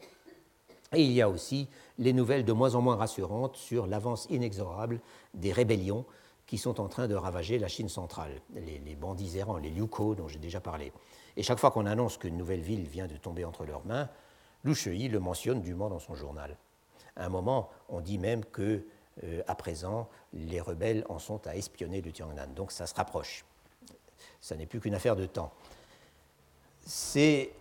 Et 0.94 1.04
il 1.04 1.12
y 1.12 1.22
a 1.22 1.30
aussi 1.30 1.68
les 2.00 2.14
nouvelles 2.14 2.46
de 2.46 2.54
moins 2.54 2.74
en 2.74 2.82
moins 2.82 2.96
rassurantes 2.96 3.58
sur 3.58 3.86
l'avance 3.86 4.28
inexorable 4.30 5.02
des 5.34 5.52
rébellions 5.52 6.06
qui 6.48 6.58
sont 6.58 6.80
en 6.80 6.88
train 6.88 7.08
de 7.08 7.16
ravager 7.16 7.60
la 7.60 7.68
Chine 7.68 7.90
centrale, 7.90 8.42
les, 8.56 8.96
bandits 8.96 9.38
errants, 9.38 9.58
les 9.58 9.70
Liuko 9.70 10.16
dont 10.16 10.30
j'ai 10.30 10.40
déjà 10.40 10.62
parlé. 10.62 10.92
Et 11.36 11.44
chaque 11.44 11.60
fois 11.60 11.70
qu'on 11.70 11.86
annonce 11.86 12.18
qu'une 12.18 12.38
nouvelle 12.38 12.62
ville 12.62 12.88
vient 12.88 13.08
de 13.08 13.18
tomber 13.18 13.44
entre 13.46 13.66
leurs 13.66 13.86
mains, 13.86 14.10
Lu 14.64 14.74
Shui 14.74 15.10
le 15.10 15.20
mentionne 15.20 15.62
dûment 15.62 15.90
dans 15.90 16.00
son 16.00 16.16
journal. 16.16 16.58
À 17.16 17.26
un 17.26 17.30
moment, 17.30 17.70
on 17.90 18.00
dit 18.02 18.18
même 18.18 18.46
que, 18.46 18.86
euh, 19.24 19.42
à 19.48 19.56
présent, 19.56 20.08
les 20.34 20.62
rebelles 20.62 21.06
en 21.10 21.20
sont 21.20 21.46
à 21.48 21.56
espionner 21.56 22.02
le 22.02 22.12
Tiangnan. 22.12 22.48
Donc 22.56 22.72
ça 22.72 22.88
se 22.88 22.96
rapproche. 22.96 23.46
Ça 24.40 24.56
n'est 24.56 24.66
plus 24.66 24.80
qu'une 24.80 24.96
affaire 24.96 25.16
de 25.16 25.26
temps. 25.26 25.52
Ces 26.86 27.54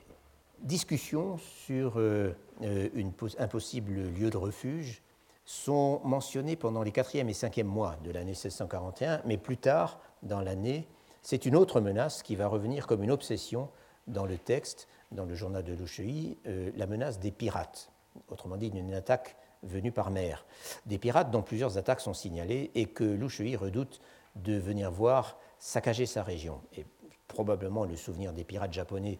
discussions 0.61 1.39
sur 1.39 1.99
euh, 1.99 2.35
euh, 2.63 2.89
une, 2.95 3.13
un 3.39 3.49
possible 3.49 3.93
lieu 3.93 4.31
de 4.31 4.37
refuge 4.37 5.03
sont 5.45 6.01
mentionnées 6.05 6.57
pendant 6.57 6.83
les 6.83 6.93
quatrième 6.93 7.29
et 7.29 7.35
cinquième 7.35 7.67
mois 7.67 7.97
de 8.05 8.11
l'année 8.11 8.33
1641, 8.33 9.23
mais 9.25 9.37
plus 9.37 9.57
tard 9.57 9.99
dans 10.23 10.41
l'année, 10.41 10.87
c'est 11.23 11.47
une 11.47 11.57
autre 11.57 11.81
menace 11.81 12.23
qui 12.23 12.37
va 12.37 12.47
revenir 12.47 12.87
comme 12.87 13.03
une 13.03 13.11
obsession 13.11 13.69
dans 14.07 14.27
le 14.27 14.37
texte, 14.37 14.89
dans 15.11 15.25
le 15.25 15.35
journal 15.35 15.65
de 15.65 15.73
Loucheuil, 15.73 16.37
la 16.45 16.87
menace 16.87 17.19
des 17.19 17.31
pirates, 17.31 17.91
autrement 18.29 18.57
dit 18.57 18.69
une 18.69 18.93
attaque 18.93 19.37
venus 19.63 19.93
par 19.93 20.11
mer. 20.11 20.45
Des 20.87 20.99
pirates 20.99 21.31
dont 21.31 21.43
plusieurs 21.43 21.79
attaques 21.79 22.01
sont 22.01 22.15
signalées 22.15 22.71
et 22.75 22.87
que 22.87 23.05
Lushui 23.05 23.57
redoute 23.57 24.01
de 24.37 24.55
venir 24.55 24.91
voir 24.91 25.39
saccager 25.59 26.07
sa 26.07 26.23
région. 26.23 26.61
Et 26.77 26.85
probablement 27.27 27.85
le 27.85 27.97
souvenir 27.97 28.33
des 28.33 28.45
pirates 28.45 28.73
japonais, 28.73 29.19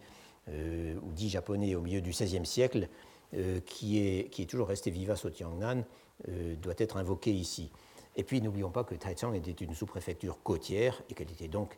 euh, 0.49 0.95
ou 1.03 1.11
dits 1.11 1.29
japonais 1.29 1.75
au 1.75 1.81
milieu 1.81 2.01
du 2.01 2.09
XVIe 2.09 2.45
siècle, 2.45 2.89
euh, 3.35 3.59
qui, 3.61 3.99
est, 3.99 4.29
qui, 4.29 4.41
est, 4.41 4.45
toujours 4.45 4.67
resté 4.67 4.89
vivace 4.89 5.25
au 5.25 5.29
Tiangnan, 5.29 5.83
euh, 6.27 6.55
doit 6.55 6.73
être 6.77 6.97
invoqué 6.97 7.31
ici. 7.31 7.71
Et 8.15 8.23
puis 8.23 8.41
n'oublions 8.41 8.71
pas 8.71 8.83
que 8.83 8.95
Taichung 8.95 9.35
était 9.35 9.51
une 9.51 9.73
sous-préfecture 9.73 10.41
côtière 10.43 11.01
et 11.09 11.13
qu'elle 11.13 11.31
était 11.31 11.47
donc 11.47 11.77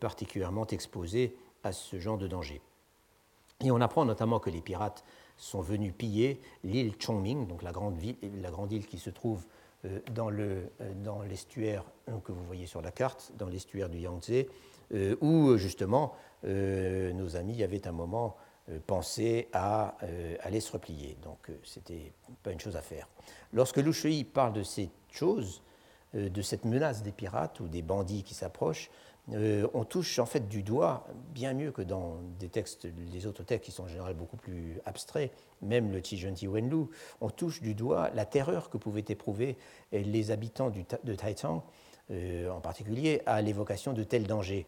particulièrement 0.00 0.66
exposée 0.66 1.36
à 1.62 1.72
ce 1.72 1.98
genre 1.98 2.18
de 2.18 2.26
danger. 2.26 2.60
Et 3.64 3.70
on 3.70 3.80
apprend 3.80 4.04
notamment 4.04 4.40
que 4.40 4.50
les 4.50 4.60
pirates 4.60 5.04
sont 5.38 5.60
venus 5.60 5.94
piller 5.96 6.40
l'île 6.64 6.94
Chongming, 6.98 7.46
donc 7.46 7.62
la 7.62 7.72
grande, 7.72 8.02
île 8.02 8.86
qui 8.86 8.98
se 8.98 9.08
trouve 9.08 9.46
euh, 9.84 10.00
dans, 10.12 10.28
le, 10.28 10.70
euh, 10.80 10.92
dans 11.04 11.22
l'estuaire 11.22 11.84
que 12.24 12.32
vous 12.32 12.44
voyez 12.44 12.66
sur 12.66 12.82
la 12.82 12.90
carte, 12.90 13.32
dans 13.38 13.48
l'estuaire 13.48 13.88
du 13.88 13.98
Yangtze, 13.98 14.44
euh, 14.92 15.16
où 15.20 15.56
justement 15.56 16.14
nos 16.44 17.34
amis 17.34 17.64
avaient 17.64 17.88
un 17.88 17.92
moment 17.92 18.36
pensé 18.86 19.48
à 19.52 19.96
aller 20.38 20.60
se 20.60 20.70
replier. 20.70 21.16
Donc 21.20 21.50
c'était 21.64 22.12
pas 22.44 22.52
une 22.52 22.60
chose 22.60 22.76
à 22.76 22.80
faire. 22.80 23.08
Lorsque 23.52 23.78
Lu 23.78 23.92
Shui 23.92 24.22
parle 24.22 24.52
de 24.52 24.62
ces 24.62 24.88
choses, 25.10 25.64
de 26.14 26.42
cette 26.42 26.64
menace 26.64 27.02
des 27.02 27.10
pirates 27.10 27.58
ou 27.58 27.66
des 27.66 27.82
bandits 27.82 28.22
qui 28.22 28.34
s'approchent, 28.34 28.88
euh, 29.34 29.66
on 29.74 29.84
touche 29.84 30.18
en 30.18 30.26
fait 30.26 30.48
du 30.48 30.62
doigt, 30.62 31.06
bien 31.34 31.52
mieux 31.52 31.70
que 31.70 31.82
dans 31.82 32.16
des 32.38 32.48
textes, 32.48 32.88
les 33.12 33.26
autres 33.26 33.42
textes 33.42 33.66
qui 33.66 33.72
sont 33.72 33.84
en 33.84 33.88
général 33.88 34.14
beaucoup 34.14 34.36
plus 34.36 34.80
abstraits, 34.86 35.32
même 35.60 35.92
le 35.92 36.00
Chijunti 36.02 36.48
Wenlu, 36.48 36.86
on 37.20 37.28
touche 37.28 37.60
du 37.60 37.74
doigt 37.74 38.10
la 38.14 38.24
terreur 38.24 38.70
que 38.70 38.78
pouvaient 38.78 39.04
éprouver 39.08 39.56
les 39.92 40.30
habitants 40.30 40.70
de 40.70 41.14
Taizong, 41.14 41.62
euh, 42.10 42.48
en 42.48 42.60
particulier 42.60 43.20
à 43.26 43.42
l'évocation 43.42 43.92
de 43.92 44.02
tels 44.02 44.26
dangers. 44.26 44.66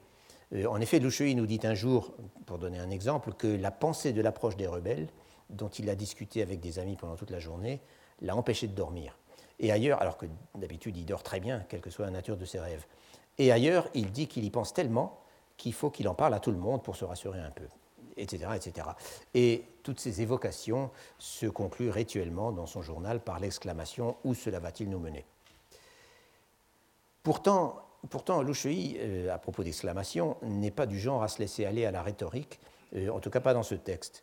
Euh, 0.53 0.67
en 0.67 0.79
effet, 0.79 0.99
Lu 0.99 1.11
Shui 1.11 1.35
nous 1.35 1.47
dit 1.47 1.61
un 1.63 1.75
jour, 1.75 2.13
pour 2.45 2.59
donner 2.59 2.79
un 2.79 2.91
exemple, 2.91 3.33
que 3.33 3.47
la 3.47 3.71
pensée 3.71 4.13
de 4.13 4.21
l'approche 4.21 4.57
des 4.57 4.67
rebelles, 4.67 5.09
dont 5.49 5.69
il 5.69 5.89
a 5.89 5.95
discuté 5.95 6.43
avec 6.43 6.61
des 6.61 6.79
amis 6.79 6.97
pendant 6.97 7.17
toute 7.17 7.31
la 7.31 7.39
journée, 7.39 7.81
l'a 8.21 8.37
empêché 8.37 8.67
de 8.67 8.75
dormir. 8.75 9.17
Et 9.59 9.73
ailleurs, 9.73 10.03
alors 10.03 10.19
que 10.19 10.27
d'habitude 10.55 10.99
il 10.99 11.07
dort 11.07 11.23
très 11.23 11.41
bien, 11.41 11.65
quelle 11.69 11.81
que 11.81 11.91
soit 11.91 12.05
la 12.05 12.11
nature 12.11 12.37
de 12.37 12.45
ses 12.45 12.59
rêves. 12.59 12.85
Et 13.41 13.53
ailleurs, 13.53 13.89
il 13.95 14.13
dit 14.13 14.27
qu'il 14.29 14.45
y 14.45 14.51
pense 14.51 14.75
tellement 14.75 15.19
qu'il 15.57 15.73
faut 15.73 15.89
qu'il 15.89 16.07
en 16.09 16.15
parle 16.15 16.35
à 16.35 16.41
tout 16.41 16.51
le 16.51 16.59
monde 16.59 16.83
pour 16.83 16.95
se 16.95 17.07
rassurer 17.07 17.41
un 17.41 17.51
peu, 17.51 17.65
etc. 18.19 18.51
etc. 18.55 18.89
Et 19.33 19.65
toutes 19.83 19.99
ces 19.99 20.21
évocations 20.21 20.91
se 21.19 21.47
concluent 21.47 21.89
rituellement 21.89 22.53
dans 22.53 22.67
son 22.67 22.83
journal 22.83 23.19
par 23.19 23.41
l'exclamation 23.41 24.19
Où 24.25 24.35
cela 24.35 24.61
va-t-il 24.61 24.91
nous 24.91 24.99
mener? 24.99 25.25
Pourtant, 27.23 27.81
pourtant 28.11 28.45
euh, 28.45 29.35
à 29.35 29.39
propos 29.39 29.65
d'exclamation, 29.65 30.37
n'est 30.43 30.71
pas 30.71 30.85
du 30.85 31.01
genre 31.01 31.23
à 31.23 31.29
se 31.29 31.39
laisser 31.39 31.65
aller 31.65 31.87
à 31.87 31.91
la 31.91 32.03
rhétorique, 32.03 32.61
euh, 32.95 33.09
en 33.09 33.21
tout 33.21 33.31
cas 33.31 33.41
pas 33.41 33.55
dans 33.55 33.63
ce 33.63 33.75
texte. 33.75 34.23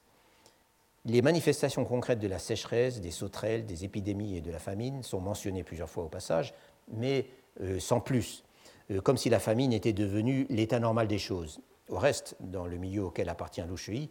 Les 1.05 1.23
manifestations 1.23 1.85
concrètes 1.85 2.19
de 2.19 2.27
la 2.27 2.37
sécheresse, 2.37 3.01
des 3.01 3.09
sauterelles, 3.09 3.65
des 3.65 3.83
épidémies 3.83 4.37
et 4.37 4.41
de 4.41 4.51
la 4.51 4.59
famine 4.59 5.01
sont 5.01 5.21
mentionnées 5.21 5.63
plusieurs 5.63 5.89
fois 5.89 6.03
au 6.03 6.09
passage, 6.09 6.53
mais 6.93 7.25
euh, 7.61 7.79
sans 7.79 7.99
plus. 7.99 8.43
Euh, 8.91 9.01
comme 9.01 9.17
si 9.17 9.29
la 9.29 9.39
famine 9.39 9.73
était 9.73 9.93
devenue 9.93 10.45
l'état 10.49 10.79
normal 10.79 11.07
des 11.07 11.19
choses. 11.19 11.59
Au 11.89 11.97
reste, 11.97 12.35
dans 12.39 12.65
le 12.65 12.77
milieu 12.77 13.05
auquel 13.05 13.29
appartient 13.29 13.61
Lushui, 13.61 14.09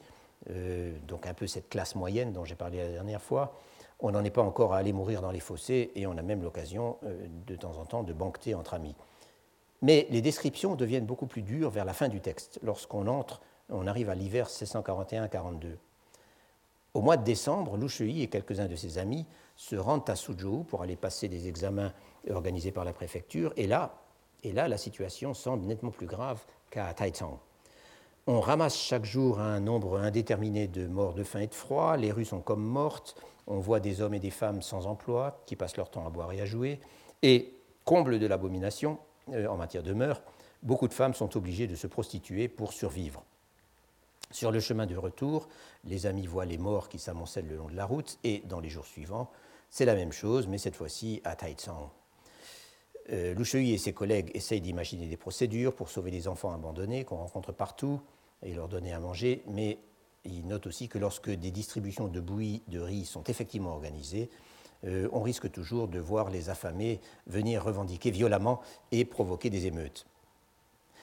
donc 1.08 1.26
un 1.26 1.34
peu 1.34 1.46
cette 1.46 1.68
classe 1.68 1.94
moyenne 1.94 2.32
dont 2.32 2.44
j'ai 2.44 2.54
parlé 2.54 2.78
la 2.78 2.90
dernière 2.90 3.20
fois. 3.20 3.54
On 4.00 4.12
n'en 4.12 4.22
est 4.22 4.30
pas 4.30 4.42
encore 4.42 4.74
à 4.74 4.78
aller 4.78 4.92
mourir 4.92 5.20
dans 5.20 5.30
les 5.30 5.40
fossés 5.40 5.90
et 5.94 6.06
on 6.06 6.16
a 6.16 6.22
même 6.22 6.42
l'occasion 6.42 6.98
de 7.46 7.56
temps 7.56 7.76
en 7.78 7.84
temps 7.84 8.02
de 8.02 8.12
banqueter 8.12 8.54
entre 8.54 8.74
amis. 8.74 8.94
Mais 9.82 10.06
les 10.10 10.22
descriptions 10.22 10.74
deviennent 10.74 11.06
beaucoup 11.06 11.26
plus 11.26 11.42
dures 11.42 11.70
vers 11.70 11.84
la 11.84 11.92
fin 11.92 12.08
du 12.08 12.20
texte, 12.20 12.58
lorsqu'on 12.62 13.06
entre, 13.06 13.40
on 13.68 13.86
arrive 13.86 14.10
à 14.10 14.14
l'hiver 14.14 14.48
1641-42. 14.48 15.76
Au 16.94 17.00
mois 17.02 17.16
de 17.16 17.24
décembre, 17.24 17.76
Loucheuil 17.76 18.22
et 18.22 18.28
quelques-uns 18.28 18.68
de 18.68 18.76
ses 18.76 18.98
amis 18.98 19.26
se 19.54 19.76
rendent 19.76 20.08
à 20.08 20.16
Suzhou 20.16 20.64
pour 20.64 20.82
aller 20.82 20.96
passer 20.96 21.28
des 21.28 21.46
examens 21.46 21.92
organisés 22.30 22.72
par 22.72 22.84
la 22.84 22.92
préfecture, 22.92 23.52
et 23.56 23.66
là, 23.66 23.94
et 24.42 24.52
là 24.52 24.68
la 24.68 24.78
situation 24.78 25.34
semble 25.34 25.66
nettement 25.66 25.90
plus 25.90 26.06
grave 26.06 26.40
qu'à 26.70 26.92
Taizang. 26.94 27.38
On 28.26 28.40
ramasse 28.40 28.76
chaque 28.76 29.04
jour 29.04 29.38
un 29.38 29.60
nombre 29.60 29.98
indéterminé 29.98 30.66
de 30.66 30.86
morts 30.86 31.14
de 31.14 31.22
faim 31.22 31.40
et 31.40 31.46
de 31.46 31.54
froid, 31.54 31.96
les 31.96 32.10
rues 32.10 32.24
sont 32.24 32.40
comme 32.40 32.64
mortes, 32.64 33.16
on 33.46 33.60
voit 33.60 33.78
des 33.78 34.00
hommes 34.00 34.14
et 34.14 34.20
des 34.20 34.30
femmes 34.30 34.62
sans 34.62 34.86
emploi 34.86 35.42
qui 35.46 35.54
passent 35.54 35.76
leur 35.76 35.90
temps 35.90 36.06
à 36.06 36.10
boire 36.10 36.32
et 36.32 36.40
à 36.40 36.44
jouer, 36.44 36.80
et, 37.22 37.52
comble 37.84 38.18
de 38.18 38.26
l'abomination, 38.26 38.98
euh, 39.32 39.46
en 39.46 39.56
matière 39.56 39.84
de 39.84 39.92
mœurs, 39.92 40.20
beaucoup 40.62 40.88
de 40.88 40.94
femmes 40.94 41.14
sont 41.14 41.36
obligées 41.36 41.68
de 41.68 41.76
se 41.76 41.86
prostituer 41.86 42.48
pour 42.48 42.72
survivre. 42.72 43.22
Sur 44.32 44.50
le 44.50 44.58
chemin 44.58 44.86
de 44.86 44.96
retour, 44.96 45.48
les 45.84 46.06
amis 46.06 46.26
voient 46.26 46.44
les 46.44 46.58
morts 46.58 46.88
qui 46.88 46.98
s'amoncellent 46.98 47.46
le 47.48 47.56
long 47.56 47.68
de 47.68 47.76
la 47.76 47.84
route 47.84 48.18
et 48.24 48.42
dans 48.46 48.58
les 48.58 48.68
jours 48.68 48.86
suivants, 48.86 49.30
c'est 49.70 49.84
la 49.84 49.94
même 49.94 50.12
chose, 50.12 50.48
mais 50.48 50.58
cette 50.58 50.74
fois-ci 50.74 51.20
à 51.24 51.36
Taizang. 51.36 51.90
Euh, 53.12 53.34
et 53.54 53.78
ses 53.78 53.92
collègues 53.92 54.30
essayent 54.34 54.60
d'imaginer 54.60 55.06
des 55.06 55.16
procédures 55.16 55.74
pour 55.74 55.90
sauver 55.90 56.10
les 56.10 56.28
enfants 56.28 56.52
abandonnés 56.52 57.04
qu'on 57.04 57.16
rencontre 57.16 57.52
partout 57.52 58.00
et 58.42 58.54
leur 58.54 58.68
donner 58.68 58.92
à 58.92 59.00
manger, 59.00 59.42
mais 59.46 59.78
ils 60.24 60.46
notent 60.46 60.66
aussi 60.66 60.88
que 60.88 60.98
lorsque 60.98 61.30
des 61.30 61.50
distributions 61.50 62.08
de 62.08 62.20
bouillie 62.20 62.62
de 62.68 62.80
riz 62.80 63.04
sont 63.04 63.22
effectivement 63.24 63.72
organisées, 63.72 64.28
euh, 64.84 65.08
on 65.12 65.22
risque 65.22 65.50
toujours 65.50 65.88
de 65.88 65.98
voir 65.98 66.30
les 66.30 66.50
affamés 66.50 67.00
venir 67.26 67.64
revendiquer 67.64 68.10
violemment 68.10 68.60
et 68.90 69.04
provoquer 69.04 69.50
des 69.50 69.66
émeutes. 69.66 70.06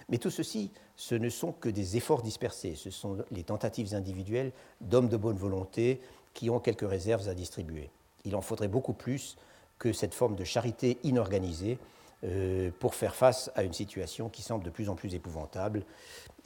Mais 0.10 0.18
tout 0.18 0.30
ceci, 0.30 0.72
ce 0.96 1.16
ne 1.16 1.30
sont 1.30 1.54
que 1.54 1.70
des 1.70 1.96
efforts 1.96 2.22
dispersés, 2.22 2.76
ce 2.76 2.92
sont 2.92 3.18
les 3.32 3.44
tentatives 3.44 3.96
individuelles 3.96 4.52
d'hommes 4.82 5.08
de 5.08 5.18
bonne 5.18 5.38
volonté 5.38 6.02
qui 6.34 6.50
ont 6.50 6.60
quelques 6.60 6.88
réserves 6.88 7.30
à 7.30 7.34
distribuer. 7.34 7.90
Il 8.26 8.36
en 8.36 8.42
faudrait 8.42 8.68
beaucoup 8.68 8.94
plus 8.94 9.38
que 9.84 9.92
cette 9.92 10.14
forme 10.14 10.38
de 10.38 10.46
charité 10.46 10.98
inorganisée 11.04 11.78
euh, 12.24 12.72
pour 12.80 12.96
faire 12.96 13.16
face 13.16 13.52
à 13.54 13.64
une 13.64 13.74
situation 13.74 14.30
qui 14.30 14.42
semble 14.42 14.64
de 14.64 14.70
plus 14.70 14.88
en 14.88 14.96
plus 14.96 15.14
épouvantable, 15.14 15.84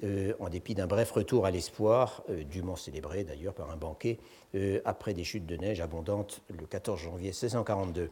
euh, 0.03 0.33
en 0.39 0.49
dépit 0.49 0.73
d'un 0.73 0.87
bref 0.87 1.11
retour 1.11 1.45
à 1.45 1.51
l'espoir, 1.51 2.23
dûment 2.49 2.75
célébré 2.75 3.23
d'ailleurs 3.23 3.53
par 3.53 3.69
un 3.69 3.77
banquet 3.77 4.17
euh, 4.55 4.81
après 4.85 5.13
des 5.13 5.23
chutes 5.23 5.45
de 5.45 5.55
neige 5.55 5.81
abondantes 5.81 6.41
le 6.49 6.65
14 6.65 6.99
janvier 6.99 7.27
1642. 7.27 8.09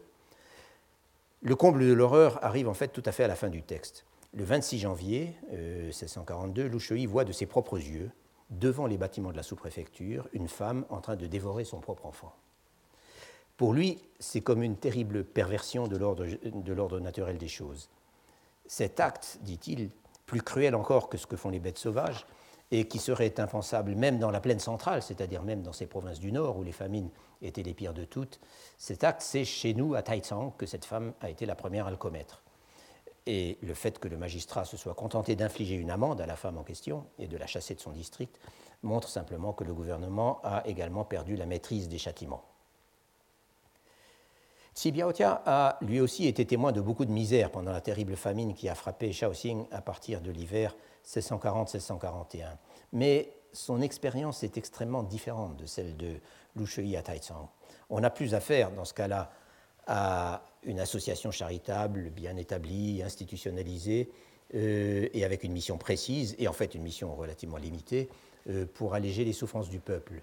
Le 1.41 1.56
comble 1.56 1.88
de 1.88 1.93
l'horreur 1.93 2.38
arrive 2.43 2.69
en 2.69 2.76
fait 2.76 2.89
tout 2.89 3.03
à 3.03 3.11
fait 3.11 3.23
à 3.23 3.27
la 3.27 3.35
fin 3.35 3.49
du 3.49 3.64
texte. 3.64 4.06
Le 4.35 4.43
26 4.43 4.77
janvier 4.77 5.34
1642, 5.52 6.61
euh, 6.65 6.68
Loucheuil 6.69 7.07
voit 7.07 7.26
de 7.26 7.31
ses 7.31 7.47
propres 7.47 7.80
yeux, 7.80 8.11
devant 8.52 8.85
les 8.85 8.99
bâtiments 8.99 9.31
de 9.31 9.38
la 9.38 9.43
sous-préfecture, 9.43 10.30
une 10.34 10.49
femme 10.49 10.85
en 10.89 11.02
train 11.02 11.15
de 11.15 11.26
dévorer 11.26 11.64
son 11.64 11.80
propre 11.80 12.06
enfant. 12.06 12.31
Pour 13.57 13.73
lui, 13.73 14.02
c'est 14.19 14.41
comme 14.41 14.64
une 14.64 14.76
terrible 14.76 15.23
perversion 15.23 15.88
de 15.88 15.98
l'ordre 15.98 16.99
naturel 16.99 17.38
des 17.38 17.48
choses. 17.48 17.90
Cet 18.65 18.99
acte, 18.99 19.40
dit-il, 19.41 19.90
plus 20.26 20.41
cruel 20.41 20.76
encore 20.76 21.07
que 21.07 21.18
ce 21.18 21.27
que 21.27 21.38
font 21.38 21.49
les 21.49 21.60
bêtes 21.60 21.77
sauvages, 21.77 22.26
et 22.72 22.88
qui 22.88 22.98
serait 22.98 23.40
impensable 23.40 23.94
même 23.94 24.18
dans 24.18 24.32
la 24.32 24.41
plaine 24.41 24.60
centrale, 24.60 25.03
c'est-à-dire 25.03 25.44
même 25.44 25.61
dans 25.61 25.72
ces 25.72 25.86
provinces 25.86 26.19
du 26.19 26.32
Nord 26.32 26.57
où 26.57 26.64
les 26.64 26.72
famines 26.72 27.11
étaient 27.44 27.61
les 27.61 27.76
pires 27.76 27.94
de 27.94 28.06
toutes. 28.06 28.40
Cet 28.80 29.03
acte, 29.03 29.22
c'est 29.22 29.45
chez 29.45 29.76
nous, 29.76 29.94
à 29.94 30.02
Taizang, 30.02 30.52
que 30.57 30.65
cette 30.65 30.84
femme 30.84 31.14
a 31.22 31.30
été 31.30 31.45
la 31.45 31.56
première 31.56 31.86
à 31.86 31.91
le 31.91 31.98
commettre. 31.98 32.41
Et 33.27 33.60
le 33.61 33.76
fait 33.76 33.99
que 33.99 34.07
le 34.07 34.18
magistrat 34.18 34.65
se 34.65 34.77
soit 34.77 34.95
contenté 34.95 35.36
d'infliger 35.36 35.76
une 35.76 35.91
amende 35.91 36.22
à 36.22 36.26
la 36.26 36.36
femme 36.36 36.57
en 36.57 36.64
question 36.64 37.06
et 37.19 37.27
de 37.27 37.38
la 37.38 37.45
chasser 37.45 37.76
de 37.76 37.80
son 37.80 37.91
district 37.91 38.40
montre 38.82 39.10
simplement 39.10 39.53
que 39.53 39.64
le 39.64 39.73
gouvernement 39.73 40.41
a 40.44 40.68
également 40.68 41.06
perdu 41.06 41.36
la 41.36 41.45
maîtrise 41.45 41.88
des 41.88 41.99
châtiments. 41.99 42.44
Tsibiaotia 44.76 45.41
a 45.45 45.77
lui 45.81 46.02
aussi 46.02 46.27
été 46.27 46.45
témoin 46.45 46.73
de 46.73 46.81
beaucoup 46.81 47.06
de 47.06 47.11
misère 47.11 47.49
pendant 47.49 47.72
la 47.72 47.80
terrible 47.80 48.18
famine 48.18 48.53
qui 48.53 48.68
a 48.68 48.76
frappé 48.76 49.14
Shaoxing 49.14 49.65
à 49.72 49.81
partir 49.81 50.19
de 50.19 50.31
l'hiver 50.31 50.76
1640-1641. 51.07 52.57
Mais 52.91 53.31
son 53.53 53.81
expérience 53.81 54.43
est 54.43 54.57
extrêmement 54.57 55.03
différente 55.03 55.56
de 55.56 55.65
celle 55.65 55.95
de 55.95 56.18
Lu 56.57 56.65
Shui 56.65 56.97
à 56.97 57.02
Taizang. 57.02 57.47
On 57.89 58.02
n'a 58.02 58.10
plus 58.10 58.34
affaire, 58.34 58.72
dans 58.72 58.84
ce 58.84 58.93
cas-là, 58.93 59.31
à 59.88 60.43
une 60.64 60.81
association 60.81 61.31
charitable 61.31 62.10
bien 62.10 62.35
établie, 62.35 63.02
institutionnalisée, 63.02 64.11
euh, 64.56 65.07
et 65.14 65.23
avec 65.23 65.43
une 65.43 65.53
mission 65.53 65.77
précise, 65.77 66.35
et 66.38 66.49
en 66.49 66.53
fait 66.53 66.76
une 66.76 66.84
mission 66.84 67.15
relativement 67.15 67.57
limitée, 67.57 68.10
euh, 68.49 68.65
pour 68.65 68.93
alléger 68.93 69.23
les 69.23 69.34
souffrances 69.34 69.69
du 69.69 69.80
peuple. 69.80 70.22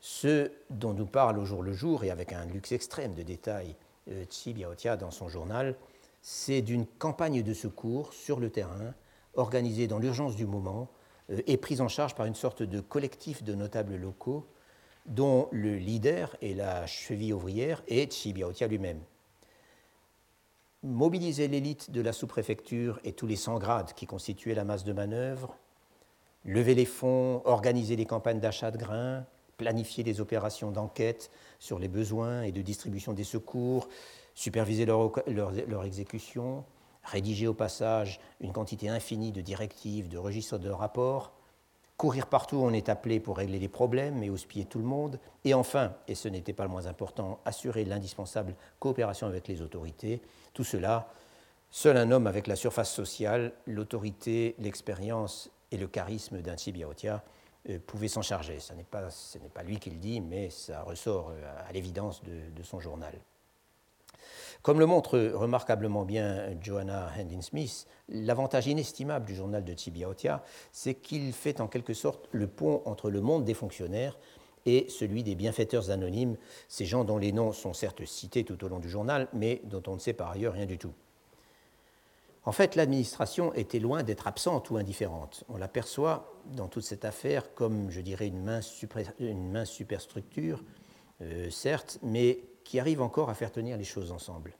Ce 0.00 0.50
dont 0.70 0.92
nous 0.92 1.06
parle 1.06 1.38
au 1.38 1.44
jour 1.44 1.62
le 1.62 1.72
jour, 1.72 2.04
et 2.04 2.10
avec 2.10 2.32
un 2.32 2.44
luxe 2.46 2.72
extrême 2.72 3.14
de 3.14 3.22
détails, 3.22 3.74
euh, 4.08 4.24
Tsi 4.24 4.52
Biaotia 4.52 4.96
dans 4.96 5.10
son 5.10 5.28
journal, 5.28 5.76
c'est 6.22 6.62
d'une 6.62 6.86
campagne 6.86 7.42
de 7.42 7.54
secours 7.54 8.12
sur 8.12 8.40
le 8.40 8.50
terrain 8.50 8.94
organisée 9.34 9.86
dans 9.86 9.98
l'urgence 9.98 10.36
du 10.36 10.46
moment 10.46 10.88
euh, 11.30 11.40
et 11.46 11.56
prise 11.56 11.80
en 11.80 11.88
charge 11.88 12.14
par 12.14 12.26
une 12.26 12.34
sorte 12.34 12.62
de 12.62 12.80
collectif 12.80 13.42
de 13.42 13.54
notables 13.54 13.96
locaux 13.96 14.46
dont 15.06 15.48
le 15.52 15.76
leader 15.76 16.36
est 16.42 16.54
la 16.54 16.86
cheville 16.86 17.32
ouvrière 17.32 17.82
et 17.88 18.08
Chibiaotia 18.10 18.66
lui-même. 18.66 19.00
Mobiliser 20.82 21.48
l'élite 21.48 21.90
de 21.90 22.00
la 22.00 22.12
sous-préfecture 22.12 23.00
et 23.04 23.12
tous 23.12 23.26
les 23.26 23.36
100 23.36 23.58
grades 23.58 23.92
qui 23.94 24.06
constituaient 24.06 24.54
la 24.54 24.64
masse 24.64 24.84
de 24.84 24.92
manœuvre, 24.92 25.56
lever 26.44 26.74
les 26.74 26.84
fonds, 26.84 27.42
organiser 27.44 27.96
les 27.96 28.06
campagnes 28.06 28.40
d'achat 28.40 28.70
de 28.70 28.78
grains, 28.78 29.24
planifier 29.56 30.04
les 30.04 30.20
opérations 30.20 30.70
d'enquête 30.70 31.30
sur 31.58 31.78
les 31.78 31.88
besoins 31.88 32.42
et 32.42 32.52
de 32.52 32.62
distribution 32.62 33.12
des 33.12 33.24
secours, 33.24 33.88
superviser 34.34 34.84
leur, 34.86 35.84
exécution, 35.84 36.64
rédiger 37.02 37.46
au 37.46 37.54
passage 37.54 38.20
une 38.40 38.52
quantité 38.52 38.88
infinie 38.88 39.32
de 39.32 39.40
directives, 39.40 40.08
de 40.08 40.18
registres 40.18 40.58
de 40.58 40.70
rapports, 40.70 41.32
courir 41.96 42.26
partout 42.26 42.56
où 42.56 42.64
on 42.64 42.72
est 42.72 42.90
appelé 42.90 43.20
pour 43.20 43.38
régler 43.38 43.58
les 43.58 43.68
problèmes 43.68 44.22
et 44.22 44.28
houspiller 44.28 44.66
tout 44.66 44.78
le 44.78 44.84
monde, 44.84 45.18
et 45.44 45.54
enfin, 45.54 45.94
et 46.08 46.14
ce 46.14 46.28
n'était 46.28 46.52
pas 46.52 46.64
le 46.64 46.70
moins 46.70 46.86
important, 46.86 47.40
assurer 47.46 47.84
l'indispensable 47.84 48.54
coopération 48.78 49.26
avec 49.26 49.48
les 49.48 49.62
autorités. 49.62 50.20
Tout 50.52 50.64
cela, 50.64 51.08
seul 51.70 51.96
un 51.96 52.10
homme 52.10 52.26
avec 52.26 52.46
la 52.46 52.56
surface 52.56 52.92
sociale, 52.92 53.52
l'autorité, 53.66 54.54
l'expérience 54.58 55.50
et 55.72 55.78
le 55.78 55.86
charisme 55.86 56.42
d'un 56.42 56.56
Tsibiaotia 56.56 57.14
euh, 57.14 57.35
pouvait 57.86 58.08
s'en 58.08 58.22
charger. 58.22 58.58
Ce 58.60 58.72
n'est 58.74 58.84
pas, 58.84 59.08
pas, 59.54 59.62
lui 59.62 59.78
qui 59.78 59.90
le 59.90 59.98
dit, 59.98 60.20
mais 60.20 60.50
ça 60.50 60.82
ressort 60.82 61.30
euh, 61.30 61.68
à 61.68 61.72
l'évidence 61.72 62.22
de 62.24 62.62
son 62.62 62.80
journal. 62.80 63.14
Comme 64.66 64.80
le 64.80 64.86
montre 64.86 65.18
remarquablement 65.18 66.04
bien 66.04 66.60
Joanna 66.60 67.08
Hendon-Smith, 67.16 67.86
l'avantage 68.08 68.66
inestimable 68.66 69.24
du 69.24 69.34
journal 69.34 69.64
de 69.64 69.72
Tsibiaotia, 69.72 70.42
c'est 70.72 70.94
qu'il 70.94 71.32
fait 71.32 71.60
en 71.60 71.68
quelque 71.68 71.94
sorte 71.94 72.28
le 72.32 72.48
pont 72.48 72.82
entre 72.84 73.08
le 73.08 73.20
monde 73.20 73.44
des 73.44 73.54
fonctionnaires 73.54 74.18
et 74.64 74.86
celui 74.88 75.22
des 75.22 75.36
bienfaiteurs 75.36 75.90
anonymes, 75.90 76.36
ces 76.66 76.84
gens 76.84 77.04
dont 77.04 77.18
les 77.18 77.30
noms 77.30 77.52
sont 77.52 77.74
certes 77.74 78.04
cités 78.04 78.42
tout 78.42 78.64
au 78.64 78.68
long 78.68 78.80
du 78.80 78.90
journal, 78.90 79.28
mais 79.32 79.60
dont 79.64 79.82
on 79.86 79.94
ne 79.94 80.00
sait 80.00 80.14
par 80.14 80.32
ailleurs 80.32 80.54
rien 80.54 80.66
du 80.66 80.78
tout. 80.78 80.92
En 82.46 82.52
fait, 82.52 82.76
l'administration 82.76 83.52
était 83.54 83.80
loin 83.80 84.04
d'être 84.04 84.28
absente 84.28 84.70
ou 84.70 84.76
indifférente. 84.76 85.42
On 85.48 85.56
l'aperçoit 85.56 86.32
dans 86.52 86.68
toute 86.68 86.84
cette 86.84 87.04
affaire 87.04 87.52
comme, 87.54 87.90
je 87.90 88.00
dirais, 88.00 88.28
une 88.28 88.44
mince, 88.44 88.68
superstructure, 89.68 90.62
euh, 91.22 91.50
certes, 91.50 91.98
mais 92.02 92.38
qui 92.62 92.78
arrive 92.78 93.02
encore 93.02 93.30
à 93.30 93.34
faire 93.34 93.50
tenir 93.50 93.76
les 93.76 93.84
choses 93.84 94.12
ensemble. 94.12 94.54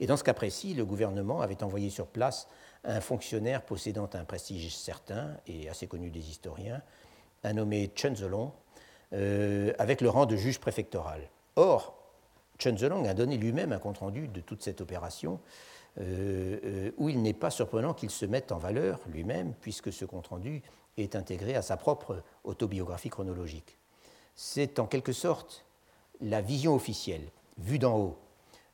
Et 0.00 0.08
dans 0.08 0.16
ce 0.16 0.24
cas 0.24 0.34
précis, 0.34 0.74
le 0.74 0.84
gouvernement 0.84 1.40
avait 1.40 1.62
envoyé 1.62 1.88
sur 1.88 2.08
place 2.08 2.48
un 2.82 3.00
fonctionnaire 3.00 3.62
possédant 3.62 4.10
un 4.14 4.24
prestige 4.24 4.74
certain 4.74 5.36
et 5.46 5.68
assez 5.68 5.86
connu 5.86 6.10
des 6.10 6.28
historiens, 6.28 6.82
un 7.44 7.52
nommé 7.52 7.92
Chen 7.94 8.16
Zelong, 8.16 8.50
euh, 9.12 9.72
avec 9.78 10.00
le 10.00 10.10
rang 10.10 10.26
de 10.26 10.34
juge 10.34 10.58
préfectoral. 10.58 11.20
Or, 11.54 11.96
Chen 12.58 12.76
Zelong 12.76 13.06
a 13.06 13.14
donné 13.14 13.36
lui-même 13.36 13.72
un 13.72 13.78
compte-rendu 13.78 14.26
de 14.26 14.40
toute 14.40 14.62
cette 14.62 14.80
opération, 14.80 15.38
euh, 16.00 16.58
euh, 16.64 16.90
où 16.96 17.08
il 17.08 17.22
n'est 17.22 17.34
pas 17.34 17.50
surprenant 17.50 17.94
qu'il 17.94 18.10
se 18.10 18.26
mette 18.26 18.50
en 18.50 18.58
valeur 18.58 18.98
lui-même, 19.06 19.54
puisque 19.60 19.92
ce 19.92 20.04
compte-rendu 20.04 20.60
est 20.96 21.14
intégré 21.14 21.54
à 21.54 21.62
sa 21.62 21.76
propre 21.76 22.24
autobiographie 22.42 23.10
chronologique. 23.10 23.78
C'est 24.34 24.80
en 24.80 24.86
quelque 24.86 25.12
sorte 25.12 25.64
la 26.20 26.40
vision 26.40 26.74
officielle, 26.74 27.30
vue 27.58 27.78
d'en 27.78 27.96
haut, 27.96 28.18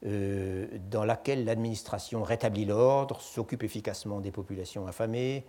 euh, 0.06 0.66
dans 0.90 1.04
laquelle 1.04 1.44
l'administration 1.44 2.22
rétablit 2.22 2.64
l'ordre, 2.64 3.20
s'occupe 3.20 3.64
efficacement 3.64 4.20
des 4.20 4.32
populations 4.32 4.86
affamées, 4.86 5.44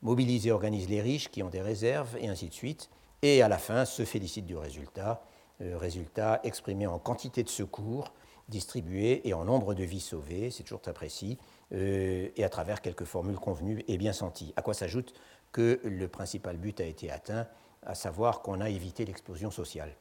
mobilise 0.00 0.46
et 0.46 0.52
organise 0.52 0.88
les 0.88 1.02
riches 1.02 1.30
qui 1.30 1.42
ont 1.42 1.50
des 1.50 1.60
réserves, 1.60 2.16
et 2.18 2.28
ainsi 2.28 2.48
de 2.48 2.54
suite, 2.54 2.88
et 3.20 3.42
à 3.42 3.48
la 3.48 3.58
fin 3.58 3.84
se 3.84 4.06
félicite 4.06 4.46
du 4.46 4.56
résultat, 4.56 5.22
résultat 5.60 6.40
exprimé 6.44 6.86
en 6.86 6.98
quantité 6.98 7.42
de 7.42 7.48
secours 7.50 8.12
distribués 8.48 9.26
et 9.26 9.34
en 9.34 9.44
nombre 9.44 9.74
de 9.74 9.84
vies 9.84 10.00
sauvées, 10.00 10.50
c'est 10.50 10.62
toujours 10.62 10.80
très 10.80 10.92
précis, 10.92 11.38
et 11.72 12.44
à 12.44 12.48
travers 12.48 12.82
quelques 12.82 13.04
formules 13.04 13.38
convenues 13.38 13.82
et 13.88 13.98
bien 13.98 14.12
senties. 14.12 14.52
À 14.56 14.62
quoi 14.62 14.74
s'ajoute 14.74 15.14
que 15.50 15.80
le 15.82 16.08
principal 16.08 16.56
but 16.56 16.80
a 16.80 16.84
été 16.84 17.10
atteint, 17.10 17.46
à 17.84 17.94
savoir 17.94 18.42
qu'on 18.42 18.60
a 18.60 18.68
évité 18.68 19.04
l'explosion 19.04 19.50
sociale 19.50 19.94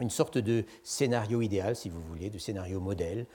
une 0.00 0.10
sorte 0.10 0.38
de 0.38 0.64
scénario 0.82 1.42
idéal, 1.42 1.74
si 1.74 1.88
vous 1.88 2.00
voulez, 2.00 2.30
de 2.30 2.38
scénario 2.38 2.80
modèle, 2.80 3.26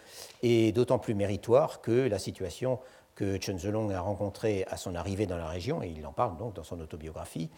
et 0.41 0.71
d'autant 0.71 0.99
plus 0.99 1.13
méritoire 1.13 1.81
que 1.81 1.91
la 1.91 2.19
situation 2.19 2.79
que 3.15 3.39
Chen 3.39 3.59
Zelong 3.59 3.91
a 3.91 3.99
rencontrée 3.99 4.65
à 4.69 4.77
son 4.77 4.95
arrivée 4.95 5.27
dans 5.27 5.37
la 5.37 5.47
région, 5.47 5.83
et 5.83 5.89
il 5.89 6.05
en 6.05 6.13
parle 6.13 6.37
donc 6.37 6.55
dans 6.55 6.63
son 6.63 6.79
autobiographie, 6.79 7.49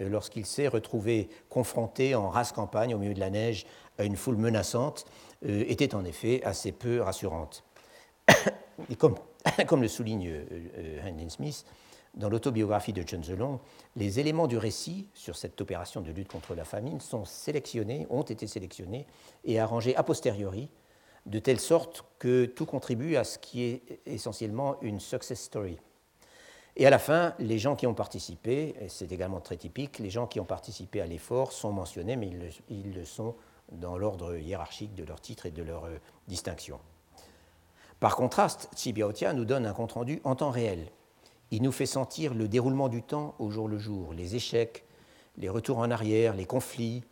euh, 0.00 0.08
lorsqu'il 0.08 0.44
s'est 0.44 0.66
retrouvé 0.66 1.28
confronté 1.48 2.14
en 2.14 2.30
race 2.30 2.52
campagne 2.52 2.94
au 2.94 2.98
milieu 2.98 3.14
de 3.14 3.20
la 3.20 3.30
neige 3.30 3.66
à 3.98 4.04
une 4.04 4.16
foule 4.16 4.36
menaçante, 4.36 5.04
euh, 5.46 5.64
était 5.68 5.94
en 5.94 6.04
effet 6.04 6.42
assez 6.44 6.72
peu 6.72 7.00
rassurante. 7.00 7.64
Et 8.90 8.96
comme, 8.96 9.82
le 9.82 9.88
souligne 9.88 10.28
euh, 10.28 11.28
Smith, 11.28 11.64
dans 12.14 12.28
l'autobiographie 12.28 12.92
de 12.92 13.06
Chen 13.06 13.22
Zelong, 13.22 13.58
les 13.96 14.20
éléments 14.20 14.46
du 14.46 14.56
récit 14.56 15.08
sur 15.14 15.36
cette 15.36 15.60
opération 15.60 16.00
de 16.00 16.10
lutte 16.12 16.28
contre 16.28 16.54
la 16.54 16.64
famine 16.64 17.00
sont 17.00 17.24
sélectionnés, 17.24 18.06
ont 18.10 18.22
été 18.22 18.46
sélectionnés 18.46 19.06
et 19.44 19.58
arrangés 19.58 19.96
a 19.96 20.02
posteriori, 20.02 20.68
de 21.26 21.38
telle 21.38 21.60
sorte 21.60 22.04
que 22.18 22.44
tout 22.44 22.66
contribue 22.66 23.16
à 23.16 23.24
ce 23.24 23.38
qui 23.38 23.62
est 23.62 24.00
essentiellement 24.06 24.76
une 24.82 25.00
success 25.00 25.40
story. 25.40 25.78
Et 26.76 26.86
à 26.86 26.90
la 26.90 26.98
fin, 26.98 27.34
les 27.38 27.58
gens 27.58 27.76
qui 27.76 27.86
ont 27.86 27.94
participé, 27.94 28.74
et 28.80 28.88
c'est 28.88 29.12
également 29.12 29.40
très 29.40 29.56
typique, 29.56 29.98
les 30.00 30.10
gens 30.10 30.26
qui 30.26 30.40
ont 30.40 30.44
participé 30.44 31.00
à 31.00 31.06
l'effort 31.06 31.52
sont 31.52 31.72
mentionnés, 31.72 32.16
mais 32.16 32.30
ils 32.68 32.92
le, 32.92 33.04
sont 33.04 33.36
dans 33.72 33.98
l'ordre 33.98 34.36
hiérarchique 34.36 34.94
de 34.94 35.04
leur 35.04 35.20
titre 35.20 35.46
et 35.46 35.50
de 35.50 35.62
leur 35.62 35.84
euh, 35.84 35.98
distinction. 36.28 36.78
Par 38.00 38.16
contraste, 38.16 38.68
Chibiaotia 38.76 39.32
nous 39.32 39.44
donne 39.44 39.66
un 39.66 39.72
compte-rendu 39.72 40.20
en 40.24 40.34
temps 40.34 40.50
réel, 40.50 40.90
il 41.50 41.62
nous 41.62 41.72
fait 41.72 41.86
sentir 41.86 42.34
le 42.34 42.48
déroulement 42.48 42.88
du 42.88 43.02
temps 43.02 43.36
au 43.38 43.48
jour 43.48 43.68
le 43.68 43.78
jour, 43.78 44.12
les 44.12 44.34
échecs, 44.34 44.84
les 45.36 45.48
retours 45.48 45.78
en 45.78 45.90
arrière, 45.90 46.34
les 46.34 46.46
conflits, 46.46 47.04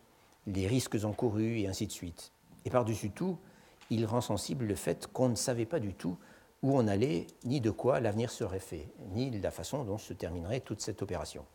les 0.47 0.67
risques 0.67 0.97
encourus 1.03 1.61
et 1.61 1.67
ainsi 1.67 1.87
de 1.87 1.93
suite. 1.93 2.33
Et 2.65 2.69
par-dessus 2.69 3.11
tout, 3.11 3.37
il 3.89 4.05
rend 4.05 4.19
sensible 4.21 4.65
le 4.65 4.75
fait 4.75 5.07
qu'on 5.07 5.29
ne 5.29 5.35
savait 5.35 5.65
pas 5.65 5.79
du 5.79 5.93
tout 5.93 6.17
où 6.61 6.77
on 6.77 6.87
allait, 6.87 7.27
ni 7.45 7.61
de 7.61 7.71
quoi 7.71 8.01
l'avenir 8.01 8.31
serait 8.31 8.59
fait, 8.59 8.87
ni 9.11 9.31
la 9.31 9.51
façon 9.51 9.83
dont 9.83 9.97
se 9.97 10.13
terminerait 10.13 10.59
toute 10.61 10.81
cette 10.81 11.01
opération. 11.01 11.45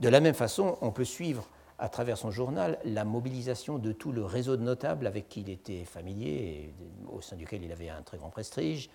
De 0.00 0.08
la 0.08 0.20
même 0.20 0.34
façon, 0.34 0.78
on 0.80 0.90
peut 0.90 1.04
suivre 1.04 1.48
à 1.78 1.88
travers 1.88 2.18
son 2.18 2.30
journal 2.30 2.78
la 2.84 3.04
mobilisation 3.04 3.78
de 3.78 3.92
tout 3.92 4.12
le 4.12 4.24
réseau 4.24 4.56
de 4.56 4.62
notables 4.62 5.06
avec 5.06 5.28
qui 5.28 5.40
il 5.40 5.50
était 5.50 5.84
familier 5.84 6.28
et 6.28 6.74
au 7.12 7.20
sein 7.20 7.36
duquel 7.36 7.62
il 7.62 7.72
avait 7.72 7.88
un 7.88 8.02
très 8.02 8.18
grand 8.18 8.30
prestige, 8.30 8.90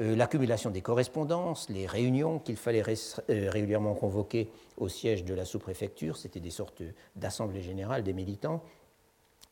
euh, 0.00 0.14
l'accumulation 0.14 0.70
des 0.70 0.80
correspondances, 0.80 1.68
les 1.70 1.86
réunions 1.86 2.38
qu'il 2.38 2.56
fallait 2.56 2.82
euh, 2.82 3.50
régulièrement 3.50 3.94
convoquer 3.94 4.48
au 4.76 4.88
siège 4.88 5.24
de 5.24 5.34
la 5.34 5.44
sous-préfecture, 5.44 6.16
c'était 6.16 6.40
des 6.40 6.50
sortes 6.50 6.82
d'assemblées 7.16 7.62
générales 7.62 8.04
des 8.04 8.12
militants, 8.12 8.62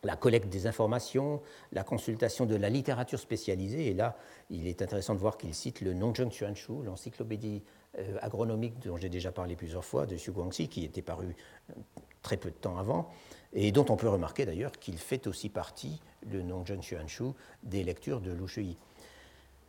la 0.05 0.15
collecte 0.15 0.49
des 0.49 0.69
informations, 0.69 1.43
la 1.73 1.83
consultation 1.83 2.47
de 2.47 2.55
la 2.55 2.71
littérature 2.71 3.19
spécialisée, 3.19 3.89
et 3.89 3.95
là, 3.95 4.17
il 4.51 4.69
est 4.69 4.83
intéressant 4.83 5.15
de 5.15 5.19
voir 5.19 5.37
qu'il 5.37 5.53
cite 5.53 5.81
le 5.81 5.95
Nongjung 5.95 6.31
Chuanshu, 6.31 6.85
l'encyclopédie 6.85 7.65
euh, 7.99 8.17
agronomique 8.21 8.79
dont 8.79 8.97
j'ai 8.97 9.09
déjà 9.09 9.33
parlé 9.33 9.57
plusieurs 9.57 9.85
fois, 9.85 10.07
de 10.07 10.15
Xu 10.15 10.31
Guangxi, 10.31 10.69
qui 10.69 10.85
était 10.85 11.03
paru 11.03 11.35
très 12.27 12.37
peu 12.37 12.51
de 12.51 12.57
temps 12.57 12.77
avant, 12.77 13.09
et 13.53 13.71
dont 13.71 13.87
on 13.89 13.97
peut 13.97 14.09
remarquer 14.09 14.45
d'ailleurs 14.45 14.73
qu'il 14.73 14.99
fait 14.99 15.29
aussi 15.29 15.49
partie, 15.49 16.01
le 16.29 16.43
Nongjung 16.43 16.83
Chuanshu, 16.83 17.35
des 17.63 17.85
lectures 17.85 18.21
de 18.21 18.33
Lu 18.33 18.49
Shui. 18.49 18.77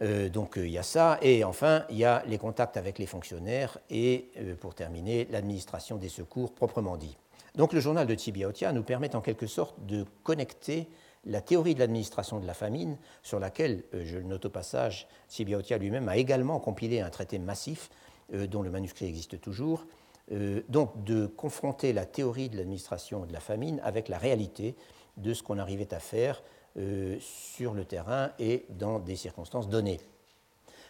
Euh, 0.02 0.28
donc 0.28 0.58
euh, 0.58 0.66
il 0.66 0.72
y 0.72 0.80
a 0.80 0.84
ça, 0.84 1.20
et 1.22 1.44
enfin 1.44 1.86
il 1.92 1.98
y 1.98 2.04
a 2.06 2.24
les 2.26 2.40
contacts 2.40 2.78
avec 2.78 2.98
les 2.98 3.06
fonctionnaires 3.06 3.78
et 3.92 4.30
euh, 4.38 4.56
pour 4.56 4.74
terminer 4.74 5.28
l'administration 5.30 5.98
des 5.98 6.10
secours 6.10 6.52
proprement 6.54 6.98
dit. 6.98 7.16
Donc 7.54 7.74
le 7.74 7.80
journal 7.80 8.08
de 8.08 8.16
Tsibiaotia 8.16 8.74
nous 8.74 8.84
permet 8.84 9.16
en 9.16 9.22
quelque 9.22 9.48
sorte 9.48 9.76
de 9.86 10.04
connecter 10.24 10.88
la 11.26 11.42
théorie 11.42 11.76
de 11.76 11.80
l'administration 11.80 12.40
de 12.40 12.48
la 12.48 12.56
famine, 12.56 12.98
sur 13.22 13.40
laquelle, 13.40 13.84
je 13.92 14.18
le 14.18 14.24
note 14.24 14.46
au 14.46 14.50
passage, 14.50 15.08
Tsibiaotia 15.30 15.78
lui-même 15.78 16.10
a 16.10 16.18
également 16.18 16.60
compilé 16.60 17.02
un 17.02 17.10
traité 17.10 17.38
massif 17.38 17.90
dont 18.32 18.62
le 18.62 18.70
manuscrit 18.70 19.08
existe 19.08 19.42
toujours, 19.42 19.86
donc 20.30 21.04
de 21.04 21.26
confronter 21.26 21.94
la 21.94 22.06
théorie 22.06 22.50
de 22.50 22.58
l'administration 22.58 23.26
de 23.26 23.32
la 23.32 23.40
famine 23.40 23.80
avec 23.84 24.10
la 24.10 24.18
réalité 24.18 24.76
de 25.18 25.34
ce 25.34 25.44
qu'on 25.44 25.58
arrivait 25.58 25.94
à 25.94 26.00
faire 26.00 26.44
euh, 26.78 27.18
sur 27.20 27.74
le 27.74 27.86
terrain 27.86 28.32
et 28.38 28.66
dans 28.70 29.00
des 29.00 29.16
circonstances 29.16 29.68
données. 29.68 30.00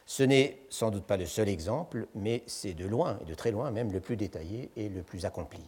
Ce 0.05 0.23
n'est 0.23 0.59
sans 0.69 0.89
doute 0.89 1.05
pas 1.05 1.17
le 1.17 1.25
seul 1.25 1.49
exemple, 1.49 2.07
mais 2.13 2.43
c'est 2.45 2.73
de 2.73 2.85
loin, 2.85 3.19
et 3.21 3.25
de 3.25 3.33
très 3.33 3.51
loin 3.51 3.71
même, 3.71 3.91
le 3.91 3.99
plus 3.99 4.17
détaillé 4.17 4.69
et 4.75 4.89
le 4.89 5.01
plus 5.01 5.25
accompli. 5.25 5.61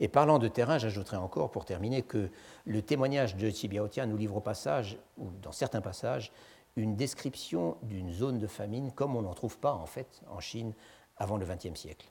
Et 0.00 0.08
parlant 0.08 0.38
de 0.38 0.48
terrain, 0.48 0.78
j'ajouterai 0.78 1.16
encore, 1.16 1.50
pour 1.50 1.64
terminer, 1.64 2.02
que 2.02 2.30
le 2.66 2.82
témoignage 2.82 3.36
de 3.36 3.50
Tsibiaotia 3.50 4.06
nous 4.06 4.16
livre 4.16 4.36
au 4.36 4.40
passage, 4.40 4.98
ou 5.18 5.30
dans 5.42 5.52
certains 5.52 5.80
passages, 5.80 6.32
une 6.76 6.96
description 6.96 7.76
d'une 7.82 8.10
zone 8.10 8.38
de 8.38 8.46
famine 8.46 8.92
comme 8.92 9.16
on 9.16 9.22
n'en 9.22 9.34
trouve 9.34 9.58
pas 9.58 9.72
en 9.72 9.86
fait 9.86 10.22
en 10.30 10.40
Chine 10.40 10.74
avant 11.16 11.36
le 11.36 11.46
XXe 11.46 11.78
siècle. 11.78 12.10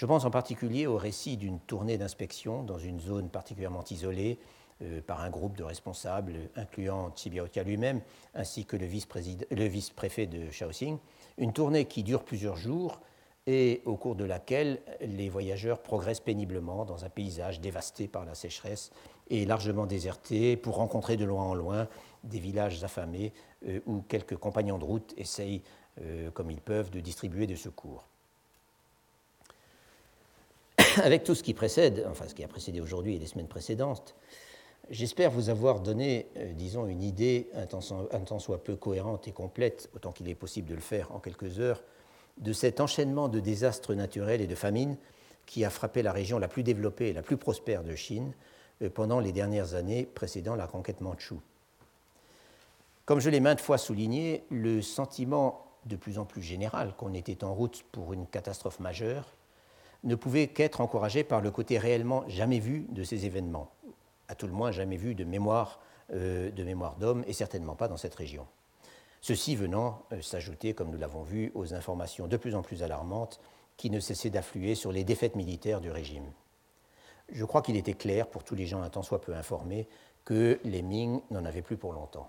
Je 0.00 0.06
pense 0.06 0.24
en 0.24 0.30
particulier 0.30 0.86
au 0.86 0.96
récit 0.96 1.36
d'une 1.36 1.60
tournée 1.60 1.98
d'inspection 1.98 2.62
dans 2.62 2.78
une 2.78 3.00
zone 3.00 3.28
particulièrement 3.28 3.84
isolée, 3.90 4.38
euh, 4.80 5.02
par 5.02 5.20
un 5.20 5.28
groupe 5.28 5.58
de 5.58 5.62
responsables, 5.62 6.36
incluant 6.56 7.10
Tsibiaotia 7.10 7.64
lui-même, 7.64 8.00
ainsi 8.32 8.64
que 8.64 8.78
le 8.78 8.86
vice-préfet 8.86 10.26
de 10.26 10.50
Shaoxing. 10.50 10.96
Une 11.36 11.52
tournée 11.52 11.84
qui 11.84 12.02
dure 12.02 12.24
plusieurs 12.24 12.56
jours 12.56 12.98
et 13.46 13.82
au 13.84 13.98
cours 13.98 14.14
de 14.14 14.24
laquelle 14.24 14.80
les 15.02 15.28
voyageurs 15.28 15.82
progressent 15.82 16.20
péniblement 16.20 16.86
dans 16.86 17.04
un 17.04 17.10
paysage 17.10 17.60
dévasté 17.60 18.08
par 18.08 18.24
la 18.24 18.34
sécheresse 18.34 18.92
et 19.28 19.44
largement 19.44 19.84
déserté 19.84 20.56
pour 20.56 20.76
rencontrer 20.76 21.18
de 21.18 21.26
loin 21.26 21.44
en 21.44 21.54
loin 21.54 21.88
des 22.24 22.38
villages 22.38 22.82
affamés 22.82 23.34
euh, 23.68 23.80
où 23.84 24.00
quelques 24.00 24.36
compagnons 24.38 24.78
de 24.78 24.84
route 24.84 25.12
essayent, 25.18 25.60
euh, 26.00 26.30
comme 26.30 26.50
ils 26.50 26.62
peuvent, 26.62 26.88
de 26.88 27.00
distribuer 27.00 27.46
des 27.46 27.56
secours. 27.56 28.06
Avec 31.02 31.24
tout 31.24 31.34
ce 31.34 31.42
qui 31.42 31.54
précède, 31.54 32.06
enfin 32.10 32.26
ce 32.28 32.34
qui 32.34 32.44
a 32.44 32.48
précédé 32.48 32.80
aujourd'hui 32.80 33.16
et 33.16 33.18
les 33.18 33.26
semaines 33.26 33.48
précédentes, 33.48 34.14
J'espère 34.90 35.30
vous 35.30 35.50
avoir 35.50 35.78
donné, 35.78 36.26
euh, 36.36 36.52
disons, 36.52 36.88
une 36.88 37.04
idée 37.04 37.48
un 37.54 37.66
tant, 37.66 38.38
soit 38.40 38.64
peu 38.64 38.74
cohérente 38.74 39.28
et 39.28 39.32
complète, 39.32 39.88
autant 39.94 40.10
qu'il 40.10 40.28
est 40.28 40.34
possible 40.34 40.68
de 40.68 40.74
le 40.74 40.80
faire 40.80 41.12
en 41.12 41.20
quelques 41.20 41.60
heures, 41.60 41.80
de 42.38 42.52
cet 42.52 42.80
enchaînement 42.80 43.28
de 43.28 43.38
désastres 43.38 43.94
naturels 43.94 44.40
et 44.40 44.48
de 44.48 44.54
famines 44.56 44.96
qui 45.46 45.64
a 45.64 45.70
frappé 45.70 46.02
la 46.02 46.10
région 46.10 46.40
la 46.40 46.48
plus 46.48 46.64
développée 46.64 47.10
et 47.10 47.12
la 47.12 47.22
plus 47.22 47.36
prospère 47.36 47.84
de 47.84 47.94
Chine 47.94 48.32
euh, 48.82 48.90
pendant 48.90 49.20
les 49.20 49.30
dernières 49.30 49.74
années 49.74 50.06
précédant 50.06 50.56
la 50.56 50.66
conquête 50.66 51.00
mandchoue. 51.00 51.40
Comme 53.04 53.20
je 53.20 53.30
l'ai 53.30 53.40
maintes 53.40 53.60
fois 53.60 53.78
souligné, 53.78 54.42
le 54.50 54.82
sentiment 54.82 55.66
de 55.86 55.94
plus 55.94 56.18
en 56.18 56.24
plus 56.24 56.42
général 56.42 56.94
qu'on 56.96 57.14
était 57.14 57.44
en 57.44 57.54
route 57.54 57.84
pour 57.92 58.12
une 58.12 58.26
catastrophe 58.26 58.80
majeure 58.80 59.36
ne 60.04 60.14
pouvait 60.14 60.48
qu'être 60.48 60.80
encouragé 60.80 61.24
par 61.24 61.40
le 61.40 61.50
côté 61.50 61.78
réellement 61.78 62.24
jamais 62.28 62.58
vu 62.58 62.86
de 62.90 63.04
ces 63.04 63.26
événements 63.26 63.70
à 64.30 64.36
tout 64.36 64.46
le 64.46 64.52
moins 64.52 64.70
jamais 64.70 64.96
vu 64.96 65.16
de 65.16 65.24
mémoire 65.24 65.80
euh, 66.14 66.50
d'homme, 66.98 67.24
et 67.26 67.32
certainement 67.32 67.74
pas 67.74 67.88
dans 67.88 67.96
cette 67.96 68.14
région. 68.14 68.46
Ceci 69.20 69.56
venant 69.56 70.04
euh, 70.12 70.22
s'ajouter, 70.22 70.72
comme 70.72 70.90
nous 70.90 70.98
l'avons 70.98 71.22
vu, 71.22 71.50
aux 71.54 71.74
informations 71.74 72.28
de 72.28 72.36
plus 72.36 72.54
en 72.54 72.62
plus 72.62 72.84
alarmantes 72.84 73.40
qui 73.76 73.90
ne 73.90 73.98
cessaient 73.98 74.30
d'affluer 74.30 74.76
sur 74.76 74.92
les 74.92 75.02
défaites 75.02 75.34
militaires 75.34 75.80
du 75.80 75.90
régime. 75.90 76.30
Je 77.32 77.44
crois 77.44 77.60
qu'il 77.60 77.76
était 77.76 77.94
clair 77.94 78.28
pour 78.28 78.44
tous 78.44 78.54
les 78.54 78.66
gens 78.66 78.82
un 78.82 78.88
tant 78.88 79.02
soit 79.02 79.20
peu 79.20 79.34
informés 79.34 79.88
que 80.24 80.60
les 80.64 80.82
Ming 80.82 81.20
n'en 81.30 81.44
avaient 81.44 81.62
plus 81.62 81.76
pour 81.76 81.92
longtemps. 81.92 82.28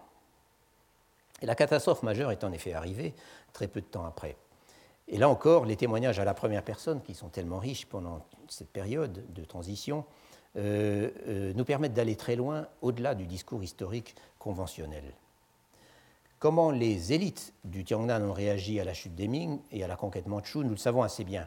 Et 1.42 1.46
la 1.46 1.56
catastrophe 1.56 2.02
majeure 2.02 2.32
est 2.32 2.44
en 2.44 2.52
effet 2.52 2.74
arrivée 2.74 3.14
très 3.54 3.68
peu 3.68 3.82
de 3.82 3.86
temps 3.86 4.06
après. 4.06 4.38
Et 5.12 5.18
là 5.18 5.28
encore, 5.28 5.66
les 5.66 5.76
témoignages 5.76 6.20
à 6.20 6.26
la 6.26 6.34
première 6.34 6.64
personne, 6.64 7.02
qui 7.02 7.14
sont 7.14 7.28
tellement 7.28 7.60
riches 7.60 7.86
pendant 7.86 8.26
cette 8.48 8.70
période 8.70 9.26
de 9.34 9.44
transition, 9.44 10.06
euh, 10.56 11.10
euh, 11.28 11.54
nous 11.54 11.66
permettent 11.66 11.94
d'aller 11.94 12.16
très 12.16 12.38
loin 12.38 12.66
au-delà 12.82 13.14
du 13.14 13.26
discours 13.26 13.62
historique 13.62 14.16
conventionnel. 14.40 15.04
Comment 16.40 16.72
les 16.72 17.12
élites 17.12 17.54
du 17.66 17.84
Tiangnan 17.84 18.22
ont 18.22 18.32
réagi 18.32 18.80
à 18.80 18.86
la 18.86 18.94
chute 18.94 19.14
des 19.14 19.28
Ming 19.28 19.60
et 19.72 19.84
à 19.84 19.88
la 19.88 19.98
conquête 19.98 20.28
mandchoue, 20.28 20.64
nous 20.64 20.72
le 20.72 20.78
savons 20.78 21.04
assez 21.04 21.26
bien. 21.26 21.46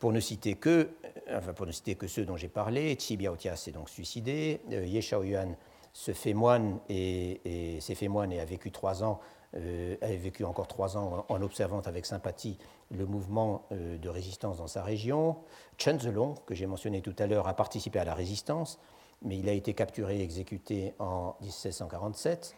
Pour 0.00 0.12
ne 0.12 0.18
citer 0.18 0.56
que, 0.56 0.90
euh, 1.28 1.38
enfin 1.38 1.52
pour 1.52 1.66
ne 1.66 1.72
citer 1.72 1.94
que 1.94 2.08
ceux 2.08 2.24
dont 2.24 2.36
j'ai 2.36 2.48
parlé, 2.48 2.96
Qi 2.96 3.16
Biaotia 3.16 3.54
s'est 3.54 3.72
donc 3.72 3.88
suicidé, 3.88 4.60
Ye 4.68 5.00
Shaoyuan 5.00 5.54
se 5.92 6.12
fait 6.12 6.34
s'est 6.34 7.94
fait 7.94 8.08
moine 8.08 8.32
et 8.32 8.40
a 8.40 8.44
vécu 8.44 8.72
trois 8.72 9.04
ans, 9.04 9.20
a 9.56 10.06
vécu 10.16 10.44
encore 10.44 10.68
trois 10.68 10.96
ans 10.96 11.24
en, 11.28 11.42
observant 11.42 11.80
avec 11.80 12.06
sympathie 12.06 12.58
le 12.90 13.06
mouvement 13.06 13.66
de 13.70 14.08
résistance 14.08 14.58
dans 14.58 14.66
sa 14.66 14.82
région. 14.82 15.36
Chen 15.78 15.98
Zelong, 15.98 16.34
que 16.46 16.54
j'ai 16.54 16.66
mentionné 16.66 17.00
tout 17.00 17.14
à 17.18 17.26
l'heure, 17.26 17.48
a 17.48 17.54
participé 17.54 17.98
à 17.98 18.04
la 18.04 18.14
résistance, 18.14 18.78
mais 19.22 19.38
il 19.38 19.48
a 19.48 19.52
été 19.52 19.74
capturé 19.74 20.18
et 20.18 20.22
exécuté 20.22 20.94
en 20.98 21.36
1747. 21.40 22.54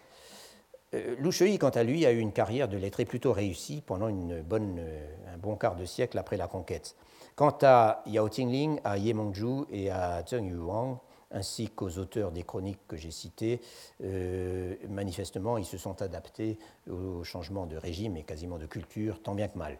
Euh, 0.95 1.16
Lu 1.19 1.59
quant 1.59 1.69
à 1.69 1.83
lui, 1.83 2.07
a 2.07 2.12
eu 2.12 2.19
une 2.19 2.33
carrière 2.33 2.69
de 2.69 2.77
lettré 2.77 3.05
plutôt 3.05 3.33
réussie 3.33 3.83
pendant 3.85 4.09
euh, 4.11 5.16
un 5.33 5.39
bon 5.39 5.57
quart 5.57 5.77
de 5.77 5.85
siècle 5.85 6.19
après 6.19 6.37
la 6.37 6.47
conquête. 6.47 6.97
Quant 7.37 7.57
à 7.62 8.03
Yao 8.07 8.29
Tingling, 8.29 8.81
à 8.85 8.99
Ye 8.99 9.12
Mengzhu 9.12 9.65
et 9.70 9.91
à 9.91 10.25
Zheng 10.27 10.49
Yuang, 10.49 10.99
ainsi 11.31 11.69
qu'aux 11.69 11.99
auteurs 11.99 12.33
des 12.33 12.43
chroniques 12.43 12.81
que 12.89 12.97
j'ai 12.97 13.11
cités, 13.11 13.61
euh, 14.03 14.75
manifestement, 14.89 15.59
ils 15.59 15.65
se 15.65 15.79
sont 15.79 16.01
adaptés 16.03 16.59
au 16.91 17.23
changement 17.25 17.67
de 17.67 17.77
régime 17.77 18.17
et 18.17 18.23
quasiment 18.23 18.59
de 18.59 18.67
culture, 18.67 19.23
tant 19.23 19.35
bien 19.35 19.49
que 19.49 19.59
mal. 19.59 19.79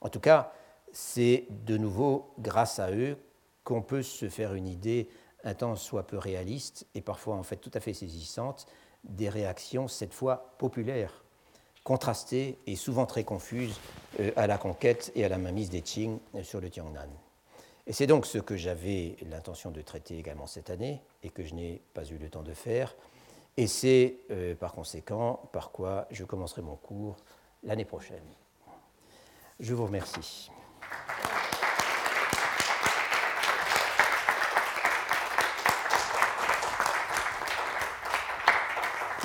En 0.00 0.08
tout 0.08 0.20
cas, 0.20 0.52
c'est 0.92 1.46
de 1.50 1.76
nouveau 1.76 2.32
grâce 2.38 2.78
à 2.78 2.90
eux 2.90 3.16
qu'on 3.64 3.82
peut 3.82 4.02
se 4.02 4.28
faire 4.28 4.54
une 4.54 4.66
idée 4.66 5.08
un 5.44 5.54
temps 5.54 5.76
soit 5.76 6.06
peu 6.06 6.18
réaliste 6.18 6.86
et 6.94 7.00
parfois 7.00 7.36
en 7.36 7.42
fait 7.42 7.56
tout 7.56 7.70
à 7.74 7.80
fait 7.80 7.94
saisissante 7.94 8.66
des 9.04 9.28
réactions 9.28 9.88
cette 9.88 10.14
fois 10.14 10.54
populaires, 10.58 11.24
contrastées 11.82 12.58
et 12.66 12.76
souvent 12.76 13.06
très 13.06 13.24
confuses 13.24 13.80
euh, 14.20 14.30
à 14.36 14.46
la 14.46 14.58
conquête 14.58 15.10
et 15.14 15.24
à 15.24 15.28
la 15.28 15.38
mainmise 15.38 15.70
des 15.70 15.82
Qing 15.82 16.18
sur 16.42 16.60
le 16.60 16.70
Tiangnan. 16.70 17.08
Et 17.86 17.92
c'est 17.92 18.06
donc 18.06 18.24
ce 18.26 18.38
que 18.38 18.56
j'avais 18.56 19.16
l'intention 19.28 19.70
de 19.70 19.82
traiter 19.82 20.18
également 20.18 20.46
cette 20.46 20.70
année 20.70 21.02
et 21.22 21.28
que 21.30 21.44
je 21.44 21.54
n'ai 21.54 21.82
pas 21.94 22.04
eu 22.04 22.16
le 22.16 22.30
temps 22.30 22.42
de 22.42 22.54
faire. 22.54 22.96
Et 23.56 23.66
c'est 23.66 24.18
euh, 24.30 24.54
par 24.54 24.72
conséquent 24.72 25.50
par 25.52 25.72
quoi 25.72 26.06
je 26.10 26.24
commencerai 26.24 26.62
mon 26.62 26.76
cours 26.76 27.16
l'année 27.62 27.84
prochaine. 27.84 28.24
Je 29.60 29.74
vous 29.74 29.84
remercie. 29.86 30.50